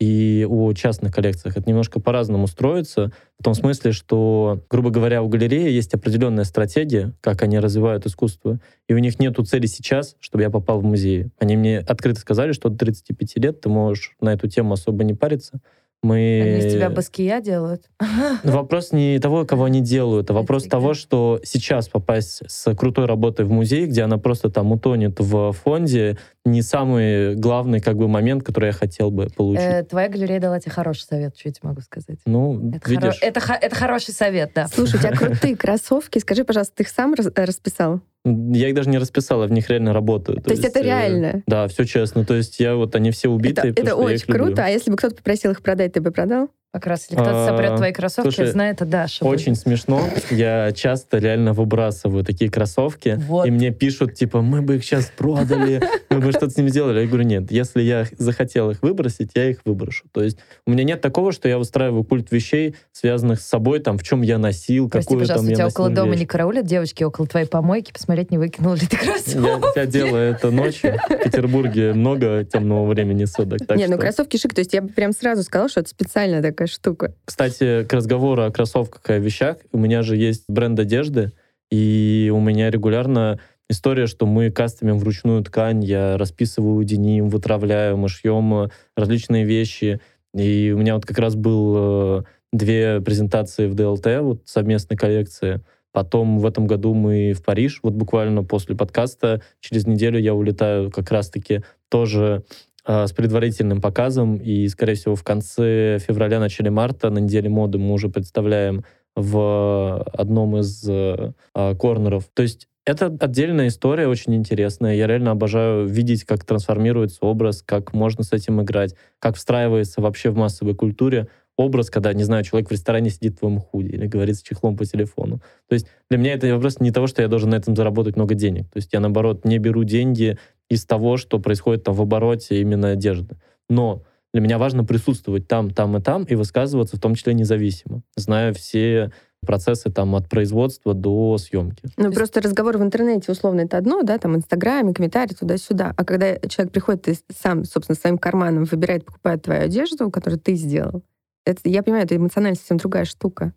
и 0.00 0.46
о 0.48 0.72
частных 0.72 1.14
коллекциях, 1.14 1.58
это 1.58 1.68
немножко 1.68 2.00
по-разному 2.00 2.46
строится, 2.46 3.12
в 3.38 3.44
том 3.44 3.54
смысле, 3.54 3.92
что, 3.92 4.64
грубо 4.70 4.90
говоря, 4.90 5.22
у 5.22 5.28
галереи 5.28 5.70
есть 5.70 5.92
определенная 5.92 6.44
стратегия, 6.44 7.12
как 7.20 7.42
они 7.42 7.58
развивают 7.58 8.06
искусство, 8.06 8.60
и 8.88 8.94
у 8.94 8.98
них 8.98 9.18
нет 9.20 9.36
цели 9.46 9.66
сейчас, 9.66 10.16
чтобы 10.18 10.42
я 10.42 10.50
попал 10.50 10.80
в 10.80 10.84
музей. 10.84 11.28
Они 11.38 11.56
мне 11.56 11.78
открыто 11.78 12.18
сказали, 12.18 12.52
что 12.52 12.70
до 12.70 12.78
35 12.78 13.36
лет 13.36 13.60
ты 13.60 13.68
можешь 13.68 14.16
на 14.20 14.32
эту 14.32 14.48
тему 14.48 14.72
особо 14.72 15.04
не 15.04 15.12
париться. 15.12 15.60
Мы... 16.02 16.40
Они 16.42 16.58
из 16.66 16.72
тебя 16.72 16.88
баския 16.88 17.40
делают. 17.40 17.82
Вопрос 18.42 18.92
не 18.92 19.18
того, 19.18 19.44
кого 19.44 19.64
они 19.64 19.82
делают, 19.82 20.30
а 20.30 20.32
вопрос 20.32 20.62
Офигеть. 20.62 20.70
того, 20.70 20.94
что 20.94 21.40
сейчас 21.44 21.88
попасть 21.88 22.42
с 22.48 22.74
крутой 22.74 23.04
работой 23.04 23.44
в 23.44 23.50
музей, 23.50 23.86
где 23.86 24.02
она 24.02 24.16
просто 24.16 24.48
там 24.48 24.72
утонет 24.72 25.20
в 25.20 25.52
фонде, 25.52 26.16
не 26.46 26.62
самый 26.62 27.34
главный 27.34 27.80
как 27.80 27.96
бы 27.98 28.08
момент, 28.08 28.42
который 28.42 28.66
я 28.68 28.72
хотел 28.72 29.10
бы 29.10 29.26
получить. 29.36 29.62
Э, 29.62 29.84
Твоя 29.84 30.08
галерея 30.08 30.40
дала 30.40 30.58
тебе 30.58 30.72
хороший 30.72 31.02
совет, 31.02 31.36
что 31.38 31.48
я 31.50 31.52
тебе 31.52 31.68
могу 31.68 31.82
сказать. 31.82 32.18
ну, 32.24 32.70
Это, 32.70 32.78
хоро- 32.78 32.90
видишь, 32.90 33.18
это, 33.20 33.40
хо- 33.40 33.58
это 33.60 33.76
хороший 33.76 34.14
совет, 34.14 34.52
да. 34.54 34.68
Слушай, 34.68 34.96
у 34.96 34.98
тебя 35.00 35.12
крутые 35.16 35.54
кроссовки. 35.54 36.18
Скажи, 36.18 36.44
пожалуйста, 36.44 36.76
ты 36.76 36.84
их 36.84 36.88
сам 36.88 37.14
расписал? 37.14 38.00
Я 38.24 38.68
их 38.68 38.74
даже 38.74 38.90
не 38.90 38.98
расписала, 38.98 39.46
в 39.46 39.52
них 39.52 39.68
реально 39.70 39.92
работаю. 39.92 40.42
То 40.42 40.50
есть 40.50 40.64
это 40.64 40.80
э, 40.80 40.82
реально? 40.82 41.42
Да, 41.46 41.66
все 41.68 41.84
честно. 41.84 42.24
То 42.24 42.34
есть 42.34 42.60
я 42.60 42.74
вот, 42.74 42.94
они 42.94 43.10
все 43.10 43.28
Это, 43.28 43.72
потому 43.72 43.72
это 43.72 43.80
что 43.80 43.88
я 43.88 44.06
очень 44.06 44.16
их 44.16 44.28
люблю. 44.28 44.44
круто. 44.44 44.64
А 44.64 44.68
если 44.68 44.90
бы 44.90 44.96
кто-то 44.96 45.16
попросил 45.16 45.50
их 45.52 45.62
продать, 45.62 45.92
ты 45.94 46.00
бы 46.00 46.10
продал? 46.10 46.50
Как 46.72 46.86
раз, 46.86 47.00
если 47.02 47.16
кто-то 47.16 47.46
А, 47.46 47.48
сопрет 47.48 47.76
твои 47.78 47.92
кроссовки, 47.92 48.32
слушай, 48.32 48.50
знает, 48.52 48.76
это 48.76 48.84
Даша. 48.84 49.24
будет. 49.24 49.34
Очень 49.40 49.56
смешно. 49.56 50.02
Я 50.30 50.70
часто 50.70 51.18
реально 51.18 51.52
выбрасываю 51.52 52.22
такие 52.24 52.48
кроссовки, 52.48 53.18
Вот. 53.26 53.44
и 53.48 53.50
мне 53.50 53.72
пишут, 53.72 54.14
типа, 54.14 54.40
мы 54.40 54.62
бы 54.62 54.76
их 54.76 54.84
сейчас 54.84 55.10
продали, 55.16 55.82
мы 56.10 56.20
бы 56.20 56.30
что-то 56.30 56.50
с 56.50 56.56
ними 56.56 56.68
сделали. 56.68 57.00
Я 57.00 57.06
говорю, 57.08 57.24
нет, 57.24 57.50
если 57.50 57.82
я 57.82 58.06
захотел 58.18 58.70
их 58.70 58.82
выбросить, 58.82 59.30
я 59.34 59.50
их 59.50 59.58
выброшу. 59.64 60.04
То 60.12 60.22
есть 60.22 60.38
у 60.64 60.70
меня 60.70 60.84
нет 60.84 61.00
такого, 61.00 61.32
что 61.32 61.48
я 61.48 61.58
выстраиваю 61.58 62.04
культ 62.04 62.30
вещей, 62.30 62.76
связанных 62.92 63.40
с 63.40 63.46
собой, 63.46 63.80
там, 63.80 63.98
в 63.98 64.04
чем 64.04 64.22
я 64.22 64.38
носил, 64.38 64.88
Прости, 64.88 65.06
какую 65.08 65.20
пожалуйста, 65.26 65.34
там 65.42 65.46
у 65.46 65.50
я 65.50 65.54
тебя 65.56 65.64
носил 65.64 65.74
около 65.82 65.90
дома 65.90 66.12
вещь. 66.12 66.20
не 66.20 66.26
караулят 66.26 66.66
девочки 66.66 67.02
около 67.02 67.26
твоей 67.26 67.46
помойки, 67.48 67.90
посмотреть, 67.92 68.30
не 68.30 68.38
выкинул 68.38 68.74
ли 68.74 68.86
ты 68.86 68.96
кроссовки. 68.96 69.44
Я, 69.76 69.82
я 69.82 69.86
делаю 69.86 70.34
это 70.34 70.52
ночью. 70.52 70.98
В 71.08 71.24
Петербурге 71.24 71.94
много 71.94 72.44
темного 72.44 72.86
времени 72.86 73.24
суток. 73.24 73.58
так 73.66 73.76
Не, 73.76 73.86
ну 73.88 73.94
что- 73.94 74.02
кроссовки 74.02 74.36
шик. 74.36 74.54
То 74.54 74.60
есть 74.60 74.72
я 74.72 74.82
бы 74.82 74.88
прям 74.88 75.10
сразу 75.12 75.42
сказала, 75.42 75.68
что 75.68 75.80
это 75.80 75.88
специальная 75.90 76.40
такая 76.60 76.68
штука. 76.68 77.14
Кстати, 77.24 77.84
к 77.84 77.92
разговору 77.92 78.42
о 78.42 78.50
кроссовках 78.50 79.08
и 79.08 79.14
о 79.14 79.18
вещах, 79.18 79.56
у 79.72 79.78
меня 79.78 80.02
же 80.02 80.16
есть 80.16 80.44
бренд 80.48 80.78
одежды, 80.78 81.32
и 81.70 82.30
у 82.34 82.40
меня 82.40 82.70
регулярно 82.70 83.40
история, 83.70 84.06
что 84.06 84.26
мы 84.26 84.50
кастомим 84.50 84.98
вручную 84.98 85.42
ткань, 85.42 85.82
я 85.82 86.18
расписываю 86.18 86.84
деним, 86.84 87.28
вытравляю, 87.28 87.96
мы 87.96 88.08
шьем 88.08 88.64
э, 88.64 88.68
различные 88.96 89.44
вещи. 89.44 90.00
И 90.34 90.72
у 90.74 90.78
меня 90.78 90.96
вот 90.96 91.06
как 91.06 91.18
раз 91.18 91.34
был 91.34 91.74
э, 91.76 92.22
две 92.52 93.00
презентации 93.00 93.66
в 93.66 93.74
ДЛТ, 93.74 94.06
вот 94.20 94.42
совместной 94.44 94.96
коллекции. 94.96 95.62
Потом 95.92 96.38
в 96.40 96.46
этом 96.46 96.66
году 96.66 96.94
мы 96.94 97.32
в 97.32 97.42
Париж, 97.42 97.80
вот 97.82 97.94
буквально 97.94 98.44
после 98.44 98.76
подкаста, 98.76 99.40
через 99.60 99.86
неделю 99.86 100.18
я 100.18 100.34
улетаю 100.34 100.90
как 100.90 101.10
раз-таки 101.10 101.62
тоже 101.88 102.44
с 102.90 103.12
предварительным 103.12 103.80
показом, 103.80 104.36
и, 104.36 104.66
скорее 104.68 104.94
всего, 104.94 105.14
в 105.14 105.22
конце 105.22 105.98
февраля, 105.98 106.40
начале 106.40 106.70
марта 106.70 107.10
на 107.10 107.18
неделе 107.18 107.48
моды 107.48 107.78
мы 107.78 107.92
уже 107.92 108.08
представляем 108.08 108.84
в 109.16 110.02
одном 110.12 110.56
из 110.58 110.88
э, 110.88 111.32
э, 111.54 111.74
корнеров. 111.76 112.24
То 112.32 112.42
есть 112.42 112.68
это 112.84 113.06
отдельная 113.20 113.68
история, 113.68 114.08
очень 114.08 114.34
интересная. 114.34 114.94
Я 114.94 115.06
реально 115.06 115.32
обожаю 115.32 115.86
видеть, 115.86 116.24
как 116.24 116.44
трансформируется 116.44 117.18
образ, 117.22 117.62
как 117.62 117.92
можно 117.92 118.24
с 118.24 118.32
этим 118.32 118.62
играть, 118.62 118.94
как 119.18 119.36
встраивается 119.36 120.00
вообще 120.00 120.30
в 120.30 120.36
массовой 120.36 120.74
культуре 120.74 121.28
образ, 121.60 121.90
когда, 121.90 122.12
не 122.12 122.24
знаю, 122.24 122.44
человек 122.44 122.68
в 122.68 122.72
ресторане 122.72 123.10
сидит 123.10 123.34
в 123.34 123.38
твоем 123.40 123.60
худи 123.60 123.88
или 123.88 124.06
говорит 124.06 124.36
с 124.36 124.42
чехлом 124.42 124.76
по 124.76 124.84
телефону. 124.84 125.40
То 125.68 125.74
есть 125.74 125.86
для 126.08 126.18
меня 126.18 126.34
это 126.34 126.52
вопрос 126.54 126.80
не 126.80 126.90
того, 126.90 127.06
что 127.06 127.22
я 127.22 127.28
должен 127.28 127.50
на 127.50 127.56
этом 127.56 127.76
заработать 127.76 128.16
много 128.16 128.34
денег. 128.34 128.64
То 128.70 128.76
есть 128.76 128.92
я, 128.92 129.00
наоборот, 129.00 129.44
не 129.44 129.58
беру 129.58 129.84
деньги 129.84 130.38
из 130.68 130.84
того, 130.84 131.16
что 131.16 131.38
происходит 131.38 131.84
там 131.84 131.94
в 131.94 132.02
обороте 132.02 132.60
именно 132.60 132.90
одежды. 132.90 133.36
Но 133.68 134.02
для 134.32 134.40
меня 134.40 134.58
важно 134.58 134.84
присутствовать 134.84 135.48
там, 135.48 135.70
там 135.70 135.96
и 135.96 136.00
там 136.00 136.24
и 136.24 136.34
высказываться, 136.34 136.96
в 136.96 137.00
том 137.00 137.14
числе 137.14 137.34
независимо, 137.34 138.02
зная 138.16 138.52
все 138.52 139.10
процессы 139.44 139.90
там 139.90 140.14
от 140.14 140.28
производства 140.28 140.94
до 140.94 141.38
съемки. 141.38 141.82
Ну, 141.96 142.06
есть... 142.06 142.16
просто 142.16 142.40
разговор 142.40 142.76
в 142.78 142.82
интернете, 142.82 143.32
условно, 143.32 143.62
это 143.62 143.78
одно, 143.78 144.02
да, 144.02 144.18
там, 144.18 144.36
Инстаграме, 144.36 144.92
комментарии 144.92 145.34
туда-сюда. 145.34 145.94
А 145.96 146.04
когда 146.04 146.36
человек 146.40 146.72
приходит 146.72 147.08
и 147.08 147.14
сам, 147.34 147.64
собственно, 147.64 147.96
своим 147.96 148.18
карманом 148.18 148.64
выбирает, 148.64 149.04
покупает 149.04 149.42
твою 149.42 149.62
одежду, 149.62 150.10
которую 150.10 150.38
ты 150.40 150.54
сделал, 150.54 151.02
это, 151.44 151.68
я 151.68 151.82
понимаю, 151.82 152.04
это 152.04 152.16
эмоционально 152.16 152.56
совсем 152.56 152.76
другая 152.76 153.04
штука. 153.04 153.52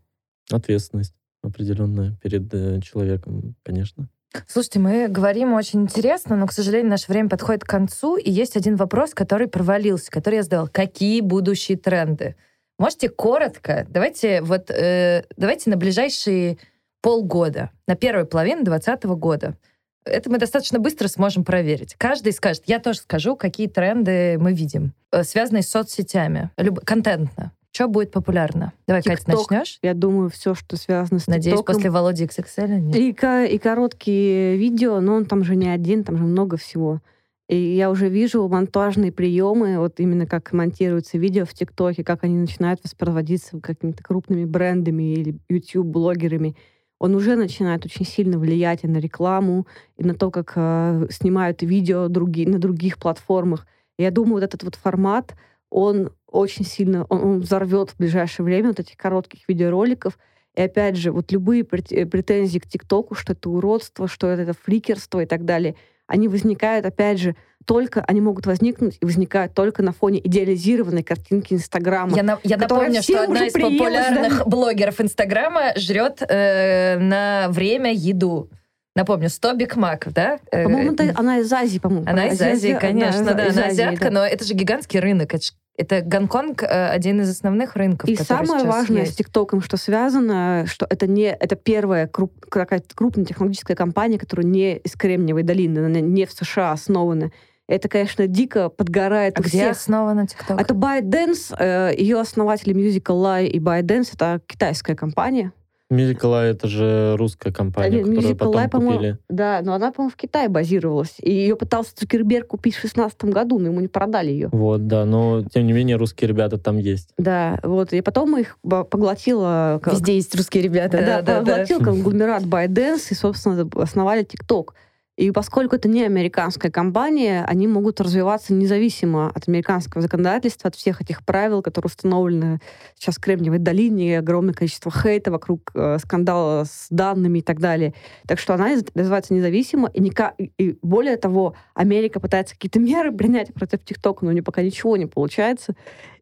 Ответственность 0.52 1.14
определенная 1.44 2.16
перед 2.22 2.54
э, 2.54 2.80
человеком, 2.82 3.56
конечно. 3.64 4.10
Слушайте, 4.48 4.80
мы 4.80 5.08
говорим 5.08 5.54
очень 5.54 5.82
интересно, 5.82 6.36
но, 6.36 6.48
к 6.48 6.54
сожалению, 6.54 6.90
наше 6.90 7.12
время 7.12 7.30
подходит 7.30 7.64
к 7.64 7.70
концу, 7.70 8.18
и 8.18 8.32
есть 8.32 8.58
один 8.58 8.76
вопрос, 8.78 9.14
который 9.14 9.48
провалился, 9.48 10.10
который 10.10 10.36
я 10.36 10.44
задала. 10.44 10.68
Какие 10.68 11.22
будущие 11.22 11.78
тренды? 11.78 12.36
Можете 12.80 13.10
коротко? 13.10 13.86
Давайте 13.90 14.42
вот 14.42 14.72
э, 14.72 15.26
давайте 15.38 15.70
на 15.70 15.78
ближайшие 15.78 16.58
полгода, 17.02 17.70
на 17.88 17.96
первую 17.96 18.26
половину 18.26 18.64
2020 18.64 19.04
года. 19.20 19.58
Это 20.06 20.30
мы 20.30 20.38
достаточно 20.38 20.80
быстро 20.80 21.08
сможем 21.08 21.46
проверить. 21.46 21.96
Каждый 21.98 22.34
скажет, 22.34 22.64
я 22.66 22.80
тоже 22.80 23.00
скажу, 23.00 23.36
какие 23.36 23.68
тренды 23.68 24.38
мы 24.40 24.54
видим, 24.54 24.94
э, 25.12 25.24
связанные 25.24 25.62
с 25.62 25.70
соцсетями, 25.70 26.50
люб... 26.58 26.80
контентно. 26.84 27.52
Что 27.74 27.88
будет 27.88 28.12
популярно? 28.12 28.72
Давай, 28.88 29.02
Катя, 29.02 29.24
начнешь? 29.28 29.80
Я 29.82 29.96
думаю, 29.96 30.30
все, 30.30 30.54
что 30.54 30.78
связано 30.78 31.20
с 31.20 31.26
Надеюсь, 31.26 31.60
TikTok. 31.60 31.66
после 31.66 31.90
Володи 31.90 32.26
XXL 32.26 32.80
нет? 32.80 32.96
И, 32.96 33.56
и 33.56 33.58
короткие 33.58 34.58
видео, 34.58 35.02
но 35.02 35.16
он 35.16 35.26
там 35.26 35.44
же 35.44 35.56
не 35.56 35.68
один, 35.68 36.04
там 36.04 36.18
же 36.18 36.24
много 36.24 36.58
всего. 36.58 37.02
И 37.50 37.58
я 37.58 37.90
уже 37.90 38.10
вижу 38.10 38.48
монтажные 38.48 39.12
приемы, 39.12 39.80
вот 39.80 40.00
именно 40.00 40.28
как 40.28 40.54
монтируются 40.54 41.18
видео 41.18 41.46
в 41.46 41.54
ТикТоке, 41.56 42.04
как 42.04 42.24
они 42.24 42.36
начинают 42.36 42.80
воспроизводиться 42.84 43.60
какими-то 43.60 44.04
крупными 44.04 44.46
брендами 44.46 45.14
или 45.14 45.40
YouTube-блогерами. 45.50 46.56
Он 47.00 47.16
уже 47.16 47.36
начинает 47.36 47.86
очень 47.86 48.06
сильно 48.06 48.38
влиять 48.38 48.84
и 48.84 48.88
на 48.88 48.98
рекламу, 48.98 49.66
и 49.98 50.04
на 50.04 50.14
то, 50.14 50.30
как 50.30 50.54
э, 50.56 51.08
снимают 51.10 51.64
видео 51.64 52.08
други, 52.08 52.46
на 52.46 52.60
других 52.60 53.00
платформах. 53.00 53.66
И 53.98 54.04
я 54.04 54.12
думаю, 54.12 54.36
вот 54.36 54.44
этот 54.44 54.64
вот 54.64 54.76
формат, 54.76 55.36
он 55.74 56.12
очень 56.28 56.66
сильно, 56.66 57.06
он, 57.10 57.24
он 57.24 57.40
взорвет 57.40 57.90
в 57.90 57.98
ближайшее 57.98 58.46
время 58.46 58.70
вот 58.70 58.80
этих 58.80 58.96
коротких 58.96 59.42
видеороликов. 59.48 60.20
И 60.56 60.62
опять 60.62 60.96
же, 60.96 61.12
вот 61.12 61.32
любые 61.32 61.64
э, 61.64 62.06
претензии 62.06 62.60
к 62.60 62.68
ТикТоку, 62.68 63.16
что 63.16 63.34
это 63.34 63.50
уродство, 63.50 64.08
что 64.08 64.28
это, 64.28 64.44
это 64.44 64.54
фликерство 64.54 65.22
и 65.22 65.26
так 65.26 65.46
далее, 65.46 65.76
они 66.06 66.28
возникают, 66.28 66.86
опять 66.86 67.20
же, 67.20 67.36
только, 67.66 68.04
они 68.04 68.22
могут 68.22 68.46
возникнуть 68.46 68.98
и 69.02 69.06
возникают 69.06 69.54
только 69.54 69.82
на 69.82 69.94
фоне 69.94 70.20
идеализированной 70.20 71.02
картинки 71.02 71.54
Инстаграма. 71.54 72.16
Я, 72.16 72.24
на, 72.24 72.40
я 72.44 72.58
напомню, 72.58 73.02
что 73.02 73.24
одна 73.24 73.48
из 73.48 73.54
популярных 73.54 74.40
да? 74.40 74.46
блогеров 74.46 75.02
Инстаграма 75.02 75.74
жрет 75.76 76.22
э, 76.22 77.00
на 77.00 77.48
время 77.50 77.92
еду. 77.94 78.50
Напомню, 78.96 79.30
100 79.30 79.54
Биг 79.56 79.76
Маков, 79.76 80.14
да? 80.14 80.38
По-моему, 80.52 80.96
она 81.16 81.40
из 81.40 81.52
Азии, 81.52 81.80
по-моему. 81.80 82.08
Она 82.08 82.28
из 82.28 82.40
Азии, 82.40 82.78
конечно, 82.80 83.26
да, 83.26 83.34
да 83.34 83.48
она 83.48 83.66
азиатка, 83.66 84.06
да. 84.06 84.12
но 84.12 84.26
это 84.26 84.46
же 84.46 84.54
гигантский 84.54 85.00
рынок, 85.00 85.34
это 85.34 85.44
это 85.76 86.02
Гонконг 86.02 86.64
э, 86.64 86.90
один 86.90 87.22
из 87.22 87.30
основных 87.30 87.76
рынков. 87.76 88.08
И 88.10 88.16
самое 88.16 88.66
важное 88.66 89.02
есть. 89.02 89.14
с 89.14 89.16
ТикТоком, 89.16 89.62
что 89.62 89.78
связано, 89.78 90.66
что 90.68 90.86
это 90.90 91.08
не 91.08 91.24
это 91.24 91.56
первая 91.56 92.08
круп, 92.08 92.46
какая-то 92.48 92.96
крупная 92.96 93.26
технологическая 93.26 93.76
компания, 93.76 94.20
которая 94.20 94.46
не 94.46 94.78
из 94.78 94.94
Кремниевой 94.94 95.44
долины, 95.44 95.80
она 95.80 96.00
не 96.00 96.26
в 96.26 96.32
США 96.32 96.72
основана. 96.74 97.32
Это, 97.68 97.88
конечно, 97.88 98.28
дико 98.28 98.70
подгорает. 98.70 99.40
А 99.40 99.42
где 99.42 99.50
всех. 99.50 99.72
основана 99.72 100.28
ТикТок? 100.28 100.60
Это 100.60 100.74
ByteDance. 100.74 101.56
Э, 101.58 101.94
Ее 101.98 102.20
основатели 102.20 102.76
Musical 102.76 103.24
Lie 103.24 103.48
и 103.48 103.60
ByteDance. 103.60 104.10
Это 104.14 104.42
китайская 104.46 104.96
компания. 104.96 105.54
Musical.ly— 105.94 106.44
это 106.52 106.68
же 106.68 107.16
русская 107.18 107.52
компания, 107.52 108.02
Musical 108.02 108.16
которую 108.16 108.38
потом 108.38 108.56
Lie, 108.56 108.70
купили. 108.70 109.18
Да, 109.30 109.62
но 109.64 109.74
она, 109.74 109.92
по-моему, 109.92 110.12
в 110.12 110.16
Китае 110.16 110.50
базировалась. 110.50 111.16
И 111.20 111.32
ее 111.32 111.56
пытался 111.56 111.96
Цукерберг 111.96 112.48
купить 112.48 112.76
в 112.76 112.82
2016 112.82 113.26
году, 113.26 113.60
но 113.60 113.68
ему 113.68 113.80
не 113.80 113.88
продали 113.88 114.32
ее. 114.32 114.50
Вот, 114.52 114.88
да, 114.88 115.06
но 115.06 115.44
тем 115.54 115.66
не 115.66 115.74
менее 115.74 115.98
русские 115.98 116.28
ребята 116.28 116.58
там 116.58 116.78
есть. 116.78 117.10
Да, 117.18 117.60
вот. 117.64 117.94
И 117.94 118.02
потом 118.02 118.38
их 118.38 118.58
поглотила... 118.62 119.82
Везде 119.86 120.16
есть 120.16 120.36
русские 120.36 120.64
ребята. 120.64 120.98
Да, 121.06 121.22
да, 121.22 121.40
поглотил 121.40 121.80
да. 121.80 121.86
конгломерат 121.86 122.44
ByteDance 122.44 123.08
и, 123.12 123.14
собственно, 123.14 123.70
основали 123.76 124.26
TikTok. 124.26 124.70
И 125.16 125.30
поскольку 125.30 125.76
это 125.76 125.88
не 125.88 126.04
американская 126.04 126.72
компания, 126.72 127.46
они 127.46 127.68
могут 127.68 128.02
развиваться 128.02 128.52
независимо 128.52 129.30
от 129.30 129.48
американского 129.48 130.02
законодательства, 130.02 130.70
от 130.70 130.76
всех 130.76 131.02
этих 131.02 131.24
правил, 131.24 131.62
которые 131.62 131.88
установлены 131.88 132.60
сейчас 132.98 133.18
в 133.18 133.22
Кремниевой 133.22 133.60
долине, 133.60 134.18
огромное 134.18 134.56
количество 134.56 134.92
хейта 134.92 135.30
вокруг 135.30 135.70
э, 135.76 136.00
скандала 136.00 136.64
с 136.64 136.88
данными 136.90 137.40
и 137.40 137.42
так 137.44 137.60
далее. 137.60 137.94
Так 138.28 138.40
что 138.40 138.56
она 138.56 138.70
называется 138.96 139.36
независимо, 139.36 139.88
и, 139.94 140.02
никак, 140.02 140.34
и 140.40 140.80
более 140.82 141.18
того, 141.18 141.56
Америка 141.76 142.20
пытается 142.20 142.56
какие-то 142.56 142.80
меры 142.80 143.12
принять 143.12 143.54
против 143.54 143.86
ТикТока, 143.86 144.26
но 144.26 144.32
у 144.32 144.34
нее 144.34 144.44
пока 144.44 144.64
ничего 144.64 144.98
не 144.98 145.06
получается. 145.06 145.76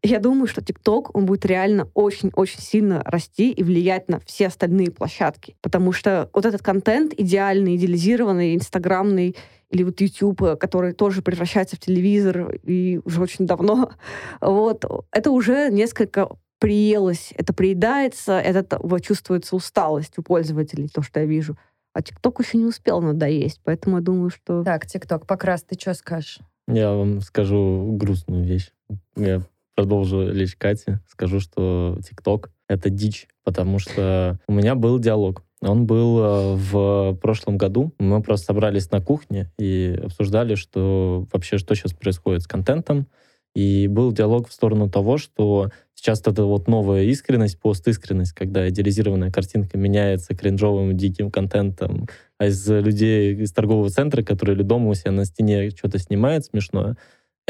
Я 0.03 0.19
думаю, 0.19 0.47
что 0.47 0.63
ТикТок, 0.63 1.15
он 1.15 1.27
будет 1.27 1.45
реально 1.45 1.87
очень-очень 1.93 2.59
сильно 2.59 3.03
расти 3.05 3.51
и 3.51 3.63
влиять 3.63 4.09
на 4.09 4.19
все 4.19 4.47
остальные 4.47 4.89
площадки. 4.89 5.55
Потому 5.61 5.91
что 5.91 6.27
вот 6.33 6.43
этот 6.47 6.63
контент 6.63 7.13
идеальный, 7.15 7.75
идеализированный, 7.75 8.55
инстаграмный, 8.81 9.35
или 9.69 9.83
вот 9.83 10.01
YouTube, 10.01 10.59
который 10.59 10.93
тоже 10.93 11.21
превращается 11.21 11.75
в 11.77 11.79
телевизор 11.79 12.55
и 12.63 12.99
уже 13.05 13.21
очень 13.21 13.45
давно, 13.45 13.91
вот, 14.41 14.83
это 15.11 15.31
уже 15.31 15.69
несколько 15.71 16.29
приелось, 16.59 17.33
это 17.37 17.53
приедается, 17.53 18.39
это 18.39 18.79
вот, 18.81 19.01
чувствуется 19.01 19.55
усталость 19.55 20.17
у 20.17 20.23
пользователей, 20.23 20.89
то, 20.89 21.01
что 21.01 21.21
я 21.21 21.25
вижу. 21.25 21.57
А 21.93 22.01
ТикТок 22.01 22.39
еще 22.39 22.57
не 22.57 22.65
успел 22.65 23.01
надоесть, 23.01 23.59
поэтому 23.63 23.97
я 23.97 24.01
думаю, 24.01 24.29
что... 24.29 24.63
Так, 24.63 24.85
ТикТок, 24.85 25.25
Покрас, 25.25 25.63
ты 25.63 25.77
что 25.79 25.93
скажешь? 25.93 26.39
Я 26.67 26.91
вам 26.91 27.21
скажу 27.21 27.95
грустную 27.97 28.45
вещь. 28.45 28.71
Я 29.17 29.41
продолжу 29.75 30.21
лечь 30.21 30.55
Кате, 30.55 30.99
скажу, 31.07 31.39
что 31.39 31.97
ТикТок— 32.07 32.51
это 32.69 32.89
дичь, 32.89 33.27
потому 33.43 33.79
что 33.79 34.39
у 34.47 34.53
меня 34.53 34.75
был 34.75 34.99
диалог. 34.99 35.43
Он 35.61 35.85
был 35.85 36.19
э, 36.19 36.55
в 36.55 37.15
прошлом 37.21 37.57
году. 37.57 37.93
Мы 37.99 38.21
просто 38.23 38.47
собрались 38.47 38.89
на 38.91 39.01
кухне 39.01 39.51
и 39.59 39.99
обсуждали, 40.03 40.55
что 40.55 41.27
вообще, 41.31 41.57
что 41.57 41.75
сейчас 41.75 41.93
происходит 41.93 42.41
с 42.41 42.47
контентом. 42.47 43.07
И 43.53 43.87
был 43.87 44.13
диалог 44.13 44.47
в 44.47 44.53
сторону 44.53 44.89
того, 44.89 45.17
что 45.17 45.69
сейчас 45.93 46.21
это 46.21 46.45
вот 46.45 46.67
новая 46.67 47.03
искренность, 47.03 47.59
постискренность, 47.59 48.31
когда 48.31 48.67
идеализированная 48.69 49.29
картинка 49.29 49.77
меняется 49.77 50.33
кринжовым, 50.35 50.95
диким 50.95 51.29
контентом, 51.29 52.07
а 52.37 52.47
из 52.47 52.67
людей 52.67 53.35
из 53.35 53.51
торгового 53.51 53.89
центра, 53.89 54.23
которые 54.23 54.55
или 54.55 54.63
дома 54.63 54.89
у 54.89 54.93
себя 54.93 55.11
на 55.11 55.25
стене 55.25 55.69
что-то 55.71 55.99
снимает 55.99 56.45
смешное, 56.45 56.95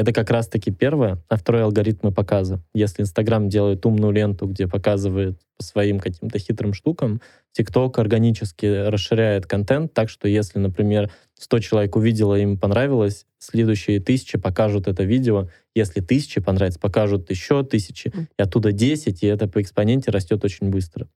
это 0.02 0.14
как 0.14 0.32
раз-таки 0.32 0.72
первое. 0.72 1.20
А 1.30 1.38
второе— 1.38 1.64
алгоритмы 1.66 2.12
показа. 2.12 2.64
Если 2.74 3.04
Инстаграм 3.04 3.50
делает 3.50 3.86
умную 3.86 4.12
ленту, 4.12 4.48
где 4.48 4.68
показывает 4.68 5.40
по 5.58 5.64
своим 5.64 6.00
каким-то 6.00 6.40
хитрым 6.40 6.74
штукам, 6.74 7.22
ТикТок 7.52 8.00
органически 8.00 8.66
расширяет 8.88 9.46
контент 9.46 9.94
так, 9.94 10.10
что 10.10 10.28
если, 10.28 10.58
например, 10.58 11.12
100 11.40 11.60
человек 11.60 11.96
увидело, 11.96 12.34
им 12.36 12.58
понравилось, 12.58 13.28
следующие 13.38 14.00
тысячи 14.00 14.40
покажут 14.40 14.88
это 14.88 15.04
видео. 15.04 15.50
Если 15.76 16.02
тысячи 16.02 16.42
понравится, 16.42 16.80
покажут 16.80 17.30
еще 17.30 17.64
тысячи, 17.64 18.12
и 18.38 18.42
оттуда 18.42 18.72
10, 18.72 19.22
и 19.22 19.28
это 19.28 19.48
по 19.48 19.62
экспоненте 19.62 20.10
растет 20.10 20.44
очень 20.44 20.70
быстро. 20.70 21.08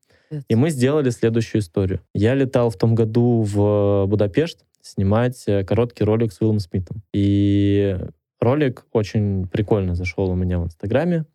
И 0.48 0.53
мы 0.53 0.70
сделали 0.70 1.10
следующую 1.10 1.62
историю. 1.62 2.02
Я 2.14 2.36
летал 2.36 2.70
в 2.70 2.78
том 2.78 2.94
году 2.94 3.41
в 3.41 4.06
Будапешт 4.07 4.64
снимать 4.82 5.44
э, 5.48 5.64
короткий 5.64 6.03
ролик 6.03 6.32
с 6.32 6.41
Уиллом 6.41 6.60
Смитом. 6.60 7.02
И 7.14 7.98
ролик 8.45 8.85
очень 8.93 9.47
прикольно 9.47 9.95
зашел 9.95 10.30
у 10.30 10.35
меня 10.35 10.59
в 10.59 10.65
Инстаграме. 10.65 11.26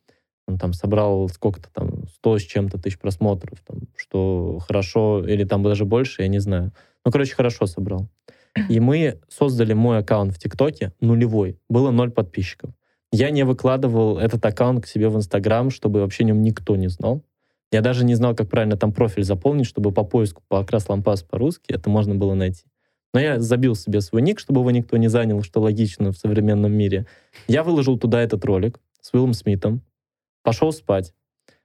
Он 0.48 0.58
там 0.58 0.72
собрал 0.72 1.28
сколько-то 1.28 1.68
там, 1.72 2.08
100 2.08 2.38
с 2.38 2.42
чем-то 2.42 2.78
тысяч 2.78 2.98
просмотров, 2.98 3.60
там, 3.66 3.82
что 3.96 4.58
хорошо, 4.66 5.22
или 5.24 5.44
там 5.44 5.62
даже 5.62 5.84
больше, 5.84 6.22
я 6.22 6.28
не 6.28 6.38
знаю. 6.38 6.72
Ну, 7.04 7.12
короче, 7.12 7.34
хорошо 7.34 7.66
собрал. 7.66 8.08
И 8.68 8.80
мы 8.80 9.20
создали 9.28 9.74
мой 9.74 9.98
аккаунт 9.98 10.32
в 10.32 10.38
ТикТоке, 10.38 10.92
нулевой. 11.00 11.58
Было 11.68 11.90
ноль 11.90 12.10
подписчиков. 12.10 12.70
Я 13.12 13.30
не 13.30 13.44
выкладывал 13.44 14.18
этот 14.18 14.44
аккаунт 14.44 14.84
к 14.84 14.86
себе 14.86 15.08
в 15.08 15.16
Инстаграм, 15.16 15.70
чтобы 15.70 16.00
вообще 16.00 16.24
нем 16.24 16.42
никто 16.42 16.76
не 16.76 16.88
знал. 16.88 17.22
Я 17.72 17.80
даже 17.80 18.04
не 18.04 18.14
знал, 18.14 18.34
как 18.34 18.48
правильно 18.48 18.76
там 18.76 18.92
профиль 18.92 19.24
заполнить, 19.24 19.66
чтобы 19.66 19.92
по 19.92 20.04
поиску 20.04 20.42
по 20.48 20.60
окрас 20.60 20.88
лампас 20.88 21.22
по-русски 21.22 21.72
это 21.72 21.90
можно 21.90 22.14
было 22.14 22.34
найти. 22.34 22.64
Но 23.12 23.20
я 23.20 23.40
забил 23.40 23.74
себе 23.74 24.00
свой 24.00 24.22
ник, 24.22 24.38
чтобы 24.38 24.60
его 24.60 24.70
никто 24.70 24.96
не 24.96 25.08
занял, 25.08 25.42
что 25.42 25.60
логично 25.60 26.12
в 26.12 26.16
современном 26.16 26.72
мире. 26.72 27.06
Я 27.48 27.64
выложил 27.64 27.98
туда 27.98 28.20
этот 28.20 28.44
ролик 28.44 28.78
с 29.00 29.12
Уиллом 29.12 29.32
Смитом, 29.32 29.82
пошел 30.42 30.72
спать. 30.72 31.12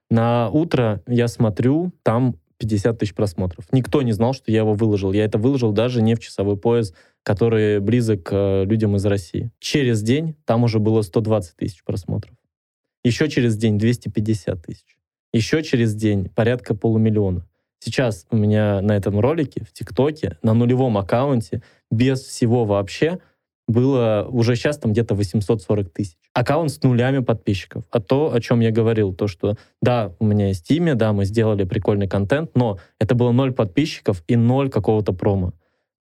На 0.10 0.50
утро 0.50 1.04
я 1.08 1.28
смотрю, 1.28 1.92
там 2.04 2.36
50 2.58 2.98
тысяч 2.98 3.14
просмотров. 3.14 3.66
Никто 3.72 4.02
не 4.02 4.12
знал, 4.12 4.34
что 4.34 4.52
я 4.52 4.60
его 4.60 4.74
выложил. 4.74 5.12
Я 5.12 5.26
это 5.26 5.38
выложил 5.38 5.72
даже 5.72 6.02
не 6.02 6.16
в 6.16 6.20
часовой 6.20 6.58
пояс, 6.58 6.94
который 7.24 7.80
близок 7.80 8.24
к 8.24 8.34
э, 8.34 8.66
людям 8.66 8.96
из 8.96 9.06
России. 9.06 9.52
Через 9.60 10.02
день 10.02 10.36
там 10.46 10.64
уже 10.64 10.80
было 10.80 11.02
120 11.02 11.58
тысяч 11.58 11.84
просмотров. 11.84 12.36
Еще 13.04 13.30
через 13.30 13.58
день 13.58 13.78
250 13.78 14.64
тысяч. 14.64 14.98
Еще 15.34 15.64
через 15.64 15.96
день 15.96 16.30
порядка 16.30 16.76
полумиллиона. 16.76 17.46
Сейчас 17.86 18.26
у 18.32 18.36
меня 18.36 18.82
на 18.82 18.94
этом 18.94 19.20
ролике 19.20 19.64
в 19.64 19.72
ТикТоке 19.72 20.40
на 20.42 20.56
нулевом 20.56 20.98
аккаунте 20.98 21.62
без 21.92 22.20
всего 22.22 22.66
вообще 22.66 23.20
было 23.68 24.28
уже 24.28 24.56
сейчас 24.56 24.80
там 24.80 24.92
где-то 24.92 25.14
840 25.14 25.94
тысяч. 25.94 26.18
Аккаунт 26.34 26.72
с 26.72 26.82
нулями 26.82 27.20
подписчиков. 27.20 27.84
А 27.92 28.00
то, 28.00 28.34
о 28.34 28.42
чем 28.42 28.60
я 28.62 28.72
говорил, 28.72 29.14
то, 29.14 29.28
что 29.28 29.56
да, 29.84 30.14
у 30.18 30.26
меня 30.26 30.48
есть 30.48 30.72
имя, 30.72 30.96
да, 30.96 31.14
мы 31.14 31.26
сделали 31.26 31.64
прикольный 31.64 32.08
контент, 32.08 32.56
но 32.56 32.80
это 33.00 33.14
было 33.14 33.32
ноль 33.32 33.54
подписчиков 33.54 34.24
и 34.28 34.36
ноль 34.36 34.72
какого-то 34.72 35.14
промо. 35.14 35.54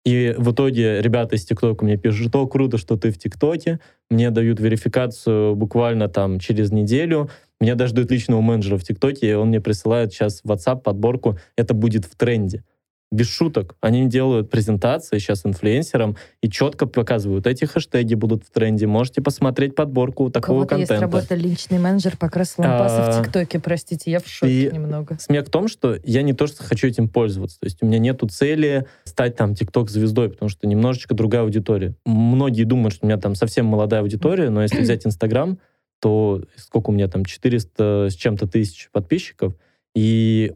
И 0.04 0.34
в 0.38 0.52
итоге 0.52 1.02
ребята 1.02 1.36
из 1.36 1.44
ТикТока 1.44 1.84
мне 1.84 1.96
пишут, 1.96 2.28
что 2.28 2.46
круто, 2.46 2.78
что 2.78 2.96
ты 2.96 3.10
в 3.10 3.18
ТикТоке, 3.18 3.80
мне 4.10 4.30
дают 4.30 4.60
верификацию 4.60 5.54
буквально 5.54 6.08
там 6.08 6.38
через 6.38 6.72
неделю, 6.72 7.28
меня 7.60 7.74
даже 7.74 7.94
дают 7.94 8.10
личного 8.10 8.40
менеджера 8.40 8.78
в 8.78 8.84
ТикТоке, 8.84 9.30
и 9.30 9.34
он 9.34 9.48
мне 9.48 9.60
присылает 9.60 10.12
сейчас 10.12 10.40
в 10.42 10.50
WhatsApp 10.50 10.82
подборку 10.82 11.38
«Это 11.56 11.74
будет 11.74 12.04
в 12.04 12.16
тренде» 12.16 12.64
без 13.10 13.28
шуток. 13.28 13.76
Они 13.80 14.06
делают 14.06 14.50
презентации 14.50 15.18
сейчас 15.18 15.46
инфлюенсерам 15.46 16.16
и 16.42 16.50
четко 16.50 16.86
показывают, 16.86 17.46
эти 17.46 17.64
хэштеги 17.64 18.14
будут 18.14 18.44
в 18.44 18.50
тренде. 18.50 18.86
Можете 18.86 19.22
посмотреть 19.22 19.74
подборку 19.74 20.30
такого 20.30 20.66
контента. 20.66 20.94
У 20.94 20.98
кого-то 20.98 21.18
есть 21.18 21.32
работа 21.32 21.34
личный 21.34 21.78
менеджер 21.78 22.16
Покраса 22.16 22.62
Лампаса 22.62 23.10
в 23.10 23.24
ТикТоке, 23.24 23.60
простите, 23.60 24.10
я 24.10 24.20
в 24.20 24.26
шоке 24.26 24.68
и 24.68 24.72
немного. 24.72 25.16
Смех 25.20 25.46
в 25.46 25.50
том, 25.50 25.68
что 25.68 25.96
я 26.04 26.22
не 26.22 26.34
то, 26.34 26.46
что 26.46 26.62
хочу 26.62 26.86
этим 26.86 27.08
пользоваться. 27.08 27.58
То 27.60 27.66
есть 27.66 27.82
у 27.82 27.86
меня 27.86 27.98
нету 27.98 28.28
цели 28.28 28.86
стать 29.04 29.36
там 29.36 29.54
ТикТок-звездой, 29.54 30.30
потому 30.30 30.48
что 30.48 30.66
немножечко 30.66 31.14
другая 31.14 31.42
аудитория. 31.42 31.94
Многие 32.04 32.64
думают, 32.64 32.94
что 32.94 33.06
у 33.06 33.08
меня 33.08 33.18
там 33.18 33.34
совсем 33.34 33.66
молодая 33.66 34.00
аудитория, 34.00 34.50
но 34.50 34.62
если 34.62 34.80
взять 34.80 35.06
Инстаграм, 35.06 35.58
то 36.00 36.44
сколько 36.56 36.90
у 36.90 36.92
меня 36.92 37.08
там, 37.08 37.24
400 37.24 38.08
с 38.10 38.14
чем-то 38.14 38.46
тысяч 38.46 38.88
подписчиков, 38.92 39.54
и 39.94 40.54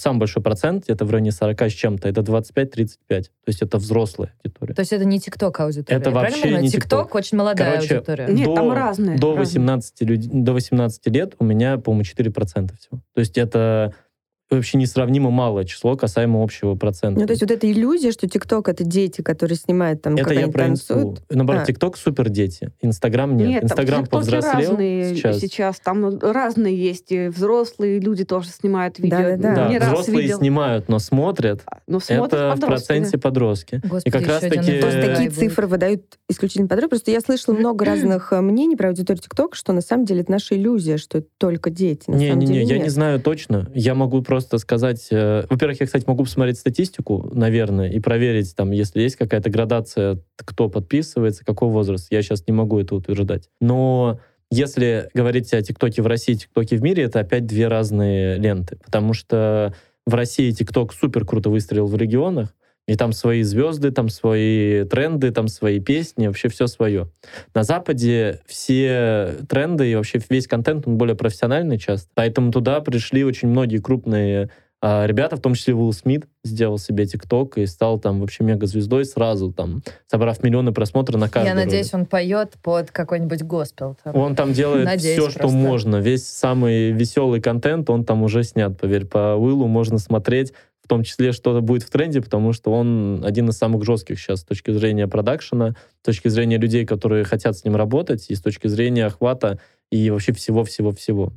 самый 0.00 0.20
большой 0.20 0.42
процент, 0.42 0.84
это 0.88 1.04
в 1.04 1.10
районе 1.10 1.32
40 1.32 1.62
с 1.62 1.72
чем-то, 1.72 2.08
это 2.08 2.20
25-35. 2.20 2.96
То 3.06 3.28
есть 3.46 3.62
это 3.62 3.78
взрослая 3.78 4.34
аудитория. 4.42 4.74
То 4.74 4.80
есть 4.80 4.92
это 4.92 5.04
не 5.04 5.20
ТикТок 5.20 5.60
аудитория? 5.60 6.00
Это 6.00 6.10
вообще 6.10 6.58
не 6.58 6.70
ТикТок. 6.70 7.14
очень 7.14 7.38
молодая 7.38 7.74
Короче, 7.74 7.96
аудитория. 7.96 8.26
Нет, 8.28 8.46
до, 8.46 8.54
там 8.54 8.72
разные. 8.72 9.18
До 9.18 9.36
разные. 9.36 9.46
18, 9.46 10.02
люд... 10.02 10.20
до 10.44 10.52
18 10.52 11.06
лет 11.08 11.34
у 11.38 11.44
меня, 11.44 11.78
по-моему, 11.78 12.04
4% 12.04 12.76
всего. 12.78 13.00
То 13.14 13.20
есть 13.20 13.38
это 13.38 13.94
вообще 14.56 14.78
несравнимо 14.78 15.30
малое 15.30 15.64
число 15.64 15.96
касаемо 15.96 16.42
общего 16.42 16.74
процента. 16.74 17.20
Ну, 17.20 17.26
то 17.26 17.32
есть 17.32 17.42
вот 17.42 17.50
эта 17.50 17.70
иллюзия, 17.70 18.12
что 18.12 18.28
ТикТок— 18.28 18.68
это 18.70 18.84
дети, 18.84 19.20
которые 19.22 19.56
снимают 19.56 20.02
там, 20.02 20.14
это 20.14 20.24
как 20.24 20.32
я 20.34 20.42
они 20.44 20.52
про 20.52 20.64
танцуют. 20.66 21.08
инсту. 21.18 21.24
Наоборот, 21.30 21.62
А. 21.62 21.66
ТикТок 21.66 21.96
супер 21.96 22.28
дети. 22.28 22.70
Инстаграм 22.80 23.36
нет. 23.36 23.48
Нет, 23.48 23.64
Инстаграм 23.64 24.04
в 24.04 24.08
повзрослел 24.10 24.70
разные 24.70 25.14
сейчас. 25.14 25.38
сейчас. 25.38 25.80
Там 25.80 26.00
ну, 26.00 26.18
разные 26.20 26.76
есть. 26.76 27.12
И 27.12 27.28
взрослые 27.28 28.00
люди 28.00 28.24
тоже 28.24 28.48
снимают 28.48 28.98
видео. 28.98 29.18
Да-да-да. 29.18 29.54
Да, 29.54 29.68
Не 29.68 29.78
раз 29.78 29.88
взрослые 29.92 30.22
видел. 30.22 30.38
снимают, 30.38 30.88
но 30.88 30.98
смотрят. 30.98 31.62
Но 31.86 32.00
смотрят 32.00 32.32
это 32.32 32.48
в 32.56 32.60
подростки, 32.60 32.86
проценте 32.86 33.18
подростки. 33.18 33.80
Господи, 33.84 34.02
И 34.08 34.10
как 34.10 34.26
раз 34.26 34.40
таки- 34.40 34.80
Просто 34.80 35.02
такие 35.02 35.30
цифры 35.30 35.66
выдают 35.66 36.02
исключительно 36.28 36.66
подробно. 36.68 36.88
Просто 36.90 37.10
я 37.10 37.20
слышала 37.20 37.54
много 37.54 37.84
разных 37.84 38.32
э, 38.32 38.40
мнений 38.40 38.76
про 38.76 38.88
аудиторию 38.88 39.22
ТикТок, 39.22 39.54
что 39.54 39.72
на 39.72 39.80
самом 39.80 40.04
деле 40.06 40.22
это 40.22 40.30
наша 40.32 40.56
иллюзия, 40.56 40.96
что 40.96 41.18
это 41.18 41.28
только 41.38 41.70
дети. 41.70 42.04
Не-не-не, 42.08 42.62
я 42.64 42.78
не 42.78 42.88
знаю 42.88 43.20
точно. 43.20 43.70
Я 43.74 43.94
могу 43.94 44.22
просто 44.22 44.39
сказать... 44.40 45.08
э, 45.10 45.44
Во-первых, 45.48 45.80
я, 45.80 45.86
кстати, 45.86 46.04
могу 46.06 46.24
посмотреть 46.24 46.58
статистику, 46.58 47.30
наверное, 47.34 47.90
и 47.90 48.00
проверить, 48.00 48.54
там, 48.56 48.70
если 48.70 49.02
есть 49.02 49.16
какая-то 49.16 49.50
градация, 49.50 50.22
кто 50.36 50.68
подписывается, 50.68 51.44
какой 51.44 51.68
возраст. 51.68 52.08
Я 52.10 52.22
сейчас 52.22 52.46
не 52.46 52.52
могу 52.52 52.80
это 52.80 52.94
утверждать. 52.94 53.48
Но 53.60 54.20
если 54.50 55.08
говорить 55.14 55.52
о 55.52 55.62
ТикТоке 55.62 56.02
в 56.02 56.06
России 56.06 56.34
и 56.34 56.38
ТикТоке 56.38 56.76
в 56.76 56.82
мире, 56.82 57.04
это 57.04 57.20
опять 57.20 57.46
две 57.46 57.68
разные 57.68 58.36
ленты. 58.36 58.76
Потому 58.84 59.12
что 59.12 59.74
в 60.06 60.14
России 60.14 60.50
ТикТок 60.50 60.92
супер 60.92 61.24
круто 61.24 61.50
выстрелил 61.50 61.86
в 61.86 61.96
регионах, 61.96 62.54
и 62.86 62.96
там 62.96 63.12
свои 63.12 63.42
звезды, 63.42 63.90
там 63.90 64.08
свои 64.08 64.84
тренды, 64.84 65.30
там 65.30 65.48
свои 65.48 65.80
песни, 65.80 66.26
вообще 66.26 66.48
все 66.48 66.66
свое. 66.66 67.08
На 67.54 67.62
Западе 67.62 68.40
все 68.46 69.36
тренды 69.48 69.92
и 69.92 69.94
вообще 69.94 70.20
весь 70.28 70.46
контент, 70.46 70.88
он 70.88 70.96
более 70.98 71.14
профессиональный 71.14 71.78
часто. 71.78 72.08
Поэтому 72.14 72.50
туда 72.52 72.80
пришли 72.80 73.24
очень 73.24 73.48
многие 73.48 73.78
крупные 73.78 74.50
а, 74.82 75.04
ребята, 75.06 75.36
в 75.36 75.40
том 75.40 75.54
числе 75.54 75.74
Уилл 75.74 75.92
Смит, 75.92 76.26
сделал 76.42 76.78
себе 76.78 77.04
ТикТок 77.04 77.58
и 77.58 77.66
стал 77.66 77.98
там 77.98 78.20
вообще 78.20 78.44
мега-звездой 78.44 79.04
сразу, 79.04 79.52
там, 79.52 79.82
собрав 80.06 80.42
миллионы 80.42 80.72
просмотров 80.72 81.20
на 81.20 81.28
каждый 81.28 81.48
Я 81.48 81.54
надеюсь, 81.54 81.92
ролик. 81.92 82.04
он 82.04 82.06
поет 82.06 82.52
под 82.62 82.90
какой-нибудь 82.90 83.42
госпел. 83.42 83.98
там. 84.02 84.16
Он 84.16 84.34
там 84.34 84.54
делает 84.54 84.86
Надеюсь 84.86 85.18
все, 85.20 85.30
что 85.30 85.40
просто. 85.40 85.56
можно. 85.58 85.96
Весь 85.96 86.26
самый 86.26 86.92
веселый 86.92 87.42
контент, 87.42 87.90
он 87.90 88.06
там 88.06 88.22
уже 88.22 88.42
снят, 88.42 88.76
поверь. 88.78 89.04
По 89.04 89.34
Уиллу 89.36 89.66
можно 89.66 89.98
смотреть, 89.98 90.54
в 90.90 90.92
том 90.92 91.04
числе 91.04 91.30
что-то 91.30 91.60
будет 91.60 91.84
в 91.84 91.90
тренде, 91.90 92.20
потому 92.20 92.52
что 92.52 92.72
он 92.72 93.22
один 93.24 93.48
из 93.48 93.56
самых 93.56 93.84
жестких 93.84 94.18
сейчас 94.18 94.40
с 94.40 94.44
точки 94.44 94.72
зрения 94.72 95.06
продакшена, 95.06 95.76
с 96.02 96.04
точки 96.04 96.26
зрения 96.26 96.58
людей, 96.58 96.84
которые 96.84 97.22
хотят 97.22 97.56
с 97.56 97.64
ним 97.64 97.76
работать, 97.76 98.28
и 98.28 98.34
с 98.34 98.40
точки 98.40 98.66
зрения 98.66 99.06
охвата 99.06 99.60
и 99.92 100.10
вообще 100.10 100.32
всего-всего-всего. 100.32 101.32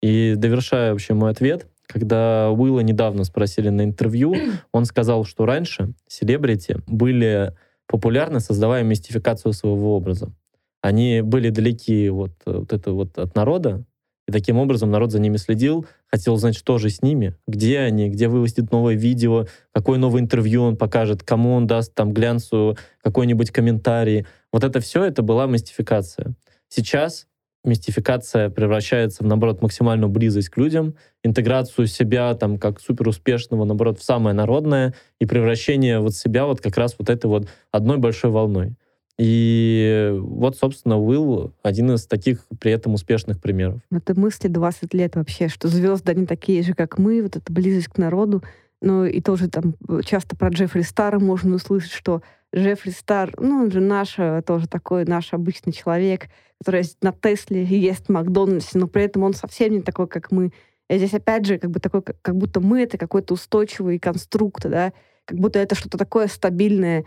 И 0.00 0.36
довершая 0.38 0.92
вообще 0.92 1.12
мой 1.12 1.32
ответ, 1.32 1.66
когда 1.86 2.50
Уилла 2.50 2.80
недавно 2.80 3.24
спросили 3.24 3.68
на 3.68 3.82
интервью, 3.82 4.34
он 4.72 4.86
сказал, 4.86 5.26
что 5.26 5.44
раньше 5.44 5.92
селебрити 6.08 6.78
были 6.86 7.52
популярны, 7.86 8.40
создавая 8.40 8.84
мистификацию 8.84 9.52
своего 9.52 9.96
образа. 9.96 10.32
Они 10.80 11.20
были 11.20 11.50
далеки 11.50 12.08
вот, 12.08 12.32
э, 12.46 12.52
вот 12.56 12.72
это 12.72 12.92
вот 12.92 13.18
от 13.18 13.34
народа, 13.34 13.84
и 14.26 14.32
таким 14.32 14.58
образом 14.58 14.90
народ 14.90 15.12
за 15.12 15.20
ними 15.20 15.36
следил, 15.36 15.86
хотел 16.06 16.36
знать, 16.36 16.56
что 16.56 16.78
же 16.78 16.88
с 16.88 17.02
ними, 17.02 17.34
где 17.46 17.80
они, 17.80 18.08
где 18.08 18.28
выпустит 18.28 18.72
новое 18.72 18.94
видео, 18.94 19.46
какое 19.72 19.98
новое 19.98 20.22
интервью 20.22 20.62
он 20.62 20.76
покажет, 20.76 21.22
кому 21.22 21.52
он 21.54 21.66
даст 21.66 21.94
там 21.94 22.12
глянцу 22.12 22.76
какой-нибудь 23.02 23.50
комментарий. 23.50 24.26
Вот 24.52 24.64
это 24.64 24.80
все, 24.80 25.04
это 25.04 25.22
была 25.22 25.46
мистификация. 25.46 26.34
Сейчас 26.68 27.26
мистификация 27.64 28.50
превращается 28.50 29.24
в, 29.24 29.26
наоборот, 29.26 29.62
максимальную 29.62 30.10
близость 30.10 30.50
к 30.50 30.56
людям, 30.56 30.94
интеграцию 31.22 31.86
себя 31.86 32.34
там 32.34 32.58
как 32.58 32.80
суперуспешного, 32.80 33.64
наоборот, 33.64 33.98
в 33.98 34.04
самое 34.04 34.34
народное 34.34 34.94
и 35.18 35.26
превращение 35.26 35.98
вот 35.98 36.14
себя 36.14 36.46
вот 36.46 36.60
как 36.60 36.76
раз 36.76 36.94
вот 36.98 37.10
этой 37.10 37.26
вот 37.26 37.48
одной 37.70 37.98
большой 37.98 38.30
волной. 38.30 38.74
И 39.18 40.12
вот, 40.18 40.56
собственно, 40.56 41.00
Уилл 41.00 41.52
один 41.62 41.92
из 41.92 42.06
таких 42.06 42.44
при 42.58 42.72
этом 42.72 42.94
успешных 42.94 43.40
примеров. 43.40 43.80
Это 43.92 44.18
мысли 44.18 44.48
20 44.48 44.92
лет 44.92 45.14
вообще, 45.14 45.48
что 45.48 45.68
звезды, 45.68 46.12
они 46.12 46.26
такие 46.26 46.62
же, 46.62 46.74
как 46.74 46.98
мы, 46.98 47.22
вот 47.22 47.36
эта 47.36 47.52
близость 47.52 47.88
к 47.88 47.98
народу. 47.98 48.42
Ну 48.80 49.04
и 49.04 49.20
тоже 49.20 49.48
там 49.48 49.76
э, 49.88 50.00
часто 50.04 50.36
про 50.36 50.48
Джеффри 50.48 50.82
Стара 50.82 51.18
можно 51.18 51.54
услышать, 51.54 51.92
что 51.92 52.22
Джеффри 52.54 52.90
Стар, 52.90 53.32
ну 53.38 53.62
он 53.62 53.70
же 53.70 53.80
наш, 53.80 54.16
тоже 54.44 54.68
такой 54.68 55.04
наш 55.04 55.32
обычный 55.32 55.72
человек, 55.72 56.28
который 56.58 56.78
ездит 56.78 57.02
на 57.02 57.12
Тесле 57.12 57.64
и 57.64 57.78
ест 57.78 58.06
в 58.06 58.12
Макдональдсе, 58.12 58.78
но 58.78 58.86
при 58.86 59.04
этом 59.04 59.22
он 59.22 59.34
совсем 59.34 59.72
не 59.72 59.80
такой, 59.80 60.06
как 60.06 60.30
мы. 60.30 60.52
И 60.88 60.98
здесь 60.98 61.14
опять 61.14 61.46
же 61.46 61.58
как 61.58 61.70
бы 61.70 61.80
такой, 61.80 62.02
как 62.02 62.36
будто 62.36 62.60
мы 62.60 62.82
это 62.82 62.98
какой-то 62.98 63.34
устойчивый 63.34 63.98
конструкт, 63.98 64.68
да, 64.68 64.92
как 65.24 65.38
будто 65.38 65.58
это 65.58 65.74
что-то 65.74 65.98
такое 65.98 66.26
стабильное. 66.26 67.04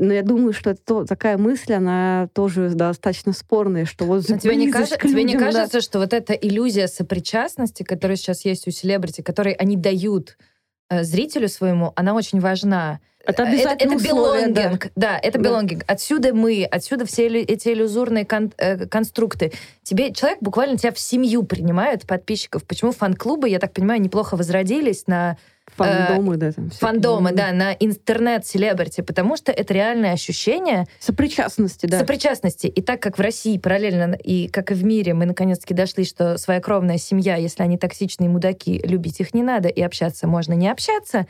Но 0.00 0.12
я 0.14 0.22
думаю, 0.22 0.52
что 0.52 0.70
это 0.70 0.80
то- 0.84 1.04
такая 1.04 1.36
мысль, 1.38 1.74
она 1.74 2.28
тоже 2.32 2.70
достаточно 2.70 3.32
спорная, 3.32 3.84
что 3.84 4.04
вот 4.04 4.28
Но 4.28 4.38
тебе 4.38 4.56
не, 4.56 4.70
кажется, 4.70 4.96
к 4.96 5.02
тебе 5.02 5.24
не 5.24 5.34
людям, 5.34 5.40
да. 5.40 5.46
кажется, 5.52 5.80
что 5.80 5.98
вот 5.98 6.12
эта 6.12 6.32
иллюзия 6.34 6.88
сопричастности, 6.88 7.82
которая 7.82 8.16
сейчас 8.16 8.44
есть 8.44 8.66
у 8.68 8.70
селебрити, 8.70 9.22
которые 9.22 9.56
они 9.56 9.76
дают 9.76 10.36
э, 10.90 11.02
зрителю 11.04 11.48
своему, 11.48 11.92
она 11.96 12.14
очень 12.14 12.40
важна. 12.40 13.00
Это 13.26 13.42
Э, 13.42 13.46
обязательно 13.48 13.94
это 13.96 14.04
условие, 14.06 14.46
да. 14.48 14.62
belonging. 14.72 14.90
Да, 14.96 15.18
это 15.22 15.38
Да. 15.38 15.50
belonging. 15.50 15.82
Отсюда 15.86 16.32
мы, 16.32 16.64
отсюда 16.64 17.04
все 17.04 17.26
эти 17.26 17.68
иллюзорные 17.68 18.24
кон- 18.24 18.52
э, 18.56 18.86
конструкты. 18.86 19.52
Тебе 19.82 20.14
человек 20.14 20.38
буквально 20.40 20.78
тебя 20.78 20.92
в 20.92 20.98
семью 20.98 21.42
принимает, 21.42 22.06
подписчиков. 22.06 22.64
Почему 22.64 22.92
фан-клубы, 22.92 23.50
я 23.50 23.58
так 23.58 23.74
понимаю, 23.74 24.00
неплохо 24.00 24.34
возродились 24.36 25.06
на 25.06 25.36
Фандомы, 25.76 26.36
да, 26.36 26.52
там 26.52 26.70
всякие. 26.70 26.88
фандомы, 26.88 27.32
да, 27.32 27.52
на 27.52 27.72
интернет-селебрити, 27.72 29.02
потому 29.02 29.36
что 29.36 29.52
это 29.52 29.74
реальное 29.74 30.12
ощущение 30.12 30.86
Сопричастности, 30.98 31.86
да. 31.86 31.98
сопричастности. 31.98 32.66
И 32.66 32.82
так 32.82 33.00
как 33.00 33.18
в 33.18 33.20
России 33.20 33.58
параллельно 33.58 34.14
и 34.14 34.48
как 34.48 34.70
и 34.70 34.74
в 34.74 34.84
мире 34.84 35.14
мы 35.14 35.26
наконец-таки 35.26 35.74
дошли, 35.74 36.04
что 36.04 36.38
своя 36.38 36.60
кровная 36.60 36.98
семья, 36.98 37.36
если 37.36 37.62
они 37.62 37.78
токсичные 37.78 38.28
мудаки, 38.28 38.80
любить 38.84 39.20
их 39.20 39.34
не 39.34 39.42
надо, 39.42 39.68
и 39.68 39.80
общаться 39.82 40.26
можно 40.26 40.54
не 40.54 40.68
общаться, 40.68 41.26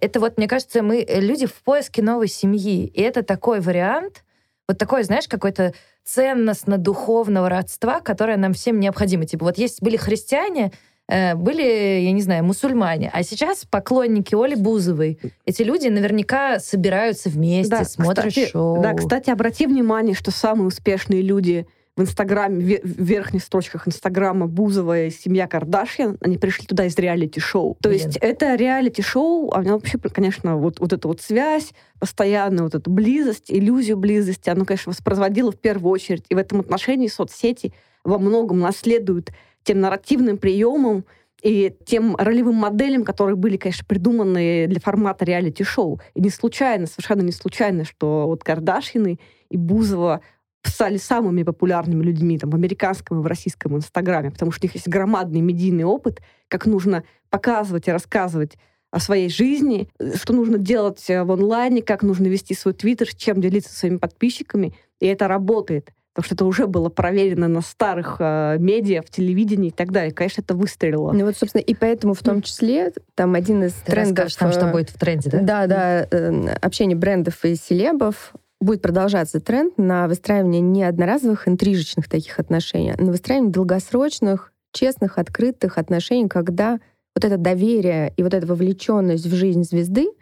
это 0.00 0.20
вот, 0.20 0.36
мне 0.36 0.46
кажется, 0.46 0.82
мы 0.82 1.02
э, 1.02 1.20
люди 1.20 1.46
в 1.46 1.54
поиске 1.62 2.02
новой 2.02 2.28
семьи. 2.28 2.86
И 2.86 3.00
это 3.00 3.22
такой 3.22 3.60
вариант, 3.60 4.24
вот 4.68 4.78
такой, 4.78 5.04
знаешь, 5.04 5.28
какой-то 5.28 5.72
ценностно-духовного 6.04 7.48
родства, 7.48 8.00
которое 8.00 8.36
нам 8.36 8.52
всем 8.52 8.78
необходимо. 8.78 9.24
Типа 9.24 9.44
вот 9.44 9.58
есть 9.58 9.82
были 9.82 9.96
христиане, 9.96 10.66
э, 10.66 10.70
были, 11.08 12.00
я 12.02 12.12
не 12.12 12.22
знаю, 12.22 12.44
мусульмане, 12.44 13.10
а 13.12 13.22
сейчас 13.22 13.64
поклонники 13.64 14.34
Оли 14.34 14.54
Бузовой. 14.56 15.18
Эти 15.44 15.62
люди 15.62 15.88
наверняка 15.88 16.58
собираются 16.58 17.28
вместе, 17.28 17.70
Да, 17.70 17.84
смотрят 17.84 18.26
кстати, 18.28 18.50
шоу. 18.50 18.82
Да, 18.82 18.94
кстати, 18.94 19.30
обрати 19.30 19.66
внимание, 19.66 20.14
что 20.14 20.30
самые 20.30 20.66
успешные 20.66 21.22
люди 21.22 21.66
в 21.96 22.02
Инстаграме, 22.02 22.80
в 22.82 23.02
верхних 23.02 23.42
строчках 23.42 23.88
Инстаграма 23.88 24.46
Бузова 24.46 25.04
и 25.04 25.10
семья 25.10 25.46
Кардашьян, 25.46 26.18
они 26.20 26.36
пришли 26.36 26.66
туда 26.66 26.84
из 26.84 26.96
реалити-шоу. 26.98 27.78
То 27.80 27.90
есть 27.90 28.18
это 28.18 28.54
реалити-шоу, 28.54 29.50
а 29.52 29.62
вообще, 29.62 29.98
конечно, 29.98 30.56
вот, 30.58 30.78
вот 30.78 30.92
эта 30.92 31.08
вот 31.08 31.22
связь, 31.22 31.72
постоянную 31.98 32.64
вот 32.64 32.74
эту 32.74 32.90
близость, 32.90 33.44
иллюзию 33.48 33.96
близости, 33.96 34.50
оно, 34.50 34.66
конечно, 34.66 34.90
воспроизводило 34.90 35.52
в 35.52 35.58
первую 35.58 35.90
очередь. 35.90 36.24
И 36.28 36.34
в 36.34 36.38
этом 36.38 36.60
отношении 36.60 37.08
соцсети 37.08 37.72
во 38.04 38.18
многом 38.18 38.60
наследуют 38.60 39.30
тем 39.66 39.80
нарративным 39.80 40.38
приемам, 40.38 41.04
и 41.42 41.74
тем 41.84 42.16
ролевым 42.16 42.54
моделям, 42.54 43.04
которые 43.04 43.36
были, 43.36 43.56
конечно, 43.56 43.84
придуманы 43.86 44.66
для 44.68 44.80
формата 44.80 45.24
реалити-шоу. 45.24 46.00
И 46.14 46.20
не 46.20 46.30
случайно, 46.30 46.86
совершенно 46.86 47.20
не 47.20 47.32
случайно, 47.32 47.84
что 47.84 48.26
вот 48.26 48.42
Кардашины 48.42 49.18
и 49.50 49.56
Бузова 49.56 50.22
стали 50.64 50.96
самыми 50.96 51.42
популярными 51.42 52.02
людьми 52.02 52.38
там, 52.38 52.50
в 52.50 52.54
американском 52.54 53.20
и 53.20 53.22
в 53.22 53.26
российском 53.26 53.76
инстаграме, 53.76 54.30
потому 54.30 54.50
что 54.50 54.64
у 54.64 54.66
них 54.66 54.74
есть 54.74 54.88
громадный 54.88 55.40
медийный 55.40 55.84
опыт, 55.84 56.20
как 56.48 56.66
нужно 56.66 57.04
показывать 57.28 57.86
и 57.86 57.92
рассказывать 57.92 58.56
о 58.90 58.98
своей 58.98 59.28
жизни, 59.28 59.88
что 60.14 60.32
нужно 60.32 60.58
делать 60.58 61.04
э, 61.10 61.22
в 61.22 61.30
онлайне, 61.30 61.82
как 61.82 62.02
нужно 62.02 62.26
вести 62.26 62.54
свой 62.54 62.72
твиттер, 62.72 63.14
чем 63.14 63.40
делиться 63.40 63.70
со 63.70 63.80
своими 63.80 63.98
подписчиками. 63.98 64.74
И 65.00 65.06
это 65.06 65.28
работает 65.28 65.92
потому 66.16 66.24
что 66.24 66.34
это 66.34 66.44
уже 66.46 66.66
было 66.66 66.88
проверено 66.88 67.46
на 67.46 67.60
старых 67.60 68.16
э, 68.20 68.56
медиа, 68.58 69.02
в 69.02 69.10
телевидении 69.10 69.68
и 69.68 69.72
так 69.72 69.92
далее. 69.92 70.12
Конечно, 70.12 70.40
это 70.40 70.54
выстрелило. 70.54 71.12
Ну 71.12 71.26
вот, 71.26 71.36
собственно, 71.36 71.60
и 71.60 71.74
поэтому 71.74 72.14
в 72.14 72.22
том 72.22 72.40
числе 72.40 72.94
там 73.14 73.34
один 73.34 73.64
из 73.64 73.74
Ты 73.74 73.92
трендов... 73.92 74.34
там, 74.34 74.50
что 74.50 74.68
э, 74.68 74.72
будет 74.72 74.88
в 74.88 74.98
тренде, 74.98 75.28
да? 75.28 75.40
Да, 75.40 75.66
да, 75.66 76.08
э, 76.10 76.54
общение 76.62 76.96
брендов 76.96 77.44
и 77.44 77.54
селебов 77.54 78.32
будет 78.62 78.80
продолжаться 78.80 79.40
тренд 79.40 79.76
на 79.76 80.08
выстраивание 80.08 80.62
не 80.62 80.84
одноразовых 80.84 81.48
интрижечных 81.48 82.08
таких 82.08 82.38
отношений, 82.38 82.94
а 82.96 83.02
на 83.02 83.10
выстраивание 83.10 83.52
долгосрочных, 83.52 84.54
честных, 84.72 85.18
открытых 85.18 85.76
отношений, 85.76 86.28
когда 86.28 86.80
вот 87.14 87.26
это 87.26 87.36
доверие 87.36 88.14
и 88.16 88.22
вот 88.22 88.32
эта 88.32 88.46
вовлеченность 88.46 89.26
в 89.26 89.34
жизнь 89.34 89.64
звезды— 89.64 90.08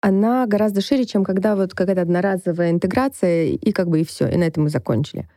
она 0.00 0.46
гораздо 0.46 0.80
шире, 0.80 1.04
чем 1.04 1.24
когда 1.24 1.56
вот 1.56 1.74
какая-то 1.74 2.02
одноразовая 2.02 2.70
интеграция, 2.70 3.46
и 3.46 3.72
как 3.72 3.88
бы 3.88 4.00
и 4.00 4.04
все, 4.04 4.28
и 4.28 4.36
на 4.36 4.44
этом 4.44 4.64
мы 4.64 4.70
закончили. 4.70 5.28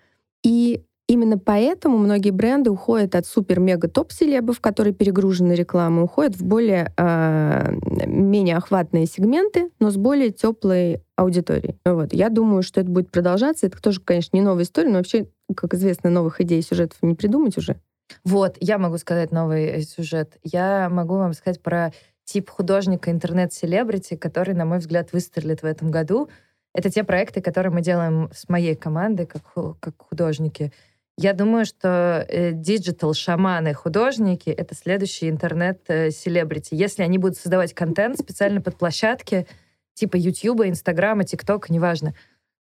И 0.43 0.83
именно 1.07 1.37
поэтому 1.37 1.97
многие 1.97 2.31
бренды 2.31 2.69
уходят 2.69 3.15
от 3.15 3.25
супер-мега-топ-селебов, 3.25 4.59
которые 4.61 4.93
перегружены 4.93 5.53
рекламой, 5.53 6.03
уходят 6.03 6.35
в 6.35 6.43
более 6.43 6.93
э, 6.97 7.75
менее 8.07 8.57
охватные 8.57 9.05
сегменты, 9.05 9.69
но 9.79 9.91
с 9.91 9.97
более 9.97 10.31
теплой 10.31 11.01
аудиторией. 11.15 11.77
Вот. 11.85 12.13
Я 12.13 12.29
думаю, 12.29 12.63
что 12.63 12.81
это 12.81 12.89
будет 12.89 13.11
продолжаться. 13.11 13.67
Это 13.67 13.81
тоже, 13.81 14.01
конечно, 14.01 14.35
не 14.35 14.41
новая 14.41 14.63
история, 14.63 14.89
но 14.89 14.97
вообще, 14.97 15.27
как 15.55 15.73
известно, 15.73 16.09
новых 16.09 16.41
идей 16.41 16.59
и 16.59 16.63
сюжетов 16.63 16.97
не 17.01 17.15
придумать 17.15 17.57
уже. 17.57 17.77
Вот, 18.23 18.57
я 18.59 18.77
могу 18.77 18.97
сказать 18.97 19.31
новый 19.31 19.81
сюжет. 19.83 20.37
Я 20.43 20.89
могу 20.89 21.15
вам 21.15 21.33
сказать 21.33 21.61
про 21.61 21.93
тип 22.25 22.49
художника 22.49 23.11
интернет-селебрити, 23.11 24.15
который, 24.15 24.53
на 24.53 24.65
мой 24.65 24.79
взгляд, 24.79 25.11
выстрелит 25.13 25.61
в 25.61 25.65
этом 25.65 25.91
году. 25.91 26.29
Это 26.73 26.89
те 26.89 27.03
проекты, 27.03 27.41
которые 27.41 27.71
мы 27.71 27.81
делаем 27.81 28.29
с 28.33 28.49
моей 28.49 28.75
командой, 28.75 29.25
как, 29.25 29.43
как 29.79 29.93
художники. 29.97 30.71
Я 31.17 31.33
думаю, 31.33 31.65
что 31.65 32.25
digital-шаманы, 32.29 33.69
э, 33.69 33.73
художники— 33.73 34.49
это 34.51 34.73
следующий 34.73 35.29
интернет-селебрити. 35.29 36.73
Если 36.73 37.03
они 37.03 37.19
будут 37.19 37.37
создавать 37.37 37.73
контент 37.73 38.17
специально 38.17 38.61
под 38.61 38.77
площадки, 38.77 39.45
типа 39.93 40.15
YouTube, 40.15 40.65
Instagram 40.65 41.13
а, 41.13 41.23
TikTok 41.23 41.59
а, 41.59 41.71
неважно, 41.71 42.15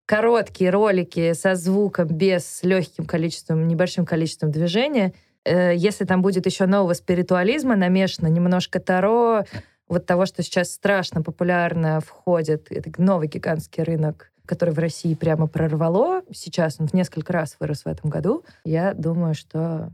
короткие 0.05 0.69
ролики 0.69 1.33
со 1.33 1.55
звуком, 1.55 2.09
без 2.09 2.61
легким 2.61 3.05
количеством, 3.05 3.67
небольшим 3.67 4.05
количеством 4.05 4.51
движения— 4.51 5.13
если 5.45 6.05
там 6.05 6.21
будет 6.21 6.45
еще 6.45 6.65
нового 6.65 6.93
спиритуализма 6.93 7.75
намешано, 7.75 8.27
немножко 8.27 8.79
Таро, 8.79 9.43
вот 9.87 10.05
того, 10.05 10.25
что 10.25 10.43
сейчас 10.43 10.71
страшно 10.71 11.21
популярно 11.21 11.99
входит, 11.99 12.67
это 12.71 12.89
новый 13.01 13.27
гигантский 13.27 13.83
рынок, 13.83 14.31
который 14.45 14.73
в 14.73 14.79
России 14.79 15.13
прямо 15.13 15.47
прорвало. 15.47 16.21
Сейчас 16.31 16.77
он 16.79 16.87
в 16.87 16.93
несколько 16.93 17.31
раз 17.31 17.55
вырос 17.59 17.85
в 17.85 17.87
этом 17.87 18.09
году. 18.09 18.43
Я 18.65 18.93
думаю, 18.93 19.35
что 19.35 19.91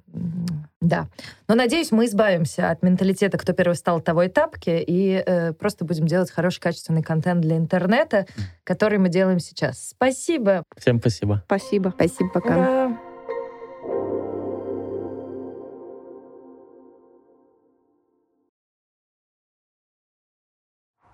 да. 0.82 1.08
Но 1.48 1.56
надеюсь, 1.56 1.92
мы 1.92 2.06
избавимся 2.06 2.72
от 2.72 2.82
менталитета, 2.82 3.38
кто 3.38 3.54
первый 3.54 3.76
стал 3.76 4.02
того 4.02 4.24
и 4.24 4.28
тапки, 4.28 4.84
и 4.86 5.24
э, 5.24 5.54
просто 5.54 5.86
будем 5.86 6.08
делать 6.08 6.32
хороший, 6.32 6.62
качественный 6.62 7.04
контент 7.04 7.42
для 7.42 7.58
интернета, 7.58 8.26
который 8.64 8.98
мы 8.98 9.10
делаем 9.10 9.40
сейчас. 9.40 9.90
Спасибо. 9.90 10.64
Всем 10.78 11.00
спасибо. 11.00 11.44
Спасибо. 11.46 11.94
Спасибо, 11.96 12.30
пока. 12.30 12.58
Ура. 12.58 13.09